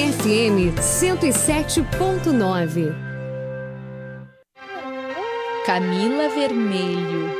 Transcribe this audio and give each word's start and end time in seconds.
UniFM 0.00 0.72
107.9. 0.80 2.94
Camila 5.66 6.30
Vermelho, 6.30 7.30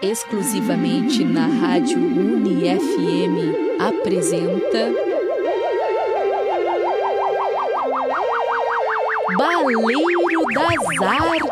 exclusivamente 0.00 1.22
na 1.24 1.46
Rádio 1.46 1.98
UniFM, 1.98 3.54
apresenta. 3.78 4.94
Baleiro 9.36 10.42
das 10.54 10.86
Artes. 11.02 11.46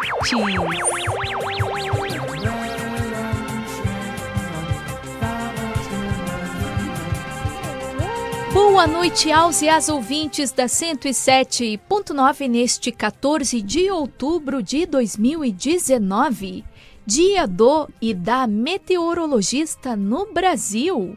Boa 8.75 8.89
noite 8.89 9.31
aos 9.31 9.63
e 9.63 9.69
às 9.69 9.89
ouvintes 9.89 10.51
da 10.51 10.65
107.9 10.65 12.49
neste 12.49 12.91
14 12.91 13.63
de 13.63 13.89
outubro 13.89 14.61
de 14.61 14.85
2019, 14.85 16.65
dia 17.07 17.47
do 17.47 17.89
e 18.03 18.13
da 18.13 18.49
meteorologista 18.49 19.95
no 19.95 20.27
Brasil. 20.27 21.17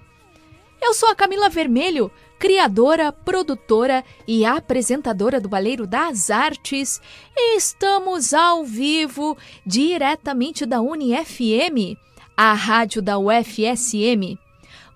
Eu 0.80 0.94
sou 0.94 1.10
a 1.10 1.16
Camila 1.16 1.50
Vermelho, 1.50 2.12
criadora, 2.38 3.12
produtora 3.12 4.04
e 4.28 4.46
apresentadora 4.46 5.42
do 5.42 5.50
Baleiro 5.50 5.88
das 5.88 6.30
Artes, 6.30 7.02
e 7.36 7.58
estamos 7.58 8.36
ao 8.36 8.64
vivo 8.64 9.36
diretamente 9.66 10.64
da 10.64 10.80
UniFM, 10.80 11.98
a 12.38 12.54
rádio 12.54 13.02
da 13.02 13.18
UFSM 13.18 14.38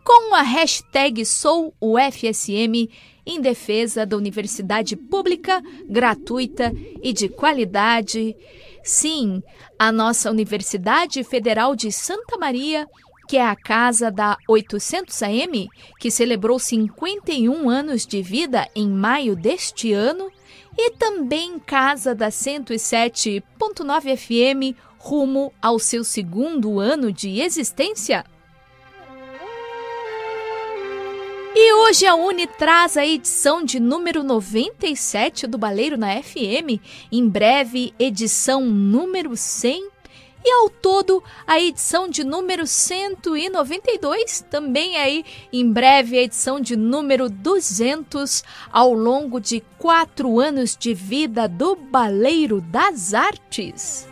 com 0.04 0.34
a 0.34 0.42
hashtag 0.42 1.26
SouUFSM 1.26 2.90
em 3.26 3.40
defesa 3.40 4.06
da 4.06 4.18
universidade 4.18 4.96
pública, 4.96 5.62
gratuita 5.88 6.74
e 7.02 7.14
de 7.14 7.30
qualidade. 7.30 8.36
Sim, 8.84 9.44
a 9.78 9.92
nossa 9.92 10.32
Universidade 10.32 11.24
Federal 11.24 11.76
de 11.76 11.92
Santa 11.92 12.38
Maria, 12.38 12.88
que 13.28 13.38
é 13.38 13.46
a 13.46 13.56
casa 13.56 14.12
da 14.12 14.38
800 14.48 15.22
AM, 15.24 15.70
que 16.00 16.10
celebrou 16.10 16.58
51 16.58 17.70
anos 17.70 18.06
de 18.06 18.22
vida 18.22 18.68
em 18.76 18.90
maio 18.90 19.36
deste 19.36 19.94
ano, 19.94 20.32
e 20.78 20.92
também 20.92 21.60
casa 21.60 22.16
da 22.16 22.30
107.9 22.30 24.18
FM, 24.18 24.76
rumo 24.98 25.54
ao 25.62 25.78
seu 25.78 26.04
segundo 26.04 26.80
ano 26.80 27.12
de 27.12 27.42
existência. 27.42 28.26
E 31.54 31.74
hoje 31.74 32.06
a 32.06 32.16
Uni 32.16 32.48
traz 32.48 32.96
a 32.96 33.06
edição 33.06 33.62
de 33.62 33.78
número 33.78 34.24
97 34.24 35.46
do 35.46 35.58
Baleiro 35.58 35.98
na 35.98 36.24
FM, 36.24 36.80
em 37.12 37.28
breve 37.28 37.94
edição 38.00 38.62
número 38.62 39.36
100 39.36 39.90
e 40.46 40.50
ao 40.50 40.70
todo 40.70 41.22
a 41.46 41.60
edição 41.60 42.08
de 42.08 42.24
número 42.24 42.66
192, 42.66 44.46
também 44.50 44.96
aí. 44.96 45.26
Em 45.52 45.70
breve 45.70 46.18
a 46.18 46.22
edição 46.22 46.62
de 46.62 46.78
número 46.78 47.30
200 47.30 48.46
ao 48.72 48.94
longo 48.94 49.42
de 49.42 49.62
quatro 49.78 50.40
anos 50.40 50.78
de 50.78 50.94
vida 50.94 51.50
do 51.50 51.76
Baleiro 51.76 52.62
das 52.62 53.14
Artes. 53.14 54.08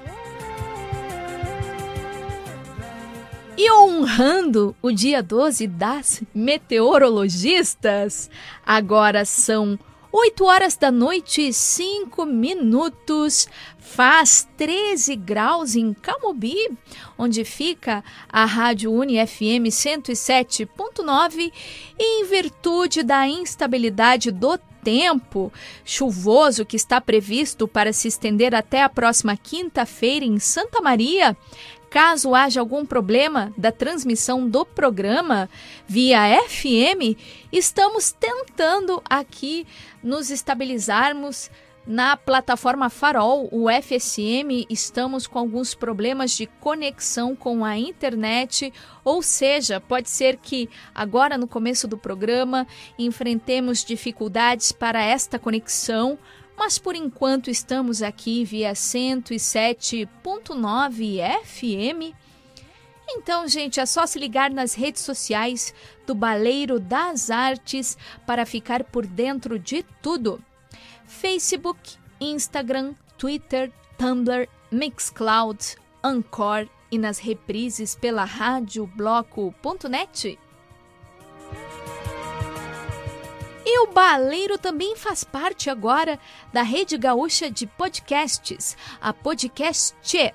E 3.61 3.69
honrando 3.73 4.73
o 4.81 4.89
dia 4.89 5.21
12 5.21 5.67
das 5.67 6.23
meteorologistas, 6.33 8.29
agora 8.65 9.25
são 9.25 9.77
8 10.13 10.45
horas 10.45 10.77
da 10.77 10.89
noite 10.89 11.49
e 11.49 11.51
5 11.51 12.25
minutos. 12.25 13.49
Faz 13.77 14.47
13 14.55 15.13
graus 15.17 15.75
em 15.75 15.93
Camobi, 15.93 16.55
onde 17.17 17.43
fica 17.43 18.01
a 18.29 18.45
Rádio 18.45 18.93
Uni 18.93 19.15
FM 19.27 19.67
107.9, 19.67 21.51
e 21.99 22.21
em 22.21 22.25
virtude 22.27 23.03
da 23.03 23.27
instabilidade 23.27 24.31
do 24.31 24.57
tempo 24.81 25.51
chuvoso 25.83 26.65
que 26.65 26.77
está 26.77 27.01
previsto 27.01 27.67
para 27.67 27.91
se 27.91 28.07
estender 28.07 28.55
até 28.55 28.81
a 28.81 28.89
próxima 28.89 29.35
quinta-feira 29.35 30.25
em 30.25 30.39
Santa 30.39 30.81
Maria, 30.81 31.35
Caso 31.89 32.35
haja 32.35 32.59
algum 32.59 32.85
problema 32.85 33.51
da 33.57 33.71
transmissão 33.71 34.47
do 34.47 34.63
programa 34.63 35.49
via 35.87 36.39
FM, 36.47 37.17
estamos 37.51 38.11
tentando 38.11 39.01
aqui 39.09 39.65
nos 40.03 40.29
estabilizarmos 40.29 41.49
na 41.87 42.15
plataforma 42.15 42.87
Farol, 42.87 43.49
o 43.51 43.67
FSM, 43.67 44.67
estamos 44.69 45.25
com 45.25 45.39
alguns 45.39 45.73
problemas 45.73 46.29
de 46.31 46.45
conexão 46.45 47.35
com 47.35 47.65
a 47.65 47.79
internet, 47.79 48.71
ou 49.03 49.23
seja, 49.23 49.81
pode 49.81 50.07
ser 50.07 50.37
que 50.37 50.69
agora 50.93 51.35
no 51.35 51.47
começo 51.47 51.87
do 51.87 51.97
programa 51.97 52.67
enfrentemos 52.99 53.83
dificuldades 53.83 54.71
para 54.71 55.01
esta 55.01 55.39
conexão, 55.39 56.19
mas 56.59 56.77
por 56.77 56.93
enquanto 56.93 57.49
estamos 57.49 58.01
aqui 58.01 58.43
via 58.43 58.73
107.9 58.73 61.21
FM. 61.45 62.13
Então, 63.11 63.47
gente, 63.47 63.79
é 63.79 63.85
só 63.85 64.05
se 64.05 64.19
ligar 64.19 64.51
nas 64.51 64.73
redes 64.73 65.01
sociais 65.01 65.73
do 66.05 66.13
Baleiro 66.13 66.77
das 66.77 67.31
Artes 67.31 67.97
para 68.27 68.45
ficar 68.45 68.83
por 68.83 69.07
dentro 69.07 69.57
de 69.57 69.83
tudo. 70.01 70.43
Facebook, 71.05 71.95
Instagram, 72.19 72.93
Twitter, 73.17 73.71
Tumblr, 73.97 74.49
Mixcloud, 74.69 75.77
Anchor 76.03 76.67
e 76.91 76.97
nas 76.97 77.19
reprises 77.19 77.95
pela 77.95 78.25
radiobloco.net. 78.25 80.37
E 83.71 83.81
o 83.81 83.91
Baleiro 83.91 84.57
também 84.57 84.95
faz 84.95 85.23
parte 85.23 85.69
agora 85.69 86.19
da 86.51 86.63
Rede 86.63 86.97
Gaúcha 86.97 87.51
de 87.51 87.67
Podcasts, 87.67 88.75
a 88.99 89.13
Podcast, 89.13 90.33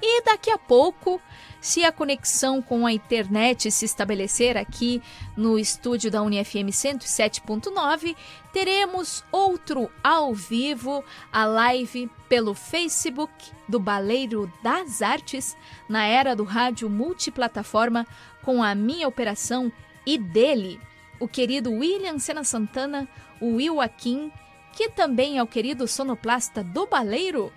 E 0.00 0.22
daqui 0.22 0.48
a 0.48 0.56
pouco, 0.56 1.20
se 1.60 1.84
a 1.84 1.90
conexão 1.90 2.62
com 2.62 2.86
a 2.86 2.92
internet 2.92 3.68
se 3.72 3.84
estabelecer 3.84 4.56
aqui 4.56 5.02
no 5.36 5.58
estúdio 5.58 6.08
da 6.08 6.22
UniFM 6.22 6.70
107.9, 6.70 8.14
teremos 8.52 9.24
outro 9.32 9.90
ao 10.04 10.32
vivo, 10.32 11.04
a 11.32 11.44
live 11.46 12.08
pelo 12.28 12.54
Facebook 12.54 13.32
do 13.68 13.80
Baleiro 13.80 14.48
das 14.62 15.02
Artes, 15.02 15.56
na 15.88 16.06
era 16.06 16.36
do 16.36 16.44
rádio 16.44 16.88
multiplataforma, 16.88 18.06
com 18.44 18.62
a 18.62 18.72
minha 18.72 19.08
operação 19.08 19.72
e 20.08 20.16
dele, 20.16 20.80
o 21.20 21.28
querido 21.28 21.70
William 21.70 22.18
Sena 22.18 22.42
Santana, 22.42 23.06
o 23.38 23.56
Will 23.56 23.78
Akin, 23.78 24.32
que 24.72 24.88
também 24.88 25.36
é 25.36 25.42
o 25.42 25.46
querido 25.46 25.86
sonoplasta 25.86 26.64
do 26.64 26.86
Baleiro. 26.86 27.52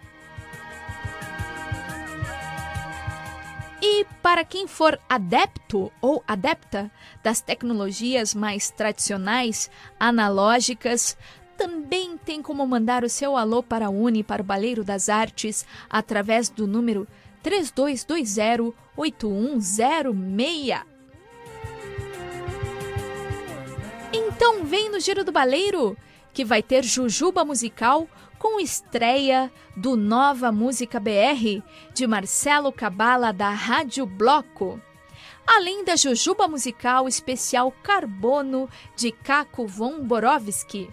E 3.81 4.05
para 4.21 4.43
quem 4.43 4.67
for 4.67 4.99
adepto 5.07 5.89
ou 6.01 6.21
adepta 6.27 6.91
das 7.23 7.39
tecnologias 7.39 8.35
mais 8.35 8.69
tradicionais, 8.69 9.71
analógicas, 9.97 11.17
também 11.57 12.17
tem 12.17 12.41
como 12.41 12.67
mandar 12.67 13.05
o 13.05 13.09
seu 13.09 13.37
alô 13.37 13.63
para 13.63 13.85
a 13.85 13.89
Uni, 13.89 14.25
para 14.25 14.41
o 14.41 14.45
Baleiro 14.45 14.83
das 14.83 15.07
Artes, 15.07 15.65
através 15.89 16.49
do 16.49 16.67
número 16.67 17.07
3220 17.41 18.75
8106. 18.97 20.90
Então 24.43 24.65
vem 24.65 24.89
no 24.89 24.99
Giro 24.99 25.23
do 25.23 25.31
Baleiro, 25.31 25.95
que 26.33 26.43
vai 26.43 26.63
ter 26.63 26.83
Jujuba 26.83 27.45
Musical 27.45 28.07
com 28.39 28.59
estreia 28.59 29.53
do 29.77 29.95
Nova 29.95 30.51
Música 30.51 30.99
BR, 30.99 31.61
de 31.93 32.07
Marcelo 32.07 32.71
Cabala 32.71 33.31
da 33.31 33.51
Rádio 33.51 34.03
Bloco. 34.03 34.81
além 35.45 35.85
da 35.85 35.95
Jujuba 35.95 36.47
Musical 36.47 37.07
Especial 37.07 37.71
Carbono 37.83 38.67
de 38.95 39.11
Caco 39.11 39.67
von 39.67 40.03
Borowski. 40.03 40.89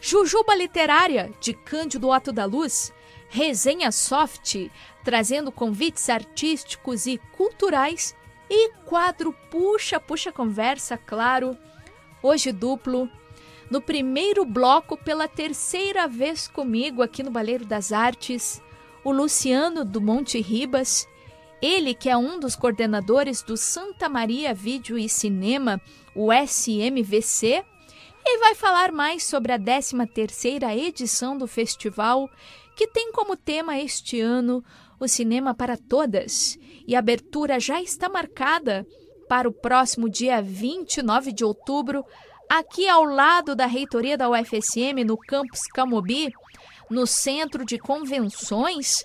Jujuba 0.00 0.56
Literária 0.56 1.32
de 1.38 1.54
Cândido 1.54 2.08
Otto 2.08 2.32
da 2.32 2.46
Luz, 2.46 2.92
Resenha 3.28 3.92
Soft, 3.92 4.56
trazendo 5.04 5.52
convites 5.52 6.10
artísticos 6.10 7.06
e 7.06 7.18
culturais 7.36 8.12
e 8.50 8.70
quadro 8.84 9.32
Puxa 9.52 10.00
Puxa 10.00 10.32
Conversa, 10.32 10.98
claro, 10.98 11.56
hoje 12.26 12.50
duplo, 12.50 13.08
no 13.70 13.80
primeiro 13.80 14.44
bloco 14.44 14.96
pela 14.96 15.28
terceira 15.28 16.08
vez 16.08 16.48
comigo 16.48 17.00
aqui 17.02 17.22
no 17.22 17.30
Baleiro 17.30 17.64
das 17.64 17.92
Artes, 17.92 18.60
o 19.04 19.12
Luciano 19.12 19.84
do 19.84 20.00
Monte 20.00 20.40
Ribas, 20.40 21.06
ele 21.62 21.94
que 21.94 22.08
é 22.08 22.16
um 22.16 22.40
dos 22.40 22.56
coordenadores 22.56 23.42
do 23.42 23.56
Santa 23.56 24.08
Maria 24.08 24.52
Vídeo 24.52 24.98
e 24.98 25.08
Cinema, 25.08 25.80
o 26.16 26.32
SMVC, 26.32 27.64
e 28.24 28.38
vai 28.38 28.56
falar 28.56 28.90
mais 28.90 29.22
sobre 29.22 29.52
a 29.52 29.58
13ª 29.58 30.76
edição 30.76 31.38
do 31.38 31.46
festival, 31.46 32.28
que 32.74 32.88
tem 32.88 33.12
como 33.12 33.36
tema 33.36 33.78
este 33.78 34.20
ano 34.20 34.64
o 34.98 35.06
cinema 35.06 35.54
para 35.54 35.76
todas, 35.76 36.58
e 36.86 36.96
a 36.96 36.98
abertura 36.98 37.60
já 37.60 37.80
está 37.80 38.08
marcada 38.08 38.84
para 39.28 39.48
o 39.48 39.52
próximo 39.52 40.08
dia 40.08 40.40
29 40.40 41.32
de 41.32 41.44
outubro, 41.44 42.04
aqui 42.48 42.88
ao 42.88 43.04
lado 43.04 43.54
da 43.54 43.66
reitoria 43.66 44.16
da 44.16 44.28
UFSM, 44.28 45.04
no 45.04 45.16
campus 45.16 45.66
Camobi, 45.66 46.32
no 46.90 47.06
centro 47.06 47.64
de 47.64 47.78
convenções, 47.78 49.02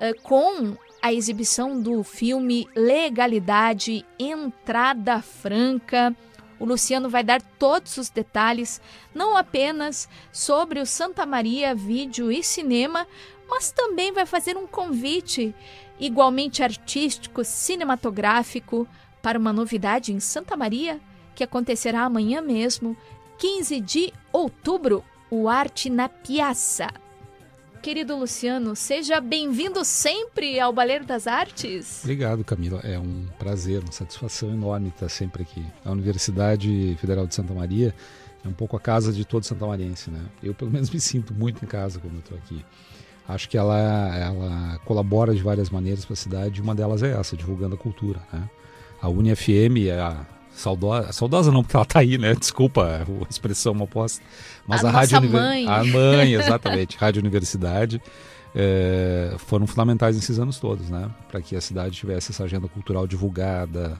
eh, 0.00 0.12
com 0.22 0.76
a 1.02 1.12
exibição 1.12 1.80
do 1.80 2.02
filme 2.02 2.68
Legalidade 2.74 4.04
Entrada 4.18 5.20
Franca. 5.20 6.14
O 6.58 6.64
Luciano 6.64 7.08
vai 7.08 7.22
dar 7.22 7.42
todos 7.42 7.96
os 7.96 8.08
detalhes, 8.08 8.80
não 9.14 9.36
apenas 9.36 10.08
sobre 10.32 10.80
o 10.80 10.86
Santa 10.86 11.26
Maria 11.26 11.74
Vídeo 11.74 12.32
e 12.32 12.42
Cinema, 12.42 13.06
mas 13.48 13.70
também 13.70 14.12
vai 14.12 14.26
fazer 14.26 14.56
um 14.56 14.66
convite 14.66 15.54
igualmente 15.98 16.62
artístico, 16.62 17.44
cinematográfico, 17.44 18.86
para 19.26 19.40
uma 19.40 19.52
novidade 19.52 20.12
em 20.12 20.20
Santa 20.20 20.56
Maria 20.56 21.00
que 21.34 21.42
acontecerá 21.42 22.02
amanhã 22.02 22.40
mesmo, 22.40 22.96
15 23.38 23.80
de 23.80 24.12
outubro, 24.32 25.02
o 25.28 25.48
Arte 25.48 25.90
na 25.90 26.08
Piazza. 26.08 26.86
Querido 27.82 28.16
Luciano, 28.16 28.76
seja 28.76 29.20
bem-vindo 29.20 29.84
sempre 29.84 30.60
ao 30.60 30.72
Baleiro 30.72 31.04
das 31.04 31.26
Artes. 31.26 32.04
Obrigado, 32.04 32.44
Camila. 32.44 32.78
É 32.84 33.00
um 33.00 33.26
prazer, 33.36 33.82
uma 33.82 33.90
satisfação 33.90 34.48
enorme 34.48 34.90
estar 34.90 35.08
sempre 35.08 35.42
aqui. 35.42 35.66
A 35.84 35.90
Universidade 35.90 36.96
Federal 37.00 37.26
de 37.26 37.34
Santa 37.34 37.52
Maria 37.52 37.92
é 38.44 38.48
um 38.48 38.52
pouco 38.52 38.76
a 38.76 38.80
casa 38.80 39.12
de 39.12 39.24
todo 39.24 39.42
santamariense, 39.42 40.08
né? 40.08 40.24
Eu, 40.40 40.54
pelo 40.54 40.70
menos, 40.70 40.88
me 40.94 41.00
sinto 41.00 41.34
muito 41.34 41.64
em 41.64 41.66
casa 41.66 41.98
quando 41.98 42.20
estou 42.20 42.38
aqui. 42.38 42.64
Acho 43.26 43.48
que 43.48 43.58
ela, 43.58 43.76
ela 44.16 44.78
colabora 44.84 45.34
de 45.34 45.42
várias 45.42 45.68
maneiras 45.68 46.04
para 46.04 46.12
a 46.14 46.16
cidade, 46.16 46.60
e 46.60 46.62
uma 46.62 46.76
delas 46.76 47.02
é 47.02 47.10
essa, 47.10 47.36
divulgando 47.36 47.74
a 47.74 47.78
cultura, 47.78 48.20
né? 48.32 48.48
A 49.06 49.08
UniFM 49.08 49.86
é 49.88 50.00
a 50.00 50.26
saudosa, 50.52 51.12
saudosa 51.12 51.52
não, 51.52 51.62
porque 51.62 51.76
ela 51.76 51.84
está 51.84 52.00
aí, 52.00 52.18
né? 52.18 52.34
Desculpa 52.34 53.06
a 53.06 53.30
expressão 53.30 53.72
uma 53.72 53.86
posta. 53.86 54.20
Mas 54.66 54.84
a, 54.84 54.88
a 54.88 54.90
Rádio 54.90 55.22
mãe. 55.30 55.68
A 55.68 55.84
mãe, 55.84 56.34
exatamente. 56.34 56.96
Rádio 56.98 57.20
Universidade. 57.20 58.02
É, 58.52 59.36
foram 59.38 59.64
fundamentais 59.64 60.16
nesses 60.16 60.40
anos 60.40 60.58
todos, 60.58 60.90
né? 60.90 61.08
Para 61.28 61.40
que 61.40 61.54
a 61.54 61.60
cidade 61.60 61.94
tivesse 61.94 62.32
essa 62.32 62.42
agenda 62.42 62.66
cultural 62.66 63.06
divulgada, 63.06 63.96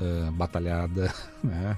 é, 0.00 0.30
batalhada, 0.30 1.12
né? 1.44 1.76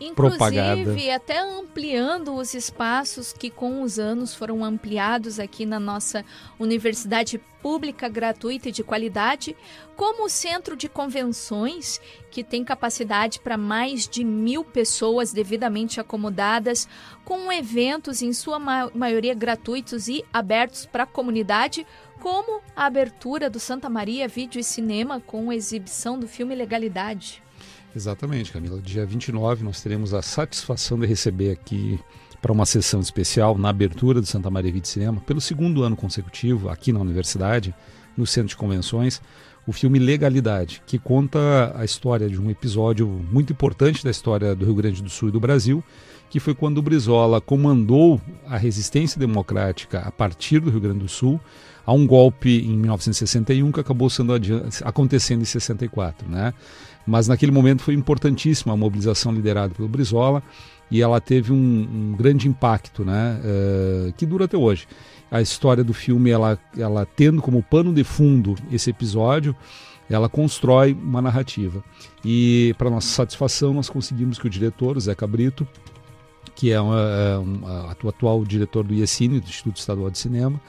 Inclusive, 0.00 0.38
propagada. 0.38 1.14
até 1.14 1.40
ampliando 1.40 2.34
os 2.34 2.54
espaços 2.54 3.32
que 3.32 3.50
com 3.50 3.82
os 3.82 3.98
anos 3.98 4.34
foram 4.34 4.64
ampliados 4.64 5.40
aqui 5.40 5.66
na 5.66 5.80
nossa 5.80 6.24
universidade 6.58 7.40
pública, 7.60 8.08
gratuita 8.08 8.68
e 8.68 8.72
de 8.72 8.84
qualidade, 8.84 9.56
como 9.96 10.26
o 10.26 10.28
centro 10.28 10.76
de 10.76 10.88
convenções, 10.88 12.00
que 12.30 12.44
tem 12.44 12.62
capacidade 12.62 13.40
para 13.40 13.56
mais 13.56 14.06
de 14.06 14.22
mil 14.22 14.64
pessoas 14.64 15.32
devidamente 15.32 16.00
acomodadas, 16.00 16.88
com 17.24 17.50
eventos 17.50 18.22
em 18.22 18.32
sua 18.32 18.58
maioria 18.94 19.34
gratuitos 19.34 20.06
e 20.06 20.24
abertos 20.32 20.86
para 20.86 21.02
a 21.02 21.06
comunidade, 21.06 21.84
como 22.20 22.60
a 22.76 22.86
abertura 22.86 23.50
do 23.50 23.58
Santa 23.58 23.88
Maria 23.88 24.28
Vídeo 24.28 24.60
e 24.60 24.64
Cinema 24.64 25.20
com 25.20 25.52
exibição 25.52 26.18
do 26.18 26.28
filme 26.28 26.54
Legalidade. 26.54 27.42
Exatamente, 27.94 28.52
Camila. 28.52 28.80
Dia 28.80 29.04
29 29.04 29.64
nós 29.64 29.80
teremos 29.82 30.14
a 30.14 30.22
satisfação 30.22 30.98
de 30.98 31.06
receber 31.06 31.50
aqui 31.50 31.98
para 32.40 32.52
uma 32.52 32.66
sessão 32.66 33.00
especial 33.00 33.58
na 33.58 33.70
abertura 33.70 34.20
do 34.20 34.26
Santa 34.26 34.50
Maria 34.50 34.72
Vídeo 34.72 34.88
Cinema, 34.88 35.20
pelo 35.20 35.40
segundo 35.40 35.82
ano 35.82 35.96
consecutivo, 35.96 36.68
aqui 36.68 36.92
na 36.92 37.00
universidade, 37.00 37.74
no 38.16 38.26
Centro 38.26 38.50
de 38.50 38.56
Convenções, 38.56 39.20
o 39.66 39.72
filme 39.72 39.98
Legalidade, 39.98 40.82
que 40.86 40.98
conta 40.98 41.74
a 41.76 41.84
história 41.84 42.28
de 42.28 42.40
um 42.40 42.50
episódio 42.50 43.06
muito 43.06 43.52
importante 43.52 44.02
da 44.02 44.10
história 44.10 44.54
do 44.54 44.64
Rio 44.64 44.74
Grande 44.74 45.02
do 45.02 45.10
Sul 45.10 45.28
e 45.28 45.32
do 45.32 45.40
Brasil, 45.40 45.84
que 46.30 46.40
foi 46.40 46.54
quando 46.54 46.78
o 46.78 46.82
Brizola 46.82 47.40
comandou 47.40 48.20
a 48.46 48.56
resistência 48.56 49.18
democrática 49.18 50.00
a 50.00 50.10
partir 50.10 50.60
do 50.60 50.70
Rio 50.70 50.80
Grande 50.80 51.00
do 51.00 51.08
Sul 51.08 51.40
a 51.84 51.92
um 51.92 52.06
golpe 52.06 52.50
em 52.50 52.76
1961 52.76 53.72
que 53.72 53.80
acabou 53.80 54.10
sendo 54.10 54.32
acontecendo 54.84 55.42
em 55.42 55.46
64, 55.46 56.28
né? 56.28 56.52
Mas 57.08 57.26
naquele 57.26 57.50
momento 57.50 57.82
foi 57.82 57.94
importantíssima 57.94 58.74
a 58.74 58.76
mobilização 58.76 59.32
liderada 59.32 59.74
pelo 59.74 59.88
Brizola 59.88 60.42
e 60.90 61.00
ela 61.00 61.18
teve 61.22 61.54
um, 61.54 61.56
um 61.56 62.14
grande 62.14 62.46
impacto, 62.46 63.02
né? 63.02 63.40
Uh, 63.40 64.12
que 64.12 64.26
dura 64.26 64.44
até 64.44 64.58
hoje. 64.58 64.86
A 65.30 65.40
história 65.40 65.82
do 65.82 65.94
filme, 65.94 66.28
ela, 66.28 66.58
ela 66.76 67.06
tendo 67.06 67.40
como 67.40 67.62
pano 67.62 67.94
de 67.94 68.04
fundo 68.04 68.56
esse 68.70 68.90
episódio, 68.90 69.56
ela 70.08 70.28
constrói 70.28 70.92
uma 70.92 71.22
narrativa. 71.22 71.82
E, 72.22 72.74
para 72.76 72.90
nossa 72.90 73.08
satisfação, 73.08 73.72
nós 73.72 73.88
conseguimos 73.88 74.38
que 74.38 74.46
o 74.46 74.50
diretor, 74.50 74.98
o 74.98 75.00
Zeca 75.00 75.26
Brito, 75.26 75.66
que 76.54 76.70
é 76.70 76.74
é 76.74 76.78
uma, 77.38 77.96
o 78.02 78.08
atual 78.08 78.44
diretor 78.44 78.84
do 78.84 78.92
IECINE, 78.92 79.40
do 79.40 79.48
Instituto 79.48 79.78
Estadual 79.78 80.10
de 80.10 80.18
Cinema, 80.18 80.60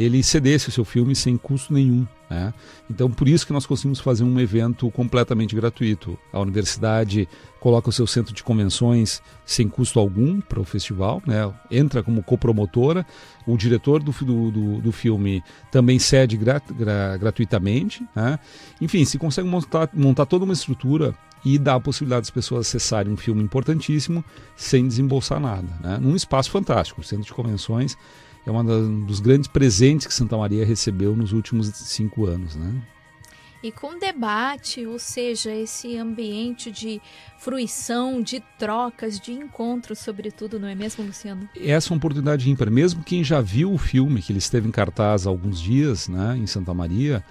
ele 0.00 0.22
cedesse 0.22 0.68
o 0.68 0.72
seu 0.72 0.84
filme 0.84 1.14
sem 1.14 1.36
custo 1.36 1.74
nenhum. 1.74 2.06
Né? 2.28 2.54
Então, 2.88 3.10
por 3.10 3.28
isso 3.28 3.46
que 3.46 3.52
nós 3.52 3.66
conseguimos 3.66 4.00
fazer 4.00 4.24
um 4.24 4.38
evento 4.38 4.90
completamente 4.90 5.54
gratuito. 5.54 6.16
A 6.32 6.40
universidade 6.40 7.28
coloca 7.58 7.90
o 7.90 7.92
seu 7.92 8.06
centro 8.06 8.32
de 8.32 8.42
convenções 8.42 9.20
sem 9.44 9.68
custo 9.68 9.98
algum 9.98 10.40
para 10.40 10.60
o 10.60 10.64
festival, 10.64 11.20
né? 11.26 11.52
entra 11.70 12.02
como 12.02 12.22
copromotora. 12.22 13.04
O 13.46 13.56
diretor 13.56 14.02
do, 14.02 14.12
do, 14.12 14.80
do 14.80 14.92
filme 14.92 15.42
também 15.70 15.98
cede 15.98 16.36
gra, 16.36 16.62
gra, 16.70 17.16
gratuitamente. 17.16 18.06
Né? 18.14 18.38
Enfim, 18.80 19.04
se 19.04 19.18
consegue 19.18 19.48
montar, 19.48 19.90
montar 19.92 20.24
toda 20.24 20.44
uma 20.44 20.54
estrutura 20.54 21.14
e 21.44 21.58
dá 21.58 21.74
a 21.74 21.80
possibilidade 21.80 22.22
das 22.22 22.30
pessoas 22.30 22.66
acessarem 22.66 23.12
um 23.12 23.16
filme 23.16 23.42
importantíssimo 23.42 24.24
sem 24.56 24.86
desembolsar 24.86 25.40
nada. 25.40 25.68
Né? 25.80 25.98
Num 26.00 26.14
espaço 26.14 26.50
fantástico, 26.50 27.02
centro 27.02 27.26
de 27.26 27.32
convenções 27.32 27.96
é 28.46 28.50
um 28.50 29.04
dos 29.04 29.20
grandes 29.20 29.48
presentes 29.48 30.06
que 30.06 30.14
Santa 30.14 30.36
Maria 30.36 30.64
recebeu 30.64 31.14
nos 31.14 31.32
últimos 31.32 31.68
cinco 31.68 32.26
anos, 32.26 32.56
né? 32.56 32.72
E 33.62 33.70
com 33.70 33.98
debate, 33.98 34.86
ou 34.86 34.98
seja, 34.98 35.54
esse 35.54 35.94
ambiente 35.98 36.70
de 36.70 37.00
fruição, 37.38 38.22
de 38.22 38.42
trocas, 38.58 39.20
de 39.20 39.32
encontros, 39.32 39.98
sobretudo, 39.98 40.58
não 40.58 40.66
é 40.66 40.74
mesmo, 40.74 41.04
Luciano? 41.04 41.46
Essa 41.54 41.88
é 41.88 41.90
uma 41.92 41.98
oportunidade 41.98 42.48
ímpar. 42.48 42.70
Mesmo 42.70 43.04
quem 43.04 43.22
já 43.22 43.42
viu 43.42 43.70
o 43.70 43.76
filme, 43.76 44.22
que 44.22 44.32
ele 44.32 44.38
esteve 44.38 44.66
em 44.66 44.70
cartaz 44.70 45.26
há 45.26 45.30
alguns 45.30 45.60
dias, 45.60 46.08
né, 46.08 46.38
em 46.38 46.46
Santa 46.46 46.72
Maria, 46.72 47.22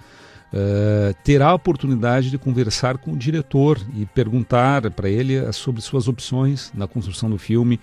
uh, 0.52 1.12
terá 1.24 1.48
a 1.48 1.54
oportunidade 1.54 2.30
de 2.30 2.38
conversar 2.38 2.98
com 2.98 3.12
o 3.12 3.16
diretor 3.16 3.80
e 3.96 4.06
perguntar 4.06 4.88
para 4.92 5.08
ele 5.08 5.52
sobre 5.52 5.80
suas 5.80 6.06
opções 6.06 6.70
na 6.72 6.86
construção 6.86 7.28
do 7.28 7.38
filme 7.38 7.80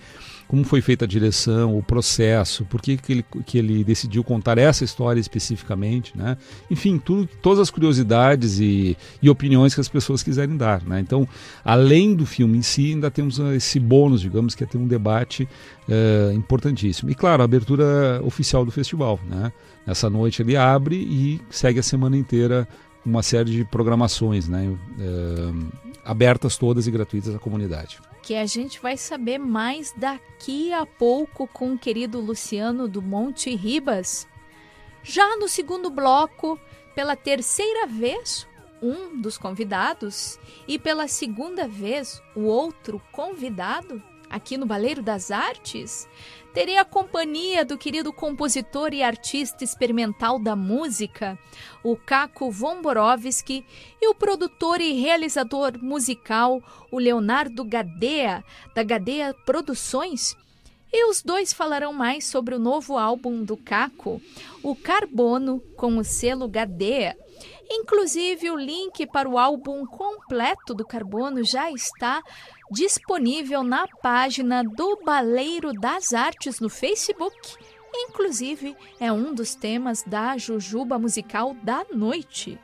como 0.48 0.64
foi 0.64 0.80
feita 0.80 1.04
a 1.04 1.08
direção, 1.08 1.76
o 1.76 1.82
processo, 1.82 2.64
por 2.64 2.80
que, 2.80 2.96
que, 2.96 3.12
ele, 3.12 3.24
que 3.44 3.58
ele 3.58 3.84
decidiu 3.84 4.24
contar 4.24 4.56
essa 4.56 4.82
história 4.82 5.20
especificamente, 5.20 6.16
né? 6.16 6.38
Enfim, 6.70 6.98
tudo, 6.98 7.28
todas 7.42 7.60
as 7.60 7.70
curiosidades 7.70 8.58
e, 8.58 8.96
e 9.22 9.28
opiniões 9.28 9.74
que 9.74 9.80
as 9.80 9.88
pessoas 9.88 10.22
quiserem 10.22 10.56
dar, 10.56 10.82
né? 10.82 11.00
Então, 11.00 11.28
além 11.62 12.14
do 12.14 12.24
filme 12.24 12.56
em 12.56 12.62
si, 12.62 12.92
ainda 12.92 13.10
temos 13.10 13.38
esse 13.38 13.78
bônus, 13.78 14.22
digamos, 14.22 14.54
que 14.54 14.64
é 14.64 14.66
ter 14.66 14.78
um 14.78 14.86
debate 14.86 15.46
uh, 15.86 16.32
importantíssimo. 16.32 17.10
E, 17.10 17.14
claro, 17.14 17.42
a 17.42 17.44
abertura 17.44 18.20
oficial 18.24 18.64
do 18.64 18.70
festival, 18.70 19.20
né? 19.28 19.52
Nessa 19.86 20.08
noite 20.08 20.42
ele 20.42 20.56
abre 20.56 20.96
e 20.96 21.40
segue 21.50 21.80
a 21.80 21.82
semana 21.82 22.16
inteira 22.16 22.68
uma 23.04 23.22
série 23.22 23.50
de 23.50 23.64
programações, 23.64 24.48
né? 24.48 24.68
Uh, 24.68 25.68
abertas 26.04 26.56
todas 26.56 26.86
e 26.86 26.90
gratuitas 26.90 27.34
à 27.34 27.38
comunidade 27.38 28.00
que 28.28 28.34
a 28.34 28.44
gente 28.44 28.78
vai 28.78 28.94
saber 28.94 29.38
mais 29.38 29.94
daqui 29.96 30.70
a 30.70 30.84
pouco 30.84 31.46
com 31.46 31.72
o 31.72 31.78
querido 31.78 32.20
Luciano 32.20 32.86
do 32.86 33.00
Monte 33.00 33.56
Ribas. 33.56 34.28
Já 35.02 35.38
no 35.38 35.48
segundo 35.48 35.88
bloco, 35.88 36.60
pela 36.94 37.16
terceira 37.16 37.86
vez, 37.86 38.46
um 38.82 39.18
dos 39.18 39.38
convidados 39.38 40.38
e 40.66 40.78
pela 40.78 41.08
segunda 41.08 41.66
vez 41.66 42.22
o 42.36 42.42
outro 42.42 43.00
convidado 43.12 44.02
aqui 44.28 44.58
no 44.58 44.66
Baleiro 44.66 45.02
das 45.02 45.30
Artes, 45.30 46.06
terei 46.58 46.76
a 46.76 46.84
companhia 46.84 47.64
do 47.64 47.78
querido 47.78 48.12
compositor 48.12 48.92
e 48.92 49.00
artista 49.00 49.62
experimental 49.62 50.40
da 50.40 50.56
música, 50.56 51.38
o 51.84 51.94
Caco 51.94 52.50
Vomborovski, 52.50 53.64
e 54.02 54.08
o 54.08 54.14
produtor 54.16 54.80
e 54.80 55.00
realizador 55.00 55.78
musical, 55.80 56.60
o 56.90 56.98
Leonardo 56.98 57.62
Gadea, 57.62 58.42
da 58.74 58.82
Gadea 58.82 59.32
Produções. 59.46 60.36
E 60.92 61.08
os 61.08 61.22
dois 61.22 61.52
falarão 61.52 61.92
mais 61.92 62.26
sobre 62.26 62.56
o 62.56 62.58
novo 62.58 62.98
álbum 62.98 63.44
do 63.44 63.56
Caco, 63.56 64.20
o 64.60 64.74
Carbono, 64.74 65.60
com 65.76 65.96
o 65.96 66.02
selo 66.02 66.48
Gadea. 66.48 67.16
Inclusive, 67.70 68.50
o 68.50 68.56
link 68.56 69.06
para 69.06 69.28
o 69.28 69.38
álbum 69.38 69.86
completo 69.86 70.74
do 70.74 70.84
Carbono 70.84 71.44
já 71.44 71.70
está 71.70 72.20
disponível 72.70 73.62
na 73.62 73.86
página 74.02 74.62
do 74.62 75.00
Baleiro 75.04 75.72
das 75.72 76.12
Artes 76.12 76.60
no 76.60 76.68
Facebook. 76.68 77.34
Inclusive, 77.94 78.76
é 79.00 79.10
um 79.10 79.34
dos 79.34 79.54
temas 79.54 80.02
da 80.02 80.36
Jujuba 80.36 80.98
Musical 80.98 81.54
da 81.62 81.84
Noite. 81.92 82.58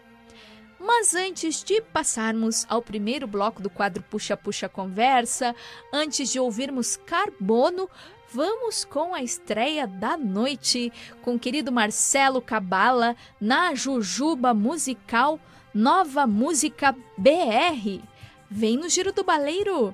Mas 0.79 1.15
antes 1.15 1.65
de 1.65 1.81
passarmos 1.81 2.67
ao 2.69 2.83
primeiro 2.83 3.27
bloco 3.27 3.63
do 3.63 3.71
quadro 3.71 4.03
Puxa 4.03 4.37
Puxa 4.37 4.69
Conversa, 4.69 5.55
antes 5.91 6.31
de 6.31 6.39
ouvirmos 6.39 6.97
Carbono, 6.97 7.89
vamos 8.31 8.85
com 8.85 9.15
a 9.15 9.23
estreia 9.23 9.87
da 9.87 10.17
noite 10.19 10.93
com 11.23 11.37
o 11.37 11.39
querido 11.39 11.73
Marcelo 11.73 12.43
Cabala 12.43 13.17
na 13.41 13.75
Jujuba 13.75 14.53
Musical 14.53 15.41
Nova 15.73 16.27
Música 16.27 16.95
BR. 17.17 18.14
Vem 18.57 18.77
no 18.77 18.89
Giro 18.89 19.13
do 19.13 19.25
Baleiro! 19.25 19.93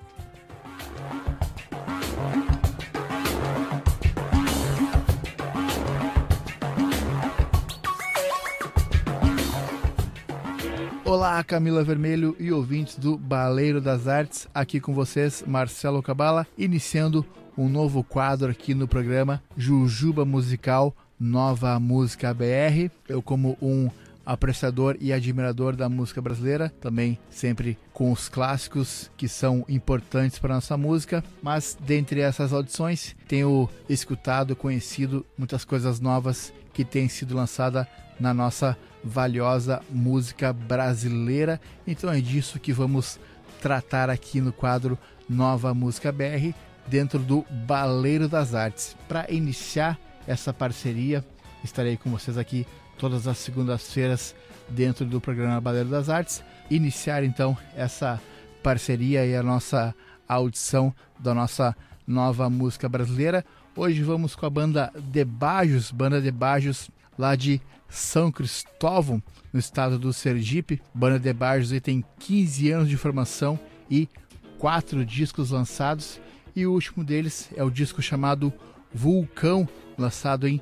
Olá, 11.02 11.42
Camila 11.42 11.82
Vermelho 11.82 12.36
e 12.38 12.52
ouvintes 12.52 12.96
do 12.96 13.16
Baleiro 13.16 13.80
das 13.80 14.06
Artes, 14.06 14.46
aqui 14.54 14.78
com 14.78 14.92
vocês, 14.92 15.42
Marcelo 15.46 16.02
Cabala, 16.02 16.46
iniciando 16.58 17.24
um 17.56 17.66
novo 17.66 18.04
quadro 18.04 18.50
aqui 18.50 18.74
no 18.74 18.86
programa 18.86 19.42
Jujuba 19.56 20.26
Musical 20.26 20.94
Nova 21.18 21.80
Música 21.80 22.34
BR. 22.34 22.90
Eu, 23.08 23.22
como 23.22 23.56
um 23.62 23.88
apreciador 24.32 24.96
e 25.00 25.12
admirador 25.12 25.74
da 25.74 25.88
música 25.88 26.22
brasileira, 26.22 26.72
também 26.80 27.18
sempre 27.28 27.76
com 27.92 28.12
os 28.12 28.28
clássicos 28.28 29.10
que 29.16 29.26
são 29.26 29.64
importantes 29.68 30.38
para 30.38 30.54
nossa 30.54 30.76
música, 30.76 31.24
mas 31.42 31.76
dentre 31.80 32.20
essas 32.20 32.52
audições 32.52 33.16
tenho 33.26 33.68
escutado, 33.88 34.54
conhecido 34.54 35.26
muitas 35.36 35.64
coisas 35.64 35.98
novas 35.98 36.52
que 36.72 36.84
têm 36.84 37.08
sido 37.08 37.34
lançadas 37.34 37.88
na 38.20 38.32
nossa 38.32 38.78
valiosa 39.02 39.82
música 39.90 40.52
brasileira. 40.52 41.60
Então 41.84 42.08
é 42.08 42.20
disso 42.20 42.60
que 42.60 42.72
vamos 42.72 43.18
tratar 43.60 44.08
aqui 44.08 44.40
no 44.40 44.52
quadro 44.52 44.96
Nova 45.28 45.74
Música 45.74 46.12
BR, 46.12 46.54
dentro 46.86 47.18
do 47.18 47.44
Baleiro 47.66 48.28
das 48.28 48.54
Artes. 48.54 48.96
Para 49.08 49.28
iniciar 49.28 49.98
essa 50.24 50.52
parceria, 50.52 51.24
estarei 51.64 51.96
com 51.96 52.10
vocês 52.10 52.38
aqui 52.38 52.64
todas 53.00 53.26
as 53.26 53.38
segundas-feiras 53.38 54.34
dentro 54.68 55.06
do 55.06 55.22
programa 55.22 55.58
Baleiro 55.58 55.88
das 55.88 56.10
Artes. 56.10 56.44
Iniciar 56.70 57.24
então 57.24 57.56
essa 57.74 58.20
parceria 58.62 59.24
e 59.24 59.34
a 59.34 59.42
nossa 59.42 59.94
audição 60.28 60.94
da 61.18 61.32
nossa 61.32 61.74
nova 62.06 62.50
música 62.50 62.90
brasileira. 62.90 63.42
Hoje 63.74 64.02
vamos 64.02 64.36
com 64.36 64.44
a 64.44 64.50
banda 64.50 64.92
De 64.94 65.24
Bajos, 65.24 65.90
banda 65.90 66.20
De 66.20 66.30
Bajos 66.30 66.90
lá 67.18 67.34
de 67.34 67.58
São 67.88 68.30
Cristóvão, 68.30 69.22
no 69.50 69.58
estado 69.58 69.98
do 69.98 70.12
Sergipe. 70.12 70.82
Banda 70.92 71.18
De 71.18 71.32
Bajos 71.32 71.80
tem 71.80 72.04
15 72.18 72.70
anos 72.70 72.88
de 72.90 72.98
formação 72.98 73.58
e 73.90 74.10
quatro 74.58 75.06
discos 75.06 75.52
lançados. 75.52 76.20
E 76.54 76.66
o 76.66 76.72
último 76.72 77.02
deles 77.02 77.48
é 77.56 77.64
o 77.64 77.70
disco 77.70 78.02
chamado 78.02 78.52
Vulcão, 78.92 79.66
lançado 79.96 80.46
em 80.46 80.60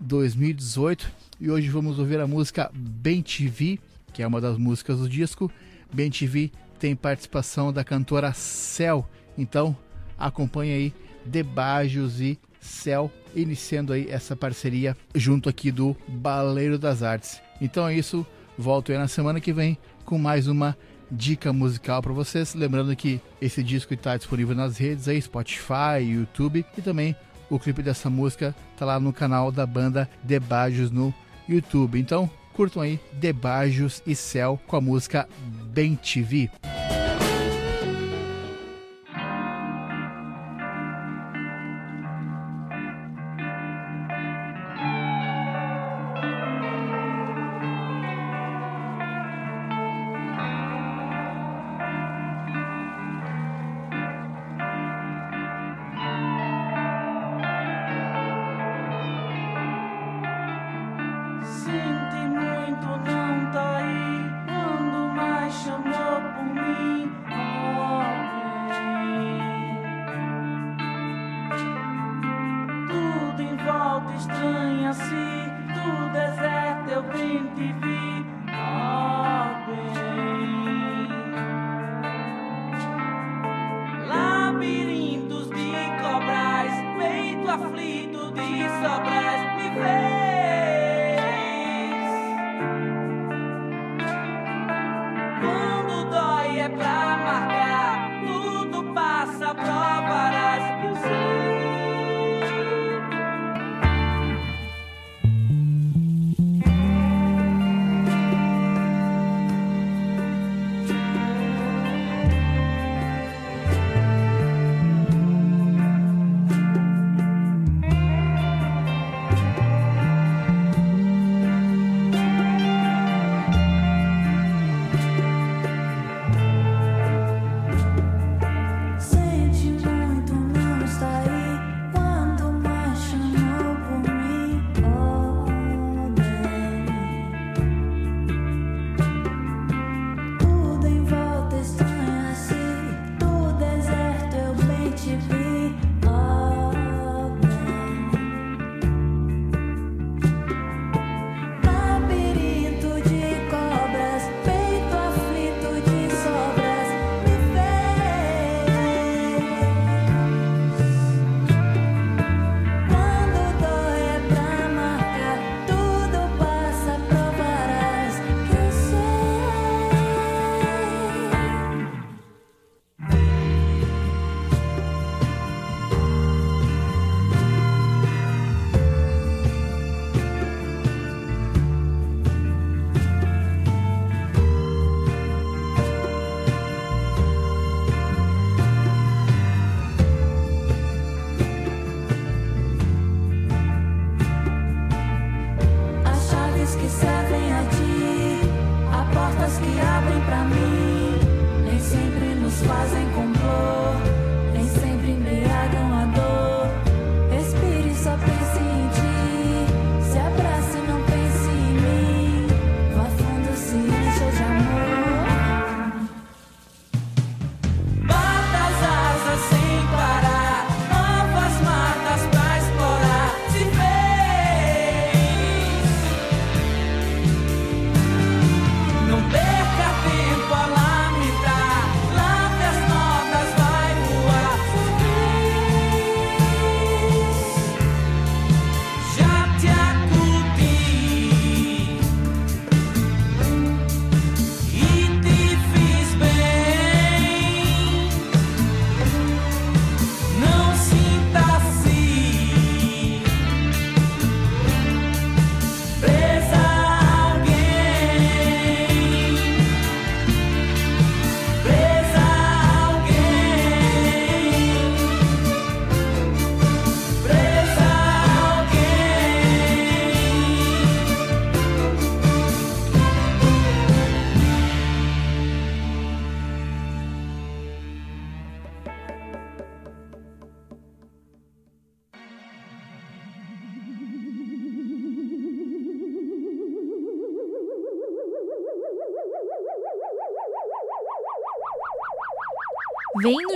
2018 0.00 1.10
e 1.40 1.50
hoje 1.50 1.68
vamos 1.68 1.98
ouvir 1.98 2.18
a 2.20 2.26
música 2.26 2.70
Bem 2.74 3.22
TV, 3.22 3.78
que 4.12 4.22
é 4.22 4.26
uma 4.26 4.40
das 4.40 4.56
músicas 4.56 4.98
do 4.98 5.08
disco. 5.08 5.50
Bem 5.92 6.10
TV 6.10 6.50
tem 6.78 6.96
participação 6.96 7.72
da 7.72 7.84
cantora 7.84 8.32
Cel, 8.32 9.08
então 9.36 9.76
acompanhe 10.18 10.72
aí 10.72 10.94
Debajos 11.24 12.20
e 12.20 12.38
Cel, 12.60 13.10
iniciando 13.34 13.92
aí 13.92 14.08
essa 14.08 14.34
parceria 14.34 14.96
junto 15.14 15.48
aqui 15.48 15.70
do 15.70 15.94
Baleiro 16.08 16.78
das 16.78 17.02
Artes. 17.02 17.40
Então 17.60 17.86
é 17.86 17.94
isso, 17.94 18.26
volto 18.56 18.92
aí 18.92 18.98
na 18.98 19.08
semana 19.08 19.40
que 19.40 19.52
vem 19.52 19.76
com 20.04 20.18
mais 20.18 20.46
uma 20.48 20.76
dica 21.10 21.52
musical 21.52 22.00
para 22.00 22.12
vocês. 22.12 22.54
Lembrando 22.54 22.94
que 22.96 23.20
esse 23.40 23.62
disco 23.62 23.92
está 23.92 24.16
disponível 24.16 24.54
nas 24.54 24.78
redes 24.78 25.08
aí, 25.08 25.20
Spotify, 25.20 26.00
YouTube 26.00 26.64
e 26.76 26.82
também 26.82 27.14
o 27.50 27.58
clipe 27.58 27.82
dessa 27.82 28.08
música 28.08 28.54
tá 28.78 28.86
lá 28.86 29.00
no 29.00 29.12
canal 29.12 29.50
da 29.50 29.66
banda 29.66 30.08
Debajos 30.22 30.90
no 30.90 31.12
YouTube. 31.48 31.98
Então, 31.98 32.30
curtam 32.54 32.82
aí 32.82 33.00
Debajos 33.12 34.02
e 34.06 34.14
Céu 34.14 34.58
com 34.66 34.76
a 34.76 34.80
música 34.80 35.28
Bem 35.72 35.96
TV. 35.96 36.48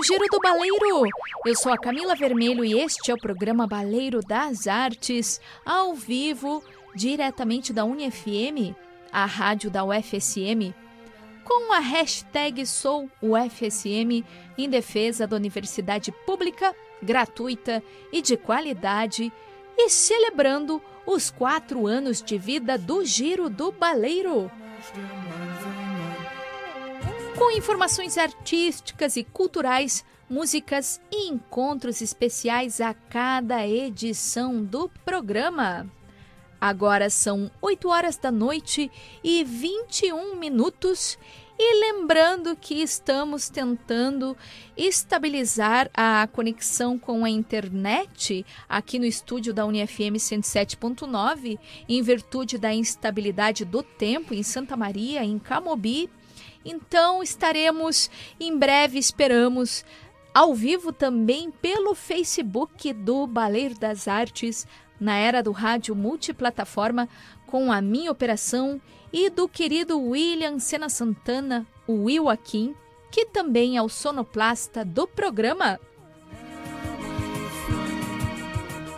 Giro 0.06 0.26
do 0.30 0.38
Baleiro! 0.38 1.08
Eu 1.46 1.56
sou 1.56 1.72
a 1.72 1.78
Camila 1.78 2.14
Vermelho 2.14 2.62
e 2.62 2.78
este 2.78 3.10
é 3.10 3.14
o 3.14 3.18
programa 3.18 3.66
Baleiro 3.66 4.20
das 4.20 4.66
Artes, 4.66 5.40
ao 5.64 5.94
vivo, 5.94 6.62
diretamente 6.94 7.72
da 7.72 7.86
UniFM, 7.86 8.76
a 9.10 9.24
rádio 9.24 9.70
da 9.70 9.82
UFSM, 9.82 10.74
com 11.42 11.72
a 11.72 11.78
hashtag 11.78 12.66
SouUFSM 12.66 14.22
em 14.58 14.68
defesa 14.68 15.26
da 15.26 15.36
universidade 15.36 16.12
pública, 16.26 16.76
gratuita 17.02 17.82
e 18.12 18.20
de 18.20 18.36
qualidade 18.36 19.32
e 19.74 19.88
celebrando 19.88 20.82
os 21.06 21.30
quatro 21.30 21.86
anos 21.86 22.20
de 22.20 22.36
vida 22.36 22.76
do 22.76 23.02
Giro 23.06 23.48
do 23.48 23.72
Baleiro 23.72 24.50
com 27.36 27.50
informações 27.50 28.16
artísticas 28.16 29.16
e 29.16 29.24
culturais, 29.24 30.04
músicas 30.30 31.00
e 31.10 31.28
encontros 31.28 32.00
especiais 32.00 32.80
a 32.80 32.94
cada 32.94 33.66
edição 33.66 34.62
do 34.62 34.88
programa. 35.04 35.90
Agora 36.60 37.10
são 37.10 37.50
8 37.60 37.88
horas 37.88 38.16
da 38.16 38.30
noite 38.30 38.90
e 39.22 39.42
21 39.42 40.36
minutos. 40.36 41.18
E 41.58 41.80
lembrando 41.80 42.56
que 42.56 42.82
estamos 42.82 43.48
tentando 43.48 44.36
estabilizar 44.76 45.88
a 45.94 46.28
conexão 46.32 46.98
com 46.98 47.24
a 47.24 47.30
internet 47.30 48.44
aqui 48.68 48.98
no 48.98 49.04
estúdio 49.04 49.54
da 49.54 49.64
UniFM 49.64 50.16
107.9, 50.16 51.58
em 51.88 52.02
virtude 52.02 52.58
da 52.58 52.74
instabilidade 52.74 53.64
do 53.64 53.84
tempo 53.84 54.34
em 54.34 54.42
Santa 54.42 54.76
Maria, 54.76 55.22
em 55.24 55.38
Camobi 55.38 56.10
então 56.64 57.22
estaremos 57.22 58.10
em 58.40 58.56
breve, 58.56 58.98
esperamos, 58.98 59.84
ao 60.32 60.54
vivo 60.54 60.92
também 60.92 61.50
pelo 61.50 61.94
Facebook 61.94 62.92
do 62.92 63.26
Baleiro 63.26 63.78
das 63.78 64.08
Artes, 64.08 64.66
na 64.98 65.16
era 65.16 65.42
do 65.42 65.52
rádio 65.52 65.94
multiplataforma, 65.94 67.08
com 67.46 67.70
a 67.70 67.80
minha 67.80 68.10
operação 68.10 68.80
e 69.12 69.30
do 69.30 69.48
querido 69.48 70.00
William 70.00 70.58
Sena 70.58 70.88
Santana, 70.88 71.66
o 71.86 72.04
Will 72.04 72.28
Aquim, 72.28 72.74
que 73.10 73.24
também 73.26 73.76
é 73.76 73.82
o 73.82 73.88
sonoplasta 73.88 74.84
do 74.84 75.06
programa. 75.06 75.78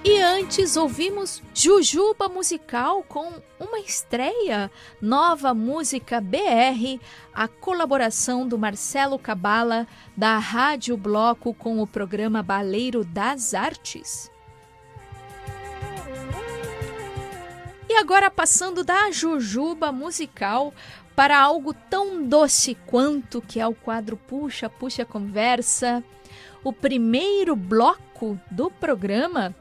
E 0.09 0.23
antes 0.23 0.77
ouvimos 0.77 1.43
Jujuba 1.53 2.29
Musical 2.29 3.03
com 3.03 3.43
uma 3.59 3.81
estreia, 3.81 4.71
nova 5.03 5.53
música 5.53 6.21
BR, 6.21 7.01
a 7.35 7.49
colaboração 7.49 8.47
do 8.47 8.57
Marcelo 8.57 9.19
Cabala 9.19 9.85
da 10.17 10.39
Rádio 10.39 10.97
Bloco 10.97 11.53
com 11.53 11.83
o 11.83 11.89
programa 11.89 12.41
Baleiro 12.41 13.05
das 13.05 13.53
Artes. 13.53 14.31
E 17.89 17.95
agora 17.95 18.31
passando 18.31 18.85
da 18.85 19.11
Jujuba 19.11 19.91
Musical 19.91 20.73
para 21.17 21.37
algo 21.37 21.75
tão 21.75 22.23
doce 22.23 22.77
quanto 22.87 23.43
que 23.43 23.59
é 23.59 23.67
o 23.67 23.75
quadro 23.75 24.17
Puxa, 24.17 24.71
Puxa 24.71 25.05
Conversa, 25.05 26.01
o 26.63 26.73
primeiro 26.73 27.57
bloco 27.57 28.39
do 28.53 28.71
programa 28.71 29.53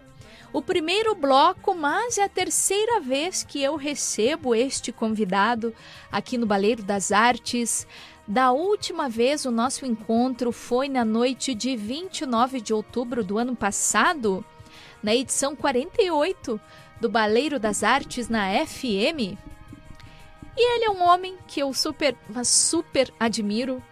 o 0.56 0.62
primeiro 0.62 1.14
bloco, 1.14 1.76
mas 1.76 2.18
é 2.18 2.24
a 2.24 2.30
terceira 2.30 3.02
vez 3.02 3.44
que 3.44 3.62
eu 3.62 3.76
recebo 3.76 4.56
este 4.56 4.90
convidado 4.90 5.76
aqui 6.10 6.38
no 6.38 6.46
Baleiro 6.46 6.82
das 6.82 7.12
Artes. 7.12 7.86
Da 8.26 8.54
última 8.54 9.10
vez, 9.10 9.44
o 9.44 9.52
nosso 9.52 9.86
encontro 9.86 10.54
foi 10.54 10.88
na 10.88 11.04
noite 11.04 11.54
de 11.54 11.76
29 11.76 12.62
de 12.62 12.74
outubro 12.74 13.22
do 13.22 13.38
ano 13.38 13.54
passado, 13.54 14.46
na 15.04 15.14
edição 15.14 15.58
48 15.58 16.58
do 17.02 17.10
Baleiro 17.10 17.60
das 17.60 17.84
Artes 17.84 18.30
na 18.30 18.48
FM. 18.66 19.38
E 20.56 20.76
ele 20.76 20.86
é 20.86 20.90
um 20.90 21.04
homem 21.04 21.36
que 21.46 21.60
eu 21.60 21.74
super, 21.74 22.16
mas 22.30 22.48
super 22.48 23.14
admiro, 23.20 23.84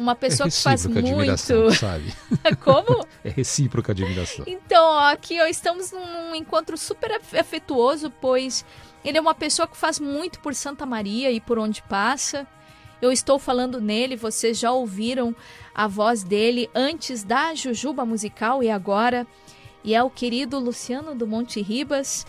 uma 0.00 0.14
pessoa 0.16 0.46
é 0.46 0.50
que 0.50 0.56
faz 0.56 0.86
muito. 0.86 1.70
Sabe? 1.74 2.12
Como? 2.64 3.06
É 3.22 3.28
recíproca 3.28 3.92
admiração. 3.92 4.44
Então, 4.48 4.84
ó, 4.84 5.10
aqui 5.10 5.40
ó, 5.40 5.46
estamos 5.46 5.92
num 5.92 6.34
encontro 6.34 6.76
super 6.78 7.20
afetuoso, 7.38 8.10
pois 8.10 8.64
ele 9.04 9.18
é 9.18 9.20
uma 9.20 9.34
pessoa 9.34 9.68
que 9.68 9.76
faz 9.76 10.00
muito 10.00 10.40
por 10.40 10.54
Santa 10.54 10.86
Maria 10.86 11.30
e 11.30 11.40
por 11.40 11.58
onde 11.58 11.82
passa. 11.82 12.46
Eu 13.00 13.12
estou 13.12 13.38
falando 13.38 13.80
nele, 13.80 14.16
vocês 14.16 14.58
já 14.58 14.72
ouviram 14.72 15.34
a 15.74 15.86
voz 15.86 16.22
dele 16.22 16.68
antes 16.74 17.22
da 17.22 17.54
Jujuba 17.54 18.04
Musical 18.04 18.62
e 18.62 18.70
agora. 18.70 19.26
E 19.82 19.94
é 19.94 20.02
o 20.02 20.10
querido 20.10 20.58
Luciano 20.58 21.14
do 21.14 21.26
Monte 21.26 21.62
Ribas. 21.62 22.26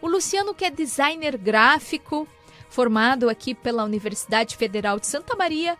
O 0.00 0.08
Luciano 0.08 0.54
que 0.54 0.64
é 0.64 0.70
designer 0.70 1.36
gráfico, 1.36 2.26
formado 2.68 3.28
aqui 3.28 3.54
pela 3.54 3.84
Universidade 3.84 4.56
Federal 4.56 4.98
de 4.98 5.06
Santa 5.06 5.36
Maria, 5.36 5.76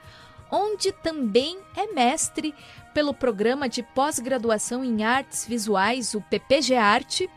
onde 0.51 0.93
também 0.93 1.59
é 1.77 1.93
mestre 1.93 2.55
pelo 2.93 3.15
programa 3.15 3.69
de 3.69 3.83
pós-graduação 3.83 4.85
em 4.85 5.05
artes 5.05 5.47
visuais, 5.47 6.15
o 6.15 6.21
PPG 6.21 6.75
Arte, 6.75 7.31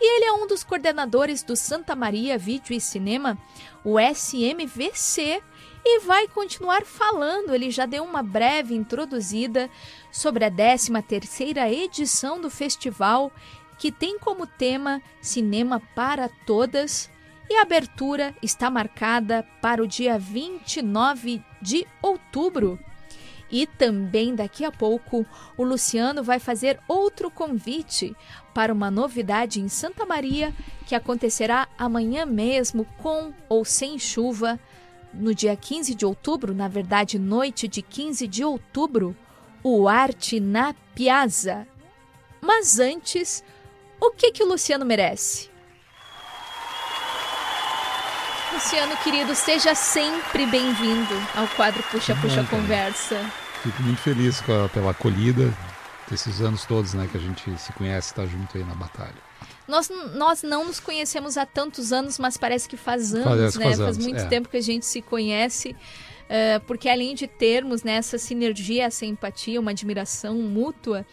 e 0.00 0.16
ele 0.16 0.24
é 0.24 0.32
um 0.32 0.46
dos 0.46 0.64
coordenadores 0.64 1.42
do 1.42 1.56
Santa 1.56 1.94
Maria 1.94 2.36
Vídeo 2.36 2.74
e 2.74 2.80
Cinema, 2.80 3.38
o 3.84 3.98
SMVC, 3.98 5.42
e 5.84 6.00
vai 6.00 6.26
continuar 6.26 6.84
falando. 6.84 7.54
Ele 7.54 7.70
já 7.70 7.86
deu 7.86 8.02
uma 8.02 8.22
breve 8.22 8.74
introduzida 8.74 9.70
sobre 10.10 10.44
a 10.44 10.50
13ª 10.50 11.70
edição 11.70 12.40
do 12.40 12.50
festival, 12.50 13.30
que 13.78 13.92
tem 13.92 14.18
como 14.18 14.46
tema 14.46 15.02
Cinema 15.20 15.80
para 15.94 16.28
Todas, 16.46 17.10
e 17.48 17.56
a 17.56 17.62
abertura 17.62 18.34
está 18.42 18.70
marcada 18.70 19.46
para 19.60 19.82
o 19.82 19.86
dia 19.86 20.18
29 20.18 21.42
de 21.60 21.86
outubro. 22.02 22.78
E 23.50 23.66
também 23.66 24.34
daqui 24.34 24.64
a 24.64 24.72
pouco 24.72 25.24
o 25.56 25.62
Luciano 25.62 26.22
vai 26.22 26.38
fazer 26.38 26.80
outro 26.88 27.30
convite 27.30 28.16
para 28.52 28.72
uma 28.72 28.90
novidade 28.90 29.60
em 29.60 29.68
Santa 29.68 30.06
Maria 30.06 30.52
que 30.86 30.94
acontecerá 30.94 31.68
amanhã 31.78 32.26
mesmo, 32.26 32.84
com 32.98 33.32
ou 33.48 33.64
sem 33.64 33.98
chuva, 33.98 34.58
no 35.12 35.34
dia 35.34 35.54
15 35.54 35.94
de 35.94 36.04
outubro, 36.04 36.54
na 36.54 36.66
verdade, 36.66 37.18
noite 37.18 37.68
de 37.68 37.80
15 37.80 38.26
de 38.26 38.44
outubro, 38.44 39.16
o 39.62 39.88
Arte 39.88 40.40
na 40.40 40.74
Piazza. 40.94 41.66
Mas 42.40 42.78
antes, 42.78 43.44
o 44.00 44.10
que, 44.10 44.32
que 44.32 44.42
o 44.42 44.48
Luciano 44.48 44.84
merece? 44.84 45.53
Luciano, 48.54 48.96
querido, 48.98 49.34
seja 49.34 49.74
sempre 49.74 50.46
bem-vindo 50.46 51.14
ao 51.34 51.48
quadro 51.56 51.82
Puxa 51.90 52.14
Puxa 52.14 52.44
Conversa. 52.44 53.18
Fico 53.60 53.82
muito 53.82 54.00
feliz 54.00 54.40
a, 54.48 54.68
pela 54.68 54.92
acolhida 54.92 55.52
desses 56.08 56.40
anos 56.40 56.64
todos, 56.64 56.94
né, 56.94 57.08
que 57.10 57.16
a 57.16 57.20
gente 57.20 57.42
se 57.58 57.72
conhece, 57.72 58.10
está 58.10 58.24
junto 58.24 58.56
aí 58.56 58.62
na 58.62 58.76
batalha. 58.76 59.16
Nós, 59.66 59.90
nós 60.14 60.44
não 60.44 60.66
nos 60.66 60.78
conhecemos 60.78 61.36
há 61.36 61.44
tantos 61.44 61.92
anos, 61.92 62.16
mas 62.16 62.36
parece 62.36 62.68
que 62.68 62.76
faz 62.76 63.12
anos, 63.12 63.24
faz, 63.24 63.56
né? 63.56 63.64
Faz, 63.64 63.78
faz 63.80 63.98
muito 63.98 64.20
é. 64.20 64.26
tempo 64.26 64.48
que 64.48 64.56
a 64.56 64.62
gente 64.62 64.86
se 64.86 65.02
conhece, 65.02 65.70
uh, 65.72 66.60
porque 66.64 66.88
além 66.88 67.16
de 67.16 67.26
termos 67.26 67.82
né, 67.82 67.94
essa 67.94 68.18
sinergia, 68.18 68.84
essa 68.84 69.04
empatia, 69.04 69.60
uma 69.60 69.72
admiração 69.72 70.36
mútua, 70.36 71.04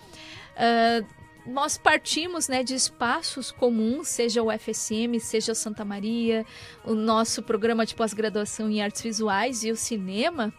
uh, 0.56 1.21
nós 1.46 1.78
partimos 1.78 2.48
né, 2.48 2.64
de 2.64 2.76
espaços 2.76 3.52
comuns, 3.52 4.08
seja 4.08 4.44
o 4.44 4.52
FSM, 4.52 5.20
seja 5.20 5.56
Santa 5.56 5.84
Maria, 5.84 6.46
o 6.86 6.94
nosso 6.94 7.42
programa 7.42 7.86
de 7.86 7.96
pós-graduação 7.96 8.70
em 8.70 8.82
artes 8.82 9.02
visuais 9.02 9.64
e 9.64 9.72
o 9.72 9.76
cinema. 9.76 10.54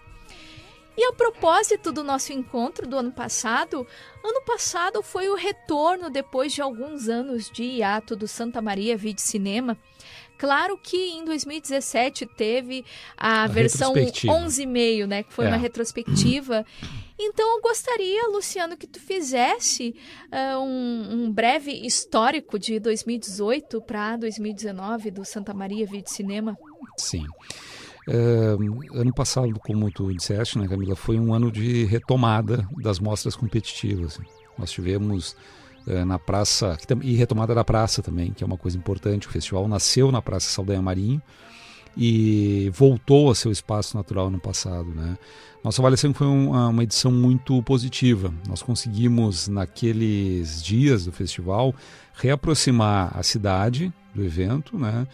E 0.95 1.05
a 1.05 1.13
propósito 1.13 1.91
do 1.91 2.05
nosso 2.05 2.35
encontro 2.35 2.87
do 2.87 2.99
ano 2.99 3.13
passado, 3.13 3.87
ano 4.23 4.43
passado 4.45 5.03
foi 5.03 5.29
o 5.29 5.35
retorno 5.35 6.11
depois 6.11 6.53
de 6.53 6.61
alguns 6.61 7.09
anos 7.09 7.51
de 7.51 7.63
hiato 7.63 8.15
do 8.15 8.29
Santa 8.29 8.61
Maria 8.61 8.97
Vídeo 8.97 9.23
Cinema. 9.23 9.79
Claro 10.43 10.77
que 10.77 10.97
em 10.97 11.25
2017 11.25 12.27
teve 12.27 12.85
a, 13.17 13.45
a 13.45 13.47
versão 13.47 13.93
11,5, 13.95 15.07
né, 15.07 15.23
que 15.23 15.33
foi 15.33 15.45
é. 15.45 15.49
uma 15.49 15.57
retrospectiva. 15.57 16.67
Então 17.17 17.49
eu 17.55 17.63
gostaria, 17.63 18.27
Luciano, 18.27 18.77
que 18.77 18.89
tu 18.89 18.99
fizesse 18.99 19.95
uh, 20.33 20.59
um, 20.59 21.13
um, 21.13 21.33
breve 21.33 21.71
histórico 21.71 22.59
de 22.59 22.81
2018 22.81 23.81
para 23.83 24.17
2019 24.17 25.13
do 25.13 25.25
Santa 25.25 25.55
Maria 25.55 25.87
Vídeo 25.87 26.11
Cinema. 26.11 26.59
Sim. 26.97 27.25
Uh, 28.09 28.99
ano 28.99 29.15
passado, 29.15 29.61
como 29.61 29.93
tu 29.93 30.13
disseste, 30.13 30.59
né, 30.59 30.67
Camila, 30.67 30.97
foi 30.97 31.21
um 31.21 31.33
ano 31.33 31.53
de 31.53 31.85
retomada 31.85 32.67
das 32.79 32.99
mostras 32.99 33.37
competitivas. 33.37 34.19
Nós 34.59 34.73
tivemos 34.73 35.37
uh, 35.87 36.05
na 36.05 36.19
praça, 36.19 36.77
e 37.03 37.15
retomada 37.15 37.55
da 37.55 37.65
praça 37.65 38.03
também, 38.03 38.33
que 38.33 38.43
é 38.43 38.47
uma 38.47 38.57
coisa 38.57 38.77
importante. 38.77 39.27
O 39.29 39.31
festival 39.31 39.67
nasceu 39.69 40.11
na 40.13 40.23
Praça 40.23 40.49
Saldanha 40.49 40.83
Marinho 40.83 41.21
e 41.97 42.71
voltou 42.75 43.31
a 43.31 43.35
seu 43.35 43.53
espaço 43.53 43.97
natural 43.97 44.31
no 44.31 44.41
passado, 44.41 44.89
né? 44.95 45.19
Nossa 45.63 45.81
avaliação 45.81 46.13
foi 46.13 46.27
uma, 46.27 46.69
uma 46.69 46.83
edição 46.83 47.13
muito 47.13 47.63
positiva. 47.63 48.35
Nós 48.49 48.63
conseguimos, 48.63 49.47
naqueles 49.47 50.63
dias 50.63 51.05
do 51.05 51.13
festival, 51.13 51.75
reaproximar 52.15 53.17
a 53.17 53.23
cidade 53.23 53.93
do 54.15 54.25
evento, 54.25 54.77
né? 54.79 55.07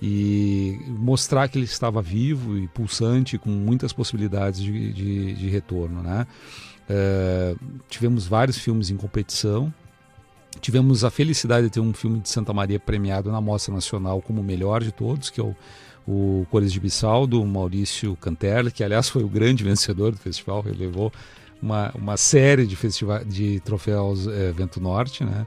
E 0.00 0.78
mostrar 0.88 1.48
que 1.48 1.58
ele 1.58 1.64
estava 1.64 2.00
vivo 2.00 2.56
e 2.56 2.68
pulsante, 2.68 3.38
com 3.38 3.50
muitas 3.50 3.92
possibilidades 3.92 4.62
de, 4.62 4.92
de, 4.92 5.34
de 5.34 5.48
retorno, 5.48 6.02
né? 6.02 6.26
Uh, 6.88 7.58
tivemos 7.88 8.26
vários 8.26 8.58
filmes 8.58 8.90
em 8.90 8.96
competição. 8.96 9.74
Tivemos 10.60 11.04
a 11.04 11.10
felicidade 11.10 11.66
de 11.66 11.72
ter 11.72 11.80
um 11.80 11.92
filme 11.92 12.20
de 12.20 12.28
Santa 12.28 12.52
Maria 12.52 12.80
premiado 12.80 13.30
na 13.30 13.40
Mostra 13.40 13.72
Nacional 13.72 14.20
como 14.20 14.40
o 14.40 14.44
melhor 14.44 14.82
de 14.82 14.92
todos, 14.92 15.30
que 15.30 15.40
é 15.40 15.44
o, 15.44 15.54
o 16.06 16.46
Cores 16.50 16.72
de 16.72 16.80
Bissau, 16.80 17.26
do 17.26 17.44
Maurício 17.44 18.16
Canterle, 18.16 18.70
que 18.70 18.82
aliás 18.82 19.08
foi 19.08 19.22
o 19.22 19.28
grande 19.28 19.62
vencedor 19.64 20.12
do 20.12 20.18
festival, 20.18 20.64
ele 20.66 20.78
levou 20.78 21.12
uma, 21.62 21.92
uma 21.94 22.16
série 22.16 22.66
de, 22.66 22.76
festivais, 22.76 23.26
de 23.26 23.60
troféus 23.60 24.26
é, 24.26 24.52
Vento 24.52 24.80
Norte, 24.80 25.24
né? 25.24 25.46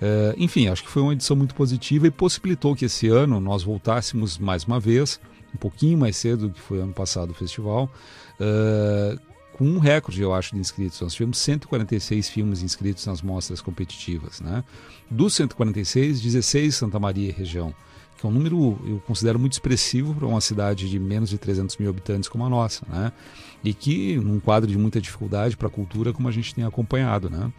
Uh, 0.00 0.32
enfim, 0.36 0.68
acho 0.68 0.84
que 0.84 0.90
foi 0.90 1.02
uma 1.02 1.12
edição 1.12 1.36
muito 1.36 1.56
positiva 1.56 2.06
e 2.06 2.10
possibilitou 2.10 2.76
que 2.76 2.84
esse 2.84 3.08
ano 3.08 3.40
nós 3.40 3.64
voltássemos 3.64 4.38
mais 4.38 4.62
uma 4.62 4.78
vez, 4.78 5.20
um 5.52 5.58
pouquinho 5.58 5.98
mais 5.98 6.16
cedo 6.16 6.46
do 6.46 6.54
que 6.54 6.60
foi 6.60 6.80
ano 6.80 6.92
passado 6.92 7.30
o 7.30 7.34
festival, 7.34 7.90
uh, 8.38 9.18
com 9.58 9.64
um 9.64 9.78
recorde, 9.80 10.22
eu 10.22 10.32
acho, 10.32 10.54
de 10.54 10.60
inscritos. 10.60 11.00
Nós 11.00 11.12
tivemos 11.12 11.36
146 11.38 12.28
filmes 12.28 12.62
inscritos 12.62 13.04
nas 13.06 13.20
mostras 13.20 13.60
competitivas. 13.60 14.40
Né? 14.40 14.62
Dos 15.10 15.34
146, 15.34 16.20
16 16.20 16.76
Santa 16.76 17.00
Maria 17.00 17.28
e 17.28 17.32
região, 17.32 17.74
que 18.16 18.24
é 18.24 18.28
um 18.28 18.32
número 18.32 18.78
eu 18.86 19.02
considero 19.04 19.36
muito 19.36 19.54
expressivo 19.54 20.14
para 20.14 20.28
uma 20.28 20.40
cidade 20.40 20.88
de 20.88 20.96
menos 21.00 21.28
de 21.30 21.38
300 21.38 21.76
mil 21.76 21.90
habitantes 21.90 22.28
como 22.28 22.46
a 22.46 22.48
nossa. 22.48 22.86
Né? 22.88 23.12
E 23.64 23.74
que, 23.74 24.16
num 24.18 24.38
quadro 24.38 24.70
de 24.70 24.78
muita 24.78 25.00
dificuldade 25.00 25.56
para 25.56 25.66
a 25.66 25.70
cultura, 25.70 26.12
como 26.12 26.28
a 26.28 26.32
gente 26.32 26.54
tem 26.54 26.62
acompanhado. 26.62 27.28
Né? 27.28 27.52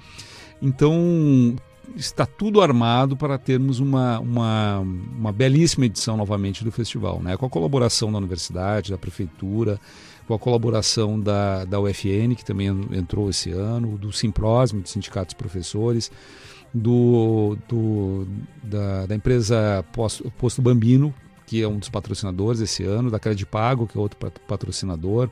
Então, 0.62 1.54
está 1.98 2.26
tudo 2.26 2.62
armado 2.62 3.18
para 3.18 3.38
termos 3.38 3.82
uma, 3.82 4.22
uma, 4.22 4.80
uma 4.80 5.34
belíssima 5.34 5.86
edição 5.86 6.16
novamente 6.16 6.64
do 6.64 6.72
festival, 6.72 7.22
né? 7.22 7.36
com 7.36 7.46
a 7.46 7.50
colaboração 7.50 8.10
da 8.10 8.18
universidade, 8.18 8.90
da 8.90 8.98
prefeitura, 8.98 9.78
com 10.30 10.36
a 10.36 10.40
colaboração 10.40 11.20
da, 11.20 11.66
da 11.66 11.80
UFN, 11.80 12.36
que 12.38 12.46
também 12.46 12.68
entrou 12.68 13.32
esse 13.32 13.50
ano, 13.50 13.98
do 13.98 14.14
Simprosme, 14.14 14.80
do 14.80 14.88
Sindicato 14.88 15.26
dos 15.26 15.34
Professores, 15.34 16.12
do, 16.72 17.58
do, 17.68 18.28
da, 18.62 19.08
da 19.08 19.16
empresa 19.16 19.84
Posto, 19.92 20.32
Posto 20.38 20.62
Bambino, 20.62 21.12
que 21.48 21.64
é 21.64 21.68
um 21.68 21.80
dos 21.80 21.90
patrocinadores 21.90 22.62
esse 22.62 22.84
ano, 22.84 23.10
da 23.10 23.18
Crédito 23.18 23.48
Pago, 23.48 23.88
que 23.88 23.98
é 23.98 24.00
outro 24.00 24.20
patrocinador, 24.48 25.32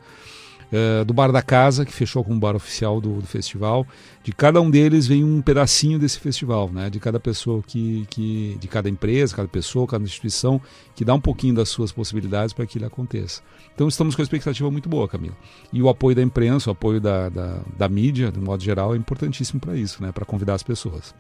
uh, 0.72 1.06
do 1.06 1.14
Bar 1.14 1.32
da 1.32 1.42
Casa, 1.42 1.86
que 1.86 1.94
fechou 1.94 2.24
como 2.24 2.40
bar 2.40 2.56
oficial 2.56 3.00
do, 3.00 3.22
do, 3.22 3.28
festival. 3.28 3.86
De 4.24 4.32
cada 4.32 4.62
um 4.62 4.70
deles 4.70 5.08
vem 5.08 5.24
um 5.24 5.42
pedacinho 5.42 6.00
desse 6.00 6.20
festival, 6.20 6.70
né? 6.70 6.90
de 6.90 7.00
cada 7.00 7.20
pessoa 7.20 7.62
que, 7.62 8.06
que. 8.10 8.58
de 8.60 8.68
cada 8.68 8.90
empresa, 8.90 9.36
cada 9.36 9.48
pessoa, 9.48 9.88
cada 9.88 10.04
instituição, 10.04 10.62
que 10.96 11.06
dá 11.06 11.14
um 11.14 11.22
pouquinho 11.22 11.56
das 11.56 11.70
suas 11.70 11.92
possibilidades 11.92 12.54
para 12.54 12.66
que 12.66 12.78
ele 12.78 12.86
aconteça. 12.86 13.42
Então 13.74 13.88
estamos 13.88 14.16
com 14.16 14.22
uma 14.22 14.26
expectativa 14.26 14.70
muito 14.72 14.90
boa, 14.90 15.08
Camila. 15.08 15.36
E 15.72 15.82
o 15.82 15.90
apoio 15.90 16.16
da 16.16 16.22
imprensa, 16.22 16.70
o 16.70 16.74
apoio 16.74 17.00
da, 17.00 17.30
da, 17.30 17.60
da 17.78 17.90
mídia, 17.90 18.32
de 18.32 18.40
modo 18.40 18.64
geral, 18.64 18.94
é 18.94 18.98
importantíssimo 18.98 19.60
para 19.60 19.76
isso, 19.76 20.02
né? 20.02 20.12
para 20.12 20.26
convidar 20.26 20.56
as 20.56 20.64
pessoas. 20.64 21.14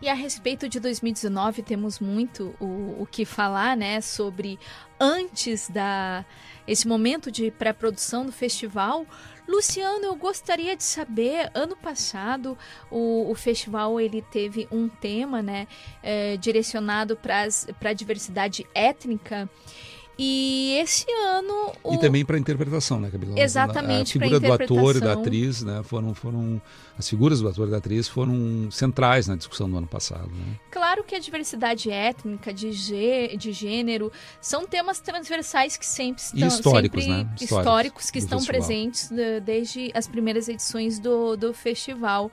E 0.00 0.08
a 0.08 0.14
respeito 0.14 0.68
de 0.68 0.78
2019, 0.78 1.60
temos 1.62 1.98
muito 1.98 2.54
o, 2.60 3.02
o 3.02 3.08
que 3.10 3.24
falar, 3.24 3.76
né, 3.76 4.00
sobre 4.00 4.56
antes 5.00 5.68
da 5.68 6.24
esse 6.68 6.86
momento 6.86 7.32
de 7.32 7.50
pré-produção 7.50 8.26
do 8.26 8.30
festival. 8.30 9.06
Luciano, 9.48 10.04
eu 10.04 10.14
gostaria 10.14 10.76
de 10.76 10.84
saber, 10.84 11.50
ano 11.54 11.74
passado 11.74 12.56
o, 12.90 13.30
o 13.30 13.34
festival 13.34 13.98
ele 13.98 14.20
teve 14.20 14.68
um 14.70 14.88
tema, 14.88 15.42
né, 15.42 15.66
é, 16.02 16.36
direcionado 16.36 17.16
para 17.16 17.48
a 17.90 17.92
diversidade 17.94 18.66
étnica 18.74 19.48
e 20.18 20.76
esse 20.82 21.06
ano. 21.12 21.72
O... 21.84 21.94
E 21.94 21.98
também 22.00 22.24
para 22.24 22.36
a 22.36 22.40
interpretação, 22.40 22.98
né, 22.98 23.08
Camila? 23.08 23.38
Exatamente. 23.38 24.18
A 24.18 24.20
figura 24.20 24.40
do 24.40 24.52
ator 24.52 24.96
e 24.96 25.00
da 25.00 25.12
atriz, 25.12 25.62
né? 25.62 25.80
Foram, 25.84 26.12
foram. 26.12 26.60
As 26.98 27.08
figuras 27.08 27.40
do 27.40 27.48
ator 27.48 27.68
e 27.68 27.70
da 27.70 27.76
atriz 27.76 28.08
foram 28.08 28.68
centrais 28.70 29.28
na 29.28 29.36
discussão 29.36 29.70
do 29.70 29.76
ano 29.78 29.86
passado. 29.86 30.28
Né? 30.28 30.58
Claro 30.72 31.04
que 31.04 31.14
a 31.14 31.20
diversidade 31.20 31.88
étnica, 31.88 32.52
de, 32.52 32.72
gê, 32.72 33.36
de 33.36 33.52
gênero, 33.52 34.10
são 34.40 34.66
temas 34.66 34.98
transversais 34.98 35.76
que 35.76 35.86
sempre 35.86 36.20
estão. 36.20 36.40
E 36.40 36.46
históricos, 36.48 37.04
sempre 37.04 37.24
né? 37.24 37.30
Históricos, 37.34 37.58
históricos 37.58 38.10
que 38.10 38.18
estão 38.18 38.38
festival. 38.40 38.60
presentes 38.60 39.10
né, 39.12 39.38
desde 39.38 39.92
as 39.94 40.08
primeiras 40.08 40.48
edições 40.48 40.98
do, 40.98 41.36
do 41.36 41.54
festival. 41.54 42.32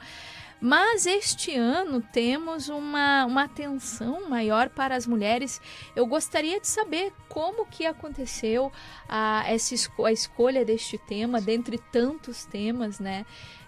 Mas 0.60 1.06
este 1.06 1.54
ano 1.56 2.02
temos 2.02 2.70
uma, 2.70 3.26
uma 3.26 3.44
atenção 3.44 4.30
maior 4.30 4.70
para 4.70 4.96
as 4.96 5.06
mulheres. 5.06 5.62
Eu 5.96 6.08
gostaria 6.08 6.60
de 6.60 6.68
saber 6.68 7.14
como 7.28 7.66
que 7.66 7.86
aconteceu 7.86 8.72
a, 9.08 9.44
essa 9.48 9.76
esco 9.76 10.06
a 10.06 10.12
escolha 10.12 10.64
deste 10.64 10.98
tema, 10.98 11.42
dentre 11.42 11.78
tantos 11.78 12.46
temas, 12.46 13.00
né? 13.00 13.26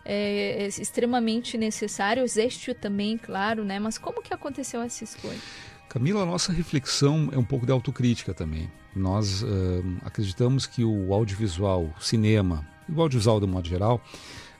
É, 0.10 0.64
é, 0.64 0.68
extremamente 0.68 1.58
necessários, 1.58 2.38
este 2.38 2.74
também, 2.74 3.18
claro, 3.18 3.66
né? 3.66 3.78
Mas 3.78 3.98
como 3.98 4.22
que 4.22 4.34
aconteceu 4.34 4.82
essa 4.82 5.04
escolha? 5.04 5.38
Camila, 5.90 6.24
a 6.24 6.26
nossa 6.26 6.54
reflexão 6.54 7.30
é 7.34 7.38
um 7.38 7.44
pouco 7.44 7.66
de 7.66 7.72
autocrítica 7.72 8.34
também. 8.34 8.72
Nós 8.96 9.44
uh, 9.44 9.48
acreditamos 10.04 10.66
que 10.66 10.84
o 10.84 11.14
audiovisual, 11.14 11.94
o 11.98 12.02
cinema, 12.02 12.66
o 12.90 13.02
audiovisual 13.02 13.40
de 13.40 13.48
modo 13.48 13.68
geral, 13.68 14.02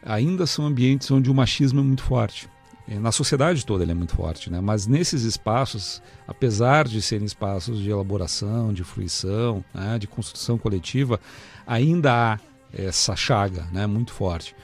ainda 0.04 0.46
são 0.46 0.66
ambientes 0.66 1.10
onde 1.12 1.30
o 1.30 1.34
machismo 1.34 1.80
é 1.80 1.84
muito 1.84 2.04
forte. 2.04 2.50
Na 2.88 3.12
sociedade 3.12 3.66
toda 3.66 3.84
ele 3.84 3.92
é 3.92 3.96
muito 3.96 4.16
forte, 4.16 4.50
né? 4.50 4.62
mas 4.62 4.88
nesses 4.88 5.24
espaços, 5.24 6.02
apesar 6.26 6.88
de 6.88 7.02
serem 7.02 7.26
espaços 7.26 7.80
de 7.80 7.90
elaboração, 7.90 8.72
de 8.72 8.82
fruição, 8.82 9.64
né? 9.74 10.00
de 10.00 10.08
construção 10.08 10.58
coletiva, 10.58 11.20
ainda 11.66 12.14
há 12.14 12.40
essa 12.72 13.14
chaga 13.14 13.68
né? 13.74 13.86
muito 13.86 14.14
forte. 14.14 14.56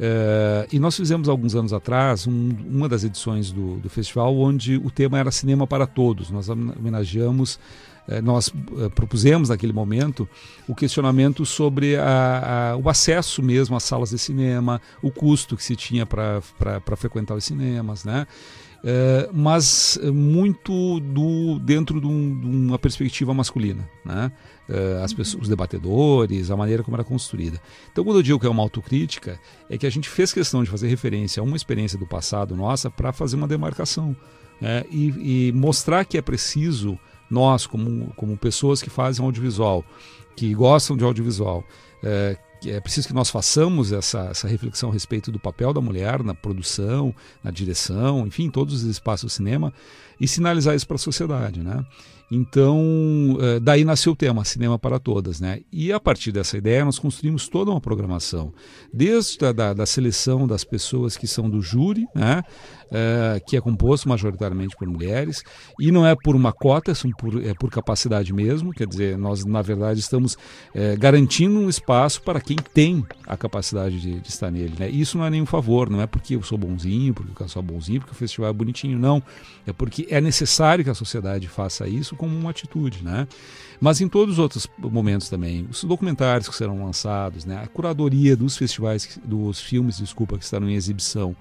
Uh, 0.00 0.64
e 0.72 0.78
nós 0.78 0.96
fizemos 0.96 1.28
alguns 1.28 1.54
anos 1.54 1.74
atrás 1.74 2.26
um, 2.26 2.48
uma 2.66 2.88
das 2.88 3.04
edições 3.04 3.52
do, 3.52 3.78
do 3.80 3.90
festival 3.90 4.34
onde 4.34 4.78
o 4.78 4.90
tema 4.90 5.18
era 5.18 5.30
Cinema 5.30 5.66
para 5.66 5.86
Todos. 5.86 6.30
Nós 6.30 6.48
homenageamos 6.48 7.60
nós 8.22 8.52
eh, 8.78 8.88
propusemos 8.88 9.48
naquele 9.48 9.72
momento 9.72 10.28
o 10.66 10.74
questionamento 10.74 11.46
sobre 11.46 11.96
a, 11.96 12.72
a, 12.72 12.76
o 12.76 12.88
acesso 12.88 13.42
mesmo 13.42 13.76
às 13.76 13.84
salas 13.84 14.10
de 14.10 14.18
cinema, 14.18 14.80
o 15.02 15.10
custo 15.10 15.56
que 15.56 15.62
se 15.62 15.76
tinha 15.76 16.04
para 16.04 16.40
frequentar 16.96 17.34
os 17.34 17.44
cinemas, 17.44 18.04
né? 18.04 18.26
É, 18.82 19.28
mas 19.32 19.98
muito 20.10 21.00
do, 21.00 21.58
dentro 21.58 22.00
de, 22.00 22.06
um, 22.06 22.40
de 22.40 22.46
uma 22.46 22.78
perspectiva 22.78 23.34
masculina, 23.34 23.86
né? 24.04 24.32
É, 24.68 25.02
as 25.02 25.12
pessoas, 25.12 25.42
os 25.42 25.48
debatedores, 25.48 26.50
a 26.50 26.56
maneira 26.56 26.82
como 26.82 26.96
era 26.96 27.04
construída. 27.04 27.60
Então, 27.92 28.04
quando 28.04 28.16
eu 28.18 28.22
digo 28.22 28.38
que 28.38 28.46
é 28.46 28.50
uma 28.50 28.62
autocrítica, 28.62 29.38
é 29.68 29.76
que 29.76 29.86
a 29.86 29.90
gente 29.90 30.08
fez 30.08 30.32
questão 30.32 30.64
de 30.64 30.70
fazer 30.70 30.88
referência 30.88 31.40
a 31.40 31.44
uma 31.44 31.56
experiência 31.56 31.98
do 31.98 32.06
passado 32.06 32.56
nossa 32.56 32.90
para 32.90 33.12
fazer 33.12 33.36
uma 33.36 33.48
demarcação 33.48 34.16
né? 34.60 34.84
e, 34.90 35.48
e 35.48 35.52
mostrar 35.52 36.04
que 36.04 36.16
é 36.16 36.22
preciso 36.22 36.98
nós, 37.30 37.66
como, 37.66 38.12
como 38.16 38.36
pessoas 38.36 38.82
que 38.82 38.90
fazem 38.90 39.24
audiovisual, 39.24 39.84
que 40.36 40.52
gostam 40.54 40.96
de 40.96 41.04
audiovisual, 41.04 41.64
é, 42.02 42.36
é 42.66 42.80
preciso 42.80 43.08
que 43.08 43.14
nós 43.14 43.30
façamos 43.30 43.92
essa, 43.92 44.28
essa 44.30 44.48
reflexão 44.48 44.90
a 44.90 44.92
respeito 44.92 45.30
do 45.30 45.38
papel 45.38 45.72
da 45.72 45.80
mulher 45.80 46.22
na 46.22 46.34
produção, 46.34 47.14
na 47.42 47.50
direção, 47.50 48.26
enfim, 48.26 48.44
em 48.44 48.50
todos 48.50 48.74
os 48.74 48.84
espaços 48.84 49.32
do 49.32 49.34
cinema, 49.34 49.72
e 50.20 50.28
sinalizar 50.28 50.74
isso 50.74 50.86
para 50.86 50.96
a 50.96 50.98
sociedade, 50.98 51.60
né? 51.62 51.84
Então, 52.30 53.36
é, 53.40 53.58
daí 53.58 53.84
nasceu 53.84 54.12
o 54.12 54.16
tema 54.16 54.44
Cinema 54.44 54.78
para 54.78 55.00
Todas, 55.00 55.40
né? 55.40 55.62
E 55.72 55.92
a 55.92 55.98
partir 55.98 56.30
dessa 56.30 56.56
ideia 56.56 56.84
nós 56.84 56.98
construímos 56.98 57.48
toda 57.48 57.72
uma 57.72 57.80
programação, 57.80 58.52
desde 58.92 59.44
a 59.44 59.50
da, 59.50 59.74
da 59.74 59.84
seleção 59.84 60.46
das 60.46 60.62
pessoas 60.62 61.16
que 61.16 61.26
são 61.26 61.50
do 61.50 61.60
júri, 61.60 62.06
né? 62.14 62.42
É, 62.92 63.40
que 63.46 63.56
é 63.56 63.60
composto 63.60 64.08
majoritariamente 64.08 64.74
por 64.76 64.88
mulheres, 64.88 65.44
e 65.78 65.92
não 65.92 66.04
é 66.04 66.16
por 66.16 66.34
uma 66.34 66.52
cota, 66.52 66.92
são 66.92 67.10
por, 67.12 67.44
é 67.44 67.54
por 67.54 67.70
capacidade 67.70 68.32
mesmo, 68.32 68.72
quer 68.72 68.86
dizer, 68.86 69.16
nós 69.16 69.44
na 69.44 69.62
verdade 69.62 70.00
estamos 70.00 70.36
é, 70.74 70.96
garantindo 70.96 71.60
um 71.60 71.68
espaço 71.68 72.20
para 72.22 72.40
quem 72.40 72.56
tem 72.56 73.06
a 73.28 73.36
capacidade 73.36 74.00
de, 74.00 74.20
de, 74.20 74.28
estar 74.28 74.50
nele. 74.50 74.74
Né? 74.76 74.88
Isso 74.88 75.16
não 75.16 75.24
é 75.24 75.30
nenhum 75.30 75.46
favor, 75.46 75.88
não 75.88 76.00
é 76.00 76.06
porque 76.06 76.34
eu 76.34 76.42
sou 76.42 76.58
bonzinho, 76.58 77.14
porque 77.14 77.40
eu 77.40 77.48
sou 77.48 77.62
bonzinho, 77.62 78.00
porque 78.00 78.12
o 78.12 78.16
festival 78.16 78.50
é 78.50 78.52
bonitinho, 78.52 78.98
não. 78.98 79.22
É 79.64 79.72
porque 79.72 80.08
é 80.10 80.20
necessário 80.20 80.82
que 80.82 80.90
a 80.90 80.94
sociedade 80.94 81.46
faça 81.46 81.86
isso 81.86 82.16
como 82.20 82.38
uma 82.38 82.50
atitude, 82.50 83.02
né? 83.02 83.26
Mas 83.80 84.02
em 84.02 84.08
todos 84.08 84.34
os 84.34 84.38
outros 84.38 84.68
momentos 84.78 85.30
também, 85.30 85.66
os 85.70 85.82
documentários 85.84 86.46
que 86.46 86.54
serão 86.54 86.84
lançados, 86.84 87.46
né? 87.46 87.62
A 87.64 87.66
curadoria 87.66 88.36
dos 88.36 88.58
festivais, 88.58 89.18
dos 89.24 89.58
filmes, 89.58 89.96
desculpa, 89.96 90.36
que 90.36 90.44
estarão 90.44 90.68
em 90.68 90.74
exibição, 90.74 91.34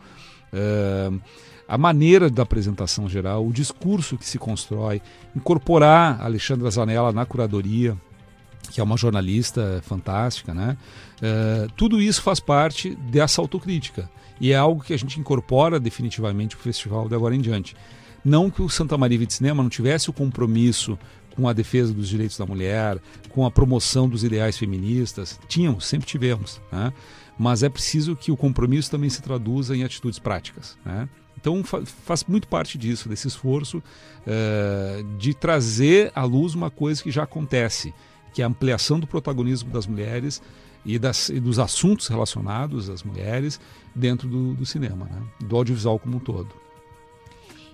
Uh, 0.52 1.22
a 1.68 1.78
maneira 1.78 2.30
da 2.30 2.42
apresentação 2.42 3.08
geral, 3.08 3.46
o 3.46 3.54
discurso 3.54 4.18
que 4.18 4.26
se 4.26 4.40
constrói, 4.40 5.02
incorporar 5.36 6.20
Alexandra 6.22 6.70
Zanella 6.72 7.12
na 7.12 7.26
curadoria, 7.26 7.96
que 8.72 8.82
é 8.82 8.84
uma 8.84 8.98
jornalista 8.98 9.80
fantástica, 9.84 10.54
né? 10.54 10.78
Uh, 11.18 11.72
tudo 11.74 12.02
isso 12.02 12.22
faz 12.22 12.40
parte 12.40 12.96
dessa 12.96 13.42
autocrítica 13.42 14.10
e 14.42 14.52
é 14.52 14.56
algo 14.56 14.84
que 14.84 14.94
a 14.94 14.98
gente 14.98 15.20
incorpora 15.20 15.80
definitivamente 15.80 16.56
o 16.56 16.60
festival 16.60 17.08
de 17.08 17.14
agora 17.14 17.36
em 17.36 17.42
diante. 17.42 17.76
Não 18.24 18.50
que 18.50 18.62
o 18.62 18.70
Santa 18.70 18.98
Maria 18.98 19.26
de 19.26 19.34
Cinema 19.34 19.64
não 19.64 19.70
tivesse 19.70 20.10
o 20.10 20.14
compromisso 20.14 20.98
com 21.36 21.48
a 21.48 21.54
defesa 21.54 21.94
dos 21.94 22.10
direitos 22.10 22.38
da 22.38 22.46
mulher, 22.46 23.00
com 23.30 23.46
a 23.46 23.52
promoção 23.52 24.10
dos 24.10 24.24
ideais 24.24 24.58
feministas, 24.58 25.40
tínhamos, 25.48 25.86
sempre 25.86 26.08
tivemos, 26.08 26.60
né? 26.72 26.92
mas 27.38 27.64
é 27.64 27.70
preciso 27.70 28.16
que 28.16 28.32
o 28.32 28.36
compromisso 28.36 28.92
também 28.92 29.10
se 29.10 29.22
traduza 29.22 29.76
em 29.76 29.84
atitudes 29.84 30.20
práticas. 30.20 30.78
Né? 30.84 31.08
Então 31.40 31.64
faz 31.64 32.26
muito 32.26 32.48
parte 32.50 32.78
disso, 32.78 33.08
desse 33.08 33.30
esforço 33.30 33.78
uh, 33.78 35.18
de 35.18 35.34
trazer 35.34 36.12
à 36.14 36.26
luz 36.26 36.54
uma 36.54 36.70
coisa 36.70 37.02
que 37.02 37.12
já 37.12 37.24
acontece, 37.24 37.94
que 38.34 38.42
é 38.42 38.46
a 38.46 38.50
ampliação 38.50 39.00
do 39.00 39.08
protagonismo 39.08 39.72
das 39.72 39.88
mulheres 39.88 40.42
e, 40.86 41.00
das, 41.00 41.30
e 41.30 41.40
dos 41.40 41.58
assuntos 41.58 42.08
relacionados 42.08 42.90
às 42.90 43.04
mulheres 43.04 43.60
dentro 43.96 44.28
do, 44.28 44.54
do 44.54 44.66
cinema, 44.66 45.06
né? 45.06 45.22
do 45.40 45.56
audiovisual 45.56 45.98
como 45.98 46.18
um 46.18 46.20
todo. 46.20 46.54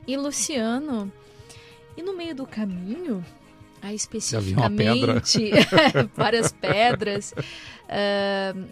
E 0.07 0.15
Luciano, 0.17 1.11
e 1.97 2.01
no 2.03 2.15
meio 2.15 2.35
do 2.35 2.45
caminho, 2.45 3.25
ah, 3.81 3.93
especificamente 3.93 5.51
várias 6.15 6.51
pedras. 6.51 7.33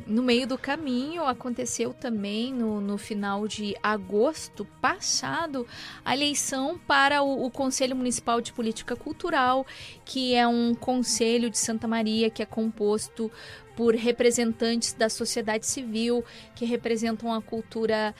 No 0.08 0.24
meio 0.24 0.48
do 0.48 0.58
caminho 0.58 1.24
aconteceu 1.24 1.94
também 1.94 2.54
no, 2.54 2.82
no, 2.82 2.98
final 2.98 3.48
de 3.48 3.76
agosto 3.82 4.66
passado 4.82 5.68
a 6.04 6.16
eleição 6.16 6.80
para 6.88 7.22
o, 7.22 7.46
o, 7.46 7.52
Conselho 7.52 7.96
Municipal 7.96 8.42
de 8.42 8.52
Política 8.52 8.96
Cultural, 8.96 9.66
que 10.04 10.34
é 10.34 10.48
um 10.48 10.74
conselho 10.74 11.50
de 11.50 11.58
Santa 11.58 11.88
Maria 11.88 12.30
que 12.30 12.42
é 12.42 12.46
composto 12.46 13.32
por 13.76 13.96
representantes 13.96 14.94
da 14.94 15.10
sociedade 15.10 15.66
civil 15.66 16.24
que 16.56 16.66
representam 16.66 17.34
a 17.34 17.42
cultura 17.42 18.14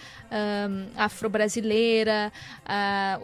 afro-brasileira, 0.96 2.32
a, 2.66 3.20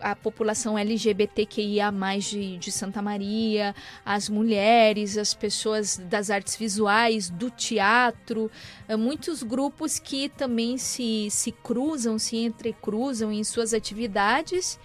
a 0.00 0.16
população 0.16 0.78
LGBTQIA 0.78 1.92
de, 2.20 2.56
de 2.58 2.70
Santa 2.70 3.02
Maria, 3.02 3.74
as 4.04 4.28
mulheres, 4.28 5.18
as 5.18 5.34
pessoas 5.34 5.96
das 5.96 6.30
artes 6.30 6.56
visuais, 6.56 7.11
do 7.30 7.50
teatro, 7.50 8.50
muitos 8.98 9.42
grupos 9.42 9.98
que 9.98 10.28
também 10.28 10.78
se, 10.78 11.28
se 11.30 11.52
cruzam, 11.52 12.18
se 12.18 12.36
entrecruzam 12.36 13.32
em 13.32 13.44
suas 13.44 13.72
atividades. 13.74 14.78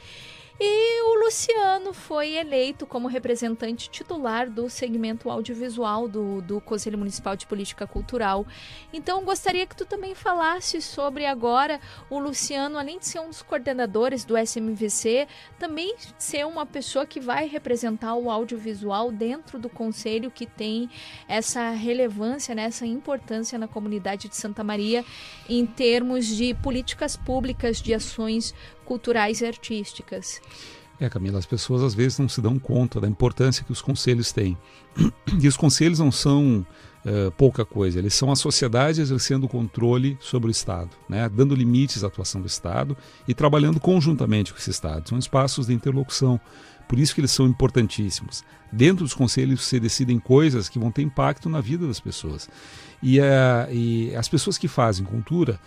E 0.60 1.04
o 1.04 1.24
Luciano 1.24 1.94
foi 1.94 2.36
eleito 2.36 2.88
como 2.88 3.08
representante 3.08 3.92
titular 3.92 4.50
do 4.50 4.68
segmento 4.72 5.30
audiovisual 5.30 6.08
do, 6.08 6.42
do 6.42 6.60
Conselho 6.60 6.98
Municipal 6.98 7.36
de 7.36 7.46
Política 7.46 7.86
Cultural. 7.86 8.44
Então, 8.92 9.24
gostaria 9.24 9.68
que 9.68 9.76
tu 9.76 9.86
também 9.86 10.16
falasse 10.16 10.82
sobre 10.82 11.28
agora 11.28 11.80
o 12.10 12.18
Luciano, 12.18 12.80
além 12.80 12.98
de 12.98 13.06
ser 13.06 13.20
um 13.20 13.28
dos 13.28 13.44
coordenadores 13.44 14.26
do 14.26 14.36
SMVC, 14.36 15.28
também 15.60 15.96
ser 16.18 16.44
uma 16.48 16.66
pessoa 16.66 17.06
que 17.06 17.20
vai 17.20 17.48
representar 17.48 18.16
o 18.16 18.32
audiovisual 18.32 19.12
dentro 19.12 19.60
do 19.60 19.70
conselho 19.70 20.32
que 20.32 20.48
tem 20.48 20.90
essa 21.28 21.70
relevância, 21.70 22.56
né, 22.56 22.64
essa 22.64 22.86
importância 22.86 23.60
na 23.60 23.68
comunidade 23.68 24.28
de 24.28 24.36
Santa 24.36 24.64
Maria 24.64 25.06
em 25.48 25.68
termos 25.68 26.26
de 26.26 26.56
políticas 26.56 27.16
públicas, 27.16 27.80
de 27.80 27.94
ações 27.94 28.56
culturais 28.88 29.42
e 29.42 29.46
artísticas. 29.46 30.42
É, 31.00 31.08
Camila, 31.10 31.38
as 31.38 31.46
pessoas 31.46 31.84
às 31.84 31.94
vezes 31.94 32.18
não 32.18 32.28
se 32.28 32.42
dão 32.42 32.58
conta 32.58 33.00
da 33.00 33.08
importância 33.08 33.64
que 33.64 33.72
os 33.72 33.82
conselhos 33.82 34.32
têm. 34.32 34.58
E 35.40 35.48
os 35.48 35.56
conselhos 35.56 36.00
não 36.00 36.12
são 36.12 36.66
uh, 37.06 37.32
pouca 37.38 37.64
coisa, 37.64 38.00
eles 38.00 38.16
são 38.16 38.32
a 38.32 38.36
sociedade 38.36 39.02
exercendo 39.02 39.48
controle 39.48 40.18
sobre 40.20 40.50
o 40.50 40.52
Estado, 40.52 40.90
né? 41.08 41.30
dando 41.30 41.54
limites 41.54 42.04
à 42.04 42.08
atuação 42.08 42.42
do 42.42 42.48
Estado 42.48 42.98
e 43.28 43.34
trabalhando 43.34 43.80
conjuntamente 43.80 44.52
com 44.52 44.58
esse 44.58 44.72
Estado. 44.72 45.08
São 45.10 45.20
espaços 45.20 45.68
de 45.68 45.74
interlocução, 45.74 46.40
por 46.88 46.98
isso 46.98 47.14
que 47.14 47.22
eles 47.22 47.32
são 47.32 47.46
importantíssimos. 47.46 48.44
Dentro 48.72 49.04
dos 49.04 49.14
conselhos 49.14 49.66
se 49.66 49.80
decidem 49.80 50.18
coisas 50.18 50.68
que 50.70 50.80
vão 50.80 50.92
ter 50.92 51.04
impacto 51.04 51.50
na 51.50 51.62
vida 51.62 51.86
das 51.86 52.00
pessoas. 52.00 52.50
E, 53.04 53.20
uh, 53.20 53.24
e 53.72 54.16
as 54.16 54.28
pessoas 54.28 54.58
que 54.58 54.68
fazem 54.68 55.06
cultura, 55.06 55.60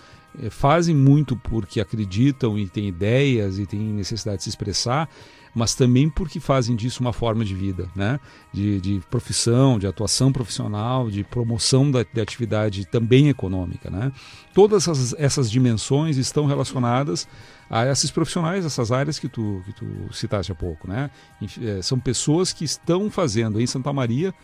fazem 0.51 0.95
muito 0.95 1.37
porque 1.37 1.81
acreditam 1.81 2.59
e 2.59 2.69
têm 2.69 2.88
ideias 2.88 3.59
e 3.59 3.66
têm 3.66 3.81
necessidade 3.81 4.38
de 4.38 4.45
se 4.45 4.49
expressar, 4.51 5.09
mas 5.55 5.75
também 5.75 6.09
porque 6.09 6.39
fazem 6.39 6.77
disso 6.77 7.01
uma 7.01 7.13
forma 7.13 7.45
de 7.45 7.55
vida, 7.55 7.89
né? 7.95 8.21
de, 8.53 8.81
de 8.81 9.01
profissão, 9.11 9.79
de 9.79 9.87
atuação 9.87 10.33
profissional, 10.33 11.11
de 11.11 11.25
promoção 11.25 11.91
da, 11.91 12.03
de 12.03 12.21
atividade 12.21 12.85
também 12.87 13.29
econômica. 13.29 13.91
Né? 13.91 14.13
Todas 14.55 14.87
essas, 14.87 15.15
essas 15.19 15.51
dimensões 15.51 16.17
estão 16.17 16.47
relacionadas 16.47 17.27
a 17.69 17.87
esses 17.87 18.11
profissionais, 18.11 18.65
essas 18.65 18.91
áreas 18.91 19.19
que 19.19 19.29
tu, 19.29 19.63
que 19.65 19.73
tu 19.73 19.87
citaste 20.13 20.51
há 20.51 20.55
pouco. 20.55 20.89
Né? 20.89 21.11
É, 21.63 21.83
são 21.83 21.99
pessoas 21.99 22.53
que 22.53 22.65
estão 22.65 23.11
fazendo 23.11 23.61
em 23.61 23.67
Santa 23.67 23.93
Maria, 23.93 24.35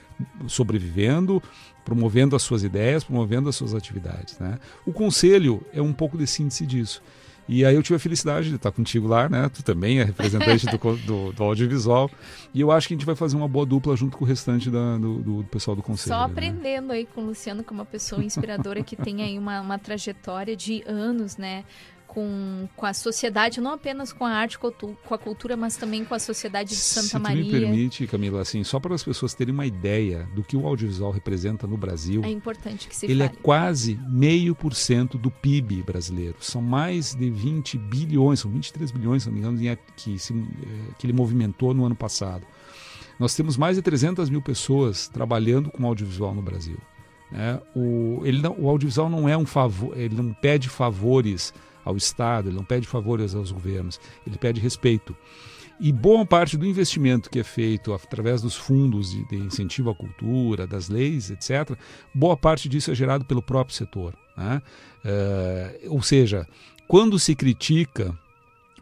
sobrevivendo, 0.46 1.42
promovendo 1.84 2.34
as 2.34 2.42
suas 2.42 2.62
ideias, 2.64 3.04
promovendo 3.04 3.48
as 3.48 3.56
suas 3.56 3.74
atividades. 3.74 4.38
Né? 4.38 4.58
O 4.84 4.92
conselho 4.92 5.64
é 5.72 5.80
um 5.80 5.92
pouco 5.92 6.18
de 6.18 6.26
síntese 6.26 6.66
disso. 6.66 7.02
E 7.48 7.64
aí 7.64 7.74
eu 7.74 7.82
tive 7.82 7.96
a 7.96 7.98
felicidade 7.98 8.48
de 8.48 8.56
estar 8.56 8.72
contigo 8.72 9.06
lá, 9.06 9.28
né? 9.28 9.48
Tu 9.48 9.62
também 9.62 10.00
é 10.00 10.04
representante 10.04 10.66
do, 10.66 10.78
do, 11.06 11.32
do, 11.32 11.44
audiovisual. 11.44 12.10
E 12.52 12.60
eu 12.60 12.72
acho 12.72 12.88
que 12.88 12.94
a 12.94 12.96
gente 12.96 13.06
vai 13.06 13.14
fazer 13.14 13.36
uma 13.36 13.46
boa 13.46 13.64
dupla 13.64 13.94
junto 13.96 14.16
com 14.16 14.24
o 14.24 14.28
restante 14.28 14.70
da, 14.70 14.98
do, 14.98 15.18
do, 15.18 15.44
pessoal 15.44 15.76
do 15.76 15.82
conselho. 15.82 16.16
Só 16.16 16.26
né? 16.26 16.32
aprendendo 16.32 16.88
né? 16.88 16.94
aí 16.94 17.06
com 17.06 17.22
o 17.22 17.26
Luciano, 17.26 17.62
que 17.62 17.72
é 17.72 17.74
uma 17.74 17.84
pessoa 17.84 18.22
inspiradora 18.24 18.82
que 18.82 18.96
tem 18.96 19.22
aí 19.22 19.38
uma, 19.38 19.60
uma 19.60 19.78
trajetória 19.78 20.56
de 20.56 20.82
anos, 20.86 21.36
né? 21.36 21.64
Com, 22.16 22.66
com 22.74 22.86
a 22.86 22.94
sociedade, 22.94 23.60
não 23.60 23.72
apenas 23.72 24.10
com 24.10 24.24
a 24.24 24.30
arte, 24.30 24.58
com 24.58 24.72
a 25.10 25.18
cultura, 25.18 25.54
mas 25.54 25.76
também 25.76 26.02
com 26.02 26.14
a 26.14 26.18
sociedade 26.18 26.70
de 26.70 26.76
Santa 26.76 27.08
Se 27.08 27.18
Maria. 27.18 27.44
Se 27.44 27.50
me 27.52 27.60
permite, 27.60 28.06
Camila, 28.06 28.40
assim, 28.40 28.64
só 28.64 28.80
para 28.80 28.94
as 28.94 29.04
pessoas 29.04 29.34
terem 29.34 29.52
uma 29.52 29.66
ideia 29.66 30.26
do 30.34 30.42
que 30.42 30.56
o 30.56 30.66
audiovisual 30.66 31.10
representa 31.10 31.66
no 31.66 31.76
Brasil. 31.76 32.22
É 32.24 32.30
importante 32.30 32.88
que 32.88 32.96
se 32.96 33.04
Ele 33.04 33.22
fale. 33.22 33.36
é 33.38 33.42
quase 33.42 34.00
meio 34.08 34.54
por 34.54 34.74
cento 34.74 35.18
do 35.18 35.30
PIB 35.30 35.82
brasileiro. 35.82 36.36
São 36.40 36.62
mais 36.62 37.14
de 37.14 37.28
20 37.28 37.76
bilhões, 37.76 38.40
são 38.40 38.50
23 38.50 38.90
bilhões, 38.92 39.24
se 39.24 39.28
não 39.28 39.34
me 39.34 39.40
engano, 39.40 39.78
que, 39.94 40.18
se, 40.18 40.32
eh, 40.32 40.92
que 40.96 41.04
ele 41.04 41.12
movimentou 41.12 41.74
no 41.74 41.84
ano 41.84 41.94
passado. 41.94 42.46
Nós 43.20 43.34
temos 43.34 43.58
mais 43.58 43.76
de 43.76 43.82
300 43.82 44.30
mil 44.30 44.40
pessoas 44.40 45.06
trabalhando 45.06 45.70
com 45.70 45.86
audiovisual 45.86 46.34
no 46.34 46.40
Brasil. 46.40 46.78
É, 47.30 47.60
o, 47.74 48.22
ele 48.24 48.40
não, 48.40 48.56
o 48.58 48.70
audiovisual 48.70 49.10
não 49.10 49.28
é 49.28 49.36
um 49.36 49.44
favor, 49.44 49.98
ele 49.98 50.14
não 50.14 50.32
pede 50.32 50.70
favores 50.70 51.52
ao 51.86 51.96
Estado, 51.96 52.48
ele 52.48 52.56
não 52.56 52.64
pede 52.64 52.86
favores 52.86 53.34
aos 53.34 53.52
governos, 53.52 54.00
ele 54.26 54.36
pede 54.36 54.60
respeito. 54.60 55.16
E 55.78 55.92
boa 55.92 56.26
parte 56.26 56.56
do 56.56 56.66
investimento 56.66 57.30
que 57.30 57.38
é 57.38 57.44
feito 57.44 57.92
através 57.92 58.42
dos 58.42 58.56
fundos 58.56 59.10
de, 59.10 59.24
de 59.28 59.36
incentivo 59.36 59.90
à 59.90 59.94
cultura, 59.94 60.66
das 60.66 60.88
leis, 60.88 61.30
etc., 61.30 61.78
boa 62.14 62.36
parte 62.36 62.68
disso 62.68 62.90
é 62.90 62.94
gerado 62.94 63.24
pelo 63.24 63.42
próprio 63.42 63.76
setor. 63.76 64.14
Né? 64.36 64.60
É, 65.04 65.80
ou 65.86 66.02
seja, 66.02 66.46
quando 66.88 67.18
se 67.18 67.34
critica 67.34 68.18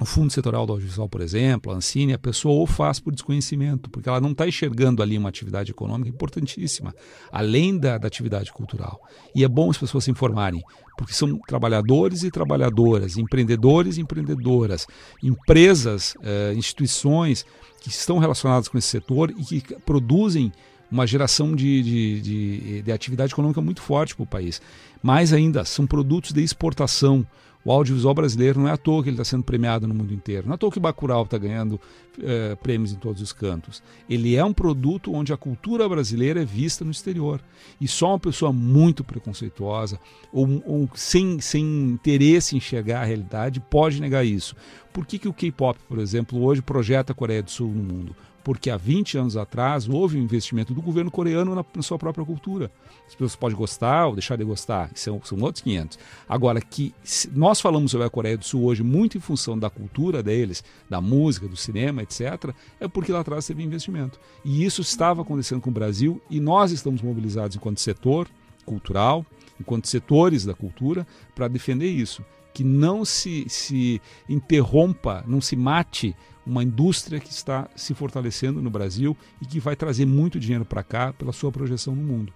o 0.01 0.05
Fundo 0.05 0.33
Setorial 0.33 0.67
do 0.67 0.73
Audiovisual, 0.73 1.09
por 1.09 1.21
exemplo, 1.21 1.71
a 1.71 1.77
Ancine, 1.77 2.15
a 2.15 2.19
pessoa 2.19 2.55
ou 2.55 2.67
faz 2.67 2.99
por 2.99 3.13
desconhecimento, 3.13 3.89
porque 3.89 4.09
ela 4.09 4.21
não 4.21 4.33
está 4.33 4.47
enxergando 4.47 5.01
ali 5.03 5.17
uma 5.17 5.29
atividade 5.29 5.71
econômica 5.71 6.09
importantíssima, 6.09 6.93
além 7.31 7.79
da, 7.79 7.97
da, 7.97 8.09
atividade 8.09 8.53
cultural. 8.53 9.01
E 9.35 9.45
é 9.45 9.49
bom 9.49 9.71
as 9.71 9.79
pessoas 9.79 10.05
se 10.05 10.11
informarem, 10.11 10.63
porque 10.99 11.13
são 11.13 11.39
trabalhadores 11.47 12.25
e 12.25 12.31
trabalhadoras, 12.31 13.17
empreendedores 13.17 13.97
e 13.97 14.01
empreendedoras, 14.01 14.85
empresas, 15.23 16.17
eh, 16.23 16.55
instituições 16.57 17.47
que 17.81 17.89
estão 17.89 18.19
relacionadas 18.19 18.67
com 18.67 18.77
esse 18.77 18.89
setor 18.89 19.33
e 19.51 19.61
que 19.61 19.77
produzem 19.81 20.53
uma 20.91 21.07
geração 21.07 21.55
de, 21.55 21.83
de, 21.83 22.21
de, 22.21 22.83
de 22.83 22.93
atividade 22.93 23.33
econômica 23.33 23.61
muito 23.61 23.81
forte 23.81 24.15
para 24.15 24.23
o 24.23 24.27
país. 24.27 24.61
Mais 25.03 25.33
ainda, 25.33 25.65
são 25.65 25.87
produtos 25.87 26.33
de 26.33 26.43
exportação. 26.43 27.27
O 27.64 27.72
audiovisual 27.72 28.12
brasileiro 28.12 28.61
não 28.61 28.68
é 28.68 28.72
à 28.72 28.77
toa 28.77 29.03
que 29.03 29.09
ele 29.09 29.14
está 29.14 29.24
sendo 29.24 29.42
premiado 29.42 29.88
no 29.88 29.94
mundo 29.94 30.12
inteiro. 30.12 30.46
Não 30.46 30.53
é 30.53 30.55
à 30.57 30.59
toa 30.59 30.70
que 30.70 30.79
Bacurau 30.79 31.22
está 31.22 31.38
ganhando 31.38 31.81
eh, 32.22 32.55
prêmios 32.57 32.92
em 32.92 32.96
todos 32.96 33.22
os 33.22 33.33
cantos. 33.33 33.83
Ele 34.09 34.37
é 34.37 34.44
um 34.44 34.53
produto 34.53 35.14
onde 35.14 35.33
a 35.33 35.37
cultura 35.37 35.88
brasileira 35.88 36.42
é 36.42 36.44
vista 36.44 36.85
no 36.85 36.90
exterior. 36.90 37.40
E 37.81 37.88
só 37.88 38.11
uma 38.11 38.18
pessoa 38.18 38.53
muito 38.53 39.03
preconceituosa 39.03 39.98
ou, 40.31 40.62
ou 40.66 40.90
sem, 40.94 41.40
sem 41.40 41.64
interesse 41.64 42.55
em 42.55 42.59
enxergar 42.59 43.00
a 43.00 43.05
realidade 43.05 43.61
pode 43.61 43.98
negar 43.98 44.27
isso. 44.27 44.55
Por 44.92 45.07
que, 45.07 45.18
que 45.18 45.29
o 45.29 45.33
K-pop, 45.33 45.79
por 45.88 45.98
exemplo, 45.98 46.42
hoje 46.42 46.61
projeta 46.61 47.12
a 47.12 47.14
Coreia 47.16 47.42
do 47.42 47.50
Sul 47.50 47.72
no 47.72 47.83
mundo? 47.83 48.14
Porque 48.45 48.69
há 48.69 48.77
20 48.77 49.17
anos 49.17 49.37
atrás 49.39 49.89
houve 49.89 50.19
um 50.19 50.23
investimento 50.23 50.75
do 50.75 50.83
governo 50.83 51.11
coreano 51.11 51.55
na, 51.55 51.65
na 51.75 51.83
sua 51.83 51.99
própria 51.99 52.25
cultura. 52.25 52.71
As 53.07 53.15
pessoas 53.15 53.35
podem 53.35 53.57
gostar 53.57 54.07
ou 54.07 54.15
deixar 54.15 54.37
de 54.37 54.45
gostar, 54.45 54.91
são, 54.95 55.21
são 55.25 55.41
outros 55.41 55.63
500. 55.63 55.99
Agora, 56.29 56.61
que 56.61 56.95
nós 57.33 57.61
falamos 57.61 57.91
sobre 57.91 58.07
a 58.07 58.11
Coreia 58.11 58.37
do 58.37 58.45
Sul 58.45 58.65
hoje 58.65 58.83
muito 58.83 59.17
em 59.17 59.21
função 59.21 59.59
da 59.59 59.71
cultura 59.71 60.23
deles, 60.23 60.63
da 60.89 61.01
música, 61.01 61.49
do 61.49 61.57
cinema, 61.57 62.03
etc., 62.03 62.55
é 62.79 62.87
porque 62.87 63.11
lá 63.11 63.21
atrás 63.21 63.47
teve 63.47 63.63
investimento. 63.63 64.21
E 64.45 64.63
isso 64.65 64.83
estava 64.83 65.23
acontecendo 65.23 65.63
com 65.63 65.71
o 65.71 65.73
Brasil 65.73 66.21
e 66.29 66.39
nós 66.39 66.71
estamos 66.71 67.01
mobilizados 67.01 67.57
enquanto 67.57 67.81
setor 67.81 68.29
cultural, 68.67 69.25
enquanto 69.59 69.89
setores 69.89 70.45
da 70.45 70.53
cultura, 70.53 71.07
para 71.35 71.49
defender 71.49 71.89
isso 71.89 72.23
que 72.55 72.62
não 72.62 73.05
se, 73.05 73.45
se 73.49 74.01
interrompa, 74.29 75.25
não 75.27 75.40
se 75.40 75.57
mate 75.57 76.17
uma 76.47 76.62
indústria 76.62 77.19
que 77.19 77.31
está 77.31 77.69
se 77.75 77.93
fortalecendo 77.95 78.62
no 78.62 78.71
Brasil 78.71 79.17
e 79.43 79.47
que 79.47 79.59
vai 79.59 79.75
trazer 79.75 80.07
muito 80.07 80.38
dinheiro 80.38 80.64
para 80.64 80.85
cá 80.85 81.12
pela 81.12 81.33
sua 81.33 81.51
projeção 81.51 81.97
no 81.97 82.03
mundo. 82.03 82.33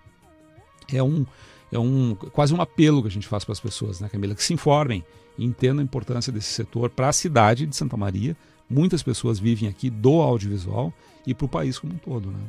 É 0.92 1.02
um, 1.02 1.24
é 1.70 1.78
um 1.78 2.16
quase 2.32 2.52
um 2.52 2.60
apelo 2.60 3.02
que 3.02 3.08
a 3.08 3.10
gente 3.10 3.28
faz 3.28 3.44
para 3.44 3.52
as 3.52 3.60
pessoas, 3.60 4.00
né, 4.00 4.08
Camila, 4.08 4.34
que 4.34 4.42
se 4.42 4.52
informem 4.52 5.04
e 5.36 5.44
entendam 5.44 5.80
a 5.80 5.84
importância 5.84 6.32
desse 6.32 6.48
setor 6.48 6.90
para 6.90 7.08
a 7.08 7.12
cidade 7.12 7.64
de 7.64 7.76
Santa 7.76 7.96
Maria. 7.96 8.36
Muitas 8.68 9.02
pessoas 9.02 9.38
vivem 9.38 9.68
aqui 9.68 9.88
do 9.88 10.20
audiovisual 10.20 10.92
e 11.26 11.32
para 11.32 11.46
o 11.46 11.48
país 11.48 11.78
como 11.78 11.94
um 11.94 11.98
todo, 11.98 12.30
né? 12.30 12.40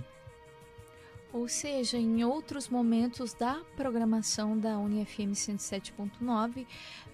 Ou 1.32 1.48
seja, 1.48 1.96
em 1.98 2.24
outros 2.24 2.70
momentos 2.70 3.34
da 3.34 3.62
programação 3.76 4.58
da 4.58 4.80
UniFM 4.80 5.34
107.9, 5.34 6.66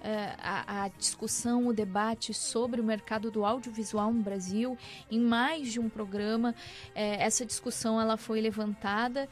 eh, 0.01 0.35
a, 0.39 0.83
a, 0.83 0.87
discussão, 0.87 1.67
o 1.67 1.73
debate 1.73 2.33
sobre 2.33 2.79
o 2.79 2.83
mercado 2.83 3.29
do 3.29 3.43
audiovisual 3.43 4.13
no 4.13 4.23
Brasil, 4.23 4.77
em 5.11 5.19
mais 5.19 5.73
de 5.73 5.81
um 5.81 5.89
programa, 5.89 6.55
eh, 6.95 7.21
essa 7.21 7.45
discussão 7.45 7.99
ela 7.99 8.15
foi 8.15 8.39
levantada. 8.39 9.27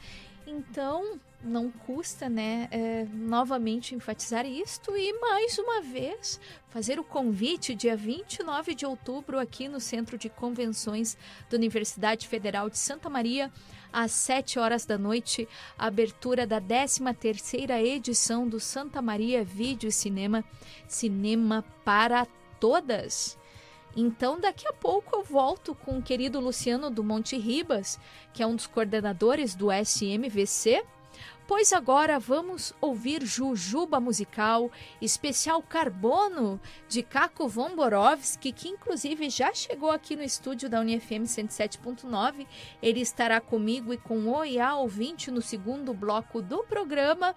Então, 0.46 1.18
não 1.44 1.70
custa, 1.70 2.28
né, 2.28 2.68
é, 2.70 3.06
novamente 3.12 3.94
enfatizar 3.94 4.46
isto 4.46 4.96
e 4.96 5.12
mais 5.20 5.58
uma 5.58 5.82
vez 5.82 6.40
fazer 6.68 6.98
o 6.98 7.04
convite 7.04 7.74
dia 7.74 7.96
29 7.96 8.74
de 8.74 8.86
outubro 8.86 9.38
aqui 9.38 9.68
no 9.68 9.78
Centro 9.78 10.16
de 10.16 10.28
Convenções 10.28 11.16
da 11.50 11.56
Universidade 11.56 12.26
Federal 12.26 12.70
de 12.70 12.78
Santa 12.78 13.10
Maria 13.10 13.52
às 13.94 14.10
7 14.10 14.58
horas 14.58 14.84
da 14.84 14.98
noite, 14.98 15.48
abertura 15.78 16.44
da 16.44 16.60
13ª 16.60 17.80
edição 17.80 18.48
do 18.48 18.58
Santa 18.58 19.00
Maria 19.00 19.44
Vídeo 19.44 19.92
Cinema, 19.92 20.44
Cinema 20.88 21.64
para 21.84 22.26
Todas. 22.58 23.38
Então, 23.96 24.40
daqui 24.40 24.66
a 24.66 24.72
pouco 24.72 25.14
eu 25.14 25.22
volto 25.22 25.76
com 25.76 25.98
o 25.98 26.02
querido 26.02 26.40
Luciano 26.40 26.90
do 26.90 27.04
Monte 27.04 27.38
Ribas, 27.38 28.00
que 28.32 28.42
é 28.42 28.46
um 28.46 28.56
dos 28.56 28.66
coordenadores 28.66 29.54
do 29.54 29.70
SMVC, 29.70 30.84
pois 31.46 31.72
agora 31.72 32.18
vamos 32.18 32.72
ouvir 32.80 33.24
Jujuba 33.24 34.00
Musical, 34.00 34.70
especial 35.00 35.62
Carbono, 35.62 36.60
de 36.88 37.02
Caco 37.02 37.46
Von 37.48 37.76
Borowski, 37.76 38.52
que 38.52 38.68
inclusive 38.68 39.28
já 39.28 39.52
chegou 39.52 39.90
aqui 39.90 40.16
no 40.16 40.22
estúdio 40.22 40.68
da 40.68 40.80
UniFM 40.80 41.24
107.9. 41.24 42.46
Ele 42.82 43.00
estará 43.00 43.40
comigo 43.40 43.92
e 43.92 43.98
com 43.98 44.18
o 44.20 44.34
OIA 44.34 44.74
ouvinte 44.74 45.30
no 45.30 45.42
segundo 45.42 45.92
bloco 45.92 46.40
do 46.40 46.62
programa. 46.64 47.34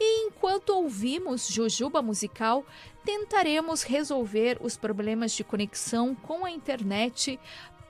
E 0.00 0.26
enquanto 0.26 0.70
ouvimos 0.70 1.46
Jujuba 1.46 2.02
Musical, 2.02 2.66
tentaremos 3.04 3.82
resolver 3.82 4.58
os 4.60 4.76
problemas 4.76 5.32
de 5.32 5.44
conexão 5.44 6.14
com 6.14 6.44
a 6.44 6.50
internet 6.50 7.38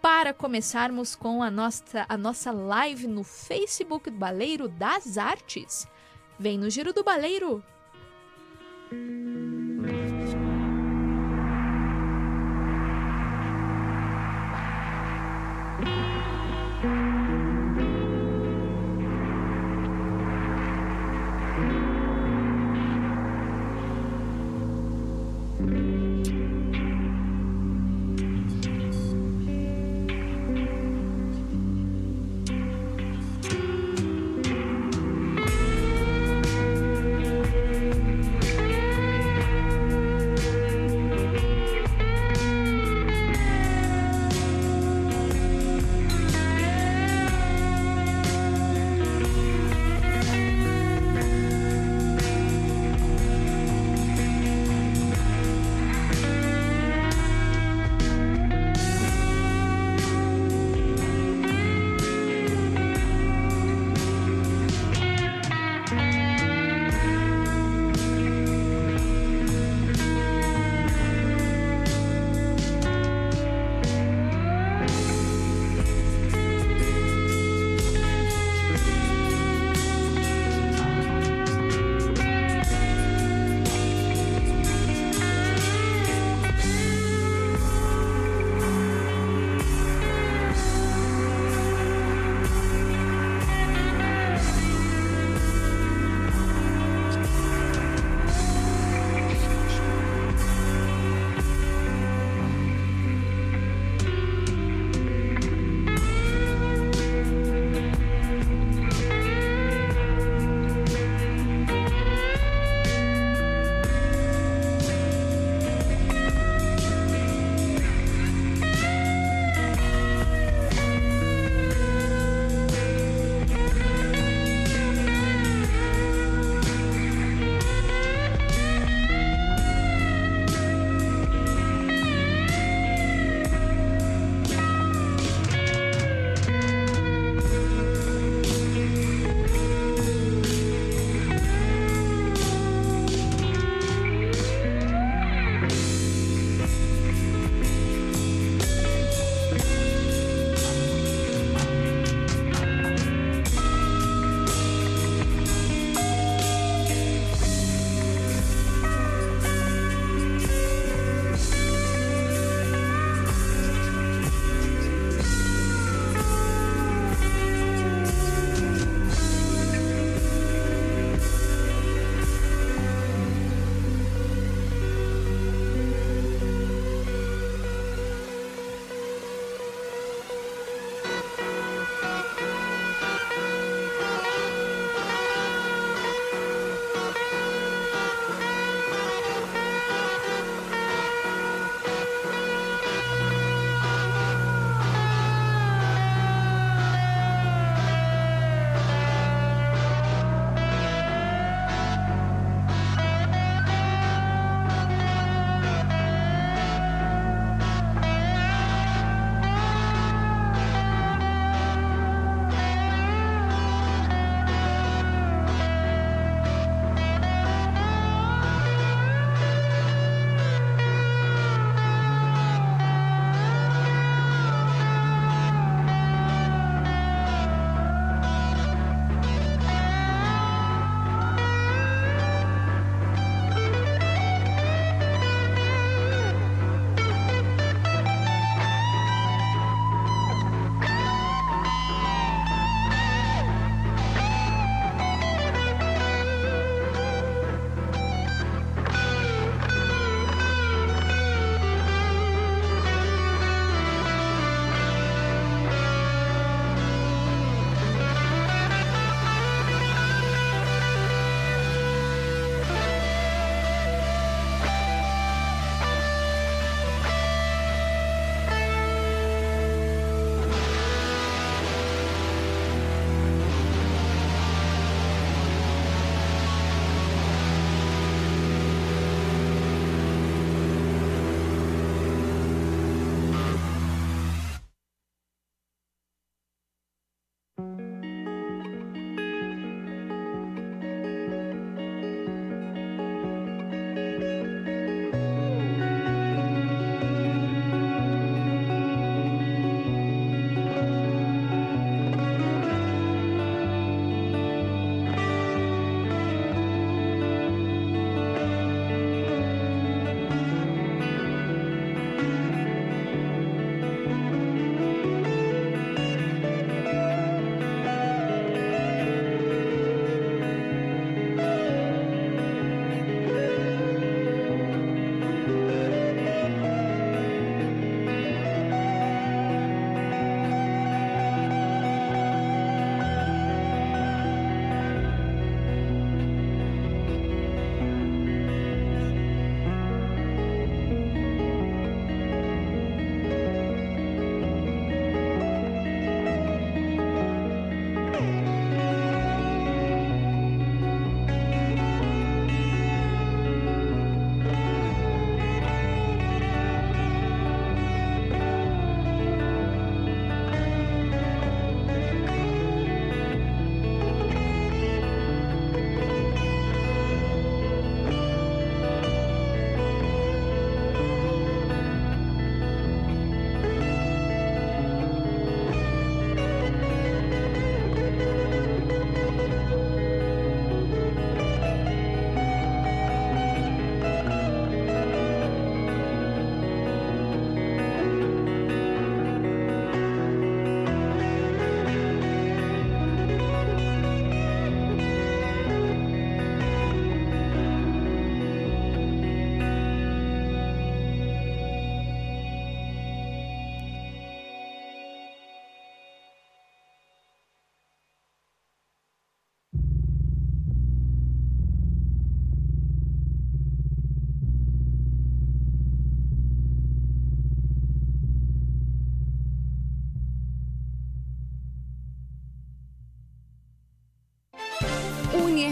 para 0.02 0.34
começarmos 0.34 1.14
com 1.14 1.40
a 1.44 1.50
nossa, 1.50 2.04
a 2.08 2.18
nossa 2.18 2.50
live 2.50 3.06
no 3.06 3.22
Facebook 3.22 4.10
Baleiro 4.10 4.68
das 4.68 5.16
Artes. 5.16 5.86
Vem 6.36 6.58
no 6.58 6.68
Giro 6.68 6.92
do 6.92 7.04
Baleiro! 7.04 7.62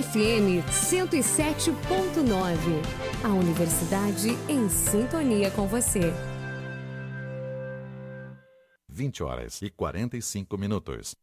FM 0.00 0.64
107.9. 0.70 1.74
A 3.22 3.28
Universidade 3.28 4.30
em 4.48 4.66
sintonia 4.70 5.50
com 5.50 5.66
você. 5.66 6.12
20 8.88 9.22
horas 9.22 9.60
e 9.60 9.68
45 9.68 10.56
minutos. 10.56 11.14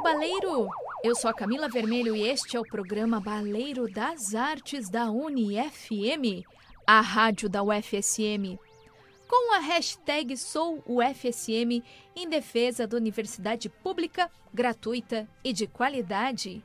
Do 0.00 0.02
Baleiro! 0.02 0.70
Eu 1.04 1.14
sou 1.14 1.30
a 1.30 1.34
Camila 1.34 1.68
Vermelho 1.68 2.16
e 2.16 2.26
este 2.26 2.56
é 2.56 2.60
o 2.60 2.64
programa 2.64 3.20
Baleiro 3.20 3.86
das 3.86 4.34
Artes 4.34 4.88
da 4.88 5.10
UniFM, 5.10 6.42
a 6.86 7.02
rádio 7.02 7.50
da 7.50 7.62
UFSM. 7.62 8.58
Com 9.28 9.54
a 9.54 9.58
hashtag 9.58 10.38
SouUFSM 10.38 11.84
em 12.16 12.28
defesa 12.30 12.86
da 12.86 12.96
universidade 12.96 13.68
pública, 13.68 14.30
gratuita 14.54 15.28
e 15.44 15.52
de 15.52 15.66
qualidade. 15.66 16.64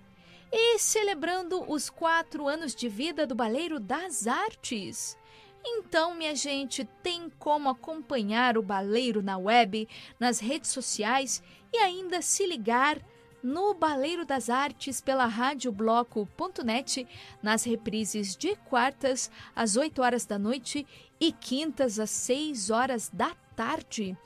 E 0.50 0.80
celebrando 0.80 1.70
os 1.70 1.90
quatro 1.90 2.48
anos 2.48 2.74
de 2.74 2.88
vida 2.88 3.28
do 3.28 3.36
Baleiro 3.36 3.82
das 3.82 4.28
Artes. 4.28 5.18
Então, 5.66 6.16
minha 6.16 6.36
gente, 6.36 6.86
tem 7.04 7.30
como 7.38 7.68
acompanhar 7.68 8.58
o 8.58 8.64
Baleiro 8.64 9.22
na 9.22 9.38
web, 9.38 9.90
nas 10.18 10.40
redes 10.40 10.70
sociais 10.70 11.44
e 11.74 11.78
ainda 11.80 12.22
se 12.22 12.46
ligar 12.48 12.98
no 13.46 13.76
Baleiro 13.76 14.26
das 14.26 14.50
Artes 14.50 15.00
pela 15.00 15.28
radiobloco.net 15.28 17.08
nas 17.44 17.64
reprises 17.64 18.36
de 18.36 18.56
quartas 18.56 19.30
às 19.56 19.78
8 19.78 20.02
horas 20.02 20.26
da 20.26 20.40
noite 20.40 20.88
e 21.20 21.32
quintas 21.32 22.00
às 22.00 22.10
6 22.10 22.72
horas 22.72 23.08
da 23.14 23.36
tarde. 23.56 24.18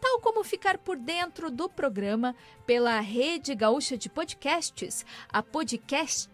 Tal 0.00 0.20
como 0.20 0.44
ficar 0.44 0.78
por 0.78 0.96
dentro 0.96 1.50
do 1.50 1.68
programa 1.68 2.34
pela 2.64 3.00
Rede 3.00 3.56
Gaúcha 3.56 3.98
de 3.98 4.08
Podcasts, 4.08 5.04
a 5.28 5.42
Podcast, 5.42 6.30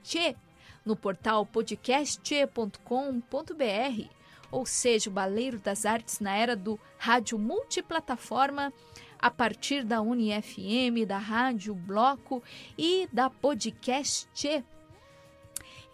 no 0.85 0.95
portal 0.95 1.47
podcast.com.br 1.47 4.17
ou 4.51 4.65
seja, 4.65 5.11
o 5.11 5.13
Baleiro 5.13 5.59
das 5.59 5.85
Artes 5.85 6.21
na 6.21 6.37
era 6.37 6.55
do 6.55 6.79
rádio 6.99 7.39
multiplataforma, 7.39 8.73
a 9.19 9.31
partir 9.31 9.85
da 9.85 10.01
UniFM, 10.01 11.07
da 11.07 11.19
Rádio 11.19 11.75
Bloco 11.75 12.43
e 12.77 13.09
da 13.13 13.31
Podcast. 13.31 14.29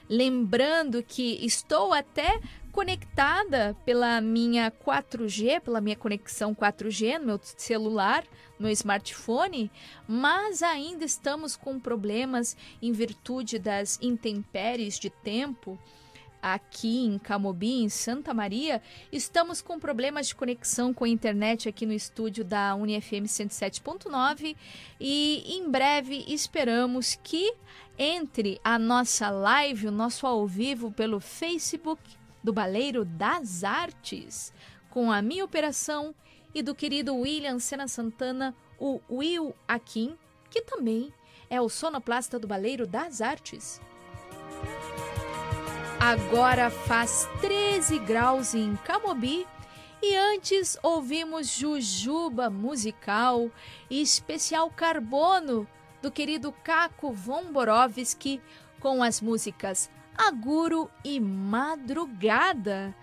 Lembrando 0.09 1.03
que 1.03 1.45
estou 1.45 1.93
até 1.93 2.41
conectada 2.73 3.77
pela 3.85 4.21
minha 4.21 4.71
4G, 4.71 5.61
pela 5.61 5.81
minha 5.81 5.95
conexão 5.95 6.55
4G 6.55 7.19
no 7.19 7.27
meu 7.27 7.41
celular, 7.43 8.25
no 8.59 8.65
meu 8.65 8.73
smartphone, 8.73 9.71
mas 10.09 10.63
ainda 10.63 11.05
estamos 11.05 11.55
com 11.55 11.79
problemas 11.79 12.57
em 12.81 12.91
virtude 12.91 13.59
das 13.59 13.99
intempéries 14.01 14.99
de 14.99 15.11
tempo. 15.11 15.79
Aqui 16.41 17.05
em 17.05 17.19
Camobi, 17.19 17.85
em 17.85 17.89
Santa 17.89 18.35
Maria, 18.35 18.83
estamos 19.13 19.63
com 19.63 19.79
problemas 19.79 20.27
de 20.27 20.35
conexão 20.35 20.93
com 20.93 21.05
a 21.05 21.09
internet 21.09 21.69
aqui 21.69 21.87
no 21.87 21.93
estúdio 21.93 22.45
da 22.45 22.75
UniFM 22.75 23.27
107.9 23.27 24.57
e 24.99 25.45
em 25.47 25.71
breve 25.71 26.25
esperamos 26.27 27.17
que 27.23 27.55
entre 27.97 28.61
a 28.65 28.77
nossa 28.77 29.31
live, 29.31 29.87
o 29.87 29.93
nosso 29.93 30.27
ao 30.27 30.45
vivo 30.45 30.91
pelo 30.91 31.21
Facebook 31.21 32.01
do 32.43 32.53
Baleiro 32.53 33.05
das 33.05 33.65
Artes, 33.65 34.53
com 34.91 35.11
a 35.11 35.23
minha 35.23 35.45
operação 35.45 36.15
e 36.55 36.63
do 36.63 36.75
querido 36.75 37.17
William 37.17 37.59
Sena 37.59 37.89
Santana, 37.89 38.55
o 38.79 39.01
Will 39.11 39.55
Akin, 39.67 40.17
que 40.51 40.61
também 40.61 41.13
é 41.49 41.61
o 41.61 41.69
sonoplasta 41.69 42.39
do 42.39 42.47
Baleiro 42.47 42.87
das 42.87 43.21
Artes. 43.21 43.81
Agora 46.01 46.69
faz 46.69 47.29
13 47.41 47.99
graus 48.01 48.55
em 48.55 48.75
Camobi 48.85 49.47
e 50.03 50.17
antes 50.17 50.77
ouvimos 50.83 51.47
Jujuba 51.47 52.51
musical 52.51 53.49
e 53.89 54.03
especial 54.03 54.69
Carbono 54.69 55.67
do 56.03 56.11
querido 56.11 56.51
Caco 56.65 57.13
Von 57.13 57.53
Borowski 57.53 58.41
com 58.81 59.01
as 59.01 59.21
músicas 59.21 59.89
Aguro 60.17 60.91
e 61.05 61.19
Madrugada. 61.21 62.95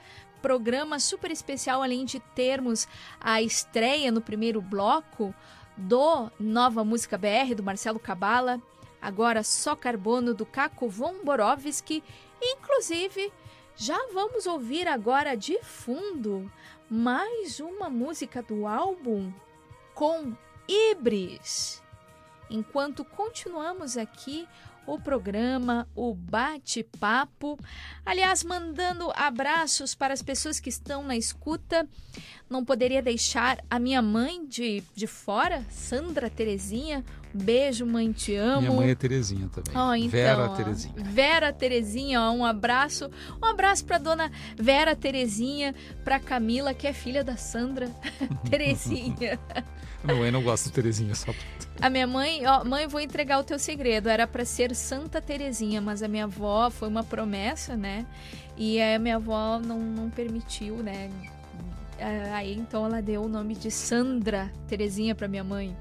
Programa 0.42 1.00
super 1.00 1.32
especial, 1.32 1.84
além 1.84 2.06
de 2.06 2.20
termos 2.20 2.88
a 3.20 3.42
estreia 3.42 4.12
no 4.12 4.22
primeiro 4.22 4.62
bloco 4.62 5.34
do 5.76 6.32
Nova 6.40 6.84
Música 6.84 7.18
BR 7.18 7.56
do 7.56 7.64
Marcelo 7.64 8.00
Cabala, 8.00 8.62
agora 9.02 9.44
só 9.44 9.76
Carbono 9.76 10.34
do 10.34 10.46
Caco 10.46 10.88
Von 10.88 11.24
Borowski 11.24 12.04
Inclusive, 12.42 13.34
já 13.76 13.98
vamos 14.14 14.46
ouvir 14.46 14.88
agora 14.88 15.36
de 15.36 15.62
fundo 15.62 16.50
mais 16.90 17.60
uma 17.60 17.90
música 17.90 18.42
do 18.42 18.66
álbum 18.66 19.32
com 19.94 20.34
Ibris. 20.68 21.84
Enquanto 22.50 23.04
continuamos 23.04 23.98
aqui 23.98 24.48
o 24.94 25.00
programa, 25.00 25.88
o 25.96 26.14
bate-papo. 26.14 27.58
Aliás, 28.06 28.44
mandando 28.44 29.12
abraços 29.16 29.94
para 29.94 30.14
as 30.14 30.22
pessoas 30.22 30.60
que 30.60 30.70
estão 30.70 31.04
na 31.04 31.16
escuta. 31.16 31.88
Não 32.50 32.66
poderia 32.66 33.02
deixar 33.02 33.64
a 33.70 33.78
minha 33.78 34.02
mãe 34.02 34.46
de, 34.48 34.84
de 34.96 35.06
fora, 35.06 35.64
Sandra 35.70 36.30
Terezinha. 36.30 37.06
Beijo, 37.34 37.86
mãe, 37.86 38.12
te 38.12 38.36
amo. 38.36 38.62
Minha 38.62 38.74
mãe 38.74 38.90
é 38.90 38.96
Terezinha 38.96 39.50
também. 39.50 39.74
Oh, 39.76 39.94
então, 39.94 40.10
Vera 40.10 40.50
Terezinha. 40.50 40.94
Vera 40.98 41.54
Terezinha, 41.54 42.22
ó, 42.22 42.32
um 42.32 42.44
abraço. 42.44 43.10
Um 43.42 43.46
abraço 43.46 43.86
para 43.86 43.98
dona 44.00 44.32
Vera 44.56 44.96
Terezinha, 44.96 45.76
para 46.04 46.20
Camila, 46.20 46.74
que 46.74 46.88
é 46.88 46.94
filha 46.94 47.24
da 47.24 47.38
Sandra 47.38 47.90
Terezinha. 48.50 49.40
Minha 50.04 50.18
mãe 50.18 50.32
não 50.32 50.42
gosta 50.42 50.70
de 50.70 50.76
Terezinha, 50.76 51.14
só 51.14 51.34
A 51.82 51.90
minha 51.90 52.08
mãe, 52.08 52.46
ó, 52.48 52.64
mãe, 52.64 52.88
vou 52.88 53.02
entregar 53.02 53.38
o 53.38 53.44
teu 53.44 53.60
segredo. 53.60 54.08
Era 54.08 54.26
para 54.26 54.46
ser 54.46 54.74
Santa 54.74 55.22
Terezinha, 55.22 55.82
mas 55.82 56.02
a 56.02 56.08
minha 56.08 56.24
avó 56.24 56.70
foi 56.70 56.88
uma 56.88 57.04
promessa, 57.04 57.76
né? 57.76 58.06
E 58.58 58.82
a 58.82 58.98
minha 58.98 59.18
avó 59.18 59.60
não, 59.60 59.78
não 59.78 60.10
permitiu, 60.10 60.78
né? 60.78 61.10
Aí 62.34 62.56
então 62.56 62.86
ela 62.86 63.02
deu 63.02 63.24
o 63.24 63.28
nome 63.28 63.56
de 63.56 63.70
Sandra 63.70 64.50
Terezinha 64.68 65.14
para 65.14 65.28
minha 65.28 65.44
mãe. 65.44 65.76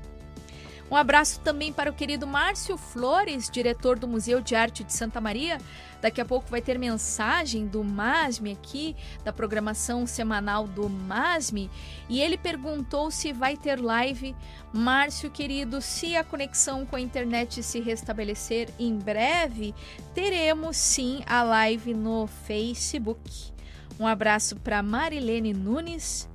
Um 0.90 0.96
abraço 0.96 1.40
também 1.40 1.70
para 1.70 1.90
o 1.90 1.94
querido 1.94 2.26
Márcio 2.26 2.78
Flores, 2.78 3.50
diretor 3.50 3.98
do 3.98 4.08
Museu 4.08 4.40
de 4.40 4.54
Arte 4.54 4.82
de 4.82 4.92
Santa 4.92 5.20
Maria. 5.20 5.58
Daqui 6.00 6.18
a 6.18 6.24
pouco 6.24 6.48
vai 6.48 6.62
ter 6.62 6.78
mensagem 6.78 7.66
do 7.66 7.84
MASME 7.84 8.52
aqui, 8.52 8.96
da 9.22 9.30
programação 9.30 10.06
semanal 10.06 10.66
do 10.66 10.88
MASME, 10.88 11.70
e 12.08 12.22
ele 12.22 12.38
perguntou 12.38 13.10
se 13.10 13.34
vai 13.34 13.54
ter 13.54 13.78
live. 13.78 14.34
Márcio, 14.72 15.30
querido, 15.30 15.82
se 15.82 16.16
a 16.16 16.24
conexão 16.24 16.86
com 16.86 16.96
a 16.96 17.00
internet 17.00 17.62
se 17.62 17.80
restabelecer 17.80 18.70
em 18.78 18.96
breve, 18.96 19.74
teremos 20.14 20.78
sim 20.78 21.22
a 21.26 21.42
live 21.42 21.92
no 21.92 22.26
Facebook. 22.46 23.52
Um 24.00 24.06
abraço 24.06 24.56
para 24.56 24.82
Marilene 24.82 25.52
Nunes, 25.52 26.26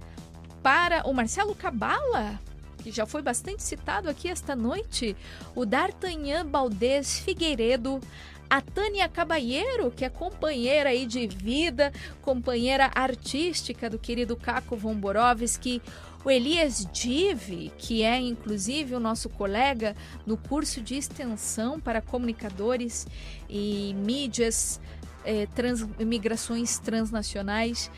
para 0.61 1.07
o 1.07 1.13
Marcelo 1.13 1.55
Cabala, 1.55 2.39
que 2.83 2.91
já 2.91 3.05
foi 3.05 3.21
bastante 3.21 3.63
citado 3.63 4.09
aqui 4.09 4.27
esta 4.27 4.55
noite, 4.55 5.15
o 5.55 5.65
D'Artagnan 5.65 6.45
Baldez 6.45 7.19
Figueiredo, 7.19 8.01
a 8.49 8.61
Tânia 8.61 9.07
Cabalheiro, 9.07 9.89
que 9.89 10.05
é 10.05 10.09
companheira 10.09 10.89
aí 10.89 11.07
de 11.07 11.25
vida, 11.25 11.91
companheira 12.21 12.91
artística 12.93 13.89
do 13.89 13.97
querido 13.97 14.35
Caco 14.35 14.75
Von 14.75 14.95
Borowski, 14.95 15.81
o 16.25 16.29
Elias 16.29 16.85
Dive, 16.93 17.71
que 17.77 18.03
é 18.03 18.19
inclusive 18.19 18.95
o 18.95 18.99
nosso 18.99 19.29
colega 19.29 19.95
no 20.25 20.37
curso 20.37 20.81
de 20.81 20.95
extensão 20.95 21.79
para 21.79 22.01
comunicadores 22.01 23.07
e 23.49 23.95
mídias 23.97 24.79
é, 25.25 25.47
trans, 25.47 25.85
migrações 25.99 26.77
transnacionais 26.79 27.89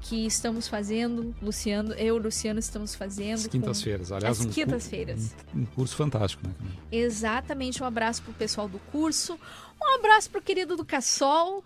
que 0.00 0.26
estamos 0.26 0.68
fazendo, 0.68 1.34
Luciano, 1.40 1.92
eu 1.94 2.16
e 2.16 2.20
Luciano 2.20 2.58
estamos 2.58 2.94
fazendo. 2.94 3.34
As 3.34 3.46
quintas-feiras, 3.46 4.12
aliás, 4.12 4.40
As 4.40 4.46
um, 4.46 4.50
quintas-feiras. 4.50 5.34
um, 5.54 5.60
um 5.60 5.66
curso 5.66 5.96
fantástico, 5.96 6.46
né? 6.46 6.54
Exatamente, 6.90 7.82
um 7.82 7.86
abraço 7.86 8.22
pro 8.22 8.32
pessoal 8.32 8.68
do 8.68 8.78
curso, 8.78 9.38
um 9.80 9.94
abraço 9.96 10.30
pro 10.30 10.42
querido 10.42 10.76
do 10.76 10.84
Cassol, 10.84 11.64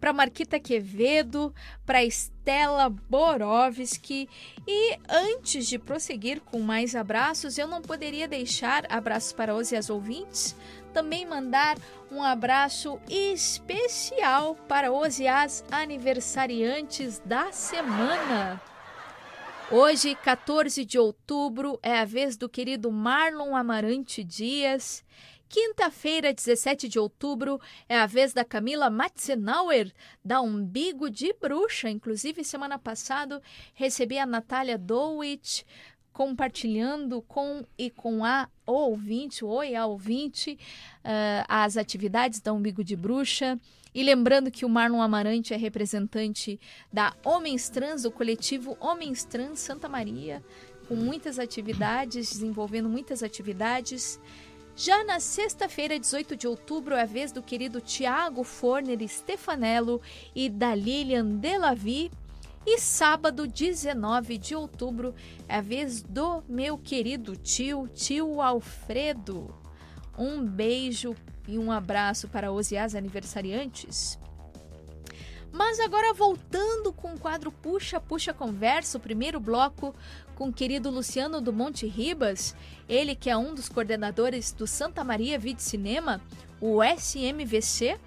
pra 0.00 0.12
Marquita 0.12 0.58
Quevedo, 0.58 1.54
pra 1.84 2.02
Estela 2.02 2.88
Borovski. 2.88 4.28
E 4.66 4.98
antes 5.08 5.66
de 5.66 5.78
prosseguir 5.78 6.40
com 6.40 6.60
mais 6.60 6.96
abraços, 6.96 7.58
eu 7.58 7.68
não 7.68 7.82
poderia 7.82 8.26
deixar 8.26 8.86
abraços 8.90 9.32
para 9.32 9.54
os 9.54 9.70
e 9.70 9.76
as 9.76 9.90
ouvintes, 9.90 10.56
também 10.90 11.26
mandar 11.26 11.78
um 12.10 12.22
abraço 12.22 13.00
especial 13.08 14.54
para 14.68 14.92
os 14.92 15.18
e 15.18 15.26
as 15.26 15.64
aniversariantes 15.70 17.20
da 17.24 17.52
semana. 17.52 18.60
Hoje, 19.70 20.16
14 20.16 20.84
de 20.84 20.98
outubro, 20.98 21.78
é 21.80 22.00
a 22.00 22.04
vez 22.04 22.36
do 22.36 22.48
querido 22.48 22.90
Marlon 22.90 23.54
Amarante 23.54 24.24
Dias. 24.24 25.04
Quinta-feira, 25.48 26.32
17 26.32 26.88
de 26.88 26.96
outubro, 26.96 27.60
é 27.88 27.96
a 27.96 28.06
vez 28.06 28.32
da 28.32 28.44
Camila 28.44 28.88
Matzenauer, 28.88 29.92
da 30.24 30.40
Umbigo 30.40 31.10
de 31.10 31.32
Bruxa. 31.32 31.90
Inclusive, 31.90 32.44
semana 32.44 32.78
passada, 32.78 33.42
recebi 33.74 34.16
a 34.16 34.24
Natália 34.24 34.78
Dowitch 34.78 35.62
compartilhando 36.20 37.22
com 37.22 37.64
e 37.78 37.88
com 37.88 38.22
a 38.22 38.46
ouvinte, 38.66 39.42
oi 39.42 39.74
a 39.74 39.86
ouvinte, 39.86 40.58
ah, 41.02 41.46
as 41.48 41.78
atividades 41.78 42.42
da 42.42 42.52
Umbigo 42.52 42.84
de 42.84 42.94
Bruxa. 42.94 43.58
E 43.94 44.02
lembrando 44.02 44.50
que 44.50 44.66
o 44.66 44.68
Marlon 44.68 45.00
Amarante 45.00 45.54
é 45.54 45.56
representante 45.56 46.60
da 46.92 47.14
Homens 47.24 47.70
Trans, 47.70 48.02
do 48.02 48.10
coletivo 48.10 48.76
Homens 48.78 49.24
Trans 49.24 49.60
Santa 49.60 49.88
Maria, 49.88 50.44
com 50.86 50.94
muitas 50.94 51.38
atividades, 51.38 52.28
desenvolvendo 52.28 52.90
muitas 52.90 53.22
atividades. 53.22 54.20
Já 54.76 55.02
na 55.04 55.20
sexta-feira, 55.20 55.98
18 55.98 56.36
de 56.36 56.46
outubro, 56.46 56.96
é 56.96 57.00
a 57.00 57.06
vez 57.06 57.32
do 57.32 57.42
querido 57.42 57.80
Tiago 57.80 58.44
Forner 58.44 59.08
Stefanello 59.08 60.02
e 60.34 60.50
da 60.50 60.74
Lilian 60.74 61.24
Delavi. 61.24 62.10
E 62.66 62.78
sábado, 62.78 63.46
19 63.46 64.36
de 64.36 64.54
outubro, 64.54 65.14
é 65.48 65.56
a 65.56 65.60
vez 65.60 66.02
do 66.02 66.42
meu 66.48 66.76
querido 66.76 67.34
tio, 67.34 67.88
tio 67.88 68.40
Alfredo. 68.40 69.54
Um 70.18 70.44
beijo 70.44 71.16
e 71.48 71.58
um 71.58 71.72
abraço 71.72 72.28
para 72.28 72.52
os 72.52 72.70
e 72.70 72.76
as 72.76 72.94
aniversariantes. 72.94 74.18
Mas 75.52 75.80
agora 75.80 76.14
voltando 76.14 76.92
com 76.92 77.14
o 77.14 77.18
quadro 77.18 77.50
Puxa 77.50 78.00
Puxa 78.00 78.32
Conversa, 78.32 78.98
o 78.98 79.00
primeiro 79.00 79.40
bloco 79.40 79.94
com 80.36 80.48
o 80.48 80.52
querido 80.52 80.90
Luciano 80.90 81.40
do 81.40 81.52
Monte 81.52 81.86
Ribas, 81.86 82.54
ele 82.88 83.14
que 83.14 83.28
é 83.28 83.36
um 83.36 83.54
dos 83.54 83.68
coordenadores 83.68 84.52
do 84.52 84.66
Santa 84.66 85.02
Maria 85.02 85.38
Vide 85.38 85.62
Cinema, 85.62 86.20
o 86.60 86.82
SMVC. 86.82 87.98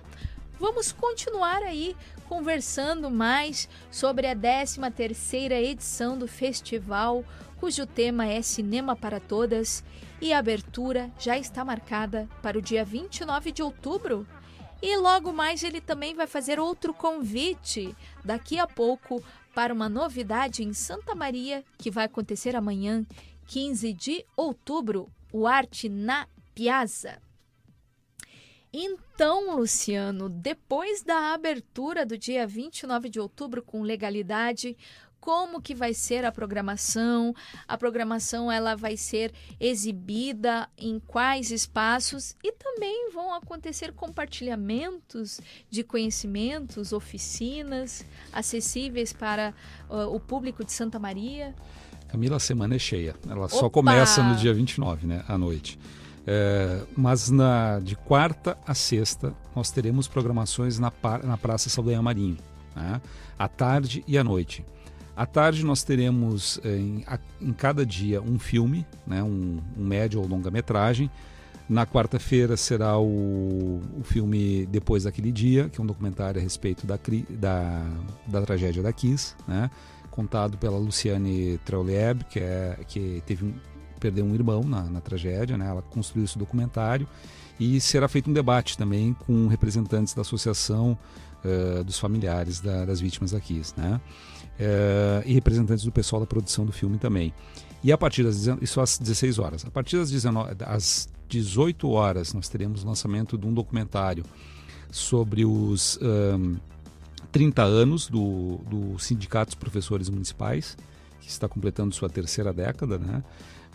Vamos 0.60 0.92
continuar 0.92 1.62
aí 1.64 1.96
conversando 2.24 3.10
mais 3.12 3.70
sobre 3.92 4.28
a 4.28 4.36
13ª 4.36 5.52
edição 5.52 6.18
do 6.18 6.28
festival, 6.28 7.24
cujo 7.60 7.86
tema 7.86 8.26
é 8.26 8.42
Cinema 8.42 8.96
para 8.96 9.20
Todas 9.20 9.84
e 10.22 10.34
a 10.34 10.40
abertura 10.40 11.12
já 11.20 11.38
está 11.38 11.64
marcada 11.64 12.28
para 12.42 12.58
o 12.58 12.62
dia 12.62 12.84
29 12.84 13.52
de 13.52 13.62
outubro. 13.62 14.28
E 14.82 14.98
logo 14.98 15.32
mais 15.32 15.64
ele 15.64 15.80
também 15.80 16.14
vai 16.14 16.28
fazer 16.28 16.60
outro 16.60 16.94
convite 16.94 17.96
daqui 18.24 18.60
a 18.60 18.68
pouco 18.68 19.24
para 19.54 19.74
uma 19.74 19.88
novidade 19.88 20.64
em 20.64 20.74
Santa 20.74 21.16
Maria 21.16 21.64
que 21.78 21.92
vai 21.92 22.06
acontecer 22.06 22.56
amanhã, 22.56 23.06
15 23.48 23.94
de 23.94 24.26
outubro, 24.36 25.10
o 25.32 25.48
Arte 25.48 25.88
na 25.88 26.28
Piazza. 26.54 27.22
Então, 28.74 29.56
Luciano, 29.56 30.28
depois 30.28 31.04
da 31.04 31.34
abertura 31.34 32.04
do 32.06 32.18
dia 32.18 32.48
29 32.48 33.08
de 33.08 33.20
outubro 33.20 33.62
com 33.62 33.84
legalidade, 33.84 34.76
como 35.20 35.62
que 35.62 35.76
vai 35.76 35.94
ser 35.94 36.26
a 36.26 36.32
programação? 36.32 37.36
A 37.66 37.78
programação 37.78 38.52
ela 38.52 38.76
vai 38.76 38.98
ser 38.98 39.32
exibida 39.60 40.68
em 40.78 41.00
quais 41.00 41.52
espaços 41.52 42.36
e 42.44 42.52
também 42.52 43.12
vão 43.14 43.34
acontecer 43.34 43.94
compartilhamentos 43.94 45.40
de 45.70 45.82
conhecimentos, 45.82 46.92
oficinas 46.92 48.04
acessíveis 48.34 49.14
para 49.14 49.54
uh, 49.90 50.14
o 50.14 50.20
público 50.20 50.66
de 50.66 50.74
Santa 50.74 50.98
Maria. 50.98 51.56
Camila, 52.10 52.36
a 52.36 52.40
semana 52.40 52.76
é 52.76 52.80
cheia. 52.80 53.16
Ela 53.30 53.48
só 53.48 53.68
Opa! 53.68 53.70
começa 53.70 54.22
no 54.24 54.36
dia 54.36 54.54
29, 54.54 55.08
né, 55.08 55.24
à 55.28 55.38
noite. 55.38 55.80
É, 56.26 56.82
mas 56.96 57.30
na, 57.30 57.80
de 57.80 57.96
quarta 57.96 58.58
a 58.66 58.74
sexta 58.74 59.34
nós 59.54 59.72
teremos 59.72 60.08
programações 60.08 60.80
na, 60.80 60.92
na 61.24 61.38
Praça 61.38 61.70
Saldanha 61.70 62.02
Marinho, 62.02 62.38
né, 62.76 63.02
à 63.38 63.48
tarde 63.48 64.04
e 64.08 64.18
à 64.18 64.24
noite. 64.24 64.66
À 65.16 65.26
tarde 65.26 65.64
nós 65.64 65.84
teremos 65.84 66.60
eh, 66.64 66.76
em, 66.76 67.06
em 67.40 67.54
cada 67.54 67.86
dia 67.86 68.20
um 68.20 68.40
filme, 68.40 68.86
né, 69.06 69.22
um, 69.22 69.60
um 69.78 69.86
médio 69.86 70.20
ou 70.20 70.28
longa-metragem. 70.28 71.10
Na 71.70 71.86
quarta-feira 71.86 72.58
será 72.58 72.98
o, 72.98 73.80
o 74.00 74.04
filme 74.04 74.66
Depois 74.66 75.04
daquele 75.04 75.32
Dia, 75.32 75.70
que 75.70 75.80
é 75.80 75.84
um 75.84 75.86
documentário 75.86 76.40
a 76.40 76.44
respeito 76.44 76.88
da, 76.88 76.98
da, 77.30 77.86
da 78.26 78.42
tragédia 78.42 78.82
da 78.82 78.92
Kiss, 78.92 79.36
né, 79.48 79.70
contado 80.10 80.58
pela 80.58 80.78
Luciane 80.78 81.60
Trauleb, 81.60 82.24
que, 82.26 82.40
é, 82.40 82.80
que 82.88 83.22
teve 83.28 83.46
um, 83.46 83.54
perdeu 84.04 84.26
um 84.26 84.34
irmão 84.36 84.62
na, 84.64 84.84
na 84.84 85.00
tragédia, 85.00 85.58
né, 85.58 85.66
ela 85.68 85.82
construiu 85.82 86.26
esse 86.26 86.38
documentário. 86.38 87.08
E 87.60 87.80
será 87.80 88.08
feito 88.10 88.30
um 88.30 88.34
debate 88.34 88.78
também 88.78 89.14
com 89.26 89.48
representantes 89.48 90.14
da 90.14 90.22
associação 90.22 90.98
eh, 91.46 91.84
dos 91.84 91.98
familiares 92.00 92.60
da- 92.60 92.84
das 92.86 93.00
vítimas 93.00 93.32
Kiss, 93.46 93.74
né? 93.78 94.02
eh, 94.60 95.24
e 95.26 95.34
representantes 95.34 95.84
do 95.86 95.92
pessoal 95.92 96.20
da 96.20 96.26
produção 96.26 96.66
do 96.66 96.72
filme 96.72 96.98
também. 96.98 97.34
E 97.84 97.92
a 97.92 97.98
partir 97.98 98.24
das 98.24 98.36
19 98.38 98.64
isso 98.64 98.82
às 98.82 98.98
16 98.98 99.40
horas. 99.40 99.66
A 99.66 99.72
partir 99.72 99.98
das 99.98 100.10
19, 100.12 100.56
às 100.66 101.08
18 101.30 101.90
horas 101.90 102.34
nós 102.34 102.50
teremos 102.50 102.84
o 102.84 102.88
lançamento 102.88 103.38
de 103.38 103.46
um 103.48 103.54
documentário 103.54 104.24
sobre 104.92 105.46
os 105.46 106.00
ahn, 106.02 106.56
30 107.32 107.62
anos 107.64 108.08
do, 108.10 108.58
do 108.70 108.98
Sindicato 109.00 109.48
dos 109.52 109.56
Professores 109.56 110.10
Municipais, 110.10 110.78
que 111.22 111.30
está 111.30 111.48
completando 111.48 111.94
sua 111.96 112.10
terceira 112.10 112.52
década, 112.54 112.98
né? 112.98 113.24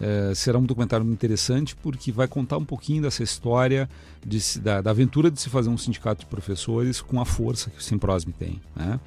Eh, 0.01 0.33
será 0.35 0.59
um 0.59 0.65
documentário 0.65 1.05
muito 1.05 1.19
interessante 1.19 1.75
porque 1.75 2.13
vai 2.13 2.29
contar 2.29 2.57
um 2.57 2.65
pouquinho 2.65 3.03
dessa 3.03 3.23
história 3.23 3.89
de 4.25 4.61
da, 4.61 4.81
da 4.81 4.91
aventura 4.91 5.31
de 5.31 5.41
se 5.41 5.51
fazer 5.51 5.69
um 5.69 5.79
sindicato 5.79 6.21
de 6.21 6.27
professores 6.27 7.01
com 7.01 7.21
a 7.21 7.25
força 7.25 7.71
que 7.71 7.79
o 7.79 7.83
Simprosme 7.83 8.33
tem, 8.33 8.61
né? 8.77 9.01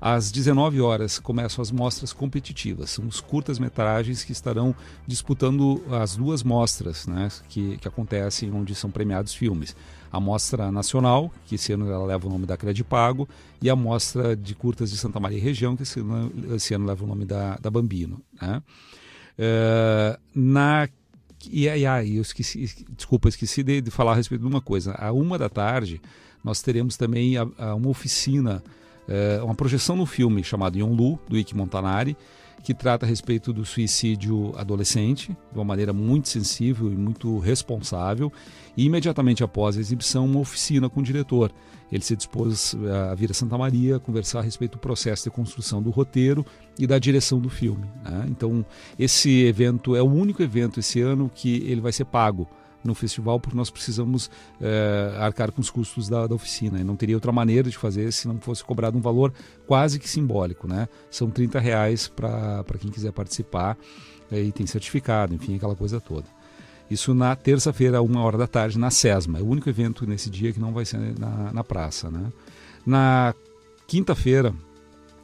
Às 0.00 0.32
19 0.32 0.80
horas 0.80 1.18
começam 1.18 1.60
as 1.60 1.70
mostras 1.70 2.10
competitivas, 2.10 2.88
são 2.88 3.06
os 3.06 3.20
curtas-metragens 3.20 4.24
que 4.24 4.32
estarão 4.32 4.74
disputando 5.06 5.82
as 5.90 6.16
duas 6.16 6.42
mostras 6.42 7.06
né, 7.06 7.28
que, 7.50 7.76
que 7.76 7.86
acontecem 7.86 8.50
onde 8.50 8.74
são 8.74 8.90
premiados 8.90 9.34
filmes. 9.34 9.76
A 10.10 10.18
Mostra 10.18 10.72
Nacional, 10.72 11.30
que 11.44 11.56
esse 11.56 11.74
ano 11.74 11.86
ela 11.90 12.06
leva 12.06 12.26
o 12.26 12.30
nome 12.30 12.46
da 12.46 12.56
Credipago, 12.56 13.28
e 13.60 13.68
a 13.68 13.76
Mostra 13.76 14.34
de 14.34 14.54
Curtas 14.54 14.90
de 14.90 14.96
Santa 14.96 15.20
Maria 15.20 15.36
e 15.36 15.40
Região, 15.40 15.76
que 15.76 15.82
esse 15.82 16.00
ano, 16.00 16.32
esse 16.56 16.72
ano 16.72 16.86
leva 16.86 17.04
o 17.04 17.06
nome 17.06 17.26
da, 17.26 17.58
da 17.58 17.70
Bambino. 17.70 18.22
Né? 18.40 18.62
Eh, 19.42 20.18
na 20.34 20.86
e 21.50 21.66
aí, 21.70 21.86
ah, 21.86 22.04
eu 22.04 22.20
esqueci, 22.20 22.70
desculpa, 22.94 23.26
esqueci 23.30 23.62
de, 23.62 23.80
de 23.80 23.90
falar 23.90 24.12
a 24.12 24.14
respeito 24.14 24.42
de 24.42 24.46
uma 24.46 24.60
coisa. 24.60 24.92
À 24.92 25.10
uma 25.10 25.38
da 25.38 25.48
tarde, 25.48 25.98
nós 26.44 26.60
teremos 26.60 26.98
também 26.98 27.38
a- 27.38 27.48
a 27.56 27.74
uma 27.74 27.88
oficina, 27.88 28.62
eh, 29.08 29.40
uma 29.42 29.54
projeção 29.54 29.96
no 29.96 30.04
filme 30.04 30.44
chamado 30.44 30.76
Yonlu, 30.76 31.18
do 31.26 31.38
Ike 31.38 31.56
Montanari, 31.56 32.14
que 32.62 32.74
trata 32.74 33.06
a 33.06 33.08
respeito 33.08 33.54
do 33.54 33.64
suicídio 33.64 34.52
adolescente, 34.54 35.28
de 35.50 35.58
uma 35.58 35.64
maneira 35.64 35.94
muito 35.94 36.28
sensível 36.28 36.92
e 36.92 36.94
muito 36.94 37.38
responsável. 37.38 38.30
E 38.76 38.84
imediatamente 38.84 39.42
após 39.42 39.78
a 39.78 39.80
exibição, 39.80 40.26
uma 40.26 40.40
oficina 40.40 40.90
com 40.90 41.00
o 41.00 41.02
diretor. 41.02 41.50
Ele 41.90 42.02
se 42.02 42.16
dispôs 42.16 42.74
eh, 42.74 43.10
a 43.10 43.14
vir 43.14 43.30
a 43.30 43.34
Santa 43.34 43.58
Maria 43.58 43.98
conversar 43.98 44.40
a 44.40 44.42
respeito 44.42 44.72
do 44.72 44.78
processo 44.78 45.24
de 45.24 45.30
construção 45.30 45.82
do 45.82 45.90
roteiro 45.90 46.44
e 46.78 46.86
da 46.86 46.98
direção 46.98 47.40
do 47.40 47.48
filme. 47.48 47.86
né? 48.04 48.26
Então, 48.28 48.64
esse 48.98 49.44
evento 49.44 49.96
é 49.96 50.02
o 50.02 50.10
único 50.10 50.42
evento 50.42 50.80
esse 50.80 51.00
ano 51.00 51.30
que 51.34 51.56
ele 51.66 51.80
vai 51.80 51.92
ser 51.92 52.04
pago 52.04 52.48
no 52.82 52.94
festival, 52.94 53.38
porque 53.38 53.56
nós 53.56 53.70
precisamos 53.70 54.30
eh, 54.60 55.14
arcar 55.18 55.52
com 55.52 55.60
os 55.60 55.70
custos 55.70 56.08
da, 56.08 56.26
da 56.26 56.34
oficina. 56.34 56.80
E 56.80 56.84
não 56.84 56.96
teria 56.96 57.16
outra 57.16 57.32
maneira 57.32 57.68
de 57.68 57.76
fazer 57.76 58.10
se 58.12 58.26
não 58.26 58.40
fosse 58.40 58.64
cobrado 58.64 58.96
um 58.96 59.00
valor 59.00 59.32
quase 59.66 59.98
que 59.98 60.08
simbólico. 60.08 60.66
Né? 60.66 60.88
São 61.10 61.30
30 61.30 61.60
reais 61.60 62.08
para 62.08 62.64
quem 62.78 62.90
quiser 62.90 63.12
participar 63.12 63.76
eh, 64.30 64.42
e 64.42 64.52
tem 64.52 64.66
certificado, 64.66 65.34
enfim, 65.34 65.56
aquela 65.56 65.76
coisa 65.76 66.00
toda. 66.00 66.26
Isso 66.90 67.14
na 67.14 67.36
terça-feira, 67.36 68.02
uma 68.02 68.20
hora 68.22 68.36
da 68.36 68.46
tarde, 68.46 68.78
na 68.78 68.90
SESMA. 68.90 69.38
É 69.38 69.42
o 69.42 69.46
único 69.46 69.68
evento 69.68 70.06
nesse 70.06 70.28
dia 70.28 70.52
que 70.52 70.58
não 70.58 70.72
vai 70.72 70.84
ser 70.84 70.98
na, 71.18 71.52
na 71.52 71.64
praça. 71.64 72.10
Né? 72.10 72.32
Na 72.84 73.32
quinta-feira, 73.86 74.52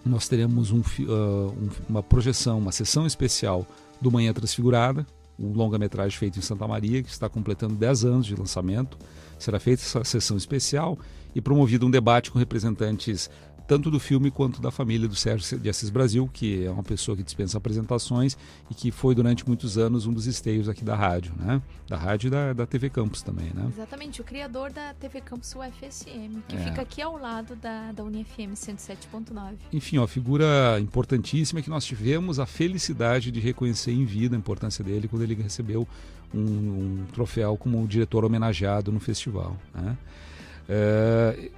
nós 0.04 0.28
teremos 0.28 0.70
um, 0.70 0.78
uh, 0.78 1.48
um, 1.50 1.68
uma 1.88 2.02
projeção, 2.02 2.58
uma 2.58 2.70
sessão 2.70 3.06
especial 3.06 3.66
do 4.00 4.12
Manhã 4.12 4.32
Transfigurada, 4.32 5.04
um 5.38 5.52
longa-metragem 5.52 6.16
feito 6.16 6.38
em 6.38 6.42
Santa 6.42 6.66
Maria, 6.68 7.02
que 7.02 7.10
está 7.10 7.28
completando 7.28 7.74
10 7.74 8.04
anos 8.04 8.26
de 8.26 8.36
lançamento. 8.36 8.96
Será 9.38 9.58
feita 9.58 9.82
essa 9.82 10.04
sessão 10.04 10.36
especial 10.36 10.98
e 11.34 11.40
promovido 11.40 11.86
um 11.86 11.90
debate 11.90 12.30
com 12.30 12.38
representantes 12.38 13.28
tanto 13.66 13.90
do 13.90 13.98
filme 13.98 14.30
quanto 14.30 14.60
da 14.60 14.70
família 14.70 15.08
do 15.08 15.14
Sérgio 15.14 15.58
de 15.58 15.68
Assis 15.68 15.90
Brasil, 15.90 16.28
que 16.32 16.64
é 16.64 16.70
uma 16.70 16.82
pessoa 16.82 17.16
que 17.16 17.22
dispensa 17.22 17.58
apresentações 17.58 18.36
e 18.70 18.74
que 18.74 18.90
foi 18.90 19.14
durante 19.14 19.46
muitos 19.46 19.76
anos 19.76 20.06
um 20.06 20.12
dos 20.12 20.26
esteios 20.26 20.68
aqui 20.68 20.84
da 20.84 20.94
rádio, 20.94 21.32
né? 21.36 21.60
Da 21.88 21.96
rádio 21.96 22.28
e 22.28 22.30
da, 22.30 22.52
da 22.52 22.66
TV 22.66 22.88
Campus 22.90 23.22
também, 23.22 23.50
né? 23.54 23.66
Exatamente, 23.68 24.20
o 24.20 24.24
criador 24.24 24.72
da 24.72 24.94
TV 24.94 25.20
Campus 25.20 25.54
UFSM, 25.54 26.40
que 26.48 26.56
É. 26.56 26.64
fica 26.64 26.82
aqui 26.82 27.02
ao 27.02 27.18
lado 27.18 27.56
da, 27.56 27.92
da 27.92 28.04
UniFM 28.04 28.52
107.9. 28.54 29.54
Enfim, 29.72 29.98
uma 29.98 30.08
figura 30.08 30.78
importantíssima 30.80 31.60
que 31.60 31.68
nós 31.70 31.84
tivemos 31.84 32.38
a 32.38 32.46
felicidade 32.46 33.30
de 33.30 33.40
reconhecer 33.40 33.92
em 33.92 34.04
vida 34.04 34.36
a 34.36 34.38
importância 34.38 34.84
dele 34.84 35.08
quando 35.08 35.22
ele 35.22 35.34
recebeu 35.34 35.86
um, 36.34 36.40
um 36.40 37.04
troféu 37.12 37.56
como 37.56 37.86
diretor 37.86 38.24
homenageado 38.24 38.92
no 38.92 39.00
festival. 39.00 39.56
Né? 39.74 39.96
É, 40.68 41.50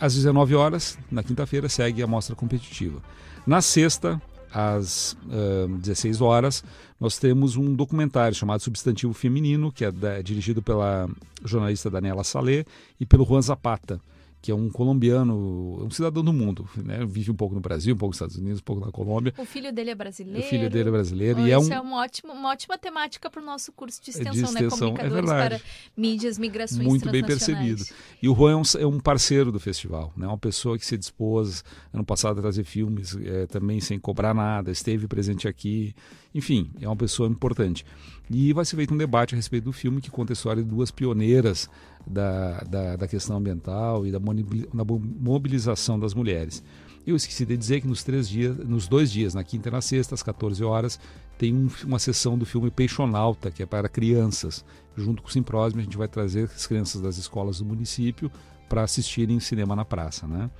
às 0.00 0.14
19 0.14 0.54
horas, 0.54 0.98
na 1.10 1.22
quinta-feira, 1.22 1.68
segue 1.68 2.02
a 2.02 2.06
mostra 2.06 2.34
competitiva. 2.34 3.00
Na 3.46 3.60
sexta, 3.60 4.20
às 4.52 5.16
ah, 5.30 5.66
16 5.78 6.20
horas, 6.20 6.64
nós 7.00 7.18
temos 7.18 7.56
um 7.56 7.74
documentário 7.74 8.34
chamado 8.36 8.60
Substantivo 8.62 9.12
Feminino, 9.14 9.70
que 9.72 9.84
é 9.84 9.90
da- 9.92 10.20
dirigido 10.22 10.60
pela 10.62 11.08
jornalista 11.44 11.88
Daniela 11.90 12.24
Salé 12.24 12.64
e 12.98 13.06
pelo 13.06 13.24
Juan 13.24 13.42
Zapata, 13.42 14.00
que 14.42 14.50
é 14.50 14.54
um 14.54 14.70
colombiano, 14.70 15.84
um 15.84 15.90
cidadão 15.90 16.24
do 16.24 16.32
mundo, 16.32 16.68
né? 16.76 17.04
vive 17.04 17.30
um 17.30 17.34
pouco 17.34 17.54
no 17.54 17.60
Brasil, 17.60 17.94
um 17.94 17.98
pouco 17.98 18.10
nos 18.10 18.16
Estados 18.16 18.36
Unidos, 18.36 18.60
um 18.60 18.64
pouco 18.64 18.84
na 18.84 18.90
Colômbia. 18.90 19.34
O 19.36 19.44
filho 19.44 19.72
dele 19.72 19.90
é 19.90 19.94
brasileiro. 19.94 20.40
O 20.40 20.42
filho 20.42 20.70
dele 20.70 20.88
é 20.88 20.92
brasileiro 20.92 21.40
Oh, 21.40 21.46
e 21.46 21.50
é 21.50 21.58
um 21.58 21.72
é 21.72 21.80
uma 21.80 21.98
ótima, 21.98 22.32
uma 22.32 22.50
ótima 22.50 22.78
temática 22.78 23.30
para 23.30 23.42
o 23.42 23.44
nosso 23.44 23.70
curso 23.72 24.02
de 24.02 24.10
extensão, 24.10 24.32
de 24.32 24.40
né? 24.40 24.46
extensão, 24.46 24.88
é 24.88 24.90
Comunicadores 24.92 25.30
verdade. 25.30 25.62
para 25.62 25.70
mídias, 25.96 26.38
migrações 26.38 26.86
muito 26.86 27.10
bem 27.10 27.22
percebido. 27.22 27.84
E 28.22 28.28
o 28.28 28.34
Juan 28.34 28.52
é 28.52 28.56
um, 28.56 28.62
é 28.80 28.86
um 28.86 28.98
parceiro 28.98 29.52
do 29.52 29.60
festival, 29.60 30.12
né? 30.16 30.26
uma 30.26 30.38
pessoa 30.38 30.78
que 30.78 30.86
se 30.86 30.96
dispôs 30.96 31.62
ano 31.92 32.04
passado 32.04 32.38
a 32.38 32.42
trazer 32.42 32.64
filmes 32.64 33.16
eh, 33.22 33.46
também 33.46 33.80
sem 33.80 33.98
cobrar 33.98 34.32
nada, 34.32 34.70
esteve 34.70 35.06
presente 35.06 35.46
aqui, 35.46 35.94
enfim, 36.34 36.70
é 36.80 36.86
uma 36.86 36.96
pessoa 36.96 37.28
importante. 37.28 37.84
E 38.30 38.52
vai 38.52 38.64
ser 38.64 38.76
feito 38.76 38.94
um 38.94 38.96
debate 38.96 39.34
a 39.34 39.36
respeito 39.36 39.64
do 39.64 39.72
filme 39.72 40.00
que 40.00 40.08
conta 40.10 40.32
a 40.32 40.34
história 40.34 40.62
de 40.62 40.68
duas 40.68 40.90
pioneiras 40.92 41.68
da, 42.06 42.60
da, 42.60 42.96
da 42.96 43.08
questão 43.08 43.36
ambiental 43.36 44.06
e 44.06 44.12
da 44.12 44.20
mobilização 44.20 45.98
das 45.98 46.14
mulheres. 46.14 46.62
Eu 47.06 47.16
esqueci 47.16 47.44
de 47.44 47.56
dizer 47.56 47.80
que 47.80 47.88
nos 47.88 48.04
três 48.04 48.28
dias, 48.28 48.56
nos 48.58 48.86
dois 48.86 49.10
dias, 49.10 49.34
na 49.34 49.42
quinta 49.42 49.68
e 49.68 49.72
na 49.72 49.80
sexta, 49.80 50.14
às 50.14 50.22
14 50.22 50.62
horas, 50.62 51.00
tem 51.38 51.54
um- 51.54 51.68
uma 51.84 51.98
sessão 51.98 52.36
do 52.38 52.44
filme 52.46 52.70
Peixonauta, 52.70 53.50
que 53.50 53.62
é 53.62 53.66
para 53.66 53.88
crianças. 53.88 54.64
Junto 54.96 55.22
com 55.22 55.28
o 55.28 55.32
Simprósimo, 55.32 55.80
a 55.80 55.84
gente 55.84 55.96
vai 55.96 56.06
trazer 56.06 56.44
as 56.44 56.66
crianças 56.66 57.00
das 57.00 57.16
escolas 57.16 57.58
do 57.58 57.64
município 57.64 58.30
para 58.68 58.82
assistirem 58.82 59.40
cinema 59.40 59.74
na 59.74 59.84
praça, 59.84 60.26
né? 60.28 60.50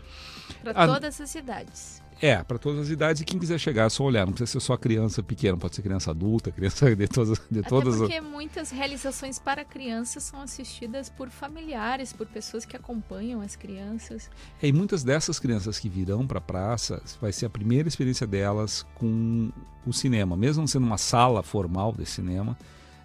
Para 0.64 0.86
todas 0.94 1.20
as 1.20 1.34
idades. 1.34 2.02
É, 2.22 2.42
para 2.42 2.58
todas 2.58 2.80
as 2.82 2.88
idades 2.90 3.22
e 3.22 3.24
quem 3.24 3.38
quiser 3.38 3.58
chegar 3.58 3.86
é 3.86 3.88
só 3.88 4.04
olhar, 4.04 4.26
não 4.26 4.32
precisa 4.34 4.60
ser 4.60 4.60
só 4.60 4.76
criança 4.76 5.22
pequena, 5.22 5.56
pode 5.56 5.74
ser 5.74 5.82
criança 5.82 6.10
adulta, 6.10 6.50
criança 6.52 6.94
de 6.94 7.08
todas, 7.08 7.40
de 7.50 7.62
todas 7.62 7.94
Até 7.94 8.04
as... 8.04 8.10
porque 8.10 8.20
muitas 8.20 8.70
realizações 8.70 9.38
para 9.38 9.64
crianças 9.64 10.24
são 10.24 10.42
assistidas 10.42 11.08
por 11.08 11.30
familiares, 11.30 12.12
por 12.12 12.26
pessoas 12.26 12.66
que 12.66 12.76
acompanham 12.76 13.40
as 13.40 13.56
crianças. 13.56 14.30
É, 14.62 14.68
E 14.68 14.72
muitas 14.72 15.02
dessas 15.02 15.38
crianças 15.38 15.78
que 15.78 15.88
virão 15.88 16.26
para 16.26 16.38
a 16.38 16.42
praça, 16.42 17.02
vai 17.20 17.32
ser 17.32 17.46
a 17.46 17.50
primeira 17.50 17.88
experiência 17.88 18.26
delas 18.26 18.84
com 18.96 19.50
o 19.86 19.92
cinema. 19.92 20.36
Mesmo 20.36 20.68
sendo 20.68 20.86
uma 20.86 20.98
sala 20.98 21.42
formal 21.42 21.94
de 21.96 22.04
cinema, 22.04 22.56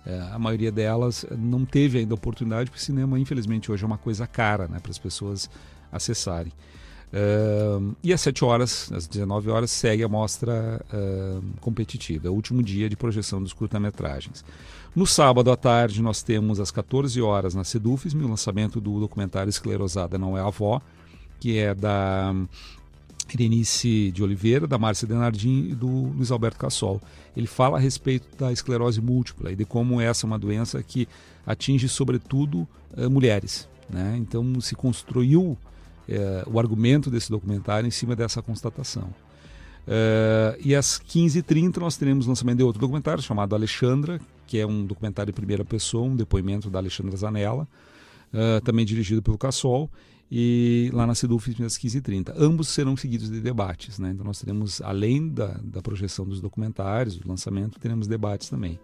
é, 0.05 0.19
a 0.31 0.37
maioria 0.37 0.71
delas 0.71 1.25
não 1.31 1.65
teve 1.65 1.99
ainda 1.99 2.13
oportunidade, 2.13 2.69
porque 2.69 2.81
o 2.81 2.85
cinema, 2.85 3.17
infelizmente, 3.17 3.71
hoje 3.71 3.83
é 3.83 3.87
uma 3.87 3.97
coisa 3.97 4.27
cara 4.27 4.67
né, 4.67 4.79
para 4.79 4.91
as 4.91 4.99
pessoas 4.99 5.49
acessarem. 5.91 6.51
Ahn, 7.15 7.93
e 8.03 8.11
às 8.11 8.19
7 8.19 8.43
horas, 8.43 8.91
às 8.91 9.07
19 9.07 9.49
horas, 9.49 9.71
segue 9.71 10.03
a 10.03 10.09
mostra 10.09 10.83
ahn, 10.91 11.41
competitiva, 11.61 12.27
é 12.27 12.29
o 12.29 12.33
último 12.33 12.61
dia 12.61 12.89
de 12.89 12.97
projeção 12.97 13.41
dos 13.41 13.53
curta-metragens. 13.53 14.43
No 14.93 15.07
sábado 15.07 15.49
à 15.49 15.55
tarde, 15.55 16.01
nós 16.01 16.21
temos 16.21 16.59
às 16.59 16.71
14 16.71 17.21
horas 17.21 17.55
na 17.55 17.63
Sedufism 17.63 18.23
o 18.23 18.27
lançamento 18.27 18.81
do 18.81 18.99
documentário 18.99 19.49
Esclerosada 19.49 20.17
Não 20.17 20.37
é 20.37 20.41
Avó, 20.41 20.81
que 21.39 21.57
é 21.57 21.73
da 21.73 22.33
Irenice 23.33 24.11
de 24.11 24.21
Oliveira, 24.21 24.67
da 24.67 24.77
Márcia 24.77 25.07
Denardim 25.07 25.69
e 25.69 25.75
do 25.75 25.87
Luiz 25.87 26.31
Alberto 26.31 26.59
Cassol. 26.59 27.01
Ele 27.35 27.47
fala 27.47 27.77
a 27.77 27.79
respeito 27.79 28.27
da 28.37 28.51
esclerose 28.51 29.01
múltipla 29.01 29.51
e 29.51 29.55
de 29.55 29.65
como 29.65 29.99
essa 29.99 30.25
é 30.25 30.27
uma 30.27 30.39
doença 30.39 30.81
que 30.83 31.07
atinge 31.45 31.89
sobretudo 31.89 32.67
eh, 32.95 33.07
mulheres. 33.07 33.67
Né? 33.89 34.15
Então 34.17 34.61
se 34.61 34.75
construiu 34.75 35.57
eh, 36.07 36.43
o 36.47 36.59
argumento 36.59 37.09
desse 37.09 37.29
documentário 37.29 37.87
em 37.87 37.91
cima 37.91 38.15
dessa 38.15 38.41
constatação. 38.41 39.09
Eh, 39.87 40.59
e 40.65 40.75
às 40.75 40.99
15h30 40.99 41.77
nós 41.77 41.97
teremos 41.97 42.25
o 42.25 42.29
lançamento 42.29 42.57
de 42.57 42.63
outro 42.63 42.81
documentário 42.81 43.21
chamado 43.21 43.55
Alexandra, 43.55 44.19
que 44.47 44.57
é 44.57 44.65
um 44.65 44.85
documentário 44.85 45.31
em 45.31 45.33
primeira 45.33 45.63
pessoa, 45.63 46.05
um 46.05 46.15
depoimento 46.15 46.69
da 46.69 46.79
Alexandra 46.79 47.15
Zanella, 47.15 47.67
eh, 48.33 48.59
também 48.61 48.85
dirigido 48.85 49.21
pelo 49.21 49.37
Cassol, 49.37 49.89
e 50.31 50.89
lá 50.91 51.05
na 51.05 51.13
Seduf 51.13 51.51
às 51.63 51.77
15h30. 51.77 52.33
Ambos 52.37 52.69
serão 52.69 52.97
seguidos 52.97 53.29
de 53.29 53.39
debates. 53.39 53.99
Né? 53.99 54.11
Então 54.11 54.25
nós 54.25 54.39
teremos, 54.39 54.81
além 54.81 55.29
da, 55.29 55.59
da 55.63 55.81
projeção 55.81 56.25
dos 56.25 56.41
documentários, 56.41 57.17
do 57.17 57.27
lançamento, 57.27 57.79
teremos 57.79 58.07
debates 58.07 58.49
também. 58.49 58.79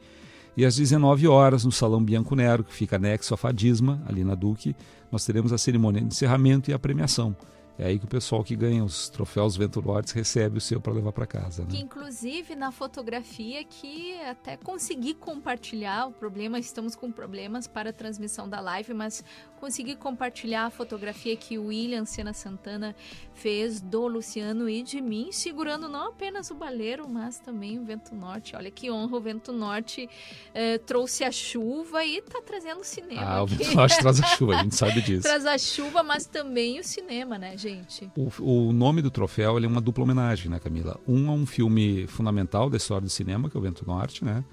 E 0.56 0.66
às 0.66 0.76
19 0.76 1.28
horas, 1.28 1.64
no 1.64 1.72
Salão 1.72 2.04
Bianco 2.04 2.36
Nero, 2.36 2.64
que 2.64 2.74
fica 2.74 2.98
anexo 2.98 3.34
à 3.34 3.38
Fadisma, 3.38 4.04
ali 4.06 4.24
na 4.24 4.36
Duque, 4.36 4.76
nós 5.12 5.26
teremos 5.26 5.52
a 5.52 5.58
cerimônia 5.58 6.02
de 6.02 6.08
encerramento 6.08 6.72
e 6.72 6.74
a 6.74 6.80
premiação. 6.80 7.36
É 7.78 7.88
aí 7.88 7.98
que 8.00 8.06
o 8.06 8.08
pessoal 8.08 8.44
que 8.44 8.56
ganha 8.56 8.84
os 8.84 9.10
troféus 9.10 9.56
Vento 9.56 9.82
Norte 9.82 10.14
recebe 10.14 10.58
o 10.58 10.62
seu 10.62 10.80
para 10.80 10.94
levar 10.94 11.12
para 11.12 11.26
casa. 11.26 11.66
Que 11.66 11.78
Né? 11.78 11.80
inclusive 11.80 12.56
na 12.56 12.72
fotografia 12.72 13.64
que 13.64 14.20
até 14.22 14.58
consegui 14.58 15.14
compartilhar 15.14 16.08
o 16.08 16.12
problema, 16.12 16.60
estamos 16.60 16.96
com 16.96 17.12
problemas 17.12 17.68
para 17.68 17.90
a 17.90 17.94
transmissão 17.94 18.48
da 18.48 18.60
live, 18.60 18.94
mas 18.94 19.24
consegui 19.60 19.96
compartilhar 19.96 20.66
a 20.66 20.70
fotografia 20.70 21.36
que 21.36 21.58
o 21.58 21.68
William 21.68 22.06
Sena 22.06 22.34
Santana 22.34 22.96
fez 23.34 23.80
do 23.80 24.08
Luciano 24.08 24.68
e 24.68 24.84
de 24.84 25.00
mim, 25.00 25.32
segurando 25.32 25.88
não 25.88 26.10
apenas 26.10 26.50
o 26.50 26.56
baleiro, 26.56 27.08
mas 27.08 27.40
também 27.40 27.80
o 27.80 27.84
Vento 27.86 28.16
Norte. 28.16 28.56
Olha 28.56 28.72
que 28.72 28.92
honra, 28.92 29.18
o 29.18 29.22
Vento 29.22 29.52
Norte 29.52 30.10
eh, 30.54 30.78
trouxe 30.80 31.24
a 31.24 31.32
chuva 31.32 32.04
e 32.04 32.18
está 32.18 32.42
trazendo 32.42 32.82
o 32.82 32.84
cinema. 32.84 33.22
Ah, 33.22 33.44
o. 33.44 33.48
Vento 33.48 33.76
Norte 33.76 33.98
traz 34.00 34.20
a 34.20 34.26
chuva, 34.28 34.56
a 34.56 34.64
gente 34.64 34.76
sabe 34.76 35.02
disso. 35.02 35.24
Traz 35.24 35.46
a 35.46 35.58
chuva, 35.58 36.04
mas 36.04 36.26
também 36.26 36.80
o 36.80 36.84
cinema, 36.84 37.38
né, 37.38 37.56
gente? 37.62 38.12
O, 38.16 38.70
o 38.70 38.74
nome 38.74 39.02
do 39.02 39.12
troféu 39.12 39.58
é 39.58 39.68
uma 39.68 39.82
dupla 39.82 40.04
homenagem, 40.04 40.50
né, 40.50 40.60
Camila? 40.60 41.00
Um 41.08 41.28
é 41.28 41.32
um 41.32 41.46
filme 41.46 42.08
fundamental 42.08 42.70
da 42.70 42.78
história 42.78 43.06
do 43.06 43.10
cinema, 43.10 43.50
que 43.50 43.56
é 43.56 43.60
o 43.60 43.64
Vento 43.64 43.86
Norte, 43.86 44.26
né? 44.26 44.44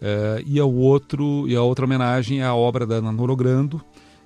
Eh, 0.00 0.42
e, 0.46 0.60
o 0.60 0.72
outro, 0.72 1.46
e 1.46 1.54
a 1.54 1.62
outra 1.62 1.84
homenagem 1.84 2.40
é 2.40 2.44
a 2.44 2.54
obra 2.54 2.86
da 2.86 2.96
Ana 2.96 3.12
Norogrando, 3.12 3.82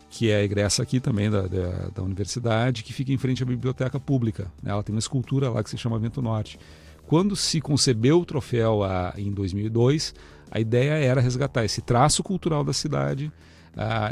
que 0.08 0.30
é 0.30 0.44
egressa 0.44 0.82
aqui 0.82 1.00
também 1.00 1.28
da, 1.28 1.42
da, 1.42 1.88
da 1.94 2.02
universidade, 2.02 2.84
que 2.84 2.92
fica 2.92 3.12
em 3.12 3.18
frente 3.18 3.42
à 3.42 3.46
biblioteca 3.46 3.98
pública. 3.98 4.44
né? 4.62 4.70
Ela 4.70 4.82
tem 4.82 4.94
uma 4.94 5.00
escultura 5.00 5.50
lá 5.50 5.62
que 5.62 5.70
se 5.70 5.76
chama 5.76 5.98
Vento 5.98 6.22
Norte. 6.22 6.58
Quando 7.06 7.34
se 7.34 7.60
concebeu 7.60 8.20
o 8.20 8.24
troféu 8.24 8.82
a, 8.84 9.12
em 9.16 9.30
2002, 9.32 10.14
a 10.50 10.60
ideia 10.60 10.92
era 10.92 11.20
resgatar 11.20 11.64
esse 11.64 11.82
traço 11.82 12.22
cultural 12.22 12.62
da 12.62 12.72
cidade, 12.72 13.32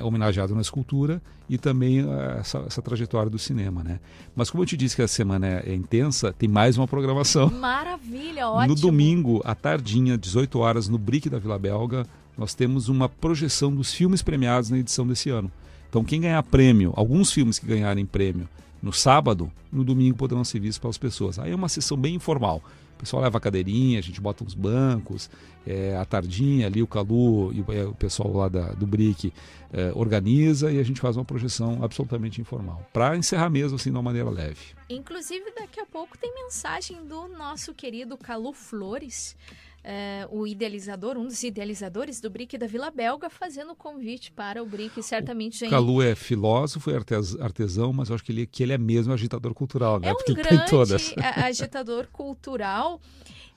homenageado 0.03 0.55
na 0.55 0.61
escultura 0.61 1.23
e 1.49 1.59
também 1.59 2.01
ah, 2.01 2.39
essa, 2.41 2.59
essa 2.67 2.83
trajetória 2.83 3.31
do 3.31 3.39
cinema, 3.39 3.83
né? 3.83 4.01
Mas 4.35 4.51
como 4.51 4.63
eu 4.63 4.67
te 4.67 4.77
disse 4.77 4.97
que 4.97 5.03
a 5.03 5.09
semana 5.09 5.47
é, 5.47 5.71
é 5.71 5.75
intensa, 5.75 6.33
tem 6.33 6.49
mais 6.49 6.77
uma 6.79 6.89
programação. 6.89 7.51
Maravilha, 7.51 8.49
ótimo. 8.49 8.75
No 8.75 8.81
domingo, 8.81 9.41
à 9.45 9.55
tardinha, 9.55 10.19
18 10.19 10.59
horas, 10.59 10.89
no 10.89 10.99
Brick 10.99 11.29
da 11.29 11.39
Vila 11.39 11.59
Belga, 11.59 12.07
nós 12.37 12.55
temos 12.55 12.89
uma 12.89 13.09
projeção 13.09 13.75
dos 13.75 13.93
filmes 13.93 14.23
premiados 14.23 14.71
na 14.71 14.79
edição 14.79 15.07
desse 15.07 15.31
ano. 15.31 15.51
Então, 15.89 16.03
quem 16.03 16.23
ganhar 16.23 16.43
prêmio, 16.43 16.93
alguns 16.97 17.31
filmes 17.31 17.59
que 17.59 17.67
ganharem 17.67 18.07
prêmio 18.07 18.49
no 18.83 18.93
sábado, 18.93 19.53
no 19.71 19.85
domingo 19.85 20.17
poderão 20.17 20.43
ser 20.43 20.59
vistos 20.59 20.79
pelas 20.79 20.99
pessoas. 20.99 21.39
Aí 21.39 21.53
é 21.53 21.55
uma 21.55 21.69
sessão 21.69 21.97
bem 21.97 22.15
informal. 22.15 22.63
Pessoal 23.03 23.20
leva 23.20 23.36
a 23.36 23.40
cadeirinha, 23.40 23.98
a 23.98 24.03
gente 24.03 24.20
bota 24.20 24.44
uns 24.44 24.55
bancos, 24.55 25.28
é, 25.66 25.96
a 25.96 26.05
tardinha 26.05 26.68
ali, 26.68 26.80
o 26.80 26.86
Calu 26.86 27.53
e 27.53 27.61
o, 27.61 27.72
é, 27.72 27.84
o 27.84 27.92
pessoal 27.92 28.32
lá 28.32 28.48
da, 28.48 28.68
do 28.74 28.86
BRIC 28.86 29.32
é, 29.72 29.90
organiza 29.92 30.70
e 30.70 30.78
a 30.78 30.84
gente 30.84 31.00
faz 31.00 31.16
uma 31.16 31.24
projeção 31.24 31.82
absolutamente 31.82 32.40
informal. 32.40 32.88
Para 32.92 33.16
encerrar 33.16 33.50
mesmo 33.50 33.74
assim 33.74 33.90
de 33.90 33.96
uma 33.96 34.03
maneira 34.03 34.30
leve. 34.30 34.61
Inclusive, 34.88 35.50
daqui 35.50 35.80
a 35.80 35.86
pouco 35.86 36.16
tem 36.16 36.32
mensagem 36.32 37.05
do 37.05 37.26
nosso 37.26 37.74
querido 37.74 38.16
Calu 38.16 38.53
Flores. 38.53 39.36
É, 39.85 40.26
o 40.30 40.47
idealizador, 40.47 41.16
um 41.18 41.26
dos 41.26 41.43
idealizadores 41.43 42.20
do 42.20 42.30
BRIC 42.30 42.57
da 42.57 42.66
Vila 42.66 42.91
Belga, 42.91 43.28
fazendo 43.28 43.72
o 43.72 43.76
convite 43.76 44.30
para 44.33 44.62
o 44.62 44.66
BRIC, 44.66 45.03
certamente, 45.03 45.59
gente. 45.59 45.70
Calu 45.70 46.01
é 46.03 46.14
filósofo 46.14 46.91
e 46.91 46.95
artes- 46.95 47.39
artesão, 47.41 47.93
mas 47.93 48.09
eu 48.09 48.14
acho 48.14 48.24
que 48.24 48.30
ele, 48.33 48.47
que 48.47 48.62
ele 48.62 48.72
é 48.72 48.78
mesmo 48.78 49.12
agitador 49.12 49.53
cultural, 49.55 49.99
né? 49.99 50.09
É 50.09 50.12
um 50.12 50.16
Porque 50.16 50.33
ele 50.33 50.43
tem 50.43 50.59
grande 50.59 51.14
agitador 51.37 52.07
cultural 52.12 53.01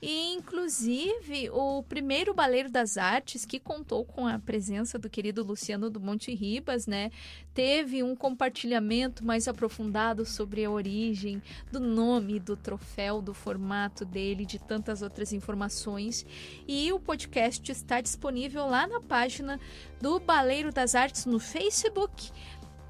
e, 0.00 0.34
inclusive, 0.34 1.48
o 1.50 1.82
primeiro 1.82 2.34
Baleiro 2.34 2.70
das 2.70 2.98
Artes, 2.98 3.46
que 3.46 3.58
contou 3.58 4.04
com 4.04 4.26
a 4.26 4.38
presença 4.38 4.98
do 4.98 5.08
querido 5.08 5.42
Luciano 5.42 5.88
do 5.88 5.98
Monte 5.98 6.34
Ribas, 6.34 6.86
né? 6.86 7.10
Teve 7.54 8.02
um 8.02 8.14
compartilhamento 8.14 9.24
mais 9.24 9.48
aprofundado 9.48 10.26
sobre 10.26 10.64
a 10.64 10.70
origem 10.70 11.42
do 11.72 11.80
nome 11.80 12.38
do 12.38 12.56
troféu, 12.56 13.22
do 13.22 13.32
formato 13.32 14.04
dele, 14.04 14.44
de 14.44 14.58
tantas 14.58 15.00
outras 15.00 15.32
informações. 15.32 16.26
E 16.68 16.92
o 16.92 17.00
podcast 17.00 17.72
está 17.72 18.02
disponível 18.02 18.66
lá 18.66 18.86
na 18.86 19.00
página 19.00 19.58
do 19.98 20.20
Baleiro 20.20 20.70
das 20.70 20.94
Artes 20.94 21.24
no 21.24 21.38
Facebook. 21.38 22.30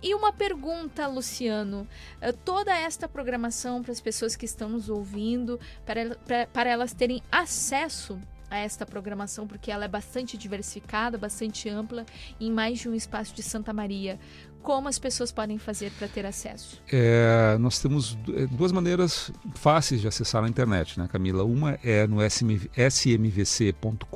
E 0.03 0.15
uma 0.15 0.33
pergunta, 0.33 1.07
Luciano. 1.07 1.87
Eh, 2.21 2.33
Toda 2.33 2.77
esta 2.77 3.09
programação 3.09 3.83
para 3.83 3.93
as 3.93 4.01
pessoas 4.01 4.37
que 4.37 4.45
estão 4.45 4.69
nos 4.69 4.89
ouvindo, 4.89 5.59
para, 5.85 6.17
para, 6.27 6.47
para 6.47 6.71
elas 6.71 6.93
terem 6.93 7.23
acesso 7.31 8.19
a 8.51 8.59
esta 8.59 8.87
programação, 8.87 9.47
porque 9.47 9.71
ela 9.71 9.85
é 9.85 9.89
bastante 9.89 10.37
diversificada, 10.37 11.19
bastante 11.19 11.69
ampla, 11.69 12.07
em 12.41 12.51
mais 12.51 12.79
de 12.79 12.89
um 12.89 12.95
espaço 12.95 13.35
de 13.35 13.43
Santa 13.43 13.73
Maria. 13.73 14.19
Como 14.63 14.89
as 14.89 14.99
pessoas 14.99 15.31
podem 15.31 15.59
fazer 15.59 15.93
para 15.93 16.09
ter 16.09 16.27
acesso? 16.27 16.83
É, 16.91 17.57
nós 17.59 17.79
temos 17.79 18.19
é, 18.35 18.47
duas 18.47 18.73
maneiras 18.73 19.31
fáceis 19.55 20.01
de 20.01 20.09
acessar 20.09 20.43
na 20.43 20.49
internet, 20.49 20.99
né, 20.99 21.09
Camila? 21.09 21.45
Uma 21.45 21.79
é 21.85 22.07
no 22.07 22.19
SM 22.29 22.69
smvc.com.br, 22.77 24.11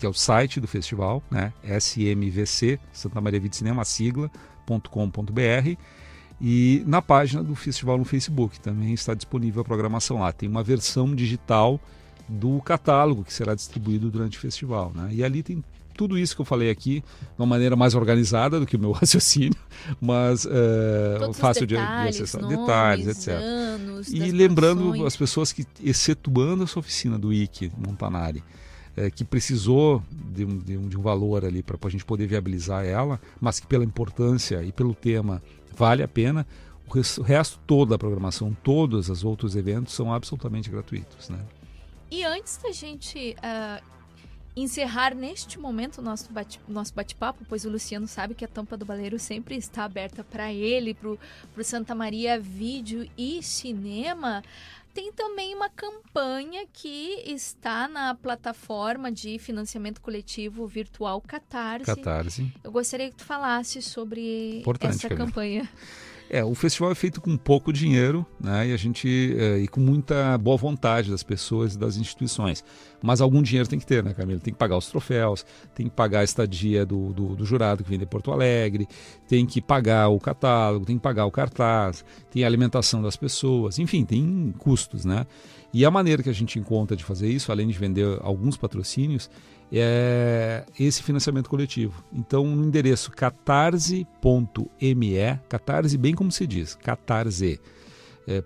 que 0.00 0.06
é 0.06 0.08
o 0.08 0.14
site 0.14 0.58
do 0.60 0.66
festival, 0.66 1.22
né? 1.30 1.52
SMVC, 1.62 2.80
Santa 2.90 3.20
Maria 3.20 3.38
Vida 3.38 3.54
Cinema, 3.54 3.84
sigla, 3.84 4.30
.com.br. 4.66 5.76
E 6.40 6.82
na 6.86 7.02
página 7.02 7.42
do 7.42 7.54
festival 7.54 7.98
no 7.98 8.04
Facebook 8.06 8.58
também 8.60 8.94
está 8.94 9.12
disponível 9.12 9.60
a 9.60 9.64
programação 9.64 10.18
lá. 10.20 10.32
Tem 10.32 10.48
uma 10.48 10.62
versão 10.62 11.14
digital 11.14 11.78
do 12.26 12.62
catálogo 12.62 13.24
que 13.24 13.32
será 13.32 13.54
distribuído 13.54 14.10
durante 14.10 14.38
o 14.38 14.40
festival. 14.40 14.90
Né? 14.94 15.10
E 15.12 15.22
ali 15.22 15.42
tem 15.42 15.62
tudo 15.94 16.16
isso 16.16 16.34
que 16.34 16.40
eu 16.40 16.46
falei 16.46 16.70
aqui 16.70 17.00
de 17.00 17.34
uma 17.38 17.44
maneira 17.44 17.76
mais 17.76 17.94
organizada 17.94 18.58
do 18.58 18.64
que 18.64 18.76
o 18.76 18.78
meu 18.78 18.92
raciocínio, 18.96 19.58
mas 20.00 20.46
é, 20.46 21.18
Todos 21.18 21.38
fácil 21.38 21.62
os 21.64 21.68
de, 21.68 21.74
detalhes, 21.74 22.16
acessar. 22.16 22.40
nomes, 22.40 22.58
detalhes, 22.58 23.06
etc. 23.06 23.28
anos, 23.34 24.08
E 24.10 24.18
lembrando 24.30 24.80
produções. 24.80 25.06
as 25.08 25.16
pessoas 25.16 25.52
que, 25.52 25.66
excetuando 25.84 26.64
essa 26.64 26.78
oficina 26.78 27.18
do 27.18 27.30
IC 27.34 27.70
Montanari, 27.76 28.42
eh, 28.96 29.10
que 29.10 29.24
precisou 29.24 30.02
de 30.10 30.44
um, 30.44 30.58
de 30.58 30.76
um, 30.76 30.88
de 30.88 30.98
um 30.98 31.02
valor 31.02 31.44
ali 31.44 31.62
para 31.62 31.76
a 31.82 31.90
gente 31.90 32.04
poder 32.04 32.26
viabilizar 32.26 32.84
ela, 32.84 33.20
mas 33.40 33.60
que 33.60 33.66
pela 33.66 33.84
importância 33.84 34.62
e 34.62 34.72
pelo 34.72 34.94
tema 34.94 35.42
vale 35.76 36.02
a 36.02 36.08
pena, 36.08 36.46
o 36.88 37.20
o 37.20 37.22
resto 37.22 37.58
toda 37.66 37.94
a 37.94 37.98
programação, 37.98 38.56
todos 38.64 39.08
os 39.08 39.24
outros 39.24 39.54
eventos 39.54 39.94
são 39.94 40.12
absolutamente 40.12 40.68
gratuitos. 40.68 41.28
Né? 41.28 41.38
E 42.10 42.24
antes 42.24 42.56
da 42.56 42.72
gente 42.72 43.36
ah, 43.42 43.80
encerrar 44.56 45.14
neste 45.14 45.58
momento 45.58 45.98
o 45.98 46.02
nosso 46.02 46.32
bate- 46.32 46.60
nosso 46.68 46.92
bate-papo, 46.92 47.44
pois 47.48 47.64
o 47.64 47.70
Luciano 47.70 48.06
sabe 48.08 48.34
que 48.34 48.44
a 48.44 48.48
tampa 48.48 48.76
do 48.76 48.84
baleiro 48.84 49.18
sempre 49.18 49.56
está 49.56 49.84
aberta 49.84 50.24
para 50.24 50.52
ele, 50.52 50.94
para 50.94 51.10
o 51.10 51.64
Santa 51.64 51.94
Maria 51.94 52.38
Vídeo 52.38 53.08
e 53.16 53.42
Cinema. 53.42 54.42
Tem 54.92 55.12
também 55.12 55.54
uma 55.54 55.68
campanha 55.68 56.66
que 56.72 57.22
está 57.26 57.86
na 57.86 58.14
plataforma 58.14 59.10
de 59.12 59.38
financiamento 59.38 60.00
coletivo 60.00 60.66
virtual 60.66 61.20
Catarse. 61.20 61.86
Catarse. 61.86 62.52
Eu 62.64 62.72
gostaria 62.72 63.08
que 63.08 63.16
tu 63.16 63.24
falasse 63.24 63.80
sobre 63.80 64.58
Importante, 64.60 64.96
essa 64.96 65.08
Camila. 65.08 65.26
campanha. 65.26 65.68
É, 66.32 66.44
o 66.44 66.54
festival 66.54 66.92
é 66.92 66.94
feito 66.94 67.20
com 67.20 67.36
pouco 67.36 67.72
dinheiro, 67.72 68.24
né? 68.40 68.68
E 68.68 68.72
a 68.72 68.76
gente 68.76 69.34
é, 69.36 69.58
e 69.58 69.66
com 69.66 69.80
muita 69.80 70.38
boa 70.38 70.56
vontade 70.56 71.10
das 71.10 71.24
pessoas 71.24 71.74
e 71.74 71.78
das 71.78 71.96
instituições. 71.96 72.64
Mas 73.02 73.20
algum 73.20 73.42
dinheiro 73.42 73.68
tem 73.68 73.80
que 73.80 73.86
ter, 73.86 74.04
né, 74.04 74.14
Camila? 74.14 74.38
Tem 74.38 74.52
que 74.52 74.58
pagar 74.58 74.76
os 74.76 74.86
troféus, 74.86 75.44
tem 75.74 75.88
que 75.88 75.92
pagar 75.92 76.20
a 76.20 76.24
estadia 76.24 76.86
do, 76.86 77.12
do, 77.12 77.34
do 77.34 77.44
jurado 77.44 77.82
que 77.82 77.90
vem 77.90 77.98
de 77.98 78.06
Porto 78.06 78.30
Alegre, 78.30 78.86
tem 79.26 79.44
que 79.44 79.60
pagar 79.60 80.08
o 80.08 80.20
catálogo, 80.20 80.86
tem 80.86 80.96
que 80.96 81.02
pagar 81.02 81.26
o 81.26 81.32
cartaz, 81.32 82.04
tem 82.30 82.44
a 82.44 82.46
alimentação 82.46 83.02
das 83.02 83.16
pessoas, 83.16 83.80
enfim, 83.80 84.04
tem 84.04 84.54
custos, 84.56 85.04
né? 85.04 85.26
E 85.72 85.84
a 85.84 85.90
maneira 85.90 86.22
que 86.22 86.30
a 86.30 86.34
gente 86.34 86.60
encontra 86.60 86.96
de 86.96 87.04
fazer 87.04 87.28
isso, 87.28 87.50
além 87.50 87.66
de 87.66 87.76
vender 87.76 88.18
alguns 88.22 88.56
patrocínios, 88.56 89.28
é 89.72 90.64
esse 90.78 91.02
financiamento 91.02 91.48
coletivo. 91.48 92.02
Então, 92.12 92.44
no 92.44 92.64
endereço 92.64 93.10
catarse.me, 93.10 94.06
catarse 95.48 95.96
bem 95.96 96.14
como 96.14 96.32
se 96.32 96.46
diz, 96.46 96.74
catarse, 96.74 97.60
é, 98.26 98.42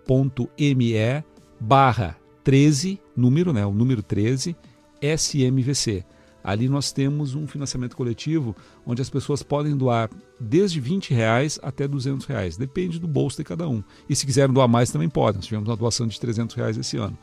barra 1.61 2.17
13, 2.43 3.01
número, 3.17 3.53
né, 3.53 3.65
o 3.65 3.73
número 3.73 4.03
13, 4.03 4.55
SMVC. 5.01 6.05
Ali 6.45 6.69
nós 6.69 6.93
temos 6.93 7.35
um 7.35 7.47
financiamento 7.47 7.97
coletivo 7.97 8.55
onde 8.85 9.01
as 9.01 9.09
pessoas 9.09 9.43
podem 9.43 9.75
doar 9.75 10.11
desde 10.39 10.79
20 10.79 11.15
reais 11.15 11.59
até 11.63 11.89
200 11.89 12.27
reais, 12.27 12.59
depende 12.59 12.99
do 12.99 13.09
bolso 13.09 13.39
de 13.39 13.45
cada 13.45 13.67
um. 13.67 13.83
E 14.11 14.15
se 14.15 14.27
quiserem 14.27 14.53
doar 14.53 14.69
mais 14.69 14.91
também 14.91 15.09
podem, 15.09 15.37
nós 15.37 15.47
tivemos 15.47 15.67
uma 15.67 15.77
doação 15.77 16.07
de 16.07 16.21
300 16.21 16.55
reais 16.55 16.77
esse 16.77 16.99
ano. 16.99 17.17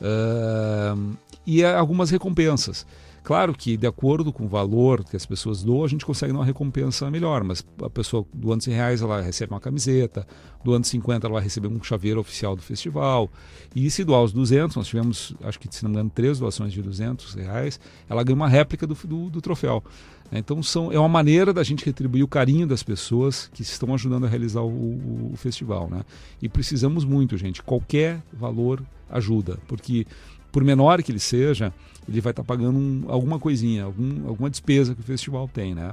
Ahn, 0.00 1.14
e 1.44 1.64
algumas 1.64 2.10
recompensas. 2.10 2.86
Claro 3.22 3.54
que, 3.54 3.76
de 3.76 3.86
acordo 3.86 4.32
com 4.32 4.44
o 4.44 4.48
valor 4.48 5.04
que 5.04 5.16
as 5.16 5.26
pessoas 5.26 5.62
doam, 5.62 5.84
a 5.84 5.88
gente 5.88 6.04
consegue 6.06 6.32
uma 6.32 6.44
recompensa 6.44 7.10
melhor, 7.10 7.44
mas 7.44 7.64
a 7.82 7.90
pessoa 7.90 8.24
doando 8.32 8.64
100 8.64 8.74
reais, 8.74 9.02
ela 9.02 9.20
recebe 9.20 9.52
uma 9.52 9.60
camiseta, 9.60 10.26
doando 10.64 10.86
50 10.86 11.26
ela 11.26 11.34
vai 11.34 11.42
receber 11.42 11.68
um 11.68 11.82
chaveiro 11.82 12.20
oficial 12.20 12.56
do 12.56 12.62
festival, 12.62 13.30
e 13.74 13.90
se 13.90 14.04
doar 14.04 14.22
os 14.22 14.32
200, 14.32 14.76
nós 14.76 14.86
tivemos, 14.86 15.34
acho 15.42 15.58
que 15.58 15.68
se 15.74 15.82
não 15.82 15.90
me 15.90 15.96
engano, 15.96 16.10
três 16.14 16.38
doações 16.38 16.72
de 16.72 16.82
200 16.82 17.34
reais, 17.34 17.78
ela 18.08 18.22
ganha 18.22 18.36
uma 18.36 18.48
réplica 18.48 18.86
do, 18.86 18.94
do, 18.94 19.30
do 19.30 19.40
troféu. 19.40 19.84
Então 20.32 20.62
são, 20.62 20.92
é 20.92 20.98
uma 20.98 21.08
maneira 21.08 21.52
da 21.52 21.62
gente 21.62 21.84
retribuir 21.84 22.22
o 22.22 22.28
carinho 22.28 22.66
das 22.66 22.82
pessoas 22.82 23.50
que 23.52 23.62
estão 23.62 23.92
ajudando 23.94 24.26
a 24.26 24.28
realizar 24.28 24.60
o, 24.60 24.68
o, 24.68 25.30
o 25.32 25.36
festival. 25.36 25.90
Né? 25.90 26.04
E 26.40 26.48
precisamos 26.48 27.04
muito, 27.04 27.36
gente. 27.36 27.62
Qualquer 27.62 28.22
valor 28.32 28.82
ajuda, 29.08 29.58
porque 29.66 30.06
por 30.50 30.64
menor 30.64 31.02
que 31.02 31.12
ele 31.12 31.18
seja, 31.18 31.72
ele 32.08 32.20
vai 32.20 32.32
estar 32.32 32.44
pagando 32.44 32.78
um, 32.78 33.04
alguma 33.08 33.38
coisinha, 33.38 33.84
algum, 33.84 34.28
alguma 34.28 34.50
despesa 34.50 34.94
que 34.94 35.00
o 35.00 35.04
festival 35.04 35.48
tem, 35.48 35.74
né? 35.74 35.92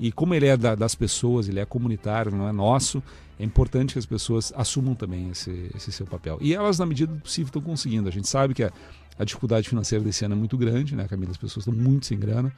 E 0.00 0.12
como 0.12 0.34
ele 0.34 0.46
é 0.46 0.56
da, 0.56 0.74
das 0.74 0.94
pessoas, 0.94 1.48
ele 1.48 1.58
é 1.58 1.64
comunitário, 1.64 2.30
não 2.30 2.48
é 2.48 2.52
nosso, 2.52 3.02
é 3.38 3.44
importante 3.44 3.92
que 3.92 3.98
as 3.98 4.06
pessoas 4.06 4.52
assumam 4.56 4.94
também 4.94 5.30
esse, 5.30 5.70
esse 5.74 5.92
seu 5.92 6.06
papel. 6.06 6.38
E 6.40 6.54
elas, 6.54 6.78
na 6.78 6.86
medida 6.86 7.12
do 7.12 7.20
possível, 7.20 7.48
estão 7.48 7.62
conseguindo. 7.62 8.08
A 8.08 8.12
gente 8.12 8.28
sabe 8.28 8.54
que 8.54 8.62
a, 8.62 8.72
a 9.18 9.24
dificuldade 9.24 9.68
financeira 9.68 10.04
desse 10.04 10.24
ano 10.24 10.34
é 10.34 10.38
muito 10.38 10.56
grande, 10.56 10.94
né, 10.94 11.06
Camila? 11.08 11.32
As 11.32 11.36
pessoas 11.36 11.66
estão 11.66 11.74
muito 11.74 12.06
sem 12.06 12.18
grana. 12.18 12.52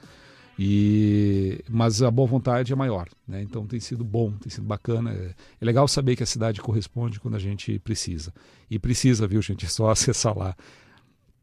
E, 0.59 1.65
mas 1.71 2.03
a 2.03 2.11
boa 2.11 2.29
vontade 2.29 2.71
é 2.71 2.77
maior, 2.77 3.09
né? 3.27 3.41
Então 3.41 3.67
tem 3.67 3.81
sido 3.81 4.05
bom, 4.05 4.33
tem 4.33 4.51
sido 4.51 4.67
bacana. 4.67 5.11
É, 5.13 5.35
é 5.61 5.65
legal 5.65 5.89
saber 5.89 6.17
que 6.17 6.23
a 6.23 6.27
cidade 6.27 6.61
corresponde 6.61 7.19
quando 7.19 7.35
a 7.37 7.39
gente 7.39 7.79
precisa. 7.79 8.33
E 8.71 8.79
precisa, 8.79 9.27
viu, 9.27 9.41
gente? 9.41 9.65
É 9.67 9.69
só 9.69 9.89
acessar 9.91 10.37
lá. 10.37 10.55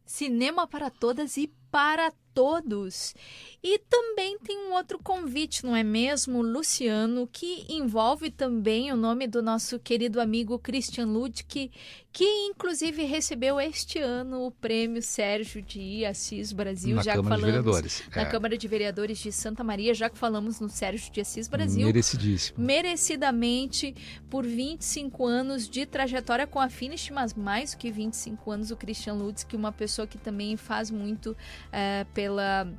Cinema 0.08 0.66
para 0.66 0.90
todas 0.90 1.36
e 1.38 1.54
para 1.70 2.12
todos. 2.38 3.16
E 3.64 3.80
também 3.80 4.38
tem 4.38 4.56
um 4.70 4.74
outro 4.74 5.00
convite, 5.00 5.66
não 5.66 5.76
é 5.76 5.84
mesmo, 5.84 6.44
Luciano, 6.44 7.28
que 7.28 7.66
envolve 7.68 8.30
também 8.30 8.92
o 8.92 8.96
nome 8.96 9.26
do 9.26 9.42
nosso 9.42 9.80
querido 9.80 10.22
amigo 10.22 10.60
Christian 10.60 11.08
Ludwig, 11.08 11.72
que 12.14 12.26
inclusive 12.48 13.04
recebeu 13.04 13.60
este 13.60 14.00
ano 14.00 14.46
o 14.46 14.52
prêmio 14.52 15.02
Sérgio 15.02 15.62
de 15.62 16.06
Assis 16.06 16.52
Brasil, 16.54 16.96
na 16.96 17.02
já 17.04 17.14
Câmara 17.16 17.36
que 17.36 17.42
de 17.42 17.52
falamos 17.52 17.64
Vereadores. 17.66 18.04
na 18.16 18.22
É, 18.22 18.26
Câmara 18.26 18.58
de 18.58 18.68
Vereadores 18.68 19.18
de 19.20 19.32
Santa 19.32 19.64
Maria, 19.64 19.94
já 19.94 20.10
que 20.10 20.18
falamos 20.18 20.60
no 20.60 20.70
Sérgio 20.70 21.12
de 21.12 21.22
Assis 21.22 21.48
Brasil 21.48 21.86
merecidíssimo. 21.86 22.64
merecidamente 22.64 23.96
por 24.30 24.46
25 24.46 25.26
anos 25.26 25.70
de 25.70 25.86
trajetória 25.86 26.48
com 26.48 26.60
a 26.60 26.70
Finish, 26.70 27.10
mas 27.12 27.34
mais 27.34 27.72
do 27.74 27.78
que 27.78 27.92
25 27.92 28.52
anos 28.52 28.72
o 28.72 28.76
Christian 28.78 29.14
Lutz, 29.14 29.44
que 29.44 29.56
é 29.56 29.60
uma 29.60 29.72
pessoa 29.72 30.08
que 30.08 30.18
também 30.18 30.56
faz 30.58 30.90
muito 30.90 31.36
eh, 31.72 32.06
pela, 32.14 32.27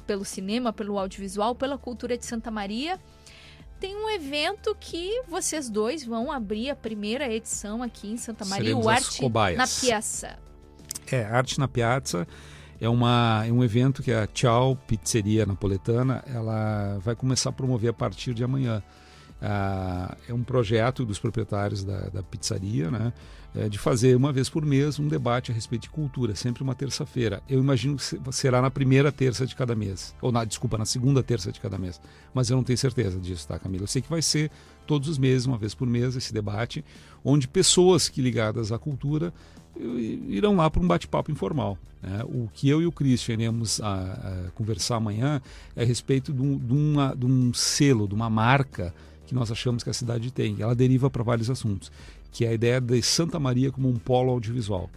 pelo 0.07 0.25
cinema, 0.25 0.73
pelo 0.73 0.99
audiovisual, 0.99 1.55
pela 1.55 1.79
cultura 1.79 2.17
de 2.17 2.25
Santa 2.25 2.51
Maria. 2.51 2.99
Tem 3.81 3.97
um 3.97 4.11
evento 4.11 4.77
que 4.81 5.23
vocês 5.29 5.71
dois 5.71 6.05
vão 6.05 6.33
abrir 6.33 6.71
a 6.71 6.77
primeira 6.77 7.33
edição 7.33 7.83
aqui 7.83 8.11
em 8.11 8.17
Santa 8.17 8.45
Maria, 8.45 8.67
Seremos 8.67 8.87
o 8.87 8.89
Arte 8.89 9.21
cobaias. 9.21 9.59
na 9.59 9.67
Piazza. 9.67 10.39
É, 11.11 11.25
Arte 11.25 11.59
na 11.59 11.69
Piazza 11.69 12.27
é, 12.81 12.89
uma, 12.89 13.45
é 13.47 13.53
um 13.53 13.63
evento 13.63 14.03
que 14.03 14.13
a 14.13 14.27
Tchau 14.27 14.77
Pizzeria 14.87 15.47
Napoletana 15.47 16.25
ela 16.27 16.99
vai 16.99 17.15
começar 17.15 17.51
a 17.51 17.53
promover 17.53 17.91
a 17.91 17.93
partir 17.93 18.35
de 18.35 18.43
amanhã. 18.45 18.83
Ah, 19.41 20.17
é 20.29 20.35
um 20.35 20.43
projeto 20.43 21.05
dos 21.05 21.19
proprietários 21.19 21.85
da, 21.85 22.09
da 22.09 22.23
pizzaria, 22.23 22.91
né? 22.91 23.13
É, 23.55 23.67
de 23.67 23.79
fazer 23.79 24.15
uma 24.15 24.31
vez 24.31 24.51
por 24.51 24.65
mês 24.65 24.99
um 24.99 25.09
debate 25.09 25.51
a 25.51 25.55
respeito 25.55 25.83
de 25.83 25.91
cultura, 25.91 26.37
sempre 26.37 26.63
uma 26.63 26.75
terça-feira. 26.75 27.43
Eu 27.49 27.59
imagino 27.59 27.97
que 27.97 28.05
será 28.31 28.61
na 28.61 28.71
primeira 28.71 29.11
terça 29.11 29.47
de 29.47 29.57
cada 29.57 29.75
mês, 29.75 30.15
ou 30.21 30.31
na, 30.31 30.45
desculpa, 30.45 30.77
na 30.77 30.85
segunda 30.85 31.23
terça 31.23 31.51
de 31.51 31.59
cada 31.59 31.79
mês. 31.79 31.99
Mas 32.35 32.51
eu 32.51 32.57
não 32.57 32.63
tenho 32.63 32.79
certeza 32.79 33.19
disso, 33.19 33.49
tá, 33.49 33.59
Camila? 33.59 33.85
Eu 33.85 33.89
sei 33.89 34.03
que 34.03 34.11
vai 34.11 34.21
ser 34.21 34.51
todos 34.87 35.09
os 35.09 35.19
meses, 35.19 35.47
uma 35.47 35.57
vez 35.57 35.75
por 35.75 35.89
mês, 35.89 36.15
esse 36.15 36.33
debate, 36.33 36.85
onde 37.25 37.49
pessoas 37.49 38.09
que 38.09 38.21
ligadas 38.21 38.71
à 38.71 38.79
cultura 38.79 39.33
irão 40.29 40.57
lá 40.57 40.69
para 40.71 40.83
um 40.83 40.87
bate-papo 40.87 41.31
informal. 41.31 41.79
Né? 42.03 42.23
O 42.25 42.49
que 42.53 42.69
eu 42.69 42.83
e 42.83 42.87
o 42.87 42.93
Christian 42.93 43.35
iremos 43.35 43.81
a, 43.81 44.47
a 44.49 44.51
conversar 44.53 44.97
amanhã 44.97 45.41
é 45.77 45.83
a 45.83 45.87
respeito 45.87 46.33
de 46.33 46.43
um, 46.43 46.59
de, 46.59 46.73
uma, 46.73 47.15
de 47.15 47.27
um 47.27 47.53
selo, 47.55 48.07
de 48.09 48.15
uma 48.15 48.29
marca 48.29 48.95
que 49.27 49.35
nós 49.35 49.51
achamos 49.51 49.85
que 49.85 49.91
a 49.91 49.93
cidade 49.93 50.31
tem. 50.31 50.57
Ela 50.59 50.75
deriva 50.75 51.11
para 51.11 51.23
vários 51.23 51.51
assuntos, 51.51 51.93
que 52.31 52.45
é 52.45 52.49
a 52.49 52.53
ideia 52.53 52.81
de 52.81 53.03
Santa 53.03 53.39
Maria 53.39 53.71
como 53.71 53.89
um 53.89 53.97
polo 53.97 54.31
audiovisual. 54.31 54.91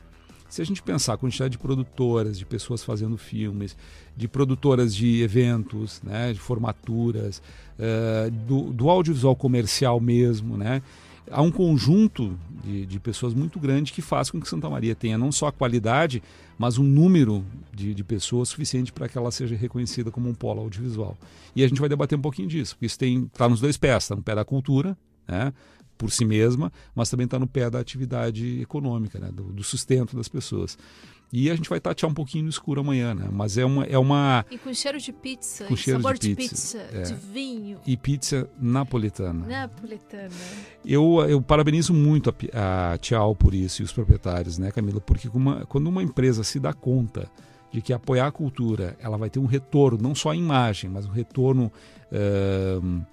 Se 0.49 0.61
a 0.61 0.65
gente 0.65 0.83
pensar 0.83 1.13
a 1.13 1.17
quantidade 1.17 1.53
de 1.53 1.57
produtoras, 1.57 2.37
de 2.37 2.45
pessoas 2.45 2.83
fazendo 2.83 3.17
filmes, 3.17 3.77
de 4.17 4.27
produtoras 4.27 4.93
de 4.93 5.21
eventos, 5.21 6.01
né, 6.03 6.33
de 6.33 6.39
formaturas, 6.39 7.41
uh, 7.79 8.29
do, 8.29 8.73
do 8.73 8.89
audiovisual 8.89 9.33
comercial 9.33 10.01
mesmo, 10.01 10.57
né, 10.57 10.81
há 11.31 11.41
um 11.41 11.51
conjunto 11.51 12.37
de, 12.63 12.85
de, 12.85 12.99
pessoas 12.99 13.33
muito 13.33 13.59
grande 13.59 13.93
que 13.93 14.01
faz 14.01 14.29
com 14.29 14.41
que 14.41 14.47
Santa 14.47 14.69
Maria 14.69 14.93
tenha 14.93 15.17
não 15.17 15.31
só 15.31 15.47
a 15.47 15.51
qualidade, 15.53 16.21
mas 16.57 16.77
um 16.77 16.83
número 16.83 17.45
de, 17.73 17.95
de 17.95 18.03
pessoas 18.03 18.49
suficiente 18.49 18.91
para 18.91 19.07
que 19.07 19.17
ela 19.17 19.31
seja 19.31 19.55
reconhecida 19.55 20.11
como 20.11 20.29
um 20.29 20.33
polo 20.33 20.61
audiovisual. 20.61 21.17
E 21.55 21.63
a 21.63 21.67
gente 21.67 21.79
vai 21.79 21.89
debater 21.89 22.17
um 22.17 22.21
pouquinho 22.21 22.49
disso, 22.49 22.75
porque 22.75 22.87
isso 22.87 22.97
está 23.01 23.47
nos 23.47 23.61
dois 23.61 23.77
pés, 23.77 24.03
está 24.03 24.15
no 24.15 24.21
pé 24.21 24.35
da 24.35 24.43
cultura, 24.43 24.97
né, 25.27 25.53
por 26.01 26.11
si 26.11 26.25
mesma, 26.25 26.73
mas 26.95 27.11
também 27.11 27.25
está 27.25 27.37
no 27.37 27.45
pé 27.45 27.69
da 27.69 27.79
atividade 27.79 28.59
econômica, 28.59 29.19
né, 29.19 29.29
do, 29.31 29.43
do 29.43 29.63
sustento 29.63 30.17
das 30.17 30.27
pessoas. 30.27 30.75
E 31.31 31.49
a 31.49 31.55
gente 31.55 31.69
vai 31.69 31.79
tatear 31.79 32.11
um 32.11 32.13
pouquinho 32.13 32.45
no 32.45 32.49
escuro 32.49 32.81
amanhã, 32.81 33.13
né? 33.13 33.29
Mas 33.31 33.57
é 33.57 33.63
uma. 33.63 33.85
É 33.85 33.97
uma 33.97 34.43
e 34.51 34.57
com 34.57 34.73
cheiro 34.73 34.99
de 34.99 35.13
pizza, 35.13 35.63
com 35.63 35.77
cheiro 35.77 36.01
sabor 36.01 36.17
de 36.17 36.35
pizza, 36.35 36.79
de, 36.79 36.83
pizza, 36.85 36.97
é. 36.97 37.01
de 37.03 37.13
vinho. 37.13 37.79
E 37.87 37.95
pizza 37.95 38.49
napolitana. 38.59 39.45
Napolitana. 39.47 40.29
Eu, 40.85 41.23
eu 41.29 41.41
parabenizo 41.41 41.93
muito 41.93 42.35
a, 42.51 42.93
a 42.93 42.97
Tchau 42.97 43.33
por 43.33 43.53
isso 43.53 43.81
e 43.81 43.85
os 43.85 43.93
proprietários, 43.93 44.57
né, 44.57 44.71
Camila? 44.71 44.99
Porque 44.99 45.29
uma, 45.33 45.65
quando 45.67 45.87
uma 45.87 46.03
empresa 46.03 46.43
se 46.43 46.59
dá 46.59 46.73
conta 46.73 47.31
de 47.71 47.81
que 47.81 47.93
apoiar 47.93 48.27
a 48.27 48.31
cultura 48.31 48.97
ela 48.99 49.17
vai 49.17 49.29
ter 49.29 49.39
um 49.39 49.45
retorno, 49.45 49.99
não 50.01 50.13
só 50.13 50.33
em 50.33 50.39
imagem, 50.39 50.89
mas 50.89 51.05
um 51.05 51.11
retorno 51.11 51.71
uh, 52.11 53.05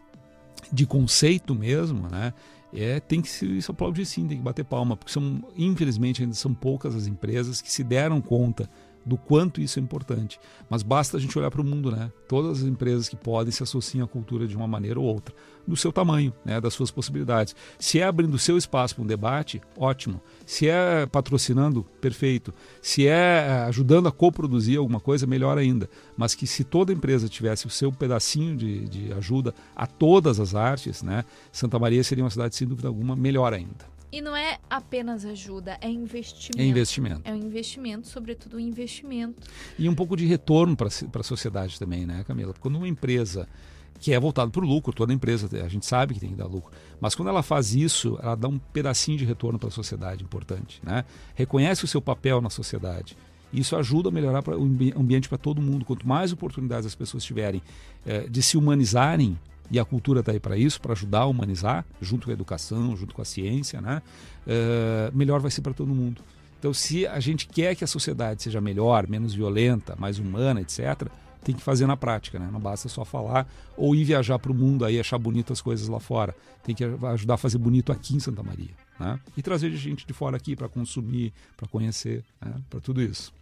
de 0.72 0.86
conceito 0.86 1.54
mesmo, 1.54 2.08
né? 2.08 2.32
É, 2.72 3.00
tem 3.00 3.20
que 3.20 3.28
se, 3.28 3.62
se 3.62 3.70
aplaudir 3.70 4.04
sim, 4.04 4.26
tem 4.26 4.38
que 4.38 4.42
bater 4.42 4.64
palma, 4.64 4.96
porque 4.96 5.12
são, 5.12 5.42
infelizmente, 5.56 6.22
ainda 6.22 6.34
são 6.34 6.52
poucas 6.52 6.94
as 6.94 7.06
empresas 7.06 7.62
que 7.62 7.70
se 7.70 7.82
deram 7.82 8.20
conta 8.20 8.68
do 9.04 9.16
quanto 9.16 9.60
isso 9.60 9.78
é 9.78 9.82
importante. 9.82 10.38
Mas 10.68 10.82
basta 10.82 11.16
a 11.16 11.20
gente 11.20 11.36
olhar 11.38 11.50
para 11.50 11.62
o 11.62 11.64
mundo, 11.64 11.90
né? 11.90 12.12
Todas 12.28 12.58
as 12.58 12.68
empresas 12.68 13.08
que 13.08 13.16
podem 13.16 13.50
se 13.50 13.62
associam 13.62 14.04
à 14.04 14.08
cultura 14.08 14.46
de 14.46 14.54
uma 14.54 14.68
maneira 14.68 15.00
ou 15.00 15.06
outra, 15.06 15.34
do 15.68 15.76
seu 15.76 15.92
tamanho, 15.92 16.32
né? 16.44 16.60
das 16.60 16.72
suas 16.72 16.90
possibilidades. 16.90 17.54
Se 17.78 18.00
é 18.00 18.04
abrindo 18.04 18.34
o 18.34 18.38
seu 18.38 18.56
espaço 18.56 18.94
para 18.94 19.04
um 19.04 19.06
debate, 19.06 19.60
ótimo. 19.76 20.20
Se 20.46 20.66
é 20.68 21.06
patrocinando, 21.06 21.84
perfeito. 22.00 22.54
Se 22.80 23.06
é, 23.06 23.10
é 23.10 23.50
ajudando 23.68 24.08
a 24.08 24.12
coproduzir 24.12 24.78
alguma 24.78 24.98
coisa, 24.98 25.26
melhor 25.26 25.58
ainda. 25.58 25.88
Mas 26.16 26.34
que 26.34 26.46
se 26.46 26.64
toda 26.64 26.92
empresa 26.92 27.28
tivesse 27.28 27.66
o 27.66 27.70
seu 27.70 27.92
pedacinho 27.92 28.56
de, 28.56 28.88
de 28.88 29.12
ajuda 29.12 29.54
a 29.76 29.86
todas 29.86 30.40
as 30.40 30.54
artes, 30.54 31.02
né? 31.02 31.24
Santa 31.52 31.78
Maria 31.78 32.02
seria 32.02 32.24
uma 32.24 32.30
cidade, 32.30 32.56
sem 32.56 32.66
dúvida 32.66 32.88
alguma, 32.88 33.14
melhor 33.14 33.52
ainda. 33.52 33.98
E 34.10 34.22
não 34.22 34.34
é 34.34 34.58
apenas 34.70 35.26
ajuda, 35.26 35.76
é 35.82 35.90
investimento. 35.90 36.62
É 36.62 36.64
investimento. 36.64 37.20
É 37.24 37.32
um 37.32 37.36
investimento, 37.36 38.08
sobretudo 38.08 38.56
um 38.56 38.60
investimento. 38.60 39.42
E 39.78 39.86
um 39.86 39.94
pouco 39.94 40.16
de 40.16 40.24
retorno 40.24 40.74
para 40.74 40.88
a 40.88 41.22
sociedade 41.22 41.78
também, 41.78 42.06
né, 42.06 42.24
Camila? 42.26 42.54
Quando 42.58 42.76
uma 42.76 42.88
empresa 42.88 43.46
que 43.98 44.12
é 44.12 44.20
voltada 44.20 44.50
para 44.50 44.64
o 44.64 44.66
lucro, 44.66 44.92
toda 44.92 45.12
empresa, 45.12 45.48
a 45.64 45.68
gente 45.68 45.86
sabe 45.86 46.14
que 46.14 46.20
tem 46.20 46.30
que 46.30 46.36
dar 46.36 46.46
lucro, 46.46 46.70
mas 47.00 47.14
quando 47.14 47.28
ela 47.28 47.42
faz 47.42 47.74
isso, 47.74 48.18
ela 48.22 48.34
dá 48.34 48.48
um 48.48 48.58
pedacinho 48.58 49.18
de 49.18 49.24
retorno 49.24 49.58
para 49.58 49.68
a 49.68 49.72
sociedade 49.72 50.22
importante, 50.22 50.80
né? 50.84 51.04
Reconhece 51.34 51.84
o 51.84 51.88
seu 51.88 52.00
papel 52.00 52.40
na 52.40 52.50
sociedade. 52.50 53.16
Isso 53.52 53.74
ajuda 53.76 54.08
a 54.08 54.12
melhorar 54.12 54.46
o 54.48 54.62
ambiente 54.62 55.28
para 55.28 55.38
todo 55.38 55.60
mundo. 55.60 55.84
Quanto 55.84 56.06
mais 56.06 56.32
oportunidades 56.32 56.86
as 56.86 56.94
pessoas 56.94 57.24
tiverem 57.24 57.62
é, 58.04 58.28
de 58.28 58.42
se 58.42 58.58
humanizarem, 58.58 59.38
e 59.70 59.78
a 59.78 59.84
cultura 59.84 60.20
está 60.20 60.32
aí 60.32 60.40
para 60.40 60.56
isso, 60.56 60.80
para 60.80 60.92
ajudar 60.92 61.20
a 61.20 61.26
humanizar, 61.26 61.84
junto 62.00 62.24
com 62.24 62.30
a 62.30 62.34
educação, 62.34 62.96
junto 62.96 63.14
com 63.14 63.20
a 63.20 63.24
ciência, 63.24 63.80
né? 63.80 64.02
Uh, 64.46 65.16
melhor 65.16 65.40
vai 65.40 65.50
ser 65.50 65.60
para 65.60 65.74
todo 65.74 65.94
mundo. 65.94 66.22
Então, 66.58 66.72
se 66.72 67.06
a 67.06 67.20
gente 67.20 67.46
quer 67.46 67.74
que 67.76 67.84
a 67.84 67.86
sociedade 67.86 68.42
seja 68.42 68.60
melhor, 68.60 69.06
menos 69.06 69.34
violenta, 69.34 69.94
mais 69.98 70.18
humana, 70.18 70.60
etc., 70.60 71.08
tem 71.42 71.54
que 71.54 71.62
fazer 71.62 71.86
na 71.86 71.96
prática, 71.96 72.38
né? 72.38 72.48
Não 72.52 72.60
basta 72.60 72.88
só 72.88 73.04
falar 73.04 73.46
ou 73.76 73.94
ir 73.94 74.04
viajar 74.04 74.38
para 74.38 74.52
o 74.52 74.54
mundo 74.54 74.84
aí 74.84 74.98
achar 74.98 75.18
bonitas 75.18 75.60
coisas 75.60 75.88
lá 75.88 76.00
fora. 76.00 76.34
Tem 76.62 76.74
que 76.74 76.84
ajudar 76.84 77.34
a 77.34 77.38
fazer 77.38 77.58
bonito 77.58 77.92
aqui 77.92 78.16
em 78.16 78.20
Santa 78.20 78.42
Maria, 78.42 78.74
né? 78.98 79.18
E 79.36 79.42
trazer 79.42 79.70
gente 79.72 80.06
de 80.06 80.12
fora 80.12 80.36
aqui 80.36 80.56
para 80.56 80.68
consumir, 80.68 81.32
para 81.56 81.68
conhecer, 81.68 82.24
né? 82.40 82.54
para 82.68 82.80
tudo 82.80 83.00
isso. 83.02 83.32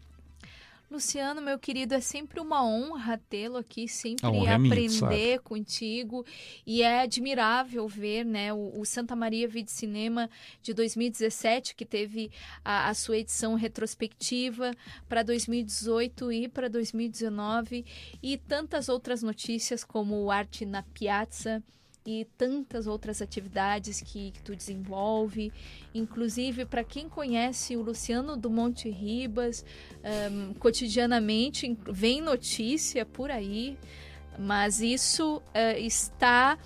Luciano, 0.89 1.43
meu 1.43 1.59
querido, 1.59 1.95
é 1.95 2.01
sempre 2.01 2.39
uma 2.39 2.65
honra 2.65 3.21
tê-lo 3.29 3.57
aqui, 3.57 3.89
sempre 3.89 4.25
é 4.25 4.55
aprender 4.55 5.09
minha, 5.09 5.41
contigo. 5.41 6.25
E 6.65 6.81
é 6.83 7.01
admirável 7.01 7.89
ver 7.89 8.25
né, 8.25 8.53
o, 8.53 8.73
o, 8.79 8.85
Santa 8.85 9.17
Maria 9.17 9.49
Vide 9.49 9.71
Cinema 9.71 10.31
de 10.63 10.73
2017, 10.73 11.75
que 11.75 11.85
teve 11.85 12.31
a, 12.65 12.89
a 12.89 12.95
sua 12.95 13.19
edição 13.19 13.55
retrospectiva 13.55 14.71
para 15.09 15.25
2018 15.25 16.31
e 16.31 16.49
para 16.49 16.69
2019, 16.69 17.85
e 18.23 18.37
tantas 18.39 18.89
outras 18.89 19.25
notícias 19.25 19.83
como 19.83 20.23
o 20.23 20.31
Arte 20.31 20.65
na 20.65 20.85
Piazza 20.85 21.63
e 22.07 22.25
tantas 22.39 22.87
outras 22.87 23.21
atividades 23.21 24.01
que, 24.01 24.31
que 24.31 24.43
tu 24.43 24.55
desenvolve. 24.55 25.53
Inclusive, 25.93 26.65
para 26.65 26.85
quem 26.85 27.09
conhece 27.09 27.77
o 27.77 27.83
Luciano 27.83 28.37
do 28.37 28.49
Monte 28.49 28.89
Ribas, 28.89 29.65
um, 30.31 30.55
cotidianamente 30.55 31.77
vem 31.91 32.21
notícia 32.21 33.05
por 33.05 33.31
aí, 33.31 33.77
mas 34.39 34.81
isso 34.81 35.39
uh, 35.39 35.79
está 35.79 36.57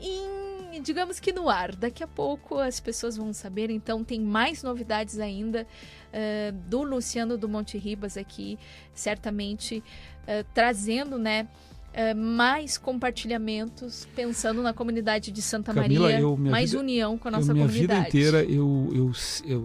em, 0.00 0.80
digamos 0.82 1.20
que 1.20 1.32
no 1.32 1.48
ar. 1.48 1.76
Daqui 1.76 2.02
a 2.02 2.08
pouco 2.08 2.58
as 2.58 2.80
pessoas 2.80 3.16
vão 3.16 3.32
saber, 3.32 3.70
então 3.70 4.02
tem 4.02 4.20
mais 4.20 4.62
novidades 4.64 5.20
ainda 5.20 5.66
uh, 6.08 6.52
do 6.68 6.82
Luciano 6.82 7.38
do 7.38 7.48
Monte 7.48 7.78
Ribas 7.78 8.16
aqui, 8.16 8.58
certamente 8.92 9.78
uh, 9.78 10.44
trazendo, 10.52 11.16
né? 11.16 11.46
É, 11.92 12.14
mais 12.14 12.78
compartilhamentos, 12.78 14.06
pensando 14.14 14.62
na 14.62 14.72
comunidade 14.72 15.32
de 15.32 15.42
Santa 15.42 15.74
Camila, 15.74 16.08
Maria, 16.08 16.20
eu, 16.20 16.36
mais 16.36 16.70
vida, 16.70 16.82
união 16.82 17.18
com 17.18 17.28
a 17.28 17.30
nossa 17.32 17.50
eu, 17.50 17.54
minha 17.54 17.66
comunidade. 17.66 18.12
Minha 18.12 18.26
vida 18.26 18.42
inteira 18.42 18.52
eu, 18.52 18.88
eu, 18.92 19.12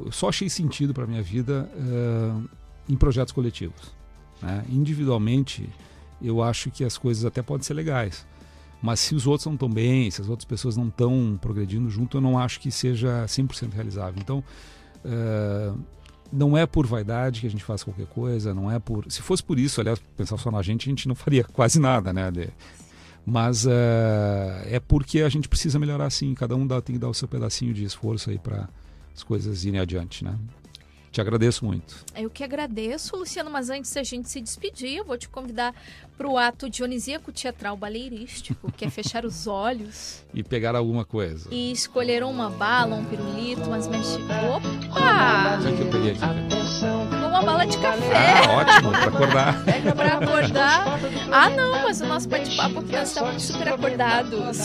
eu 0.05 0.11
só 0.11 0.29
achei 0.29 0.49
sentido 0.49 0.93
para 0.93 1.05
minha 1.05 1.21
vida 1.21 1.69
uh, 1.75 2.49
em 2.89 2.95
projetos 2.95 3.31
coletivos. 3.31 3.93
Né? 4.41 4.65
Individualmente, 4.69 5.69
eu 6.21 6.41
acho 6.41 6.71
que 6.71 6.83
as 6.83 6.97
coisas 6.97 7.25
até 7.25 7.41
podem 7.41 7.63
ser 7.63 7.73
legais. 7.73 8.25
Mas 8.81 8.99
se 8.99 9.15
os 9.15 9.25
outros 9.25 9.45
não 9.45 9.53
estão 9.53 9.69
bem, 9.69 10.11
se 10.11 10.21
as 10.21 10.29
outras 10.29 10.45
pessoas 10.45 10.75
não 10.77 10.87
estão 10.87 11.37
progredindo 11.41 11.89
junto, 11.89 12.17
eu 12.17 12.21
não 12.21 12.37
acho 12.37 12.59
que 12.59 12.69
seja 12.69 13.25
100% 13.25 13.73
realizável. 13.73 14.19
Então, 14.21 14.43
uh, 15.03 15.79
não 16.31 16.57
é 16.57 16.65
por 16.65 16.85
vaidade 16.85 17.41
que 17.41 17.47
a 17.47 17.49
gente 17.49 17.63
faz 17.63 17.83
qualquer 17.83 18.07
coisa, 18.07 18.53
não 18.53 18.71
é 18.71 18.79
por. 18.79 19.09
Se 19.11 19.21
fosse 19.21 19.43
por 19.43 19.59
isso, 19.59 19.81
aliás, 19.81 19.99
pensar 20.17 20.37
só 20.37 20.51
na 20.51 20.61
gente, 20.61 20.87
a 20.87 20.91
gente 20.91 21.07
não 21.07 21.15
faria 21.15 21.43
quase 21.43 21.79
nada, 21.79 22.11
né? 22.11 22.31
De... 22.31 22.49
Mas 23.25 23.65
uh, 23.65 23.69
é 24.65 24.79
porque 24.79 25.21
a 25.21 25.29
gente 25.29 25.49
precisa 25.49 25.79
melhorar 25.79 26.09
sim, 26.09 26.33
cada 26.33 26.55
um 26.55 26.65
dá, 26.65 26.81
tem 26.81 26.95
que 26.95 26.99
dar 26.99 27.09
o 27.09 27.13
seu 27.13 27.27
pedacinho 27.27 27.73
de 27.73 27.83
esforço 27.83 28.29
aí 28.29 28.37
para 28.37 28.69
as 29.15 29.23
coisas 29.23 29.65
irem 29.65 29.79
adiante, 29.79 30.23
né? 30.23 30.37
Te 31.15 31.21
agradeço 31.21 31.63
muito. 31.63 32.03
Eu 32.13 32.29
que 32.29 32.43
agradeço, 32.43 33.15
Luciano, 33.15 33.49
mas 33.49 33.69
antes 33.69 33.93
da 33.93 34.03
gente 34.03 34.29
se 34.29 34.41
despedir, 34.41 34.97
eu 34.97 35.05
vou 35.05 35.17
te 35.17 35.29
convidar 35.29 35.73
para 36.17 36.27
o 36.27 36.37
ato 36.37 36.69
dionisíaco 36.69 37.31
teatral 37.31 37.77
baleirístico, 37.77 38.69
que 38.73 38.83
é 38.83 38.89
fechar 38.89 39.23
os 39.23 39.47
olhos. 39.47 40.25
E 40.33 40.43
pegar 40.43 40.75
alguma 40.75 41.05
coisa. 41.05 41.47
E 41.49 41.71
escolher 41.71 42.21
uma 42.21 42.49
bala, 42.49 42.97
um 42.97 43.05
pirulito, 43.05 43.61
umas 43.61 43.87
mexe... 43.87 44.17
Opa! 44.53 45.57
Será 45.61 45.73
que 45.77 45.81
eu 45.83 45.89
peguei 45.89 46.11
aqui? 46.11 46.19
Com 46.19 47.24
uma 47.35 47.41
bala 47.41 47.65
de 47.65 47.77
café. 47.79 48.33
Ah, 48.47 48.51
ótimo, 48.53 48.91
para 48.91 49.07
acordar. 49.07 49.63
pra 49.95 50.13
acordar. 50.13 50.99
Ah, 51.31 51.49
não, 51.49 51.83
mas 51.83 51.99
o 51.99 52.05
nosso 52.05 52.29
bate-papo 52.29 52.79
aqui 52.79 52.93
nós 52.93 53.09
estávamos 53.09 53.43
super 53.43 53.67
acordados. 53.73 54.57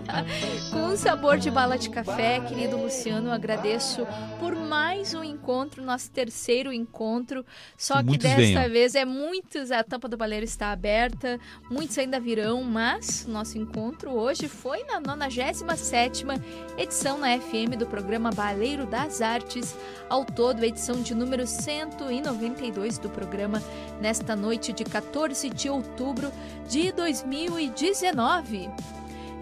Com 0.72 0.86
o 0.88 0.96
sabor 0.96 1.38
de 1.38 1.48
bala 1.48 1.78
de 1.78 1.88
café, 1.88 2.40
querido 2.40 2.76
Luciano, 2.76 3.30
agradeço 3.30 4.04
por 4.40 4.56
mais 4.56 5.14
um 5.14 5.22
encontro, 5.22 5.82
nosso 5.82 6.10
terceiro 6.10 6.72
encontro. 6.72 7.46
Só 7.78 8.02
que 8.02 8.18
desta 8.18 8.36
venham. 8.36 8.68
vez 8.68 8.96
é 8.96 9.04
muitos, 9.04 9.70
a 9.70 9.84
tampa 9.84 10.08
do 10.08 10.16
baleiro 10.16 10.44
está 10.44 10.72
aberta, 10.72 11.38
muitos 11.70 11.96
ainda 11.98 12.18
virão, 12.18 12.64
mas 12.64 13.26
nosso 13.28 13.58
encontro 13.58 14.10
hoje 14.10 14.48
foi 14.48 14.82
na 14.84 15.00
97ª 15.00 16.42
edição 16.76 17.16
na 17.18 17.38
FM 17.38 17.76
do 17.78 17.86
programa 17.86 18.30
Baleiro 18.30 18.86
das 18.86 19.22
Artes, 19.22 19.76
ao 20.08 20.24
todo 20.24 20.64
a 20.64 20.66
edição 20.66 21.00
de 21.00 21.14
número 21.14 21.46
192 21.76 22.98
do 22.98 23.10
programa 23.10 23.62
nesta 24.00 24.34
noite 24.34 24.72
de 24.72 24.84
14 24.84 25.50
de 25.50 25.68
outubro 25.68 26.32
de 26.68 26.90
2019. 26.92 28.70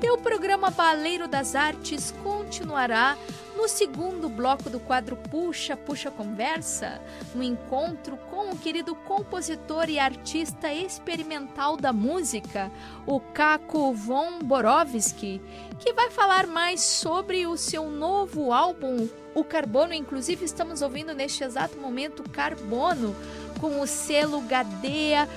E 0.02 0.10
o 0.10 0.18
programa 0.18 0.70
Baleiro 0.70 1.26
das 1.28 1.54
Artes 1.54 2.12
continuará 2.22 3.16
no 3.56 3.68
segundo 3.68 4.28
bloco 4.28 4.68
do 4.68 4.80
quadro 4.80 5.16
Puxa, 5.16 5.76
Puxa 5.76 6.10
Conversa, 6.10 7.00
no 7.34 7.42
encontro 7.42 8.16
com 8.30 8.50
o 8.50 8.58
querido 8.58 8.94
compositor 8.94 9.88
e 9.88 9.98
artista 9.98 10.72
experimental 10.74 11.76
da 11.76 11.92
música, 11.92 12.70
o 13.06 13.20
Caco 13.20 13.94
von 13.94 14.40
Borowski, 14.40 15.40
que 15.78 15.92
vai 15.92 16.10
falar 16.10 16.46
mais 16.46 16.82
sobre 16.82 17.46
o 17.46 17.56
seu 17.56 17.88
novo 17.88 18.52
álbum, 18.52 19.08
o 19.34 19.44
Carbono. 19.44 19.92
Inclusive, 19.92 20.44
estamos 20.44 20.82
ouvindo 20.82 21.14
neste 21.14 21.44
exato 21.44 21.78
momento 21.78 22.22
Carbono, 22.30 23.14
com 23.60 23.80
o 23.80 23.86
selo 23.86 24.40
Gadea 24.42 25.28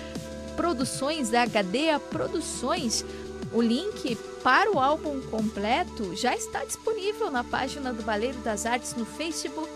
Produções, 0.55 1.29
da 1.29 1.45
Gadea 1.45 1.99
Produções. 1.99 3.05
O 3.51 3.61
link 3.61 4.15
para 4.43 4.71
o 4.71 4.79
álbum 4.79 5.21
completo 5.29 6.15
já 6.15 6.35
está 6.35 6.63
disponível 6.63 7.31
na 7.31 7.43
página 7.43 7.93
do 7.93 8.03
Baleiro 8.03 8.37
das 8.39 8.65
Artes 8.65 8.93
no 8.95 9.05
Facebook. 9.05 9.71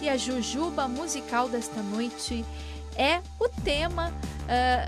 E 0.00 0.08
a 0.08 0.16
Jujuba 0.16 0.86
musical 0.86 1.48
desta 1.48 1.82
noite 1.82 2.44
é 2.96 3.20
o 3.40 3.48
tema 3.62 4.12
ah, 4.48 4.86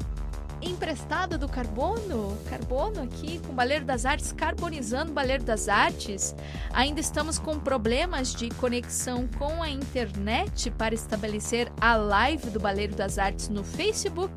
emprestado 0.63 1.39
do 1.39 1.49
Carbono. 1.49 2.37
Carbono 2.49 3.03
aqui 3.03 3.39
com 3.41 3.53
o 3.53 3.55
Baleiro 3.55 3.85
das 3.85 4.05
Artes, 4.05 4.33
carbonizando 4.33 5.11
o 5.11 5.15
Baleiro 5.15 5.45
das 5.45 5.69
Artes. 5.69 6.35
Ainda 6.73 7.01
estamos 7.01 7.39
com 7.39 7.59
problemas 7.59 8.35
de 8.35 8.49
conexão 8.51 9.29
com 9.39 9.63
a 9.63 9.71
internet 9.71 10.71
para 10.73 10.95
estabelecer 10.95 11.71
a 11.81 11.97
live 11.97 12.51
do 12.51 12.61
Baleiro 12.61 12.95
das 12.95 13.19
Artes 13.19 13.49
no 13.49 13.63
Facebook. 13.63 14.35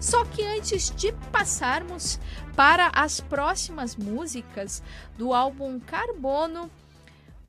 Só 0.00 0.24
que 0.24 0.42
antes 0.42 0.90
de 0.96 1.12
passarmos 1.30 2.18
para 2.56 2.90
as 2.94 3.20
próximas 3.20 3.94
músicas 3.94 4.82
do 5.16 5.32
álbum 5.32 5.78
Carbono, 5.78 6.68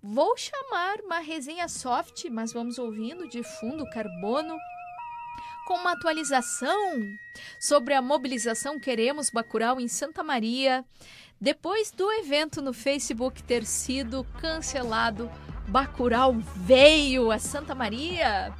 vou 0.01 0.37
chamar 0.37 0.99
uma 1.03 1.19
resenha 1.19 1.67
soft, 1.67 2.25
mas 2.29 2.53
vamos 2.53 2.77
ouvindo 2.77 3.27
de 3.27 3.41
fundo 3.41 3.89
Carbono 3.89 4.55
com 5.65 5.75
uma 5.75 5.93
atualização 5.93 7.01
sobre 7.59 7.93
a 7.93 8.01
mobilização 8.01 8.79
Queremos 8.79 9.29
Bacurau 9.29 9.79
em 9.79 9.87
Santa 9.87 10.23
Maria. 10.23 10.83
Depois 11.39 11.91
do 11.91 12.11
evento 12.11 12.61
no 12.61 12.73
Facebook 12.73 13.43
ter 13.43 13.65
sido 13.65 14.23
cancelado, 14.39 15.29
Bacurau 15.67 16.35
veio 16.55 17.31
a 17.31 17.39
Santa 17.39 17.73
Maria. 17.73 18.53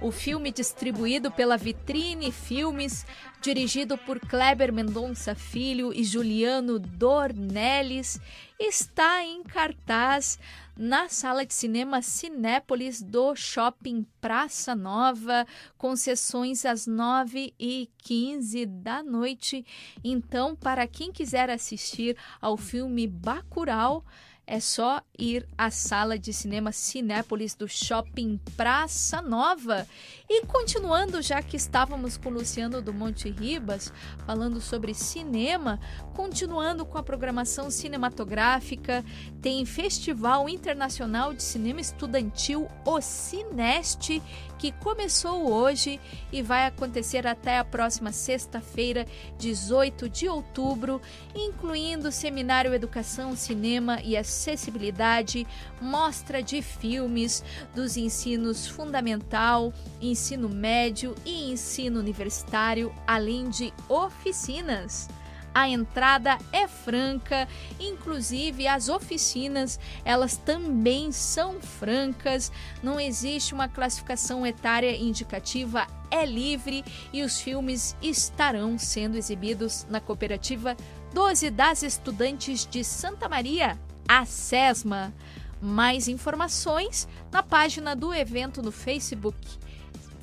O 0.00 0.10
filme 0.10 0.50
distribuído 0.50 1.30
pela 1.30 1.56
Vitrine 1.56 2.32
Filmes, 2.32 3.06
dirigido 3.40 3.96
por 3.96 4.18
Kleber 4.18 4.72
Mendonça 4.72 5.34
Filho 5.34 5.92
e 5.92 6.02
Juliano 6.02 6.78
Dornelles, 6.78 8.20
está 8.58 9.22
em 9.22 9.44
cartaz 9.44 10.38
na 10.76 11.08
sala 11.08 11.44
de 11.44 11.52
cinema 11.52 12.02
Cinépolis 12.02 13.02
do 13.02 13.34
Shopping 13.34 14.06
Praça 14.20 14.74
Nova, 14.74 15.46
com 15.76 15.94
sessões 15.94 16.64
às 16.64 16.86
9 16.86 17.54
e 17.58 17.90
15 17.98 18.66
da 18.66 19.02
noite. 19.02 19.64
Então, 20.02 20.56
para 20.56 20.86
quem 20.86 21.12
quiser 21.12 21.50
assistir 21.50 22.16
ao 22.40 22.56
filme 22.56 23.06
Bacurau, 23.06 24.04
é 24.46 24.58
só 24.58 25.00
ir 25.18 25.46
à 25.56 25.70
sala 25.70 26.18
de 26.18 26.32
cinema 26.32 26.72
Cinépolis 26.72 27.54
do 27.54 27.68
Shopping 27.68 28.40
Praça 28.56 29.22
Nova. 29.22 29.86
E 30.28 30.44
continuando, 30.46 31.22
já 31.22 31.42
que 31.42 31.56
estávamos 31.56 32.16
com 32.16 32.28
o 32.28 32.32
Luciano 32.32 32.82
do 32.82 32.92
Monte 32.92 33.30
Ribas, 33.30 33.92
falando 34.26 34.60
sobre 34.60 34.94
cinema, 34.94 35.78
continuando 36.14 36.84
com 36.84 36.98
a 36.98 37.02
programação 37.02 37.70
cinematográfica, 37.70 39.04
tem 39.40 39.64
Festival 39.64 40.48
Internacional 40.48 41.32
de 41.32 41.42
Cinema 41.42 41.80
Estudantil, 41.80 42.68
o 42.84 43.00
Cineste, 43.00 44.22
que 44.62 44.70
começou 44.70 45.52
hoje 45.52 45.98
e 46.30 46.40
vai 46.40 46.66
acontecer 46.66 47.26
até 47.26 47.58
a 47.58 47.64
próxima 47.64 48.12
sexta-feira, 48.12 49.08
18 49.36 50.08
de 50.08 50.28
outubro, 50.28 51.02
incluindo 51.34 52.12
seminário 52.12 52.72
Educação, 52.72 53.34
Cinema 53.34 54.00
e 54.04 54.16
Acessibilidade, 54.16 55.44
mostra 55.80 56.40
de 56.40 56.62
filmes 56.62 57.42
dos 57.74 57.96
ensinos 57.96 58.64
fundamental, 58.64 59.72
ensino 60.00 60.48
médio 60.48 61.16
e 61.26 61.50
ensino 61.50 61.98
universitário, 61.98 62.94
além 63.04 63.50
de 63.50 63.74
oficinas. 63.88 65.08
A 65.54 65.68
entrada 65.68 66.38
é 66.50 66.66
franca, 66.66 67.46
inclusive 67.78 68.66
as 68.66 68.88
oficinas, 68.88 69.78
elas 70.04 70.36
também 70.36 71.12
são 71.12 71.60
francas, 71.60 72.50
não 72.82 72.98
existe 72.98 73.52
uma 73.52 73.68
classificação 73.68 74.46
etária 74.46 74.96
indicativa, 74.96 75.86
é 76.10 76.24
livre 76.24 76.84
e 77.12 77.22
os 77.22 77.40
filmes 77.40 77.96
estarão 78.02 78.78
sendo 78.78 79.16
exibidos 79.16 79.86
na 79.90 80.00
cooperativa 80.00 80.76
12 81.12 81.50
das 81.50 81.82
Estudantes 81.82 82.66
de 82.66 82.82
Santa 82.82 83.28
Maria, 83.28 83.78
a 84.08 84.24
SESMA. 84.24 85.12
Mais 85.60 86.08
informações 86.08 87.06
na 87.30 87.40
página 87.40 87.94
do 87.94 88.12
evento 88.12 88.60
no 88.62 88.72
Facebook. 88.72 89.38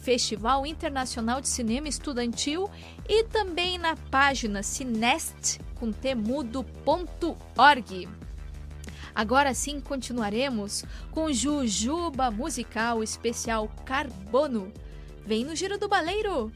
Festival 0.10 0.66
Internacional 0.66 1.40
de 1.40 1.48
Cinema 1.48 1.88
Estudantil 1.88 2.68
e 3.08 3.26
também 3.26 3.78
na 3.78 3.96
página 3.96 4.64
cinest 4.64 5.60
com 5.76 5.92
temudo.org. 5.92 7.38
Agora 9.14 9.54
sim 9.54 9.80
continuaremos 9.80 10.84
com 11.12 11.32
Jujuba 11.32 12.32
Musical 12.32 13.04
Especial 13.04 13.70
Carbono. 13.86 14.74
Vem 15.24 15.46
no 15.46 15.56
Giro 15.56 15.78
do 15.78 15.88
Baleiro! 15.88 16.52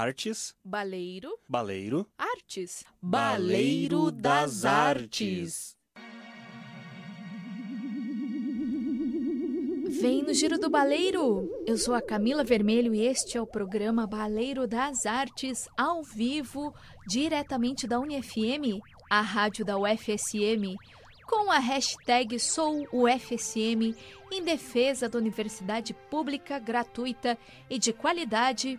Artes, 0.00 0.54
Baleiro, 0.64 1.36
baleiro, 1.48 2.06
artes. 2.16 2.84
Baleiro 3.02 4.12
das 4.12 4.64
Artes. 4.64 5.76
Vem 10.00 10.22
no 10.22 10.32
Giro 10.32 10.56
do 10.56 10.70
Baleiro! 10.70 11.50
Eu 11.66 11.76
sou 11.76 11.96
a 11.96 12.00
Camila 12.00 12.44
Vermelho 12.44 12.94
e 12.94 13.04
este 13.04 13.36
é 13.36 13.42
o 13.42 13.46
programa 13.46 14.06
Baleiro 14.06 14.68
das 14.68 15.04
Artes, 15.04 15.68
ao 15.76 16.04
vivo, 16.04 16.72
diretamente 17.08 17.84
da 17.88 17.98
UniFM, 17.98 18.80
a 19.10 19.20
rádio 19.20 19.64
da 19.64 19.76
UFSM, 19.76 20.76
com 21.26 21.50
a 21.50 21.58
hashtag 21.58 22.38
SouUFSM, 22.38 23.96
em 24.30 24.44
defesa 24.44 25.08
da 25.08 25.18
universidade 25.18 25.92
pública, 26.08 26.60
gratuita 26.60 27.36
e 27.68 27.80
de 27.80 27.92
qualidade, 27.92 28.78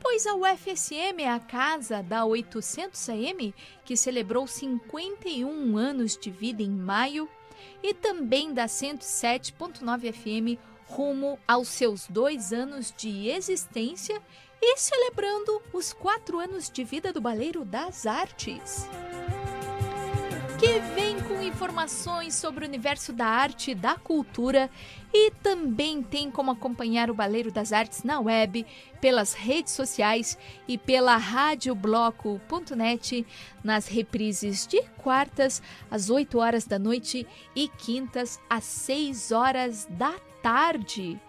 pois 0.00 0.26
a 0.26 0.34
UFSM 0.34 1.20
é 1.20 1.30
a 1.30 1.38
casa 1.38 2.02
da 2.02 2.24
800 2.24 3.08
AM, 3.10 3.54
que 3.84 3.96
celebrou 3.96 4.46
51 4.46 5.76
anos 5.76 6.16
de 6.16 6.30
vida 6.30 6.62
em 6.62 6.70
maio, 6.70 7.28
e 7.82 7.94
também 7.94 8.52
da 8.52 8.66
107.9 8.66 10.12
FM 10.12 10.58
rumo 10.90 11.38
aos 11.46 11.68
seus 11.68 12.06
dois 12.08 12.52
anos 12.52 12.92
de 12.96 13.28
existência 13.28 14.20
e 14.60 14.76
celebrando 14.76 15.62
os 15.72 15.92
quatro 15.92 16.38
anos 16.38 16.68
de 16.68 16.82
vida 16.84 17.12
do 17.12 17.20
Baleiro 17.20 17.64
das 17.64 18.06
Artes. 18.06 18.88
Que 20.58 20.78
vem 20.94 21.18
com 21.22 21.40
informações 21.40 22.34
sobre 22.34 22.64
o 22.64 22.68
universo 22.68 23.12
da 23.12 23.26
arte 23.26 23.70
e 23.70 23.74
da 23.74 23.94
cultura 23.94 24.68
e 25.12 25.32
também 25.42 26.02
tem 26.02 26.30
como 26.30 26.52
acompanhar 26.52 27.10
o 27.10 27.14
Baleiro 27.14 27.50
das 27.50 27.72
Artes 27.72 28.04
na 28.04 28.20
web, 28.20 28.64
pelas 29.00 29.34
redes 29.34 29.72
sociais 29.72 30.38
e 30.68 30.78
pela 30.78 31.16
radiobloco.net 31.16 33.26
nas 33.62 33.86
reprises 33.88 34.66
de 34.66 34.82
quartas 34.98 35.62
às 35.90 36.10
8 36.10 36.38
horas 36.38 36.66
da 36.66 36.78
noite 36.78 37.26
e 37.54 37.68
quintas 37.68 38.38
às 38.48 38.64
6 38.64 39.32
horas 39.32 39.86
da 39.90 40.14
tarde. 40.42 41.20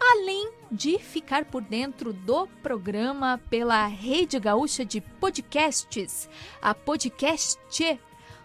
Além 0.00 0.52
de 0.70 0.96
ficar 0.98 1.44
por 1.44 1.62
dentro 1.62 2.12
do 2.12 2.46
programa 2.62 3.40
pela 3.50 3.84
Rede 3.86 4.38
Gaúcha 4.38 4.84
de 4.84 5.00
Podcasts, 5.00 6.30
a 6.62 6.72
Podcast, 6.72 7.58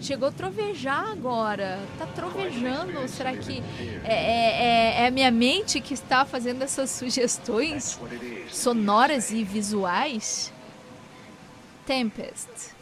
Chegou 0.00 0.28
a 0.28 0.32
trovejar 0.32 1.10
agora. 1.10 1.78
Tá 1.98 2.06
trovejando. 2.06 3.06
Será 3.08 3.36
que 3.36 3.62
é, 4.04 4.14
é, 4.14 5.02
é, 5.02 5.06
a 5.06 5.10
minha 5.10 5.30
mente 5.30 5.80
que 5.80 5.92
está 5.92 6.24
fazendo 6.24 6.62
essas 6.62 6.90
sugestões 6.90 7.98
sonoras 8.50 9.30
e 9.30 9.44
visuais? 9.44 10.52
Tempest. 11.84 12.76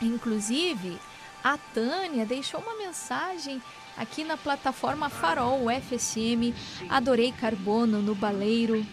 Inclusive, 0.00 0.98
a 1.42 1.56
Tânia 1.56 2.26
deixou 2.26 2.60
uma 2.60 2.76
mensagem 2.76 3.62
aqui 3.96 4.24
na 4.24 4.36
plataforma 4.36 5.08
Farol 5.08 5.66
FSM. 5.70 6.54
Adorei 6.90 7.32
carbono 7.32 8.02
no 8.02 8.14
baleiro 8.14 8.84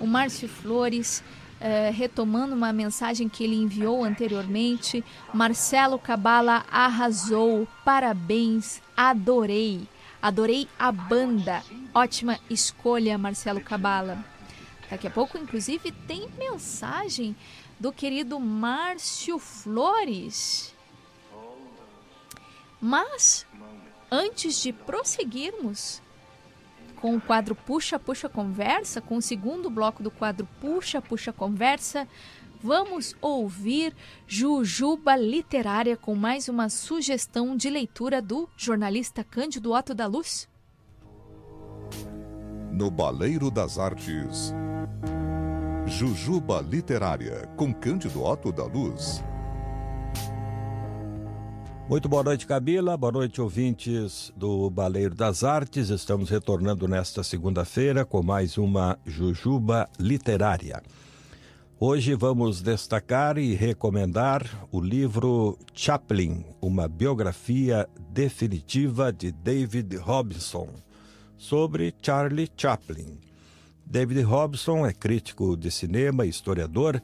o 0.00 0.06
Márcio 0.06 0.48
Flores, 0.48 1.22
eh, 1.60 1.90
retomando 1.90 2.54
uma 2.54 2.72
mensagem 2.72 3.28
que 3.28 3.44
ele 3.44 3.56
enviou 3.56 4.04
anteriormente. 4.04 5.04
Marcelo 5.32 5.98
Cabala 5.98 6.64
arrasou, 6.70 7.66
parabéns, 7.84 8.82
adorei. 8.96 9.88
Adorei 10.20 10.68
a 10.78 10.90
banda. 10.90 11.62
Ótima 11.94 12.38
escolha, 12.48 13.18
Marcelo 13.18 13.60
Cabala. 13.60 14.24
Daqui 14.90 15.06
a 15.06 15.10
pouco, 15.10 15.36
inclusive, 15.36 15.92
tem 16.06 16.28
mensagem 16.38 17.36
do 17.78 17.92
querido 17.92 18.38
Márcio 18.38 19.38
Flores. 19.38 20.74
Mas, 22.80 23.46
antes 24.10 24.60
de 24.60 24.72
prosseguirmos, 24.72 26.02
com 27.04 27.16
o 27.16 27.20
quadro 27.20 27.54
Puxa, 27.54 27.98
Puxa 27.98 28.30
Conversa, 28.30 28.98
com 28.98 29.18
o 29.18 29.20
segundo 29.20 29.68
bloco 29.68 30.02
do 30.02 30.10
quadro 30.10 30.48
Puxa, 30.58 31.02
Puxa 31.02 31.34
Conversa, 31.34 32.08
vamos 32.62 33.14
ouvir 33.20 33.94
Jujuba 34.26 35.14
Literária 35.14 35.98
com 35.98 36.14
mais 36.14 36.48
uma 36.48 36.70
sugestão 36.70 37.54
de 37.58 37.68
leitura 37.68 38.22
do 38.22 38.48
jornalista 38.56 39.22
Cândido 39.22 39.74
Otto 39.74 39.92
da 39.92 40.06
Luz? 40.06 40.48
No 42.72 42.90
Baleiro 42.90 43.50
das 43.50 43.78
Artes, 43.78 44.54
Jujuba 45.84 46.62
Literária 46.62 47.46
com 47.54 47.70
Cândido 47.74 48.24
Otto 48.24 48.50
da 48.50 48.64
Luz. 48.64 49.22
Muito 51.86 52.08
boa 52.08 52.22
noite, 52.22 52.46
Camila. 52.46 52.96
Boa 52.96 53.12
noite, 53.12 53.42
ouvintes 53.42 54.32
do 54.34 54.70
Baleiro 54.70 55.14
das 55.14 55.44
Artes. 55.44 55.90
Estamos 55.90 56.30
retornando 56.30 56.88
nesta 56.88 57.22
segunda-feira 57.22 58.06
com 58.06 58.22
mais 58.22 58.56
uma 58.56 58.98
Jujuba 59.04 59.86
Literária. 60.00 60.82
Hoje 61.78 62.14
vamos 62.14 62.62
destacar 62.62 63.36
e 63.36 63.54
recomendar 63.54 64.66
o 64.72 64.80
livro 64.80 65.58
Chaplin, 65.74 66.46
uma 66.58 66.88
biografia 66.88 67.86
definitiva 68.10 69.12
de 69.12 69.30
David 69.30 69.94
Robinson, 69.98 70.70
sobre 71.36 71.94
Charlie 72.00 72.50
Chaplin. 72.56 73.18
David 73.84 74.22
Robson 74.22 74.86
é 74.86 74.92
crítico 74.94 75.54
de 75.54 75.70
cinema 75.70 76.24
e 76.24 76.30
historiador 76.30 76.98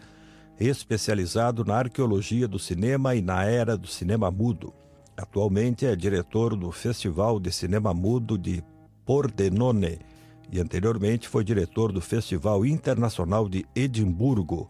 especializado 0.61 1.65
na 1.65 1.77
arqueologia 1.77 2.47
do 2.47 2.59
cinema 2.59 3.15
e 3.15 3.23
na 3.23 3.45
era 3.45 3.77
do 3.77 3.87
cinema 3.87 4.31
mudo. 4.31 4.74
Atualmente 5.16 5.87
é 5.87 5.97
diretor 5.97 6.55
do 6.55 6.70
Festival 6.70 7.41
de 7.41 7.51
Cinema 7.51 7.95
Mudo 7.95 8.37
de 8.37 8.62
Pordenone 9.05 9.99
e 10.53 10.61
anteriormente 10.61 11.28
foi 11.28 11.45
diretor 11.45 11.93
do 11.93 12.01
Festival 12.01 12.65
Internacional 12.66 13.49
de 13.49 13.65
Edimburgo. 13.74 14.69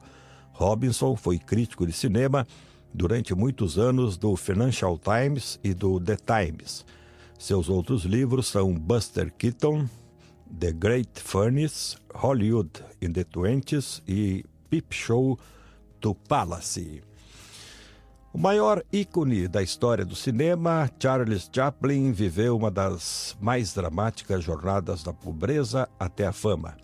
Robinson 0.52 1.16
foi 1.16 1.38
crítico 1.38 1.86
de 1.86 1.92
cinema 1.92 2.46
durante 2.92 3.34
muitos 3.34 3.78
anos 3.78 4.16
do 4.16 4.36
Financial 4.36 4.98
Times 4.98 5.58
e 5.64 5.72
do 5.72 5.98
The 6.00 6.16
Times. 6.16 6.84
Seus 7.38 7.68
outros 7.68 8.04
livros 8.04 8.48
são 8.48 8.74
Buster 8.74 9.32
Keaton, 9.32 9.88
The 10.58 10.72
Great 10.72 11.20
Furnace, 11.20 11.96
Hollywood 12.14 12.70
in 13.00 13.12
the 13.12 13.24
Twenties 13.24 14.02
e 14.06 14.44
Peep 14.68 14.92
Show 14.92 15.38
to 16.00 16.14
Palace. 16.14 17.02
O 18.32 18.38
maior 18.38 18.82
ícone 18.92 19.48
da 19.48 19.62
história 19.62 20.04
do 20.04 20.14
cinema, 20.14 20.88
Charles 21.00 21.50
Chaplin 21.52 22.12
viveu 22.12 22.56
uma 22.56 22.70
das 22.70 23.36
mais 23.40 23.74
dramáticas 23.74 24.44
jornadas 24.44 25.02
da 25.02 25.12
pobreza 25.12 25.88
até 25.98 26.26
a 26.26 26.32
fama. 26.32 26.76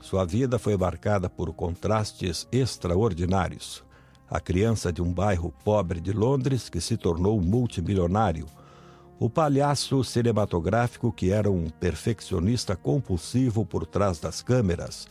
Sua 0.00 0.24
vida 0.24 0.58
foi 0.58 0.76
marcada 0.76 1.30
por 1.30 1.52
contrastes 1.52 2.46
extraordinários. 2.52 3.84
A 4.28 4.40
criança 4.40 4.92
de 4.92 5.00
um 5.00 5.12
bairro 5.12 5.52
pobre 5.64 6.00
de 6.00 6.12
Londres 6.12 6.68
que 6.68 6.80
se 6.80 6.96
tornou 6.96 7.40
multimilionário. 7.40 8.46
O 9.18 9.30
palhaço 9.30 10.04
cinematográfico 10.04 11.12
que 11.12 11.30
era 11.30 11.50
um 11.50 11.70
perfeccionista 11.70 12.76
compulsivo 12.76 13.64
por 13.64 13.86
trás 13.86 14.18
das 14.18 14.42
câmeras 14.42 15.06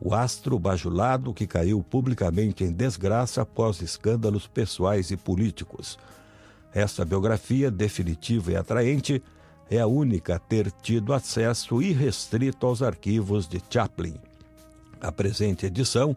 o 0.00 0.14
astro 0.14 0.58
bajulado 0.58 1.34
que 1.34 1.46
caiu 1.46 1.82
publicamente 1.82 2.64
em 2.64 2.72
desgraça 2.72 3.42
após 3.42 3.82
escândalos 3.82 4.46
pessoais 4.46 5.10
e 5.10 5.16
políticos. 5.16 5.98
Essa 6.72 7.04
biografia 7.04 7.70
definitiva 7.70 8.52
e 8.52 8.56
atraente 8.56 9.22
é 9.68 9.78
a 9.78 9.86
única 9.86 10.36
a 10.36 10.38
ter 10.38 10.70
tido 10.70 11.12
acesso 11.12 11.82
irrestrito 11.82 12.66
aos 12.66 12.82
arquivos 12.82 13.46
de 13.46 13.60
Chaplin. 13.68 14.14
A 15.00 15.12
presente 15.12 15.66
edição 15.66 16.16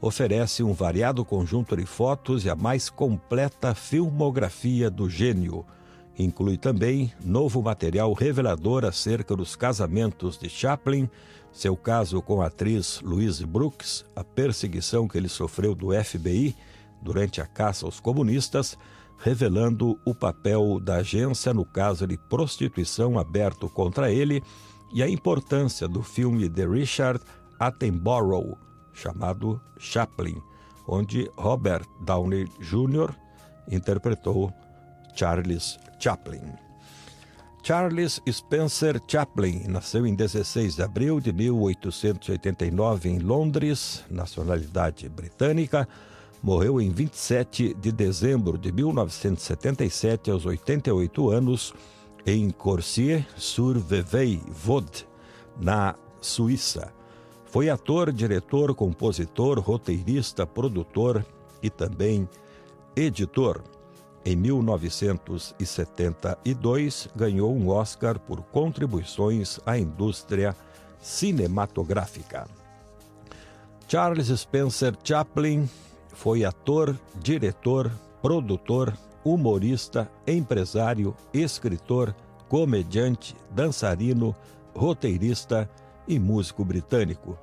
oferece 0.00 0.62
um 0.62 0.72
variado 0.72 1.24
conjunto 1.24 1.76
de 1.76 1.86
fotos 1.86 2.44
e 2.44 2.50
a 2.50 2.54
mais 2.54 2.88
completa 2.88 3.74
filmografia 3.74 4.90
do 4.90 5.08
gênio. 5.08 5.64
Inclui 6.18 6.56
também 6.56 7.12
novo 7.24 7.62
material 7.62 8.12
revelador 8.12 8.84
acerca 8.84 9.34
dos 9.34 9.56
casamentos 9.56 10.38
de 10.38 10.48
Chaplin, 10.48 11.08
seu 11.54 11.76
caso 11.76 12.20
com 12.20 12.42
a 12.42 12.46
atriz 12.46 13.00
Louise 13.00 13.46
Brooks, 13.46 14.04
a 14.16 14.24
perseguição 14.24 15.06
que 15.06 15.16
ele 15.16 15.28
sofreu 15.28 15.72
do 15.72 15.90
FBI 16.04 16.54
durante 17.00 17.40
a 17.40 17.46
caça 17.46 17.86
aos 17.86 18.00
comunistas, 18.00 18.76
revelando 19.18 19.98
o 20.04 20.12
papel 20.12 20.80
da 20.80 20.96
agência 20.96 21.54
no 21.54 21.64
caso 21.64 22.08
de 22.08 22.18
prostituição 22.28 23.18
aberto 23.18 23.68
contra 23.68 24.10
ele 24.10 24.42
e 24.92 25.00
a 25.00 25.08
importância 25.08 25.86
do 25.86 26.02
filme 26.02 26.48
de 26.48 26.66
Richard 26.66 27.22
Attenborough, 27.58 28.58
chamado 28.92 29.60
Chaplin, 29.78 30.42
onde 30.88 31.30
Robert 31.36 31.86
Downey 32.04 32.46
Jr. 32.60 33.14
interpretou 33.70 34.52
Charles 35.14 35.78
Chaplin. 36.00 36.63
Charles 37.64 38.20
Spencer 38.30 39.00
Chaplin 39.08 39.64
nasceu 39.68 40.06
em 40.06 40.14
16 40.14 40.76
de 40.76 40.82
abril 40.82 41.18
de 41.18 41.32
1889 41.32 43.08
em 43.08 43.18
Londres, 43.18 44.04
nacionalidade 44.10 45.08
britânica. 45.08 45.88
Morreu 46.42 46.78
em 46.78 46.90
27 46.90 47.72
de 47.72 47.90
dezembro 47.90 48.58
de 48.58 48.70
1977, 48.70 50.30
aos 50.30 50.44
88 50.44 51.30
anos, 51.30 51.72
em 52.26 52.50
Corsier-sur-Vevey, 52.50 54.42
na 55.58 55.94
Suíça. 56.20 56.92
Foi 57.46 57.70
ator, 57.70 58.12
diretor, 58.12 58.74
compositor, 58.74 59.58
roteirista, 59.58 60.46
produtor 60.46 61.24
e 61.62 61.70
também 61.70 62.28
editor. 62.94 63.62
Em 64.26 64.34
1972, 64.36 67.10
ganhou 67.14 67.54
um 67.54 67.68
Oscar 67.68 68.18
por 68.18 68.40
contribuições 68.44 69.60
à 69.66 69.78
indústria 69.78 70.56
cinematográfica. 70.98 72.46
Charles 73.86 74.28
Spencer 74.28 74.96
Chaplin 75.04 75.68
foi 76.08 76.42
ator, 76.42 76.98
diretor, 77.16 77.92
produtor, 78.22 78.96
humorista, 79.22 80.10
empresário, 80.26 81.14
escritor, 81.32 82.14
comediante, 82.48 83.36
dançarino, 83.50 84.34
roteirista 84.74 85.68
e 86.08 86.18
músico 86.18 86.64
britânico. 86.64 87.38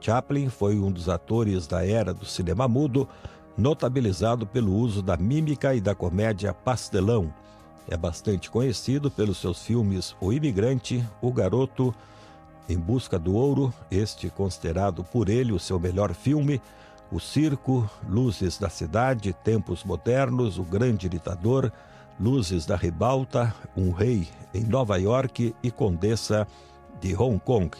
Chaplin 0.00 0.48
foi 0.48 0.78
um 0.78 0.90
dos 0.90 1.10
atores 1.10 1.66
da 1.66 1.86
era 1.86 2.14
do 2.14 2.24
cinema 2.24 2.66
mudo 2.66 3.06
notabilizado 3.56 4.46
pelo 4.46 4.74
uso 4.74 5.02
da 5.02 5.16
mímica 5.16 5.74
e 5.74 5.80
da 5.80 5.94
comédia 5.94 6.52
pastelão. 6.52 7.32
É 7.88 7.96
bastante 7.96 8.50
conhecido 8.50 9.10
pelos 9.10 9.38
seus 9.38 9.62
filmes 9.62 10.16
O 10.20 10.32
Imigrante, 10.32 11.04
O 11.20 11.32
Garoto, 11.32 11.94
Em 12.68 12.78
Busca 12.78 13.18
do 13.18 13.34
Ouro, 13.34 13.72
este 13.90 14.30
considerado 14.30 15.04
por 15.04 15.28
ele 15.28 15.52
o 15.52 15.58
seu 15.58 15.78
melhor 15.78 16.14
filme, 16.14 16.60
O 17.12 17.20
Circo, 17.20 17.88
Luzes 18.08 18.58
da 18.58 18.70
Cidade, 18.70 19.32
Tempos 19.44 19.84
Modernos, 19.84 20.58
O 20.58 20.62
Grande 20.62 21.08
Ditador, 21.08 21.70
Luzes 22.18 22.64
da 22.64 22.76
Ribalta, 22.76 23.54
Um 23.76 23.90
Rei 23.90 24.26
em 24.54 24.64
Nova 24.64 24.96
York 24.98 25.54
e 25.62 25.70
Condessa 25.70 26.46
de 27.00 27.14
Hong 27.14 27.38
Kong. 27.38 27.70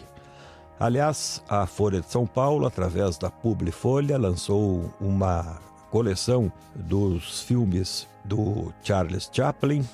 Aliás, 0.79 1.41
a 1.47 1.65
Folha 1.65 2.01
de 2.01 2.11
São 2.11 2.27
Paulo, 2.27 2.65
através 2.65 3.17
da 3.17 3.29
Publifolha, 3.29 4.17
lançou 4.17 4.93
uma 4.99 5.57
coleção 5.89 6.51
dos 6.75 7.41
filmes 7.41 8.07
do 8.25 8.73
Charles 8.83 9.29
Chaplin, 9.31 9.87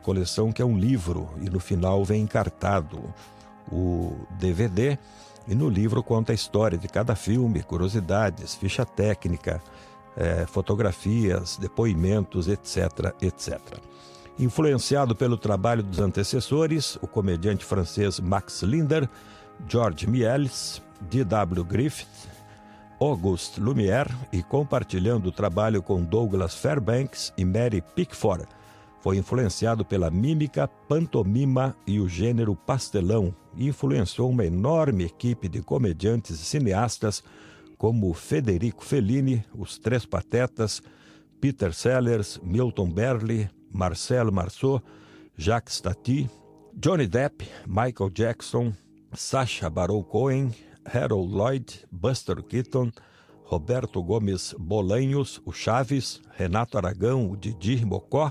coleção 0.00 0.52
que 0.52 0.62
é 0.62 0.64
um 0.64 0.78
livro 0.78 1.28
e 1.42 1.50
no 1.50 1.58
final 1.58 2.04
vem 2.04 2.22
encartado 2.22 3.02
o 3.70 4.16
DVD 4.38 4.96
e 5.48 5.54
no 5.54 5.68
livro 5.68 6.02
conta 6.02 6.30
a 6.30 6.34
história 6.34 6.78
de 6.78 6.86
cada 6.86 7.16
filme, 7.16 7.62
curiosidades, 7.62 8.54
ficha 8.54 8.84
técnica, 8.84 9.60
é, 10.16 10.46
fotografias, 10.46 11.56
depoimentos, 11.56 12.46
etc, 12.46 13.14
etc. 13.20 13.58
Influenciado 14.38 15.16
pelo 15.16 15.36
trabalho 15.36 15.82
dos 15.82 15.98
antecessores, 15.98 16.96
o 17.02 17.08
comediante 17.08 17.64
francês 17.64 18.20
Max 18.20 18.62
Linder 18.62 19.08
George 19.66 20.06
Mieles, 20.06 20.82
D.W. 21.10 21.64
Griffith, 21.64 22.28
Auguste 23.00 23.60
Lumière 23.60 24.12
e 24.32 24.42
compartilhando 24.42 25.28
o 25.28 25.32
trabalho 25.32 25.82
com 25.82 26.02
Douglas 26.02 26.54
Fairbanks 26.54 27.32
e 27.36 27.44
Mary 27.44 27.82
Pickford. 27.94 28.46
Foi 29.00 29.16
influenciado 29.16 29.84
pela 29.84 30.10
mímica, 30.10 30.68
pantomima 30.88 31.76
e 31.86 32.00
o 32.00 32.08
gênero 32.08 32.56
pastelão 32.56 33.34
e 33.56 33.68
influenciou 33.68 34.28
uma 34.30 34.44
enorme 34.44 35.04
equipe 35.04 35.48
de 35.48 35.62
comediantes 35.62 36.40
e 36.40 36.44
cineastas 36.44 37.22
como 37.76 38.12
Federico 38.12 38.84
Fellini, 38.84 39.44
Os 39.54 39.78
Três 39.78 40.04
Patetas, 40.04 40.82
Peter 41.40 41.72
Sellers, 41.72 42.40
Milton 42.42 42.90
Berle, 42.90 43.48
Marcelo 43.70 44.32
Marceau, 44.32 44.82
Jacques 45.36 45.80
Tati, 45.80 46.28
Johnny 46.74 47.06
Depp, 47.06 47.48
Michael 47.66 48.10
Jackson, 48.12 48.72
Sacha 49.12 49.68
Baron 49.70 50.02
Cohen, 50.02 50.52
Harold 50.84 51.32
Lloyd, 51.32 51.86
Buster 51.90 52.42
Keaton, 52.42 52.90
Roberto 53.44 54.02
Gomes 54.02 54.54
Bolanhos, 54.58 55.40
o 55.44 55.52
Chaves, 55.52 56.20
Renato 56.36 56.76
Aragão, 56.76 57.30
o 57.30 57.36
Didi 57.36 57.84
Mocó 57.84 58.30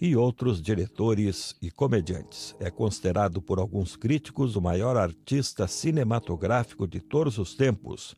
e 0.00 0.16
outros 0.16 0.60
diretores 0.60 1.54
e 1.60 1.70
comediantes. 1.70 2.54
É 2.58 2.70
considerado 2.70 3.40
por 3.40 3.58
alguns 3.58 3.96
críticos 3.96 4.56
o 4.56 4.60
maior 4.60 4.96
artista 4.96 5.66
cinematográfico 5.66 6.86
de 6.86 7.00
todos 7.00 7.38
os 7.38 7.54
tempos 7.54 8.14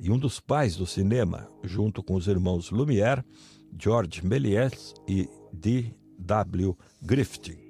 e 0.00 0.10
um 0.10 0.18
dos 0.18 0.40
pais 0.40 0.76
do 0.76 0.86
cinema, 0.86 1.48
junto 1.62 2.02
com 2.02 2.14
os 2.14 2.26
irmãos 2.26 2.70
Lumière, 2.70 3.24
George 3.78 4.24
Méliès 4.24 4.94
e 5.08 5.28
D. 5.52 5.94
W. 6.18 6.76
Griffith. 7.02 7.65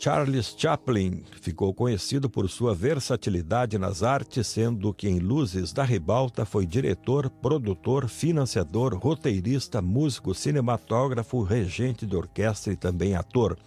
Charles 0.00 0.54
Chaplin 0.56 1.24
ficou 1.40 1.74
conhecido 1.74 2.30
por 2.30 2.48
sua 2.48 2.72
versatilidade 2.72 3.76
nas 3.78 4.04
artes, 4.04 4.46
sendo 4.46 4.94
que 4.94 5.08
em 5.08 5.18
Luzes 5.18 5.72
da 5.72 5.82
Ribalta 5.82 6.46
foi 6.46 6.64
diretor, 6.64 7.28
produtor, 7.28 8.08
financiador, 8.08 8.96
roteirista, 8.96 9.82
músico, 9.82 10.36
cinematógrafo, 10.36 11.42
regente 11.42 12.06
de 12.06 12.14
orquestra 12.14 12.72
e 12.72 12.76
também 12.76 13.16
ator. 13.16 13.58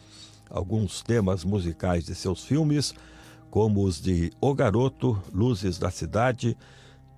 Alguns 0.50 1.02
temas 1.02 1.44
musicais 1.44 2.06
de 2.06 2.16
seus 2.16 2.46
filmes, 2.46 2.96
como 3.50 3.84
os 3.84 4.00
de 4.00 4.32
O 4.40 4.54
Garoto, 4.54 5.22
Luzes 5.34 5.78
da 5.78 5.92
Cidade, 5.92 6.56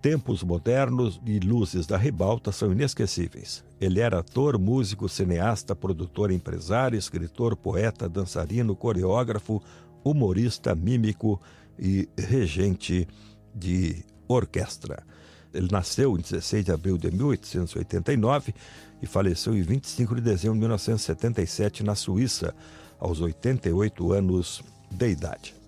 Tempos 0.04 0.44
Modernos 0.44 1.22
e 1.26 1.40
Luzes 1.40 1.88
da 1.88 1.96
Ribalta 1.96 2.52
são 2.52 2.74
inesquecíveis. 2.74 3.64
Ele 3.80 4.02
era 4.02 4.20
ator, 4.20 4.60
músico, 4.60 5.08
cineasta, 5.08 5.74
produtor, 5.74 6.30
empresário, 6.30 7.00
escritor, 7.00 7.56
poeta, 7.56 8.10
dançarino, 8.10 8.76
coreógrafo, 8.76 9.64
humorista, 10.04 10.76
mímico 10.76 11.42
e 11.80 12.10
regente 12.18 13.08
de 13.56 14.04
orquestra. 14.28 15.04
Ele 15.54 15.70
nasceu 15.72 16.18
em 16.18 16.22
16 16.22 16.66
de 16.66 16.72
abril 16.74 16.98
de 16.98 17.10
1889 17.10 18.54
e 19.02 19.08
faleceu 19.08 19.56
em 19.56 19.62
25 19.62 20.16
de 20.16 20.22
dezembro 20.22 20.56
de 20.56 20.60
1977 20.60 21.82
na 21.82 21.96
Suíça, 21.96 22.54
aos 23.00 23.22
88 23.22 24.12
anos 24.12 24.62
de 24.92 25.08
idade. 25.12 25.63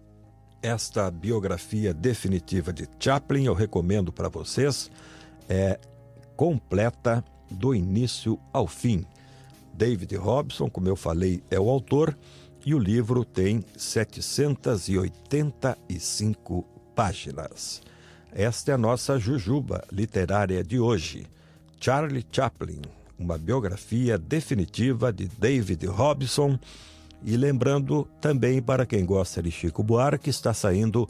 Esta 0.65 1.09
biografia 1.11 1.93
definitiva 1.93 2.73
de 2.73 2.89
Chaplin 2.99 3.45
eu 3.45 3.53
recomendo 3.53 4.11
para 4.11 4.29
vocês. 4.29 4.89
É 5.47 5.79
completa 6.35 7.23
do 7.51 7.75
início 7.75 8.39
ao 8.51 8.65
fim. 8.65 9.05
David 9.71 10.15
Robson, 10.15 10.67
como 10.67 10.87
eu 10.87 10.95
falei, 10.95 11.43
é 11.51 11.59
o 11.59 11.69
autor 11.69 12.17
e 12.65 12.73
o 12.73 12.79
livro 12.79 13.23
tem 13.23 13.63
785 13.77 16.65
páginas. 16.95 17.83
Esta 18.31 18.71
é 18.71 18.73
a 18.73 18.79
nossa 18.79 19.19
jujuba 19.19 19.83
literária 19.91 20.63
de 20.63 20.79
hoje. 20.79 21.27
Charlie 21.79 22.25
Chaplin, 22.31 22.81
uma 23.19 23.37
biografia 23.37 24.17
definitiva 24.17 25.13
de 25.13 25.27
David 25.27 25.85
Robson 25.85 26.57
e 27.23 27.35
lembrando 27.37 28.07
também 28.19 28.61
para 28.61 28.85
quem 28.85 29.05
gosta 29.05 29.41
de 29.41 29.51
Chico 29.51 29.83
Buarque, 29.83 30.29
está 30.29 30.53
saindo 30.53 31.09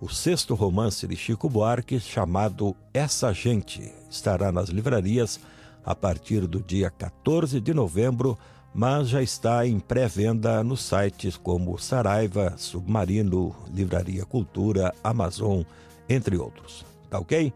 o 0.00 0.08
sexto 0.08 0.54
romance 0.54 1.06
de 1.06 1.16
Chico 1.16 1.48
Buarque 1.48 1.98
chamado 1.98 2.76
Essa 2.92 3.32
Gente. 3.32 3.92
Estará 4.10 4.52
nas 4.52 4.68
livrarias 4.68 5.40
a 5.84 5.94
partir 5.94 6.46
do 6.46 6.60
dia 6.60 6.90
14 6.90 7.60
de 7.60 7.72
novembro, 7.72 8.38
mas 8.74 9.08
já 9.08 9.22
está 9.22 9.66
em 9.66 9.78
pré-venda 9.78 10.64
nos 10.64 10.82
sites 10.82 11.36
como 11.36 11.78
Saraiva, 11.78 12.54
Submarino, 12.56 13.54
Livraria 13.72 14.24
Cultura, 14.24 14.92
Amazon, 15.02 15.62
entre 16.08 16.36
outros. 16.36 16.84
Tá 17.08 17.18
ok? 17.18 17.52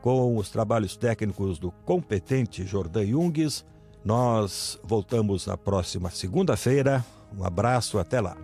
Com 0.00 0.36
os 0.36 0.50
trabalhos 0.50 0.96
técnicos 0.96 1.58
do 1.58 1.70
competente 1.84 2.66
Jordan 2.66 3.06
Jungues, 3.06 3.64
nós 4.04 4.78
voltamos 4.82 5.46
na 5.46 5.56
próxima 5.56 6.10
segunda-feira. 6.10 7.04
Um 7.36 7.44
abraço, 7.44 7.98
até 7.98 8.20
lá. 8.20 8.36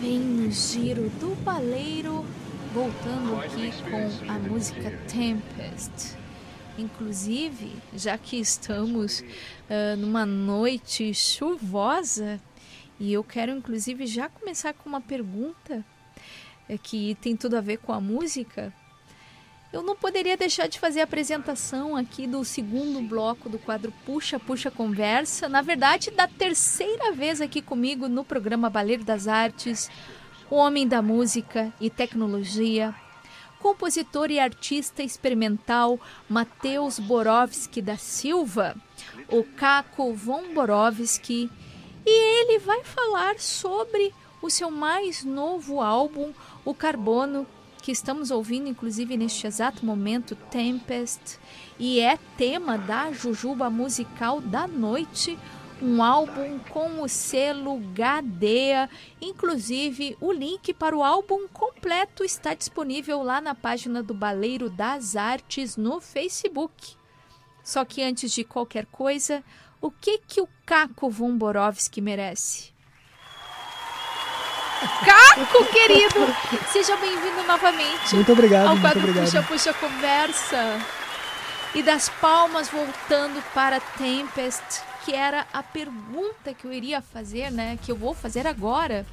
Vem 0.00 0.18
no 0.18 0.50
giro 0.50 1.08
do 1.20 1.34
baleiro, 1.42 2.24
voltando 2.72 3.36
aqui 3.36 3.70
com 3.90 4.30
a 4.32 4.38
música 4.38 4.90
Tempest. 5.08 6.16
Inclusive, 6.76 7.76
já 7.94 8.18
que 8.18 8.36
estamos 8.36 9.20
uh, 9.20 9.96
numa 9.96 10.26
noite 10.26 11.14
chuvosa, 11.14 12.40
e 12.98 13.12
eu 13.12 13.24
quero 13.24 13.52
inclusive 13.52 14.06
já 14.06 14.28
começar 14.28 14.72
com 14.74 14.88
uma 14.88 15.00
pergunta 15.00 15.84
uh, 16.68 16.78
que 16.78 17.16
tem 17.20 17.36
tudo 17.36 17.56
a 17.56 17.60
ver 17.60 17.78
com 17.78 17.92
a 17.92 18.00
música 18.00 18.72
eu 19.74 19.82
não 19.82 19.96
poderia 19.96 20.36
deixar 20.36 20.68
de 20.68 20.78
fazer 20.78 21.00
a 21.00 21.04
apresentação 21.04 21.96
aqui 21.96 22.28
do 22.28 22.44
segundo 22.44 23.02
bloco 23.02 23.48
do 23.48 23.58
quadro 23.58 23.92
Puxa 24.06 24.38
Puxa 24.38 24.70
Conversa. 24.70 25.48
Na 25.48 25.62
verdade, 25.62 26.12
da 26.12 26.28
terceira 26.28 27.10
vez 27.10 27.40
aqui 27.40 27.60
comigo 27.60 28.06
no 28.06 28.24
programa 28.24 28.70
Baleiro 28.70 29.02
das 29.02 29.26
Artes, 29.26 29.90
o 30.48 30.54
homem 30.54 30.86
da 30.86 31.02
música 31.02 31.72
e 31.80 31.90
tecnologia, 31.90 32.94
compositor 33.58 34.30
e 34.30 34.38
artista 34.38 35.02
experimental 35.02 35.98
Matheus 36.28 37.00
Borowski 37.00 37.82
da 37.82 37.96
Silva, 37.96 38.76
o 39.28 39.42
Caco 39.42 40.14
von 40.14 40.54
Borowski, 40.54 41.50
e 42.06 42.10
ele 42.10 42.58
vai 42.58 42.84
falar 42.84 43.38
sobre 43.38 44.12
o 44.42 44.50
seu 44.50 44.70
mais 44.70 45.24
novo 45.24 45.80
álbum, 45.80 46.32
o 46.64 46.74
Carbono, 46.74 47.46
que 47.82 47.92
estamos 47.92 48.30
ouvindo, 48.30 48.68
inclusive 48.68 49.16
neste 49.16 49.46
exato 49.46 49.84
momento, 49.84 50.34
Tempest, 50.34 51.38
e 51.78 52.00
é 52.00 52.18
tema 52.36 52.78
da 52.78 53.12
Jujuba 53.12 53.68
Musical 53.68 54.40
da 54.40 54.66
Noite, 54.66 55.38
um 55.82 56.02
álbum 56.02 56.58
com 56.70 57.02
o 57.02 57.08
selo 57.08 57.78
Gadea. 57.92 58.88
Inclusive, 59.20 60.16
o 60.20 60.32
link 60.32 60.72
para 60.72 60.96
o 60.96 61.02
álbum 61.02 61.46
completo 61.48 62.24
está 62.24 62.54
disponível 62.54 63.22
lá 63.22 63.40
na 63.40 63.54
página 63.54 64.02
do 64.02 64.14
Baleiro 64.14 64.70
das 64.70 65.16
Artes 65.16 65.76
no 65.76 66.00
Facebook. 66.00 66.96
Só 67.62 67.84
que 67.84 68.02
antes 68.02 68.32
de 68.32 68.44
qualquer 68.44 68.86
coisa, 68.86 69.42
o 69.84 69.90
que 69.90 70.16
que 70.16 70.40
o 70.40 70.48
Caco 70.64 71.10
Vomborovski 71.10 72.00
merece? 72.00 72.72
Caco, 75.04 75.62
querido! 75.66 76.20
Seja 76.72 76.96
bem-vindo 76.96 77.42
novamente. 77.46 78.14
Muito 78.14 78.32
obrigado, 78.32 78.68
ao 78.68 78.80
quadro 78.80 79.02
muito 79.02 79.18
obrigado. 79.18 79.46
Puxa 79.46 79.72
Puxa 79.72 79.74
Conversa. 79.74 80.80
E 81.74 81.82
das 81.82 82.08
palmas 82.08 82.70
voltando 82.70 83.44
para 83.52 83.78
Tempest, 83.78 84.62
que 85.04 85.12
era 85.12 85.46
a 85.52 85.62
pergunta 85.62 86.54
que 86.54 86.66
eu 86.66 86.72
iria 86.72 87.02
fazer, 87.02 87.50
né? 87.50 87.78
Que 87.82 87.92
eu 87.92 87.96
vou 87.96 88.14
fazer 88.14 88.46
agora. 88.46 89.04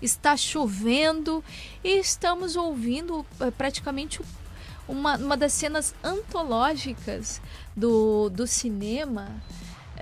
Está 0.00 0.36
chovendo 0.36 1.42
e 1.82 1.98
estamos 1.98 2.54
ouvindo 2.54 3.26
eh, 3.40 3.50
praticamente 3.50 4.20
uma, 4.86 5.16
uma 5.16 5.36
das 5.36 5.52
cenas 5.52 5.92
antológicas 6.02 7.40
do, 7.76 8.28
do 8.30 8.46
cinema, 8.46 9.28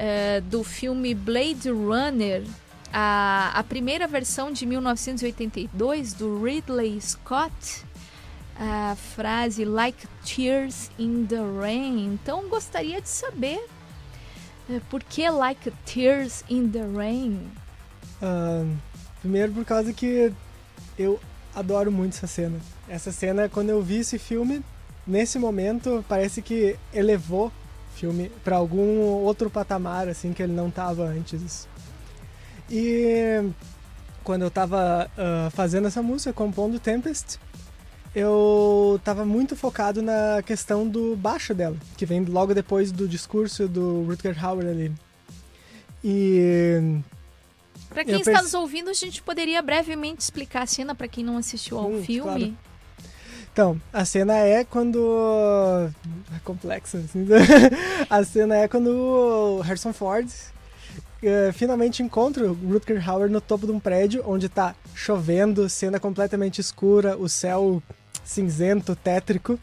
é, 0.03 0.41
do 0.41 0.65
filme 0.65 1.15
Blade 1.15 1.69
Runner, 1.71 2.43
a, 2.91 3.53
a 3.55 3.63
primeira 3.63 4.09
versão 4.09 4.51
de 4.51 4.65
1982 4.65 6.15
do 6.15 6.43
Ridley 6.43 6.99
Scott, 7.03 7.85
a 8.59 8.97
frase 8.97 9.63
Like 9.67 10.09
Tears 10.25 10.91
in 10.99 11.27
the 11.27 11.43
Rain. 11.61 12.15
Então 12.15 12.49
gostaria 12.49 13.03
de 13.03 13.11
saber 13.11 13.63
uh, 14.71 14.81
por 14.89 15.05
que 15.05 15.29
Like 15.29 15.71
Tears 15.85 16.45
in 16.49 16.71
the 16.71 16.83
Rain? 16.97 17.51
Uh, 18.23 18.75
primeiro 19.21 19.53
por 19.53 19.67
causa 19.67 19.93
que 19.93 20.33
eu 20.99 21.21
adoro 21.55 21.93
muito 21.93 22.15
essa 22.17 22.27
cena. 22.27 22.59
Essa 22.89 23.13
cena, 23.13 23.51
quando 23.51 23.69
eu 23.69 23.83
vi 23.83 23.99
esse 23.99 24.19
filme, 24.19 24.63
nesse 25.07 25.39
momento, 25.39 26.03
parece 26.09 26.41
que 26.41 26.75
elevou 26.91 27.53
filme 28.01 28.31
para 28.43 28.57
algum 28.57 28.99
outro 29.01 29.51
patamar, 29.51 30.09
assim, 30.09 30.33
que 30.33 30.43
ele 30.43 30.53
não 30.53 30.69
estava 30.69 31.05
antes. 31.05 31.69
E 32.71 33.51
quando 34.25 34.43
eu 34.43 34.51
tava 34.51 35.11
uh, 35.17 35.51
fazendo 35.51 35.87
essa 35.87 36.03
música, 36.03 36.33
compondo 36.33 36.81
Tempest, 36.81 37.39
eu 38.15 39.01
tava 39.05 39.25
muito 39.25 39.55
focado 39.55 40.03
na 40.03 40.43
questão 40.45 40.87
do 40.89 41.15
baixo 41.17 41.55
dela, 41.55 41.77
que 41.97 42.07
vem 42.07 42.25
logo 42.25 42.55
depois 42.55 42.91
do 42.91 43.07
discurso 43.07 43.69
do 43.69 44.05
Rutger 44.05 44.45
Hauer 44.45 44.67
ali. 44.67 44.93
E. 46.03 47.01
Pra 47.89 48.05
quem 48.05 48.21
está 48.21 48.41
nos 48.41 48.55
ouvindo, 48.55 48.89
a 48.89 48.95
gente 48.95 49.21
poderia 49.21 49.61
brevemente 49.61 50.23
explicar 50.23 50.63
a 50.63 50.67
cena 50.67 50.95
para 50.95 51.09
quem 51.09 51.25
não 51.25 51.37
assistiu 51.37 51.79
ao 51.79 51.91
hum, 51.91 52.03
filme. 52.03 52.57
Claro. 52.57 52.70
Então, 53.61 53.79
a 53.93 54.07
cena 54.07 54.39
é 54.39 54.65
quando. 54.65 55.91
É 56.35 56.39
complexa, 56.43 56.97
assim. 56.97 57.27
a 58.09 58.25
cena 58.25 58.57
é 58.57 58.67
quando 58.67 58.89
o 58.89 59.61
Harrison 59.61 59.93
Ford 59.93 60.27
uh, 60.27 61.53
finalmente 61.53 62.03
encontra 62.03 62.51
o 62.51 62.55
Rutger 62.55 63.07
Hauer 63.07 63.29
no 63.29 63.39
topo 63.39 63.67
de 63.67 63.73
um 63.73 63.79
prédio 63.79 64.25
onde 64.27 64.49
tá 64.49 64.75
chovendo, 64.95 65.69
cena 65.69 66.01
completamente 66.01 66.59
escura, 66.59 67.19
o 67.19 67.29
céu 67.29 67.83
cinzento, 68.25 68.97
tétrico. 68.97 69.61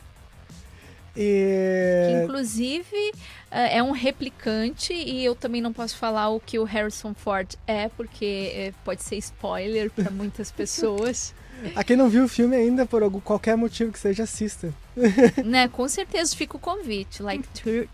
E... 1.15 2.06
Que, 2.07 2.24
inclusive 2.24 3.11
é 3.49 3.82
um 3.82 3.90
replicante 3.90 4.94
e 4.94 5.26
eu 5.26 5.34
também 5.34 5.60
não 5.60 5.74
posso 5.74 5.98
falar 5.98 6.30
o 6.30 6.40
que 6.40 6.60
o 6.60 6.64
Harrison 6.64 7.15
Ford 7.15 7.56
é, 7.65 7.90
porque 7.90 8.72
pode 8.86 9.02
ser 9.02 9.15
spoiler 9.18 9.90
para 9.90 10.11
muitas 10.11 10.52
pessoas. 10.52 11.34
A 11.75 11.84
quem 11.84 11.95
não 11.95 12.09
viu 12.09 12.25
o 12.25 12.27
filme 12.27 12.55
ainda, 12.55 12.85
por 12.85 13.03
algum, 13.03 13.19
qualquer 13.19 13.55
motivo 13.57 13.91
que 13.91 13.99
seja, 13.99 14.23
assista. 14.23 14.73
né, 15.43 15.67
com 15.67 15.88
certeza 15.88 16.35
fica 16.35 16.57
o 16.57 16.59
convite, 16.59 17.21
like 17.23 17.47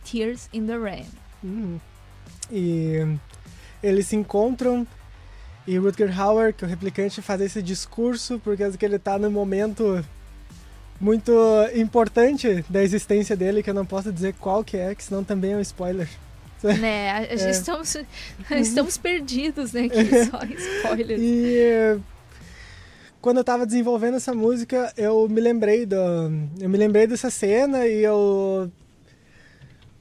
Tears 0.04 0.50
in 0.54 0.66
the 0.66 0.78
Rain. 0.78 1.06
Uhum. 1.44 1.80
E 2.52 3.18
eles 3.82 4.08
se 4.08 4.16
encontram 4.16 4.88
e 5.66 5.78
Rutger 5.78 6.20
Hauer, 6.20 6.54
que 6.54 6.64
é 6.64 6.68
o 6.68 6.70
replicante, 6.70 7.22
faz 7.22 7.40
esse 7.42 7.62
discurso 7.62 8.40
porque 8.44 8.64
ele 8.82 8.98
está 8.98 9.18
no 9.18 9.32
momento 9.32 10.04
muito 11.00 11.32
importante 11.76 12.64
da 12.70 12.84
existência 12.84 13.36
dele, 13.36 13.64
que 13.64 13.70
eu 13.70 13.74
não 13.74 13.86
posso 13.86 14.12
dizer 14.12 14.34
qual 14.40 14.64
que 14.64 14.78
é, 14.78 14.94
que 14.94 15.04
senão 15.04 15.24
também 15.24 15.54
é 15.54 15.58
um 15.58 15.62
spoiler. 15.62 16.08
Né, 16.64 17.26
é. 17.26 17.50
estamos, 17.50 17.98
estamos 18.50 18.98
perdidos, 18.98 19.74
né, 19.74 19.90
que 19.90 20.26
só 20.26 20.40
spoilers. 20.46 21.22
E 21.22 22.00
quando 23.24 23.38
eu 23.38 23.44
tava 23.46 23.66
desenvolvendo 23.66 24.18
essa 24.18 24.34
música, 24.34 24.92
eu 24.98 25.30
me 25.30 25.40
lembrei 25.40 25.86
do, 25.86 25.96
eu 26.60 26.70
me 26.70 26.78
lembrei 26.78 27.08
dessa 27.08 27.30
cena 27.30 27.88
e 27.88 28.04
eu 28.04 28.70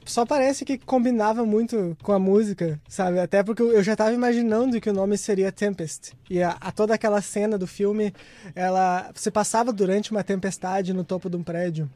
só 0.03 0.25
parece 0.25 0.65
que 0.65 0.77
combinava 0.77 1.45
muito 1.45 1.95
com 2.03 2.11
a 2.11 2.19
música, 2.19 2.77
sabe? 2.85 3.21
Até 3.21 3.41
porque 3.41 3.63
eu 3.63 3.81
já 3.81 3.93
estava 3.93 4.11
imaginando 4.11 4.81
que 4.81 4.89
o 4.89 4.93
nome 4.93 5.17
seria 5.17 5.53
Tempest. 5.53 6.11
E 6.29 6.43
a, 6.43 6.57
a, 6.59 6.69
toda 6.69 6.95
aquela 6.95 7.21
cena 7.21 7.57
do 7.57 7.65
filme, 7.65 8.13
ela 8.53 9.09
se 9.15 9.31
passava 9.31 9.71
durante 9.71 10.11
uma 10.11 10.21
tempestade 10.21 10.91
no 10.91 11.05
topo 11.05 11.29
de 11.29 11.37
um 11.37 11.43
prédio, 11.43 11.89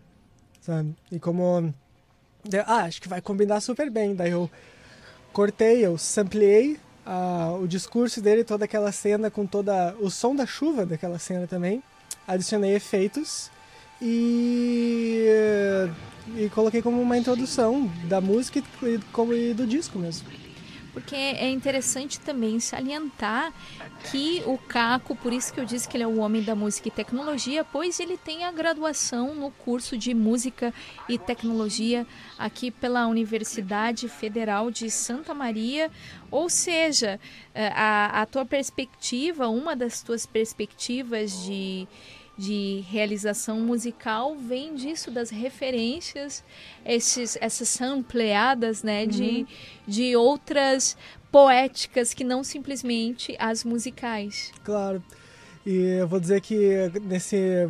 sabe? 0.61 0.95
E 1.11 1.19
como 1.19 1.73
ah, 2.65 2.83
acho 2.83 3.01
que 3.01 3.09
vai 3.09 3.19
combinar 3.19 3.59
super 3.59 3.91
bem. 3.91 4.15
Daí 4.15 4.31
eu 4.31 4.49
cortei, 5.33 5.85
eu 5.85 5.97
sampleei 5.97 6.79
uh, 7.07 7.61
o 7.61 7.67
discurso 7.67 8.21
dele, 8.21 8.43
toda 8.43 8.65
aquela 8.65 8.91
cena 8.91 9.31
com 9.31 9.45
toda 9.45 9.95
o 9.99 10.11
som 10.11 10.35
da 10.35 10.45
chuva 10.45 10.85
daquela 10.85 11.17
cena 11.17 11.47
também. 11.47 11.81
Adicionei 12.27 12.75
efeitos 12.75 13.49
e, 14.01 15.25
e 16.35 16.49
coloquei 16.49 16.81
como 16.81 17.01
uma 17.01 17.17
introdução 17.17 17.89
da 18.05 18.19
música 18.19 18.61
e, 18.83 18.99
como, 19.11 19.33
e 19.33 19.53
do 19.53 19.65
disco 19.65 19.97
mesmo 19.97 20.46
porque 20.97 21.15
é 21.15 21.47
interessante 21.51 22.19
também 22.19 22.59
salientar 22.59 23.53
que 24.09 24.41
o 24.47 24.57
Caco, 24.57 25.15
por 25.15 25.31
isso 25.31 25.53
que 25.53 25.59
eu 25.59 25.65
disse 25.65 25.87
que 25.87 25.95
ele 25.95 26.03
é 26.03 26.07
o 26.07 26.17
homem 26.17 26.41
da 26.41 26.55
música 26.55 26.87
e 26.87 26.91
tecnologia, 26.91 27.63
pois 27.63 27.99
ele 27.99 28.17
tem 28.17 28.45
a 28.45 28.51
graduação 28.51 29.35
no 29.35 29.51
curso 29.51 29.95
de 29.95 30.15
música 30.15 30.73
e 31.07 31.19
tecnologia 31.19 32.07
aqui 32.35 32.71
pela 32.71 33.05
Universidade 33.05 34.09
Federal 34.09 34.71
de 34.71 34.89
Santa 34.89 35.35
Maria, 35.35 35.91
ou 36.31 36.49
seja, 36.49 37.19
eh, 37.53 37.71
a, 37.75 38.23
a 38.23 38.25
tua 38.25 38.43
perspectiva, 38.43 39.47
uma 39.47 39.75
das 39.75 40.01
tuas 40.01 40.25
perspectivas 40.25 41.43
de 41.43 41.87
de 42.37 42.83
realização 42.89 43.59
musical 43.59 44.35
vem 44.35 44.75
disso, 44.75 45.09
das 45.09 45.29
referências, 45.29 46.43
esses, 46.85 47.37
essas 47.41 47.67
sampleadas 47.69 48.83
né, 48.83 49.03
uhum. 49.03 49.09
de, 49.09 49.47
de 49.87 50.15
outras 50.15 50.95
poéticas 51.31 52.13
que 52.13 52.23
não 52.23 52.43
simplesmente 52.43 53.35
as 53.39 53.63
musicais. 53.63 54.51
Claro. 54.63 55.03
E 55.65 55.75
eu 55.99 56.07
vou 56.07 56.19
dizer 56.19 56.39
que 56.41 56.91
nesse 57.01 57.69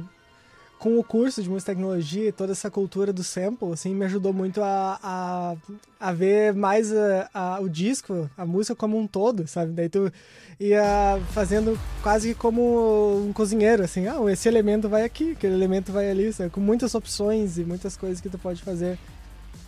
com 0.79 0.97
o 0.99 1.03
curso 1.03 1.41
de 1.41 1.49
música 1.49 1.71
e 1.71 1.75
tecnologia 1.75 2.29
e 2.29 2.31
toda 2.31 2.51
essa 2.51 2.69
cultura 2.69 3.11
do 3.11 3.23
sample, 3.23 3.71
assim, 3.71 3.95
me 3.95 4.05
ajudou 4.05 4.31
muito 4.31 4.61
a, 4.61 4.99
a, 5.01 5.55
a 5.99 6.13
ver 6.13 6.53
mais 6.53 6.93
a, 6.93 7.29
a, 7.33 7.59
o 7.59 7.67
disco, 7.67 8.29
a 8.37 8.45
música 8.45 8.75
como 8.75 8.97
um 8.97 9.07
todo, 9.07 9.47
sabe? 9.47 9.71
Daí 9.71 9.89
tu 9.89 10.11
ia 10.59 11.19
fazendo 11.31 11.79
quase 12.03 12.35
como 12.35 13.25
um 13.25 13.33
cozinheiro, 13.33 13.83
assim, 13.83 14.07
ah, 14.07 14.17
esse 14.31 14.47
elemento 14.47 14.87
vai 14.87 15.03
aqui, 15.03 15.31
aquele 15.31 15.55
elemento 15.55 15.91
vai 15.91 16.09
ali, 16.09 16.31
sabe? 16.31 16.51
Com 16.51 16.61
muitas 16.61 16.93
opções 16.93 17.57
e 17.57 17.63
muitas 17.63 17.97
coisas 17.97 18.21
que 18.21 18.29
tu 18.29 18.37
pode 18.37 18.61
fazer. 18.61 18.99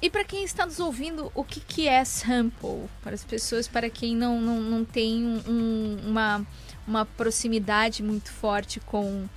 E 0.02 0.10
para 0.10 0.24
quem 0.24 0.46
está 0.46 0.66
nos 0.66 0.80
ouvindo, 0.80 1.30
o 1.36 1.44
que, 1.44 1.60
que 1.60 1.88
é 1.88 2.06
sample? 2.06 2.88
Para 3.02 3.16
as 3.16 3.24
pessoas, 3.24 3.68
para 3.68 3.90
quem 3.90 4.16
não, 4.16 4.40
não, 4.40 4.62
não 4.62 4.86
tem 4.86 5.26
um, 5.26 5.98
uma, 6.06 6.46
uma 6.88 7.06
proximidade 7.06 8.02
muito 8.02 8.32
forte 8.32 8.80
com 8.80 9.28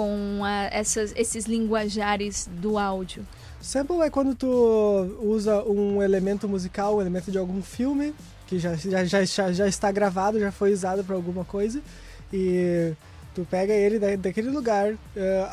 com 0.00 0.42
a, 0.42 0.64
essas, 0.72 1.12
esses 1.14 1.44
linguajares 1.44 2.48
do 2.50 2.78
áudio? 2.78 3.26
Sample 3.60 4.00
é 4.00 4.08
quando 4.08 4.34
tu 4.34 4.48
usa 5.20 5.62
um 5.64 6.02
elemento 6.02 6.48
musical, 6.48 6.96
um 6.96 7.00
elemento 7.02 7.30
de 7.30 7.36
algum 7.36 7.60
filme, 7.60 8.14
que 8.46 8.58
já, 8.58 8.74
já, 8.74 9.04
já, 9.04 9.52
já 9.52 9.68
está 9.68 9.92
gravado, 9.92 10.40
já 10.40 10.50
foi 10.50 10.72
usado 10.72 11.04
para 11.04 11.14
alguma 11.14 11.44
coisa, 11.44 11.82
e 12.32 12.94
tu 13.34 13.46
pega 13.50 13.74
ele 13.74 13.98
da, 13.98 14.16
daquele 14.16 14.48
lugar, 14.48 14.94
uh, 14.94 14.98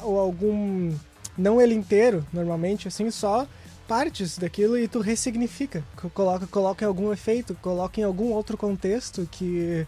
ou 0.04 0.18
algum. 0.18 0.96
Não 1.38 1.62
ele 1.62 1.76
inteiro, 1.76 2.26
normalmente, 2.32 2.88
assim, 2.88 3.12
só 3.12 3.46
partes 3.86 4.38
daquilo 4.38 4.78
e 4.78 4.88
tu 4.88 5.02
ressignifica. 5.02 5.84
Coloca, 6.14 6.48
coloca 6.48 6.86
em 6.86 6.88
algum 6.88 7.12
efeito, 7.12 7.54
coloca 7.62 8.00
em 8.00 8.04
algum 8.06 8.32
outro 8.32 8.58
contexto 8.58 9.28
que, 9.30 9.86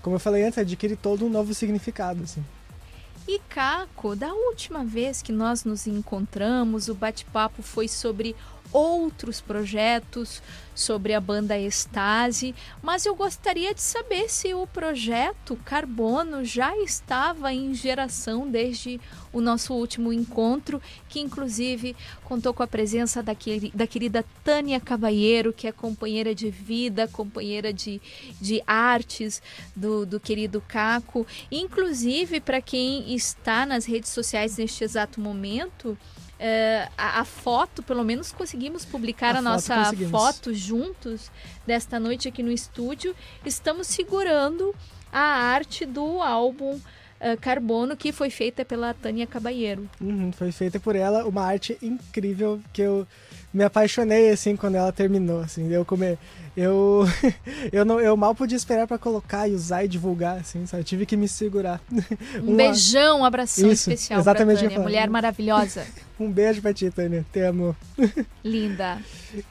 como 0.00 0.14
eu 0.14 0.20
falei 0.20 0.44
antes, 0.44 0.58
adquire 0.58 0.94
todo 0.94 1.26
um 1.26 1.28
novo 1.28 1.52
significado, 1.52 2.22
assim. 2.22 2.42
E 3.32 3.38
Caco, 3.48 4.16
da 4.16 4.34
última 4.34 4.84
vez 4.84 5.22
que 5.22 5.30
nós 5.30 5.62
nos 5.62 5.86
encontramos, 5.86 6.88
o 6.88 6.94
bate-papo 6.96 7.62
foi 7.62 7.86
sobre 7.86 8.34
outros 8.72 9.40
projetos 9.40 10.42
sobre 10.74 11.12
a 11.12 11.20
banda 11.20 11.58
Estase, 11.58 12.54
mas 12.82 13.04
eu 13.04 13.14
gostaria 13.14 13.74
de 13.74 13.82
saber 13.82 14.30
se 14.30 14.54
o 14.54 14.66
projeto 14.66 15.56
Carbono 15.64 16.44
já 16.44 16.76
estava 16.78 17.52
em 17.52 17.74
geração 17.74 18.48
desde 18.48 18.98
o 19.32 19.40
nosso 19.40 19.74
último 19.74 20.12
encontro, 20.12 20.80
que 21.08 21.20
inclusive 21.20 21.94
contou 22.24 22.54
com 22.54 22.62
a 22.62 22.66
presença 22.66 23.22
da, 23.22 23.32
da 23.74 23.86
querida 23.86 24.24
Tânia 24.42 24.80
Cavalheiro, 24.80 25.52
que 25.52 25.66
é 25.66 25.72
companheira 25.72 26.34
de 26.34 26.50
vida, 26.50 27.06
companheira 27.08 27.72
de, 27.72 28.00
de 28.40 28.62
artes 28.66 29.42
do, 29.76 30.06
do 30.06 30.18
querido 30.18 30.62
Caco. 30.66 31.26
Inclusive, 31.50 32.40
para 32.40 32.60
quem 32.60 33.14
está 33.14 33.66
nas 33.66 33.84
redes 33.84 34.10
sociais 34.10 34.56
neste 34.56 34.82
exato 34.82 35.20
momento, 35.20 35.96
Uh, 36.40 36.90
a, 36.96 37.20
a, 37.20 37.24
foto, 37.26 37.82
pelo 37.82 38.02
menos 38.02 38.32
conseguimos 38.32 38.82
publicar 38.82 39.36
a, 39.36 39.40
a 39.40 39.42
nossa 39.42 39.92
foto 40.10 40.54
juntos 40.54 41.30
desta 41.66 42.00
noite 42.00 42.28
aqui 42.28 42.42
no 42.42 42.50
estúdio. 42.50 43.14
Estamos 43.44 43.88
segurando 43.88 44.74
a 45.12 45.20
arte 45.20 45.84
do 45.84 46.22
álbum 46.22 46.76
uh, 46.76 47.40
Carbono, 47.42 47.94
que 47.94 48.10
foi 48.10 48.30
feita 48.30 48.64
pela 48.64 48.94
Tânia 48.94 49.26
Cabalheiro. 49.26 49.86
Uhum, 50.00 50.32
foi 50.32 50.50
feita 50.50 50.80
por 50.80 50.96
ela, 50.96 51.26
uma 51.26 51.44
arte 51.44 51.76
incrível 51.82 52.58
que 52.72 52.80
eu 52.80 53.06
me 53.52 53.62
apaixonei 53.64 54.30
assim 54.30 54.56
quando 54.56 54.76
ela 54.76 54.92
terminou, 54.92 55.40
assim. 55.40 55.70
Eu 55.70 55.84
come... 55.84 56.16
eu 56.56 57.04
eu 57.70 57.84
não 57.84 58.00
eu 58.00 58.16
mal 58.16 58.34
podia 58.34 58.56
esperar 58.56 58.86
para 58.86 58.96
colocar 58.96 59.46
e 59.46 59.52
usar 59.52 59.84
e 59.84 59.88
divulgar, 59.88 60.38
assim, 60.38 60.64
sabe? 60.64 60.80
Eu 60.80 60.86
tive 60.86 61.04
que 61.04 61.16
me 61.18 61.28
segurar. 61.28 61.82
Um 62.42 62.56
beijão, 62.56 63.20
um 63.20 63.24
abração 63.24 63.70
Isso, 63.70 63.90
especial 63.90 64.20
exatamente 64.20 64.62
Tânia, 64.62 64.80
mulher 64.80 65.10
maravilhosa. 65.10 65.86
um 66.20 66.30
beijo 66.30 66.60
pra 66.60 66.72
ti, 66.74 66.90
Tânia. 66.90 67.24
Te 67.32 67.40
amo. 67.40 67.74
Linda. 68.44 68.98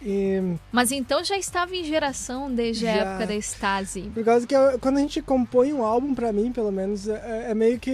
E... 0.02 0.56
Mas 0.72 0.92
então 0.92 1.24
já 1.24 1.38
estava 1.38 1.76
em 1.76 1.84
geração 1.84 2.54
desde 2.54 2.86
já... 2.86 2.92
a 2.92 2.96
época 2.96 3.28
da 3.28 3.36
Stasi. 3.36 4.02
Por 4.14 4.24
causa 4.24 4.46
que 4.46 4.56
eu, 4.56 4.78
quando 4.80 4.98
a 4.98 5.02
gente 5.02 5.22
compõe 5.22 5.74
um 5.74 5.84
álbum, 5.84 6.14
para 6.14 6.32
mim, 6.32 6.52
pelo 6.52 6.72
menos, 6.72 7.08
é, 7.08 7.48
é 7.50 7.54
meio 7.56 7.80
que 7.80 7.94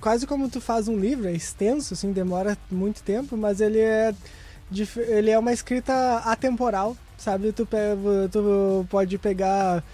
quase 0.00 0.26
como 0.26 0.50
tu 0.50 0.60
faz 0.60 0.88
um 0.88 0.98
livro, 0.98 1.28
é 1.28 1.32
extenso, 1.32 1.94
assim, 1.94 2.12
demora 2.12 2.58
muito 2.70 3.02
tempo, 3.02 3.36
mas 3.36 3.60
ele 3.60 3.78
é 3.78 4.12
ele 4.96 5.30
é 5.30 5.38
uma 5.38 5.52
escrita 5.52 6.16
atemporal, 6.24 6.96
sabe? 7.18 7.52
Tu, 7.52 7.68
tu 8.30 8.86
pode 8.88 9.18
pegar 9.18 9.84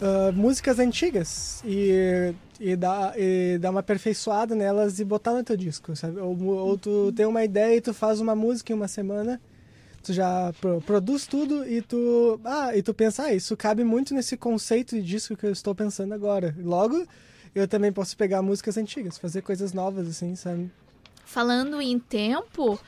uh, 0.00 0.32
músicas 0.34 0.78
antigas 0.78 1.62
e, 1.64 2.34
e, 2.60 2.76
dar, 2.76 3.14
e 3.18 3.58
dar 3.58 3.70
uma 3.70 3.80
aperfeiçoada 3.80 4.54
nelas 4.54 5.00
e 5.00 5.04
botar 5.04 5.32
no 5.32 5.42
teu 5.42 5.56
disco, 5.56 5.96
sabe? 5.96 6.20
Ou, 6.20 6.38
ou 6.44 6.78
tu 6.78 7.10
tem 7.16 7.24
uma 7.24 7.42
ideia 7.42 7.76
e 7.76 7.80
tu 7.80 7.94
faz 7.94 8.20
uma 8.20 8.36
música 8.36 8.72
em 8.72 8.76
uma 8.76 8.86
semana, 8.86 9.40
tu 10.02 10.12
já 10.12 10.52
pro, 10.60 10.80
produz 10.82 11.26
tudo 11.26 11.66
e 11.66 11.80
tu, 11.80 12.38
ah, 12.44 12.76
e 12.76 12.82
tu 12.82 12.92
pensa, 12.92 13.24
ah, 13.24 13.34
isso 13.34 13.56
cabe 13.56 13.82
muito 13.82 14.14
nesse 14.14 14.36
conceito 14.36 14.94
de 14.94 15.02
disco 15.02 15.34
que 15.34 15.46
eu 15.46 15.52
estou 15.52 15.74
pensando 15.74 16.12
agora. 16.12 16.54
Logo, 16.58 17.06
eu 17.54 17.66
também 17.66 17.90
posso 17.90 18.16
pegar 18.16 18.42
músicas 18.42 18.76
antigas, 18.76 19.16
fazer 19.16 19.40
coisas 19.40 19.72
novas, 19.72 20.06
assim, 20.06 20.36
sabe? 20.36 20.70
Falando 21.24 21.80
em 21.80 21.98
tempo, 21.98 22.78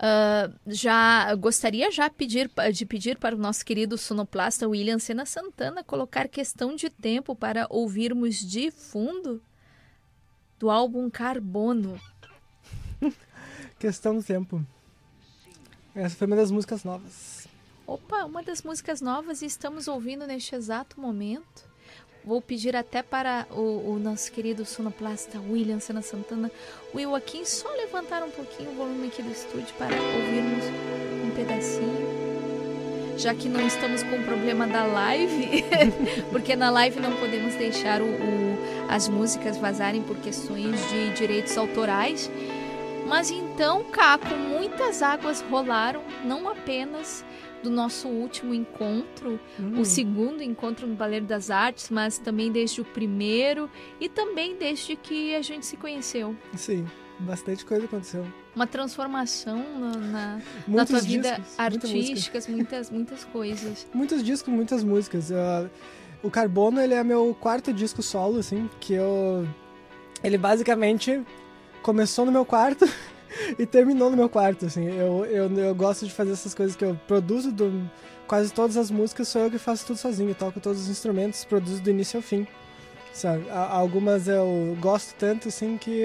uh, 0.00 0.58
já 0.66 1.34
gostaria 1.34 1.90
já 1.90 2.08
pedir, 2.08 2.50
de 2.72 2.86
pedir 2.86 3.18
para 3.18 3.36
o 3.36 3.38
nosso 3.38 3.64
querido 3.64 3.96
sonoplasta 3.98 4.68
William 4.68 4.98
Sena 4.98 5.26
Santana 5.26 5.84
colocar 5.84 6.28
questão 6.28 6.74
de 6.74 6.88
tempo 6.88 7.36
para 7.36 7.66
ouvirmos 7.70 8.36
de 8.36 8.70
fundo 8.70 9.42
do 10.58 10.70
álbum 10.70 11.08
Carbono. 11.08 12.00
questão 13.78 14.16
do 14.16 14.22
tempo. 14.22 14.64
Essa 15.94 16.16
foi 16.16 16.26
uma 16.26 16.36
das 16.36 16.50
músicas 16.50 16.84
novas. 16.84 17.48
Opa, 17.86 18.24
uma 18.24 18.42
das 18.42 18.62
músicas 18.62 19.00
novas 19.00 19.42
e 19.42 19.46
estamos 19.46 19.88
ouvindo 19.88 20.26
neste 20.26 20.54
exato 20.54 21.00
momento. 21.00 21.69
Vou 22.22 22.40
pedir 22.42 22.76
até 22.76 23.02
para 23.02 23.46
o, 23.50 23.94
o 23.94 23.98
nosso 23.98 24.30
querido 24.30 24.66
sonoplasta 24.66 25.40
William 25.40 25.80
Sena 25.80 26.02
Santana, 26.02 26.50
o 26.92 27.00
Joaquim, 27.00 27.46
só 27.46 27.70
levantar 27.70 28.22
um 28.22 28.30
pouquinho 28.30 28.72
o 28.72 28.74
volume 28.74 29.06
aqui 29.08 29.22
do 29.22 29.32
estúdio 29.32 29.74
para 29.78 29.94
ouvirmos 29.96 30.64
um 31.24 31.30
pedacinho. 31.34 32.20
Já 33.16 33.34
que 33.34 33.48
não 33.48 33.66
estamos 33.66 34.02
com 34.02 34.16
o 34.16 34.24
problema 34.24 34.66
da 34.66 34.84
live, 34.84 35.64
porque 36.30 36.54
na 36.54 36.70
live 36.70 37.00
não 37.00 37.16
podemos 37.16 37.54
deixar 37.54 38.02
o, 38.02 38.06
o, 38.06 38.58
as 38.88 39.08
músicas 39.08 39.56
vazarem 39.56 40.02
por 40.02 40.16
questões 40.18 40.78
de 40.90 41.14
direitos 41.14 41.56
autorais. 41.56 42.30
Mas 43.06 43.30
então, 43.30 43.82
Caco, 43.84 44.34
muitas 44.36 45.02
águas 45.02 45.40
rolaram, 45.40 46.02
não 46.24 46.48
apenas 46.48 47.24
do 47.62 47.70
nosso 47.70 48.08
último 48.08 48.54
encontro, 48.54 49.38
hum. 49.58 49.80
o 49.80 49.84
segundo 49.84 50.42
encontro 50.42 50.86
no 50.86 50.94
Baleiro 50.94 51.26
das 51.26 51.50
Artes, 51.50 51.90
mas 51.90 52.18
também 52.18 52.50
desde 52.50 52.80
o 52.80 52.84
primeiro 52.84 53.70
e 54.00 54.08
também 54.08 54.56
desde 54.56 54.96
que 54.96 55.34
a 55.34 55.42
gente 55.42 55.66
se 55.66 55.76
conheceu. 55.76 56.36
Sim, 56.56 56.86
bastante 57.20 57.64
coisa 57.64 57.84
aconteceu. 57.84 58.26
Uma 58.54 58.66
transformação 58.66 59.64
na, 59.78 59.96
na, 59.96 60.42
na 60.66 60.86
tua 60.86 61.00
vida 61.00 61.36
discos, 61.36 61.58
artística, 61.58 62.38
muitas, 62.48 62.90
muitas 62.90 63.24
coisas. 63.24 63.86
Muitos 63.94 64.22
discos, 64.22 64.52
muitas 64.52 64.82
músicas. 64.82 65.30
Uh, 65.30 65.70
o 66.22 66.30
Carbono, 66.30 66.80
ele 66.80 66.94
é 66.94 67.04
meu 67.04 67.36
quarto 67.38 67.72
disco 67.72 68.02
solo, 68.02 68.38
assim, 68.38 68.68
que 68.80 68.94
eu... 68.94 69.46
Ele 70.22 70.36
basicamente 70.36 71.22
começou 71.82 72.26
no 72.26 72.32
meu 72.32 72.44
quarto 72.44 72.86
e 73.58 73.66
terminou 73.66 74.10
no 74.10 74.16
meu 74.16 74.28
quarto, 74.28 74.66
assim. 74.66 74.86
Eu, 74.86 75.24
eu, 75.26 75.50
eu 75.58 75.74
gosto 75.74 76.06
de 76.06 76.12
fazer 76.12 76.32
essas 76.32 76.54
coisas 76.54 76.76
que 76.76 76.84
eu 76.84 76.98
produzo 77.06 77.52
do, 77.52 77.88
quase 78.26 78.52
todas 78.52 78.76
as 78.76 78.90
músicas, 78.90 79.28
sou 79.28 79.42
eu 79.42 79.50
que 79.50 79.58
faço 79.58 79.86
tudo 79.86 79.98
sozinho. 79.98 80.34
Toco 80.34 80.60
todos 80.60 80.82
os 80.82 80.88
instrumentos, 80.88 81.44
produzo 81.44 81.82
do 81.82 81.90
início 81.90 82.18
ao 82.18 82.22
fim, 82.22 82.46
sabe? 83.12 83.44
Algumas 83.50 84.28
eu 84.28 84.76
gosto 84.80 85.14
tanto, 85.16 85.48
assim, 85.48 85.76
que 85.76 86.04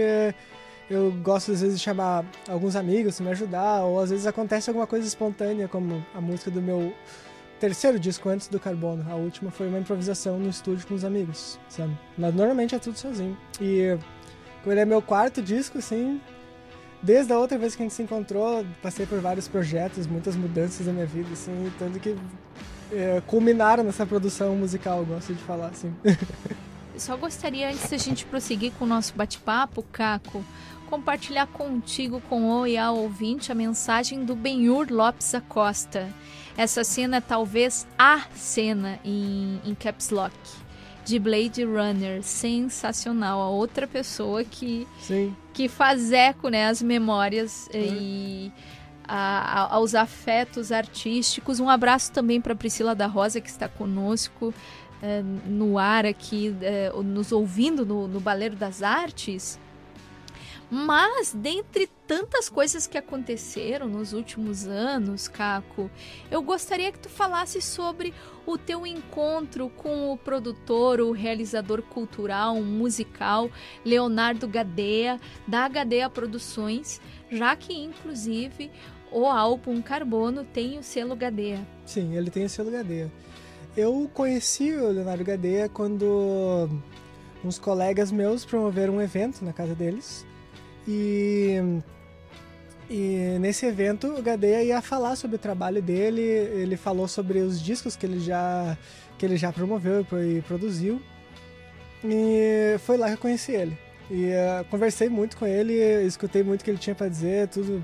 eu 0.89 1.11
gosto 1.23 1.51
às 1.51 1.61
vezes 1.61 1.79
de 1.79 1.83
chamar 1.83 2.23
alguns 2.47 2.75
amigos 2.75 3.19
me 3.19 3.29
ajudar, 3.29 3.83
ou 3.83 3.99
às 3.99 4.09
vezes 4.09 4.27
acontece 4.27 4.69
alguma 4.69 4.85
coisa 4.85 5.07
espontânea, 5.07 5.67
como 5.67 6.05
a 6.13 6.21
música 6.21 6.51
do 6.51 6.61
meu 6.61 6.93
terceiro 7.59 7.99
disco 7.99 8.29
antes 8.29 8.47
do 8.47 8.59
Carbono. 8.59 9.05
A 9.09 9.15
última 9.15 9.49
foi 9.49 9.67
uma 9.67 9.79
improvisação 9.79 10.37
no 10.37 10.49
estúdio 10.49 10.85
com 10.87 10.93
os 10.93 11.03
amigos, 11.03 11.59
sabe? 11.69 11.97
Mas 12.17 12.33
normalmente 12.35 12.75
é 12.75 12.79
tudo 12.79 12.97
sozinho. 12.97 13.37
E 13.59 13.97
ele 14.65 14.79
é 14.79 14.85
meu 14.85 15.01
quarto 15.01 15.41
disco, 15.41 15.77
assim, 15.77 16.19
desde 17.05 17.31
a 17.31 17.37
outra 17.37 17.57
vez 17.57 17.75
que 17.75 17.83
a 17.83 17.85
gente 17.85 17.93
se 17.93 18.01
encontrou, 18.01 18.65
passei 18.81 19.05
por 19.05 19.19
vários 19.19 19.47
projetos, 19.47 20.07
muitas 20.07 20.35
mudanças 20.35 20.87
na 20.87 20.91
minha 20.91 21.05
vida, 21.05 21.29
assim, 21.31 21.71
tanto 21.77 21.99
que 21.99 22.17
é, 22.91 23.21
culminaram 23.27 23.83
nessa 23.83 24.05
produção 24.05 24.55
musical, 24.55 25.05
gosto 25.05 25.33
de 25.33 25.43
falar, 25.43 25.67
assim. 25.67 25.93
Só 26.97 27.15
gostaria, 27.15 27.69
antes 27.69 27.89
da 27.89 27.97
gente 27.97 28.25
prosseguir 28.25 28.71
com 28.79 28.85
o 28.85 28.87
nosso 28.87 29.13
bate-papo, 29.13 29.83
Caco, 29.91 30.43
compartilhar 30.89 31.45
contigo, 31.45 32.21
com 32.27 32.49
o 32.49 32.65
e 32.65 32.75
a 32.75 32.89
ouvinte, 32.89 33.51
a 33.51 33.55
mensagem 33.55 34.25
do 34.25 34.35
Benhur 34.35 34.87
Lopes 34.89 35.35
Acosta. 35.35 36.09
Essa 36.57 36.83
cena 36.83 37.17
é 37.17 37.21
talvez 37.21 37.85
a 37.99 38.21
cena 38.33 38.97
em, 39.03 39.59
em 39.63 39.75
Caps 39.75 40.09
Lock 40.09 40.33
de 41.05 41.19
Blade 41.19 41.63
Runner, 41.63 42.23
sensacional. 42.23 43.39
A 43.39 43.49
outra 43.49 43.87
pessoa 43.87 44.43
que 44.43 44.87
Sim. 44.99 45.35
que 45.53 45.69
faz 45.69 46.11
eco, 46.11 46.49
né, 46.49 46.67
às 46.67 46.81
memórias 46.81 47.69
é. 47.71 47.79
e 47.79 48.51
a, 49.07 49.61
a, 49.61 49.75
aos 49.75 49.93
afetos 49.93 50.71
artísticos. 50.71 51.59
Um 51.59 51.69
abraço 51.69 52.11
também 52.11 52.41
para 52.41 52.55
Priscila 52.55 52.95
da 52.95 53.05
Rosa 53.05 53.39
que 53.39 53.49
está 53.49 53.69
conosco 53.69 54.53
é, 55.01 55.21
no 55.45 55.77
ar 55.77 56.05
aqui, 56.05 56.55
é, 56.61 56.91
nos 57.03 57.31
ouvindo 57.31 57.85
no, 57.85 58.07
no 58.07 58.19
Baleiro 58.19 58.55
das 58.55 58.81
Artes. 58.81 59.59
Mas, 60.69 61.31
dentre 61.31 61.87
tantas 62.07 62.49
coisas 62.49 62.87
que 62.87 62.97
aconteceram 62.97 63.87
nos 63.87 64.13
últimos 64.13 64.67
anos, 64.67 65.27
Caco, 65.27 65.89
eu 66.31 66.41
gostaria 66.41 66.91
que 66.91 66.99
tu 66.99 67.09
falasse 67.09 67.61
sobre 67.61 68.13
o 68.45 68.57
teu 68.57 68.85
encontro 68.85 69.69
com 69.69 70.11
o 70.11 70.17
produtor, 70.17 70.99
o 70.99 71.11
realizador 71.11 71.81
cultural, 71.83 72.61
musical, 72.61 73.49
Leonardo 73.83 74.47
Gadeia, 74.47 75.19
da 75.47 75.67
Gadeia 75.67 76.09
Produções, 76.09 76.99
já 77.29 77.55
que, 77.55 77.73
inclusive, 77.73 78.71
o 79.11 79.25
álbum 79.25 79.81
Carbono 79.81 80.43
tem 80.43 80.79
o 80.79 80.83
selo 80.83 81.15
Gadeia. 81.15 81.65
Sim, 81.85 82.15
ele 82.15 82.31
tem 82.31 82.45
o 82.45 82.49
selo 82.49 82.71
Gadeia. 82.71 83.11
Eu 83.77 84.09
conheci 84.13 84.71
o 84.71 84.89
Leonardo 84.89 85.23
Gadeia 85.23 85.69
quando 85.69 86.69
uns 87.43 87.59
colegas 87.59 88.11
meus 88.11 88.43
promoveram 88.43 88.95
um 88.95 89.01
evento 89.01 89.43
na 89.45 89.53
casa 89.53 89.75
deles 89.75 90.25
e, 90.87 91.81
e 92.89 93.37
nesse 93.39 93.65
evento 93.65 94.07
o 94.07 94.21
Gadeia 94.21 94.63
ia 94.63 94.81
falar 94.81 95.15
sobre 95.15 95.35
o 95.35 95.39
trabalho 95.39 95.81
dele, 95.81 96.21
ele 96.21 96.77
falou 96.77 97.07
sobre 97.07 97.39
os 97.39 97.61
discos 97.61 97.95
que 97.95 98.05
ele 98.05 98.19
já, 98.19 98.77
que 99.17 99.25
ele 99.25 99.37
já 99.37 99.51
promoveu 99.51 100.05
e 100.23 100.41
produziu. 100.41 101.01
E 102.03 102.77
foi 102.79 102.97
lá 102.97 103.07
que 103.07 103.13
eu 103.13 103.17
conheci 103.17 103.51
ele. 103.53 103.77
E 104.09 104.25
uh, 104.25 104.63
conversei 104.69 105.09
muito 105.09 105.35
com 105.35 105.47
ele, 105.47 105.73
escutei 106.05 106.43
muito 106.43 106.61
o 106.61 106.63
que 106.63 106.69
ele 106.69 106.77
tinha 106.77 106.95
para 106.95 107.09
dizer, 107.09 107.47
tudo. 107.47 107.83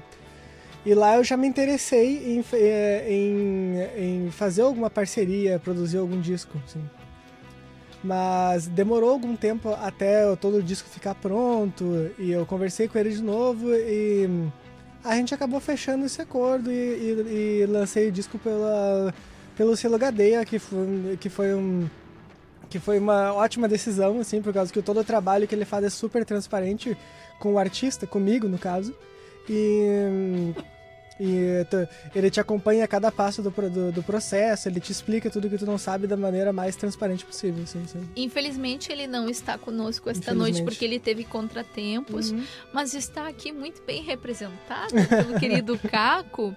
E 0.86 0.94
lá 0.94 1.16
eu 1.16 1.24
já 1.24 1.38
me 1.38 1.48
interessei 1.48 2.38
em, 2.38 2.46
eh, 2.54 3.06
em, 3.08 4.26
em 4.26 4.32
fazer 4.32 4.64
alguma 4.64 4.90
parceria, 4.90 5.60
produzir 5.60 5.98
algum 5.98 6.20
disco, 6.20 6.60
assim. 6.66 6.82
Mas 8.04 8.68
demorou 8.68 9.12
algum 9.12 9.36
tempo 9.36 9.70
até 9.70 10.36
todo 10.38 10.58
o 10.58 10.64
disco 10.64 10.90
ficar 10.90 11.14
pronto 11.14 12.12
e 12.18 12.32
eu 12.32 12.46
conversei 12.46 12.88
com 12.88 12.98
ele 12.98 13.12
de 13.12 13.22
novo 13.22 13.72
e 13.72 14.28
a 15.04 15.16
gente 15.16 15.34
acabou 15.34 15.60
fechando 15.60 16.06
esse 16.06 16.22
acordo 16.22 16.72
e, 16.72 16.74
e, 16.74 17.62
e 17.62 17.66
lancei 17.68 18.10
o 18.10 18.12
disco 18.12 18.40
pela, 18.40 19.14
pelo 19.56 19.76
selo 19.76 20.00
Gadeia, 20.00 20.44
que 20.44 20.58
foi, 20.58 21.18
que 21.20 21.30
foi 21.30 21.54
um 21.54 21.88
que 22.72 22.80
foi 22.80 22.98
uma 22.98 23.34
ótima 23.34 23.68
decisão, 23.68 24.22
assim, 24.22 24.42
por 24.42 24.54
causa 24.54 24.72
que 24.72 24.82
todo 24.82 25.02
o 25.02 25.04
trabalho 25.04 25.46
que 25.46 25.54
ele 25.54 25.66
faz 25.66 25.84
é 25.84 25.90
super 25.90 26.24
transparente 26.24 26.98
com 27.38 27.54
o 27.54 27.60
artista, 27.60 28.08
comigo 28.08 28.48
no 28.48 28.58
caso. 28.58 28.96
E 29.50 30.54
e 31.24 31.64
tu, 31.66 31.88
ele 32.16 32.32
te 32.32 32.40
acompanha 32.40 32.84
a 32.84 32.88
cada 32.88 33.12
passo 33.12 33.44
do, 33.44 33.52
do, 33.52 33.92
do, 33.92 34.02
processo, 34.02 34.68
ele 34.68 34.80
te 34.80 34.92
explica 34.92 35.30
tudo 35.30 35.48
que 35.48 35.58
tu 35.58 35.68
não 35.68 35.78
sabe 35.78 36.08
da 36.08 36.18
maneira 36.18 36.52
mais 36.52 36.76
transparente 36.76 37.24
possível. 37.24 37.64
Assim, 37.64 37.84
assim. 37.84 38.10
Infelizmente, 38.16 38.92
ele 38.92 39.06
não 39.06 39.30
está 39.30 39.56
conosco 39.56 40.10
esta 40.10 40.34
noite 40.34 40.64
porque 40.64 40.84
ele 40.84 41.00
teve 41.00 41.24
contratempos, 41.24 42.32
uhum. 42.32 42.44
mas 42.74 42.96
está 42.96 43.28
aqui 43.28 43.52
muito 43.52 43.84
bem 43.84 44.02
representado 44.02 44.96
pelo 45.08 45.40
querido 45.40 45.78
Caco. 45.88 46.56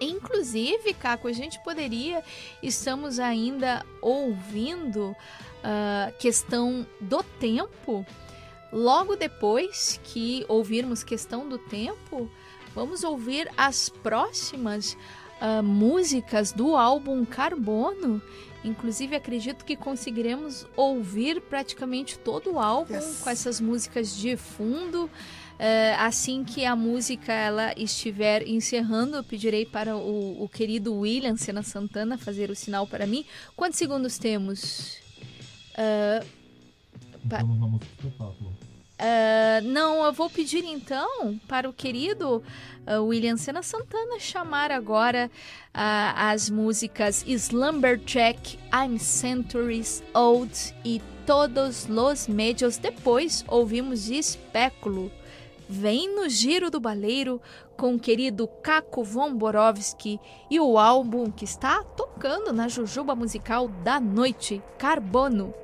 Inclusive, 0.00 0.94
Caco, 0.94 1.28
a 1.28 1.32
gente 1.32 1.62
poderia, 1.62 2.24
estamos 2.62 3.18
ainda 3.18 3.84
ouvindo 4.00 5.14
a 5.62 6.08
uh, 6.08 6.18
questão 6.18 6.86
do 6.98 7.22
tempo. 7.22 8.06
Logo 8.72 9.14
depois 9.14 10.00
que 10.04 10.46
ouvirmos 10.48 11.02
questão 11.04 11.46
do 11.46 11.58
tempo, 11.58 12.30
Vamos 12.78 13.02
ouvir 13.02 13.50
as 13.56 13.88
próximas 13.88 14.96
uh, 15.42 15.60
músicas 15.64 16.52
do 16.52 16.76
álbum 16.76 17.24
Carbono. 17.24 18.22
Inclusive, 18.62 19.16
acredito 19.16 19.64
que 19.64 19.74
conseguiremos 19.74 20.64
ouvir 20.76 21.40
praticamente 21.40 22.16
todo 22.16 22.52
o 22.52 22.60
álbum 22.60 22.94
yes. 22.94 23.20
com 23.24 23.30
essas 23.30 23.60
músicas 23.60 24.16
de 24.16 24.36
fundo. 24.36 25.06
Uh, 25.06 25.98
assim 25.98 26.44
que 26.44 26.64
a 26.64 26.76
música 26.76 27.32
ela 27.32 27.74
estiver 27.76 28.46
encerrando, 28.46 29.16
eu 29.16 29.24
pedirei 29.24 29.66
para 29.66 29.96
o, 29.96 30.44
o 30.44 30.48
querido 30.48 30.94
William 30.94 31.36
Sena 31.36 31.64
Santana 31.64 32.16
fazer 32.16 32.48
o 32.48 32.54
sinal 32.54 32.86
para 32.86 33.08
mim. 33.08 33.24
Quantos 33.56 33.76
segundos 33.76 34.18
temos? 34.18 34.98
Uh, 35.74 36.24
então, 37.24 37.58
vamos 37.58 37.80
Uh, 39.00 39.64
não, 39.64 40.04
eu 40.04 40.12
vou 40.12 40.28
pedir 40.28 40.64
então 40.64 41.38
para 41.46 41.68
o 41.68 41.72
querido 41.72 42.42
uh, 42.84 43.04
William 43.04 43.36
Sena 43.36 43.62
Santana 43.62 44.18
chamar 44.18 44.72
agora 44.72 45.30
uh, 45.68 46.12
as 46.16 46.50
músicas 46.50 47.24
Slumberjack, 47.24 48.58
I'm 48.74 48.98
Centuries 48.98 50.02
Old 50.12 50.74
e 50.84 51.00
Todos 51.24 51.86
los 51.86 52.26
Medios. 52.26 52.76
Depois 52.76 53.44
ouvimos 53.46 54.10
Espéculo 54.10 55.12
vem 55.68 56.14
no 56.16 56.28
Giro 56.28 56.70
do 56.70 56.80
Baleiro 56.80 57.40
com 57.76 57.94
o 57.94 57.98
querido 58.00 58.48
Caco 58.48 59.04
Von 59.04 59.34
Borowski 59.34 60.18
e 60.50 60.58
o 60.58 60.78
álbum 60.78 61.30
que 61.30 61.44
está 61.44 61.84
tocando 61.84 62.52
na 62.52 62.68
Jujuba 62.68 63.14
Musical 63.14 63.68
da 63.68 64.00
Noite, 64.00 64.62
Carbono. 64.78 65.54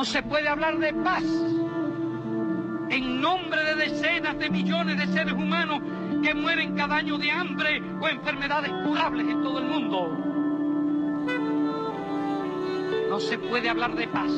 No 0.00 0.06
se 0.06 0.22
puede 0.22 0.48
hablar 0.48 0.78
de 0.78 0.94
paz 0.94 1.22
en 2.88 3.20
nombre 3.20 3.62
de 3.62 3.74
decenas 3.74 4.38
de 4.38 4.48
millones 4.48 4.96
de 4.96 5.06
seres 5.08 5.34
humanos 5.34 5.82
que 6.22 6.32
mueren 6.32 6.74
cada 6.74 6.96
año 6.96 7.18
de 7.18 7.30
hambre 7.30 7.82
o 8.00 8.08
enfermedades 8.08 8.72
curables 8.82 9.28
en 9.28 9.42
todo 9.42 9.58
el 9.58 9.66
mundo. 9.66 10.08
No 13.10 13.20
se 13.20 13.36
puede 13.36 13.68
hablar 13.68 13.94
de 13.94 14.08
paz 14.08 14.32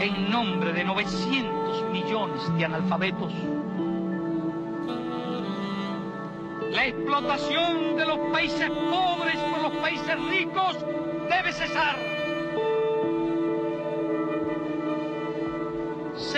en 0.00 0.30
nombre 0.30 0.74
de 0.74 0.84
900 0.84 1.90
millones 1.90 2.58
de 2.58 2.64
analfabetos. 2.66 3.32
La 6.72 6.86
explotación 6.88 7.96
de 7.96 8.04
los 8.04 8.18
países 8.30 8.68
pobres 8.68 9.36
por 9.50 9.62
los 9.62 9.72
países 9.80 10.28
ricos 10.28 10.76
debe 11.30 11.52
cesar. 11.54 12.13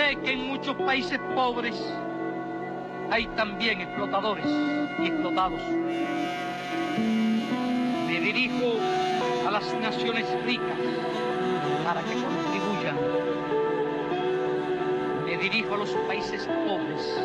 Que 0.07 0.31
en 0.31 0.47
muchos 0.47 0.73
países 0.77 1.19
pobres 1.35 1.75
hay 3.11 3.27
también 3.35 3.81
explotadores 3.81 4.45
y 4.99 5.07
explotados. 5.07 5.59
Me 8.07 8.19
dirijo 8.21 8.79
a 9.45 9.51
las 9.51 9.73
naciones 9.81 10.25
ricas 10.45 10.77
para 11.83 12.01
que 12.03 12.13
contribuyan. 12.13 12.95
Me 15.25 15.37
dirijo 15.37 15.73
a 15.73 15.77
los 15.77 15.91
países 16.07 16.47
pobres 16.65 17.21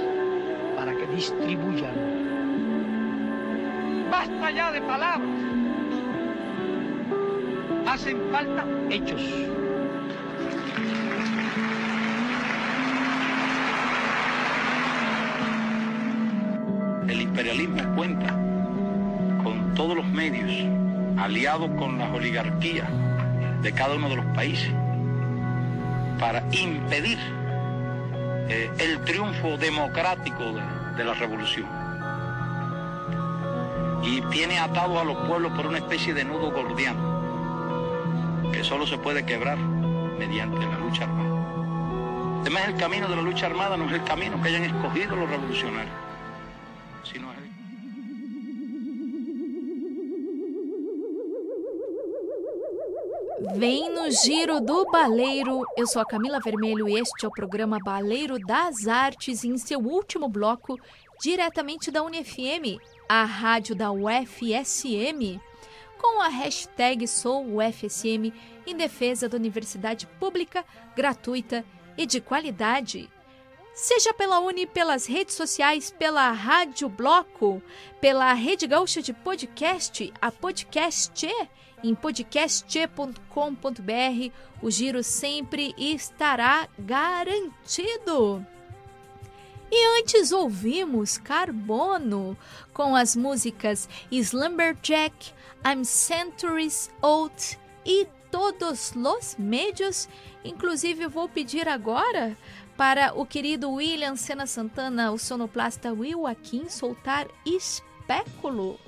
para 0.75 0.93
que 0.93 1.07
distribuyan. 1.07 1.95
Basta 4.11 4.51
ya 4.51 4.73
de 4.73 4.81
palabras. 4.83 5.31
Hacen 7.87 8.21
falta 8.33 8.67
hechos. 8.91 9.23
Aliados 21.33 21.71
con 21.79 21.99
las 21.99 22.11
oligarquías 22.13 22.87
de 23.63 23.73
cada 23.73 23.95
uno 23.95 24.11
de 24.11 24.17
los 24.17 24.27
países, 24.35 24.71
para 26.21 26.45
impedir 26.53 27.19
eh, 28.51 28.71
el 28.79 29.01
triunfo 29.05 29.57
democrático 29.57 30.53
de, 30.53 30.61
de 30.95 31.05
la 31.05 31.15
revolución. 31.15 31.67
Y 34.05 34.21
tiene 34.31 34.59
atado 34.59 35.01
a 35.01 35.05
los 35.05 35.17
pueblos 35.27 35.53
por 35.53 35.67
una 35.67 35.79
especie 35.79 36.13
de 36.13 36.23
nudo 36.25 36.51
gordiano, 36.51 37.01
que 38.53 38.63
solo 38.63 38.87
se 38.87 38.99
puede 38.99 39.25
quebrar 39.25 39.57
mediante 39.57 40.67
la 40.67 40.77
lucha 40.81 41.05
armada. 41.05 41.31
Además, 42.43 42.63
el 42.69 42.77
camino 42.77 43.09
de 43.09 43.17
la 43.17 43.23
lucha 43.23 43.47
armada 43.47 43.79
no 43.79 43.87
es 43.87 43.93
el 43.93 44.05
camino 44.05 44.43
que 44.43 44.51
hayan 44.51 44.65
escogido 44.65 45.17
los 45.17 45.31
revolucionarios, 45.31 45.95
Vem 53.51 53.91
no 53.91 54.09
Giro 54.11 54.61
do 54.61 54.85
Baleiro. 54.87 55.67
Eu 55.77 55.85
sou 55.87 56.01
a 56.01 56.07
Camila 56.07 56.39
Vermelho 56.39 56.89
e 56.89 56.99
este 56.99 57.25
é 57.25 57.29
o 57.29 57.33
programa 57.33 57.79
Baleiro 57.85 58.39
das 58.39 58.87
Artes 58.87 59.43
em 59.43 59.59
seu 59.59 59.81
último 59.81 60.29
bloco, 60.29 60.79
diretamente 61.21 61.91
da 61.91 62.05
UniFM, 62.05 62.79
a 63.09 63.25
rádio 63.25 63.75
da 63.75 63.91
UFSM, 63.91 65.41
com 66.01 66.21
a 66.23 66.29
hashtag 66.29 67.07
SouUFSM 67.09 68.33
em 68.65 68.77
defesa 68.77 69.29
da 69.29 69.37
universidade 69.37 70.07
pública, 70.21 70.65
gratuita 70.95 71.65
e 71.99 72.07
de 72.07 72.21
qualidade. 72.21 73.11
Seja 73.75 74.15
pela 74.15 74.39
Uni, 74.39 74.67
pelas 74.67 75.07
redes 75.07 75.35
sociais, 75.35 75.91
pela 75.91 76.31
Rádio 76.31 76.89
Bloco, 76.89 77.61
pela 78.01 78.33
Rede 78.35 78.67
Gaúcha 78.67 79.03
de 79.03 79.13
Podcast, 79.13 80.13
a 80.21 80.31
Podcast 80.31 81.27
em 81.83 81.95
podcast.com.br, 81.95 84.33
o 84.61 84.71
giro 84.71 85.03
sempre 85.03 85.75
estará 85.77 86.69
garantido. 86.79 88.47
E 89.75 90.01
antes 90.01 90.33
ouvimos 90.33 91.17
Carbono 91.17 92.37
com 92.75 92.95
as 92.95 93.17
músicas 93.17 93.89
Slumberjack, 94.11 95.33
I'm 95.67 95.85
Centuries 95.85 96.91
Old 97.01 97.59
e 97.85 98.07
Todos 98.31 98.93
los 98.93 99.35
Medios. 99.39 100.11
Inclusive, 100.45 101.07
vou 101.07 101.27
pedir 101.27 101.69
agora 101.69 102.37
para 102.77 103.15
o 103.15 103.25
querido 103.25 103.71
William 103.71 104.15
Sena 104.15 104.47
Santana, 104.47 105.11
o 105.11 105.19
sonoplasta 105.19 105.93
Will 105.93 106.27
Akin, 106.27 106.69
soltar 106.69 107.27
Espéculo. 107.47 108.79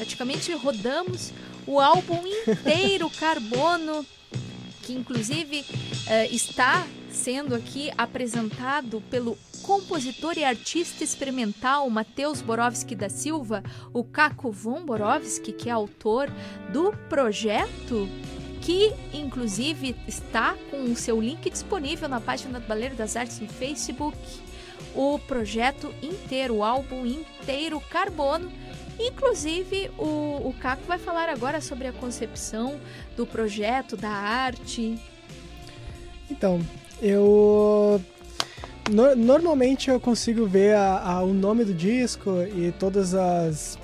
Praticamente 0.00 0.50
rodamos 0.54 1.30
o 1.66 1.78
álbum 1.78 2.22
inteiro 2.26 3.10
Carbono, 3.20 4.06
que 4.80 4.94
inclusive 4.94 5.60
uh, 5.60 6.34
está 6.34 6.86
sendo 7.12 7.54
aqui 7.54 7.92
apresentado 7.98 9.02
pelo 9.10 9.36
compositor 9.60 10.38
e 10.38 10.42
artista 10.42 11.04
experimental 11.04 11.90
Matheus 11.90 12.40
Borowski 12.40 12.94
da 12.94 13.10
Silva, 13.10 13.62
o 13.92 14.02
Caco 14.02 14.50
Von 14.50 14.86
Borowski, 14.86 15.52
que 15.52 15.68
é 15.68 15.72
autor 15.72 16.32
do 16.72 16.92
projeto 17.10 18.08
que 18.62 18.94
inclusive 19.12 19.94
está 20.08 20.56
com 20.70 20.82
o 20.84 20.96
seu 20.96 21.20
link 21.20 21.50
disponível 21.50 22.08
na 22.08 22.22
página 22.22 22.58
do 22.58 22.66
Baleiro 22.66 22.94
das 22.94 23.16
Artes 23.16 23.38
no 23.38 23.48
Facebook. 23.48 24.16
O 24.94 25.18
projeto 25.18 25.94
inteiro, 26.02 26.54
o 26.54 26.64
álbum 26.64 27.04
inteiro 27.04 27.78
Carbono. 27.90 28.50
Inclusive, 29.00 29.90
o, 29.98 30.48
o 30.48 30.54
Caco 30.60 30.82
vai 30.86 30.98
falar 30.98 31.30
agora 31.30 31.60
sobre 31.62 31.86
a 31.86 31.92
concepção 31.92 32.78
do 33.16 33.24
projeto, 33.24 33.96
da 33.96 34.10
arte. 34.10 34.98
Então, 36.30 36.60
eu. 37.00 38.00
No, 38.90 39.16
normalmente 39.16 39.88
eu 39.88 39.98
consigo 39.98 40.46
ver 40.46 40.74
a, 40.74 40.98
a, 40.98 41.22
o 41.22 41.32
nome 41.32 41.64
do 41.64 41.72
disco 41.72 42.30
e 42.54 42.72
todos 42.78 43.14
as, 43.14 43.78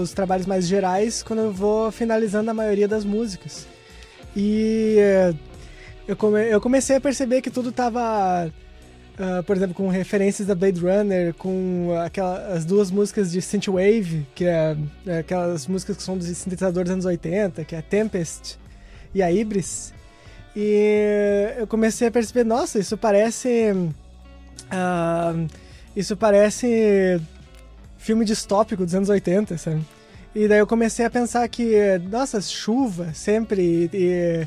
os 0.00 0.12
trabalhos 0.12 0.46
mais 0.46 0.66
gerais 0.66 1.22
quando 1.22 1.40
eu 1.40 1.52
vou 1.52 1.90
finalizando 1.90 2.50
a 2.50 2.54
maioria 2.54 2.88
das 2.88 3.04
músicas. 3.04 3.66
E 4.34 4.96
eu, 6.06 6.16
come, 6.16 6.48
eu 6.48 6.60
comecei 6.60 6.96
a 6.96 7.00
perceber 7.00 7.42
que 7.42 7.50
tudo 7.50 7.70
estava 7.70 8.50
Uh, 9.18 9.42
por 9.44 9.56
exemplo, 9.56 9.74
com 9.74 9.88
referências 9.88 10.46
da 10.46 10.54
Blade 10.54 10.78
Runner, 10.78 11.32
com 11.34 11.88
aquela, 12.04 12.48
as 12.48 12.66
duas 12.66 12.90
músicas 12.90 13.32
de 13.32 13.40
Synthwave, 13.40 14.26
que 14.34 14.44
é, 14.44 14.76
é, 15.06 15.18
aquelas 15.20 15.66
músicas 15.66 15.96
que 15.96 16.02
são 16.02 16.18
dos 16.18 16.26
sintetizadores 16.26 16.88
dos 16.88 16.92
anos 16.92 17.04
80, 17.06 17.64
que 17.64 17.74
é 17.74 17.78
a 17.78 17.82
Tempest 17.82 18.58
e 19.14 19.22
a 19.22 19.32
Ibris. 19.32 19.94
E 20.54 21.54
eu 21.56 21.66
comecei 21.66 22.08
a 22.08 22.10
perceber, 22.10 22.44
nossa, 22.44 22.78
isso 22.78 22.96
parece. 22.98 23.72
Uh, 23.72 25.46
isso 25.94 26.14
parece 26.14 27.18
filme 27.96 28.22
distópico 28.22 28.84
dos 28.84 28.94
anos 28.94 29.08
80, 29.08 29.56
sabe? 29.56 29.82
E 30.34 30.46
daí 30.46 30.58
eu 30.58 30.66
comecei 30.66 31.06
a 31.06 31.10
pensar 31.10 31.48
que, 31.48 31.98
nossa, 32.10 32.38
chuva 32.42 33.14
sempre 33.14 33.88
e, 33.90 34.46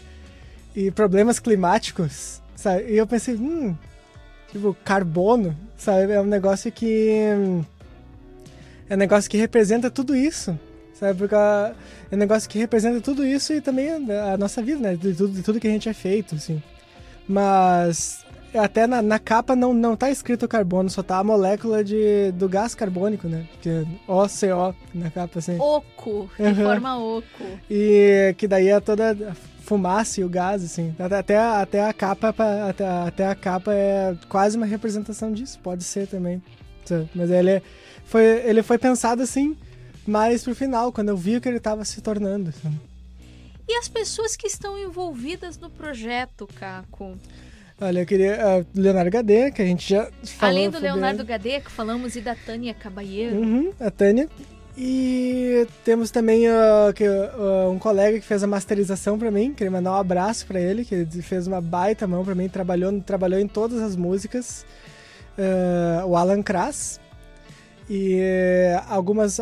e 0.76 0.92
problemas 0.92 1.40
climáticos, 1.40 2.40
sabe? 2.56 2.92
E 2.92 2.98
eu 2.98 3.08
pensei, 3.08 3.34
hum, 3.36 3.76
tipo, 4.52 4.76
carbono, 4.84 5.56
sabe? 5.78 6.14
É 6.14 6.22
um 6.22 6.26
negócio 6.26 6.72
que. 6.72 7.10
É 8.90 8.96
um 8.96 8.98
negócio 8.98 9.30
que 9.30 9.38
representa 9.38 9.90
tudo 9.90 10.16
isso, 10.16 10.58
sabe? 10.94 11.18
Porque 11.18 11.36
é 11.36 11.74
um 12.12 12.18
negócio 12.18 12.50
que 12.50 12.58
representa 12.58 13.00
tudo 13.02 13.26
isso 13.26 13.54
e 13.54 13.62
também 13.62 13.90
a 13.90 14.38
nossa 14.38 14.62
vida, 14.62 14.80
né? 14.80 14.96
De 14.96 15.14
tudo, 15.14 15.34
de 15.34 15.44
tudo 15.44 15.60
que 15.60 15.68
a 15.68 15.72
gente 15.72 15.88
é 15.88 15.94
feito, 15.94 16.36
assim. 16.36 16.62
Mas 17.28 18.26
até 18.54 18.88
na, 18.88 19.02
na, 19.02 19.20
capa 19.20 19.56
não, 19.56 19.74
não 19.74 19.96
tá 19.96 20.10
escrito 20.10 20.48
carbono, 20.48 20.90
só 20.90 21.04
tá 21.04 21.18
a 21.18 21.24
molécula 21.24 21.84
de, 21.84 22.32
do 22.34 22.50
gás 22.50 22.74
carbônico, 22.74 23.28
né? 23.28 23.46
Que 23.62 23.70
é 23.70 23.86
OCO 24.08 24.76
na 24.94 25.12
capa, 25.12 25.40
assim. 25.40 25.58
Oco, 25.60 26.30
de 26.38 26.44
uhum. 26.44 26.56
forma 26.56 26.98
oco. 26.98 27.44
E 27.70 28.34
que 28.38 28.48
daí 28.48 28.70
é 28.70 28.80
toda 28.80 29.16
fumaça 29.62 30.22
e 30.22 30.24
o 30.24 30.30
gás, 30.30 30.64
assim. 30.64 30.96
Até, 31.00 31.38
até 31.38 31.84
a 31.86 31.94
capa 31.94 32.30
até, 32.68 32.88
até 32.88 33.28
a 33.28 33.36
capa 33.36 33.74
é 33.74 34.16
quase 34.28 34.58
uma 34.58 34.66
representação 34.66 35.32
disso, 35.32 35.60
pode 35.62 35.84
ser 35.84 36.08
também. 36.08 36.42
Mas 37.14 37.30
ele 37.30 37.62
foi, 38.04 38.24
ele 38.24 38.64
foi 38.64 38.80
pensado 38.80 39.22
assim, 39.22 39.56
mais 40.08 40.44
pro 40.44 40.56
final, 40.56 40.92
quando 40.92 41.10
eu 41.10 41.18
vi 41.18 41.38
o 41.38 41.42
que 41.42 41.48
ele 41.48 41.58
estava 41.58 41.86
se 41.86 42.02
tornando. 42.02 42.50
Assim. 42.50 42.80
E 43.68 43.78
as 43.78 43.88
pessoas 43.88 44.36
que 44.36 44.48
estão 44.48 44.76
envolvidas 44.80 45.60
no 45.60 45.70
projeto, 45.70 46.48
Caco? 46.56 47.16
Olha, 47.82 48.00
eu 48.02 48.06
queria. 48.06 48.38
Uh, 48.60 48.66
Leonardo 48.76 49.10
Gadê, 49.10 49.52
que 49.52 49.62
a 49.62 49.66
gente 49.66 49.90
já 49.90 50.10
falou. 50.24 50.56
Além 50.56 50.70
do 50.70 50.80
Leonardo 50.80 51.24
Gadê, 51.24 51.62
que 51.62 51.72
falamos, 51.72 52.16
e 52.16 52.22
da 52.22 52.36
Tânia 52.36 52.74
Cabalheiro. 52.74 53.38
Uhum, 53.38 53.72
a 53.80 53.90
Tânia. 53.90 54.28
E 54.78 55.68
temos 55.84 56.10
também 56.10 56.48
uh, 56.48 56.94
que, 56.96 57.08
uh, 57.08 57.70
um 57.70 57.78
colega 57.78 58.20
que 58.20 58.26
fez 58.26 58.44
a 58.44 58.48
masterização 58.48 59.20
para 59.20 59.30
mim, 59.30 59.54
queria 59.54 59.70
mandar 59.70 59.92
um 59.92 59.96
abraço 59.96 60.46
para 60.46 60.60
ele, 60.60 60.86
que 60.86 61.06
fez 61.22 61.48
uma 61.48 61.60
baita 61.60 62.08
mão 62.08 62.24
para 62.24 62.34
mim, 62.34 62.48
trabalhou, 62.48 63.02
trabalhou 63.02 63.40
em 63.42 63.48
todas 63.48 63.82
as 63.82 63.98
músicas, 63.98 64.66
uh, 65.38 66.06
o 66.08 66.16
Alan 66.16 66.42
Kras. 66.42 67.00
E 67.90 68.22
algumas, 68.88 69.40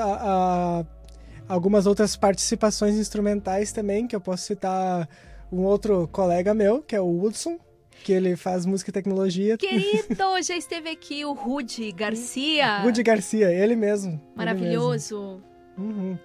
algumas 1.50 1.86
outras 1.86 2.16
participações 2.16 2.96
instrumentais 2.96 3.74
também, 3.74 4.08
que 4.08 4.16
eu 4.16 4.22
posso 4.22 4.46
citar 4.46 5.08
um 5.52 5.64
outro 5.64 6.08
colega 6.14 6.54
meu, 6.54 6.82
que 6.82 6.96
é 6.96 7.02
o 7.02 7.06
Woodson, 7.06 7.60
que 8.08 8.14
ele 8.14 8.38
faz 8.38 8.66
música 8.66 8.90
e 8.90 8.94
tecnologia. 8.94 9.58
Querido, 9.58 10.16
já 10.42 10.56
esteve 10.56 10.90
aqui 10.90 11.26
o 11.26 11.34
Rudy 11.34 11.92
Garcia. 11.92 12.80
Rudy 12.88 13.04
Garcia, 13.04 13.52
ele 13.52 13.76
mesmo. 13.76 14.18
Maravilhoso. 14.34 15.42
Ele 15.78 15.88
mesmo. 15.88 16.00
Uhum. 16.00 16.20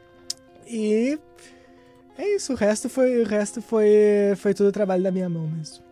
E 0.64 1.18
é 2.16 2.36
isso, 2.36 2.52
o 2.52 2.56
resto 2.56 2.88
foi 2.88 3.20
o 3.20 3.26
resto 3.26 3.60
foi 3.60 3.90
foi 4.36 4.54
tudo 4.54 4.70
trabalho 4.70 5.02
da 5.02 5.10
minha 5.10 5.28
mão 5.28 5.48
mesmo. 5.48 5.84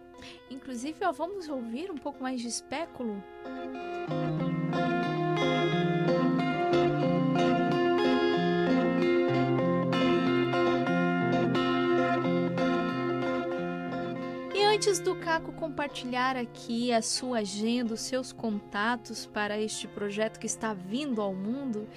Inclusive, 0.48 0.96
ó, 1.02 1.10
vamos 1.10 1.48
ouvir 1.48 1.90
um 1.90 1.98
pouco 1.98 2.22
mais 2.22 2.40
de 2.40 2.46
espéculo. 2.46 3.20
Música 3.44 4.59
Antes 14.72 15.00
do 15.00 15.16
Caco 15.16 15.50
compartilhar 15.52 16.36
aqui 16.36 16.92
a 16.92 17.02
sua 17.02 17.38
agenda, 17.38 17.94
os 17.94 18.02
seus 18.02 18.32
contatos 18.32 19.26
para 19.26 19.60
este 19.60 19.88
projeto 19.88 20.38
que 20.38 20.46
está 20.46 20.72
vindo 20.72 21.20
ao 21.20 21.34
mundo, 21.34 21.88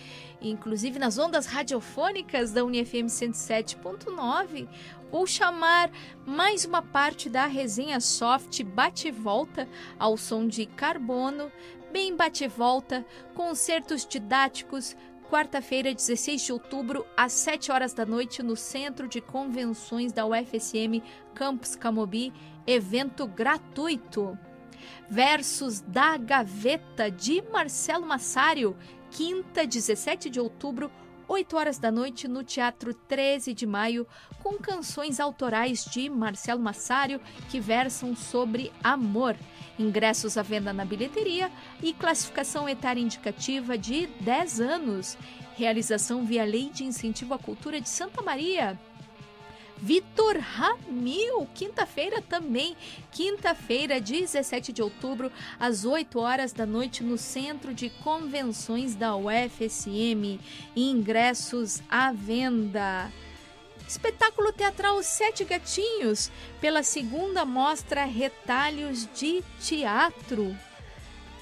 inclusive 0.42 0.98
nas 0.98 1.20
ondas 1.20 1.46
radiofônicas 1.46 2.52
da 2.52 2.66
UniFM 2.66 3.06
107.9, 3.06 4.68
vou 5.12 5.28
chamar 5.28 5.92
mais 6.26 6.66
uma 6.66 6.82
parte 6.82 7.30
da 7.30 7.46
resenha 7.46 8.00
soft 8.00 8.64
bate-volta 8.64 9.70
ao 10.00 10.18
som 10.18 10.48
de 10.48 10.66
carbono, 10.66 11.52
bem 11.92 12.16
bate-volta, 12.16 13.06
concertos 13.36 14.04
didáticos, 14.04 14.98
quarta-feira, 15.30 15.94
16 15.94 16.42
de 16.42 16.52
outubro, 16.54 17.06
às 17.16 17.34
7 17.34 17.72
horas 17.72 17.94
da 17.94 18.06
noite, 18.06 18.44
no 18.44 18.56
Centro 18.56 19.08
de 19.08 19.22
Convenções 19.22 20.12
da 20.12 20.26
UFSM 20.26 21.02
Campus 21.34 21.76
Camobi 21.76 22.32
evento 22.66 23.28
gratuito. 23.28 24.38
Versos 25.10 25.82
da 25.82 26.18
Gaveta 26.18 27.10
de 27.10 27.42
Marcelo 27.52 28.06
Massário, 28.06 28.76
quinta, 29.12 29.66
17 29.66 30.30
de 30.30 30.40
outubro, 30.40 30.92
8 31.28 31.56
horas 31.56 31.80
da 31.80 31.92
noite, 31.92 32.28
no 32.28 32.44
Teatro 32.44 32.94
13 32.94 33.54
de 33.54 33.66
Maio, 33.66 34.06
com 34.42 34.58
canções 34.58 35.20
autorais 35.20 35.86
de 35.86 36.10
Marcelo 36.10 36.62
Massário 36.62 37.20
que 37.50 37.60
versam 37.60 38.16
sobre 38.16 38.72
amor. 38.84 39.36
Ingressos 39.80 40.38
à 40.38 40.44
venda 40.44 40.72
na 40.72 40.86
bilheteria 40.86 41.52
e 41.82 41.94
classificação 41.94 42.68
etária 42.70 43.02
indicativa 43.02 43.78
de 43.78 44.08
10 44.22 44.62
anos. 44.62 45.18
Realização 45.56 46.26
via 46.26 46.44
Lei 46.44 46.70
de 46.70 46.84
Incentivo 46.84 47.34
à 47.34 47.40
Cultura 47.40 47.80
de 47.80 47.90
Santa 47.90 48.22
Maria. 48.22 48.80
Vitor 49.84 50.38
Ramil, 50.38 51.46
quinta-feira 51.54 52.22
também, 52.22 52.74
quinta-feira, 53.12 54.00
17 54.00 54.72
de 54.72 54.82
outubro, 54.82 55.30
às 55.60 55.84
8 55.84 56.18
horas 56.20 56.54
da 56.54 56.66
noite, 56.66 57.04
no 57.04 57.18
Centro 57.18 57.74
de 57.74 57.90
Convenções 57.90 58.96
da 58.96 59.14
UFSM. 59.14 60.40
Ingressos 60.74 61.84
à 61.90 62.14
venda. 62.14 63.12
Espetáculo 63.86 64.54
teatral 64.54 65.04
Sete 65.04 65.44
Gatinhos, 65.44 66.32
pela 66.62 66.82
segunda 66.82 67.44
mostra 67.44 68.06
Retalhos 68.06 69.06
de 69.14 69.44
Teatro. 69.60 70.58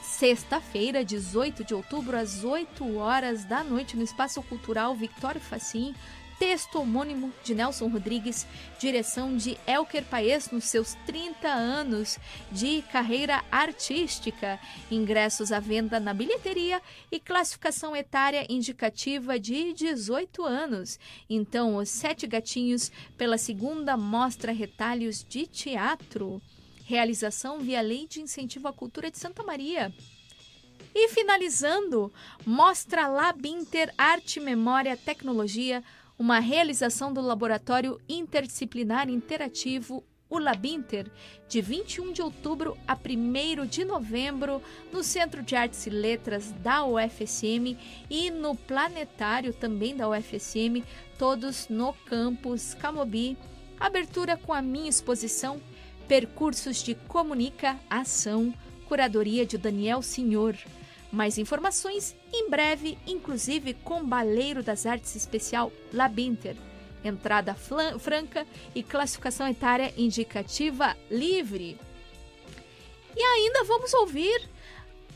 Sexta-feira, 0.01 1.05
18 1.05 1.63
de 1.63 1.76
outubro, 1.76 2.18
às 2.18 2.43
8 2.43 2.97
horas 2.97 3.45
da 3.45 3.63
noite, 3.63 3.95
no 3.95 4.03
Espaço 4.03 4.41
Cultural 4.41 4.95
Victório 4.95 5.39
Facim, 5.39 5.95
texto 6.41 6.80
homônimo 6.80 7.31
de 7.43 7.53
Nelson 7.53 7.88
Rodrigues, 7.88 8.47
direção 8.80 9.38
de 9.38 9.59
Elker 9.68 10.03
Paes 10.03 10.49
nos 10.49 10.63
seus 10.63 10.95
30 11.05 11.47
anos 11.47 12.18
de 12.51 12.81
carreira 12.91 13.43
artística, 13.51 14.59
ingressos 14.89 15.51
à 15.51 15.59
venda 15.59 15.99
na 15.99 16.15
bilheteria 16.15 16.81
e 17.11 17.19
classificação 17.19 17.95
etária 17.95 18.43
indicativa 18.49 19.39
de 19.39 19.72
18 19.73 20.43
anos. 20.43 20.99
Então, 21.30 21.76
os 21.76 21.89
Sete 21.89 22.26
Gatinhos 22.26 22.91
pela 23.15 23.38
segunda 23.38 23.95
mostra 23.95 24.51
Retalhos 24.51 25.23
de 25.23 25.45
Teatro. 25.45 26.41
Realização 26.85 27.59
via 27.59 27.81
Lei 27.81 28.07
de 28.07 28.19
Incentivo 28.19 28.68
à 28.68 28.73
Cultura 28.73 29.11
de 29.11 29.19
Santa 29.19 29.43
Maria. 29.43 29.93
E 30.93 31.07
finalizando, 31.09 32.11
mostra 32.43 33.07
Lab 33.07 33.47
Inter 33.47 33.93
Arte, 33.95 34.39
Memória, 34.39 34.97
Tecnologia, 34.97 35.84
uma 36.22 36.39
realização 36.39 37.11
do 37.11 37.19
Laboratório 37.19 37.99
Interdisciplinar 38.07 39.10
Interativo 39.10 40.03
o 40.30 40.38
Labinter, 40.38 41.11
de 41.49 41.60
21 41.61 42.14
de 42.14 42.22
outubro 42.22 42.77
a 42.88 42.95
1 42.95 43.65
de 43.65 43.84
novembro, 43.84 44.61
no 44.93 45.03
Centro 45.03 45.41
de 45.41 45.56
Artes 45.56 45.88
e 45.88 45.89
Letras 45.89 46.52
da 46.60 46.85
UFSM 46.85 47.76
e 48.07 48.30
no 48.30 48.56
Planetário 48.56 49.52
também 49.52 49.95
da 49.95 50.07
UFSM, 50.07 50.84
todos 51.18 51.68
no 51.68 51.91
campus 52.06 52.76
Camobi. 52.76 53.35
Abertura 53.80 54.38
com 54.38 54.53
a 54.53 54.61
minha 54.61 54.89
exposição 54.89 55.60
Percursos 56.07 56.84
de 56.84 56.93
Comunica 56.93 57.80
Ação, 57.89 58.53
curadoria 58.88 59.43
de 59.43 59.57
Daniel 59.57 60.03
Senhor. 60.03 60.56
Mais 61.11 61.39
informações 61.39 62.15
em 62.33 62.49
breve, 62.49 62.97
inclusive 63.05 63.73
com 63.73 64.05
Baleiro 64.05 64.63
das 64.63 64.85
Artes 64.85 65.15
Especial 65.15 65.71
Labinter. 65.91 66.55
Entrada 67.03 67.55
franca 67.55 68.45
e 68.75 68.83
classificação 68.83 69.47
etária 69.47 69.93
indicativa 69.97 70.95
livre. 71.09 71.77
E 73.15 73.21
ainda 73.21 73.63
vamos 73.63 73.93
ouvir 73.93 74.49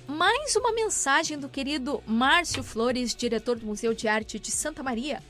mais 0.07 0.55
uma 0.55 0.73
mensagem 0.73 1.37
do 1.37 1.47
querido 1.47 2.03
Márcio 2.05 2.63
Flores, 2.63 3.15
diretor 3.15 3.57
do 3.57 3.65
Museu 3.65 3.93
de 3.93 4.07
Arte 4.07 4.39
de 4.39 4.51
Santa 4.51 4.83
Maria. 4.83 5.21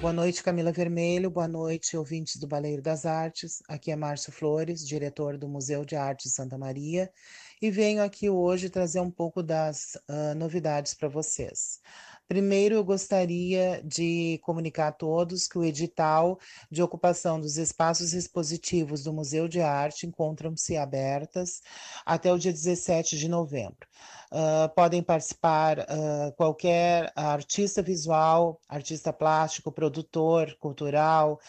Boa 0.00 0.12
noite, 0.12 0.42
Camila 0.42 0.72
Vermelho. 0.72 1.30
Boa 1.30 1.48
noite, 1.48 1.96
ouvintes 1.96 2.36
do 2.36 2.46
Baleiro 2.46 2.80
das 2.80 3.04
Artes. 3.04 3.62
Aqui 3.68 3.90
é 3.90 3.96
Márcio 3.96 4.32
Flores, 4.32 4.86
diretor 4.86 5.36
do 5.36 5.48
Museu 5.48 5.84
de 5.84 5.96
Arte 5.96 6.24
de 6.24 6.30
Santa 6.30 6.56
Maria 6.56 7.10
e 7.60 7.70
venho 7.70 8.02
aqui 8.02 8.30
hoje 8.30 8.70
trazer 8.70 9.00
um 9.00 9.10
pouco 9.10 9.42
das 9.42 9.96
uh, 10.08 10.34
novidades 10.34 10.94
para 10.94 11.08
vocês. 11.08 11.80
Primeiro, 12.26 12.76
eu 12.76 12.84
gostaria 12.84 13.82
de 13.84 14.38
comunicar 14.44 14.86
a 14.88 14.92
todos 14.92 15.48
que 15.48 15.58
o 15.58 15.64
edital 15.64 16.38
de 16.70 16.80
ocupação 16.80 17.40
dos 17.40 17.56
espaços 17.56 18.12
expositivos 18.12 19.02
do 19.02 19.12
Museu 19.12 19.48
de 19.48 19.60
Arte 19.60 20.06
encontram-se 20.06 20.76
abertas 20.76 21.60
até 22.06 22.32
o 22.32 22.38
dia 22.38 22.52
17 22.52 23.18
de 23.18 23.28
novembro. 23.28 23.86
Uh, 24.30 24.72
podem 24.76 25.02
participar 25.02 25.80
uh, 25.80 26.32
qualquer 26.36 27.12
artista 27.16 27.82
visual, 27.82 28.60
artista 28.68 29.12
plástico, 29.12 29.72
produtor 29.72 30.56
cultural, 30.60 31.40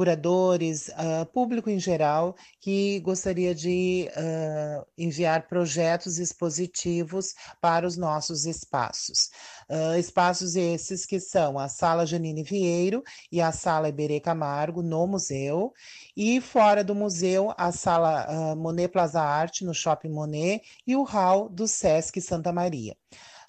curadores, 0.00 0.88
uh, 0.88 1.26
público 1.26 1.68
em 1.68 1.78
geral, 1.78 2.34
que 2.58 3.00
gostaria 3.00 3.54
de 3.54 4.08
uh, 4.16 4.86
enviar 4.96 5.46
projetos 5.46 6.18
expositivos 6.18 7.34
para 7.60 7.86
os 7.86 7.98
nossos 7.98 8.46
espaços. 8.46 9.28
Uh, 9.68 9.98
espaços 9.98 10.56
esses 10.56 11.04
que 11.04 11.20
são 11.20 11.58
a 11.58 11.68
Sala 11.68 12.06
Janine 12.06 12.42
Vieiro 12.42 13.02
e 13.30 13.42
a 13.42 13.52
Sala 13.52 13.90
Iberê 13.90 14.20
Camargo, 14.20 14.82
no 14.82 15.06
museu, 15.06 15.70
e 16.16 16.40
fora 16.40 16.82
do 16.82 16.94
museu, 16.94 17.52
a 17.58 17.70
Sala 17.70 18.54
Monet 18.56 18.88
Plaza 18.88 19.20
Arte, 19.20 19.66
no 19.66 19.74
Shopping 19.74 20.08
Monet, 20.08 20.62
e 20.86 20.96
o 20.96 21.02
hall 21.02 21.46
do 21.46 21.68
Sesc 21.68 22.18
Santa 22.22 22.50
Maria. 22.50 22.96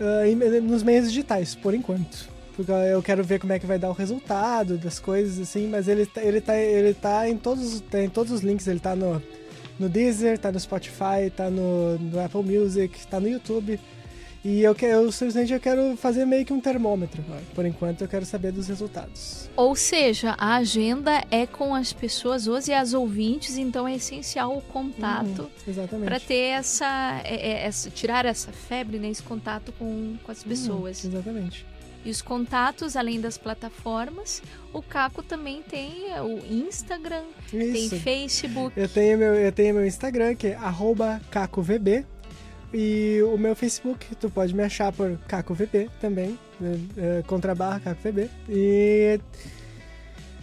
uh, 0.00 0.62
nos 0.62 0.84
meios 0.84 1.08
digitais, 1.08 1.56
por 1.56 1.74
enquanto 1.74 2.37
porque 2.58 2.72
eu 2.72 3.00
quero 3.00 3.22
ver 3.22 3.38
como 3.38 3.52
é 3.52 3.58
que 3.60 3.66
vai 3.66 3.78
dar 3.78 3.88
o 3.88 3.92
resultado 3.92 4.76
das 4.76 4.98
coisas, 4.98 5.38
assim, 5.38 5.68
mas 5.68 5.86
ele, 5.86 6.04
tá, 6.04 6.20
ele, 6.20 6.40
tá, 6.40 6.56
ele 6.56 6.92
tá 6.92 7.28
em 7.28 7.36
todos, 7.36 7.80
tá 7.82 8.02
em 8.02 8.08
todos 8.08 8.32
os 8.32 8.40
links, 8.40 8.66
ele 8.66 8.80
tá 8.80 8.96
no, 8.96 9.22
no 9.78 9.88
Deezer, 9.88 10.36
tá 10.40 10.50
no 10.50 10.58
Spotify, 10.58 11.30
tá 11.36 11.48
no, 11.48 11.96
no 12.00 12.18
Apple 12.18 12.42
Music, 12.42 13.06
tá 13.06 13.20
no 13.20 13.28
YouTube. 13.28 13.78
E 14.44 14.60
eu, 14.60 14.74
quero, 14.74 15.04
eu 15.04 15.12
simplesmente 15.12 15.52
eu 15.52 15.60
quero 15.60 15.96
fazer 15.96 16.24
meio 16.24 16.44
que 16.44 16.52
um 16.52 16.60
termômetro. 16.60 17.24
Por 17.54 17.64
enquanto 17.64 18.00
eu 18.00 18.08
quero 18.08 18.26
saber 18.26 18.50
dos 18.50 18.66
resultados. 18.66 19.48
Ou 19.54 19.76
seja, 19.76 20.34
a 20.36 20.56
agenda 20.56 21.22
é 21.30 21.46
com 21.46 21.76
as 21.76 21.92
pessoas 21.92 22.48
hoje 22.48 22.72
e 22.72 22.74
as 22.74 22.92
ouvintes, 22.92 23.56
então 23.56 23.86
é 23.86 23.94
essencial 23.94 24.56
o 24.56 24.62
contato 24.62 25.48
uhum, 25.64 26.04
para 26.04 26.18
ter 26.18 26.54
essa, 26.54 27.20
é, 27.22 27.50
é, 27.50 27.66
essa, 27.66 27.88
tirar 27.88 28.26
essa 28.26 28.50
febre, 28.50 28.98
né, 28.98 29.10
esse 29.10 29.22
contato 29.22 29.72
com, 29.78 30.16
com 30.24 30.32
as 30.32 30.42
uhum, 30.42 30.48
pessoas. 30.48 31.04
Uhum, 31.04 31.10
exatamente. 31.10 31.77
E 32.08 32.10
os 32.10 32.22
contatos, 32.22 32.96
além 32.96 33.20
das 33.20 33.36
plataformas, 33.36 34.42
o 34.72 34.80
Caco 34.80 35.22
também 35.22 35.62
tem 35.62 36.06
o 36.22 36.38
Instagram, 36.50 37.24
Isso. 37.52 37.90
tem 37.90 38.00
Facebook. 38.00 38.80
Eu 38.80 38.88
tenho 38.88 39.18
meu, 39.18 39.34
eu 39.34 39.52
tenho 39.52 39.74
meu 39.74 39.86
Instagram, 39.86 40.34
que 40.34 40.46
é 40.46 40.58
CacoVB. 41.30 42.06
E 42.72 43.20
o 43.22 43.36
meu 43.36 43.54
Facebook, 43.54 44.16
tu 44.16 44.30
pode 44.30 44.54
me 44.54 44.62
achar 44.62 44.90
por 44.90 45.18
CacoVB 45.28 45.90
também, 46.00 46.38
né, 46.58 46.80
é, 46.96 47.22
contra 47.26 47.54
barra 47.54 47.78
CacoVB. 47.78 48.30
E 48.48 49.20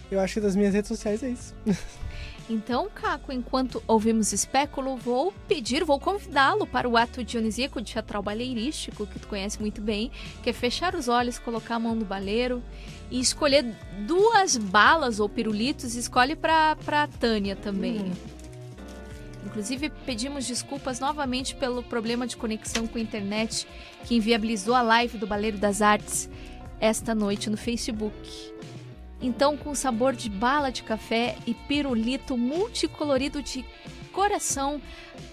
eu 0.08 0.20
acho 0.20 0.34
que 0.34 0.40
das 0.40 0.54
minhas 0.54 0.72
redes 0.72 0.86
sociais 0.86 1.20
é 1.24 1.30
isso. 1.30 1.52
Então, 2.48 2.88
Caco, 2.94 3.32
enquanto 3.32 3.82
ouvimos 3.88 4.32
Espéculo, 4.32 4.96
vou 4.96 5.32
pedir, 5.48 5.84
vou 5.84 5.98
convidá-lo 5.98 6.64
para 6.64 6.88
o 6.88 6.96
ato 6.96 7.24
dionisíaco 7.24 7.80
de 7.80 7.92
teatral 7.92 8.22
baleirístico, 8.22 9.06
que 9.06 9.18
tu 9.18 9.26
conhece 9.26 9.60
muito 9.60 9.80
bem, 9.80 10.12
que 10.44 10.50
é 10.50 10.52
fechar 10.52 10.94
os 10.94 11.08
olhos, 11.08 11.40
colocar 11.40 11.74
a 11.74 11.78
mão 11.80 11.94
no 11.96 12.04
baleiro 12.04 12.62
e 13.10 13.18
escolher 13.18 13.64
duas 14.06 14.56
balas 14.56 15.18
ou 15.18 15.28
pirulitos, 15.28 15.96
escolhe 15.96 16.36
para 16.36 16.76
a 16.86 17.08
Tânia 17.08 17.56
também. 17.56 17.98
Hum. 17.98 18.12
Inclusive, 19.44 19.90
pedimos 20.04 20.46
desculpas 20.46 21.00
novamente 21.00 21.54
pelo 21.54 21.82
problema 21.82 22.26
de 22.26 22.36
conexão 22.36 22.86
com 22.86 22.98
a 22.98 23.00
internet 23.00 23.66
que 24.04 24.14
inviabilizou 24.14 24.74
a 24.74 24.82
live 24.82 25.18
do 25.18 25.26
Baleiro 25.26 25.58
das 25.58 25.82
Artes 25.82 26.28
esta 26.80 27.14
noite 27.14 27.48
no 27.48 27.56
Facebook. 27.56 28.14
Então, 29.20 29.56
com 29.56 29.74
sabor 29.74 30.14
de 30.14 30.28
bala 30.28 30.70
de 30.70 30.82
café 30.82 31.36
e 31.46 31.54
pirulito 31.54 32.36
multicolorido 32.36 33.42
de 33.42 33.64
coração, 34.12 34.80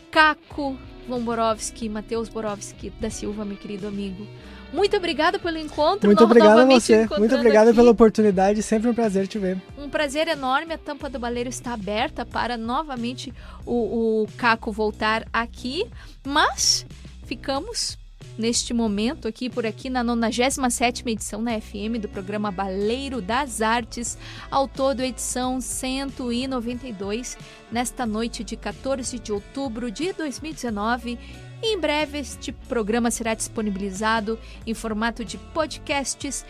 Caco 0.10 0.78
Lomborovski, 1.08 1.90
Matheus 1.90 2.30
Borovski 2.30 2.90
da 2.92 3.10
Silva, 3.10 3.44
meu 3.44 3.58
querido 3.58 3.88
amigo. 3.88 4.26
Muito 4.72 4.98
obrigada 4.98 5.38
pelo 5.38 5.58
encontro. 5.58 6.08
Muito 6.08 6.24
obrigado 6.24 6.60
a 6.60 6.66
você. 6.66 7.08
Muito 7.18 7.36
obrigada 7.36 7.74
pela 7.74 7.92
oportunidade. 7.92 8.64
Sempre 8.64 8.90
um 8.90 8.94
prazer 8.94 9.28
te 9.28 9.38
ver. 9.38 9.62
Um 9.78 9.88
prazer 9.88 10.28
enorme. 10.28 10.74
A 10.74 10.78
tampa 10.80 11.10
do 11.10 11.20
baleiro 11.20 11.48
está 11.48 11.74
aberta 11.74 12.26
para 12.26 12.58
novamente 12.58 13.32
o, 13.66 14.24
o 14.24 14.28
Caco 14.36 14.72
voltar 14.72 15.28
aqui. 15.32 15.86
Mas 16.26 16.88
ficamos 17.26 18.00
neste 18.38 18.74
momento 18.74 19.28
aqui 19.28 19.50
por 19.50 19.66
aqui 19.66 19.90
na 19.90 20.04
97ª 20.04 21.08
edição 21.08 21.44
da 21.44 21.60
FM 21.60 22.00
do 22.02 22.10
programa 22.10 22.52
Baleiro 22.52 23.22
das 23.22 23.62
Artes, 23.62 24.18
ao 24.50 24.68
todo 24.68 25.02
edição 25.02 25.62
192, 25.62 27.38
nesta 27.72 28.06
noite 28.06 28.44
de 28.44 28.56
14 28.56 29.20
de 29.20 29.32
outubro 29.32 29.92
de 29.92 30.14
2019. 30.14 31.20
em 31.66 31.80
breve 31.80 32.20
este 32.20 32.52
programa 32.52 33.10
será 33.10 33.34
disponibilizado 33.34 34.38
em 34.68 34.74
formato 34.74 35.24
de 35.24 35.38
podcasts 35.38 36.46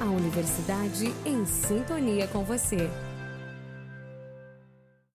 A 0.01 0.05
universidade 0.05 1.13
em 1.25 1.45
sintonia 1.45 2.27
com 2.27 2.43
você. 2.43 2.89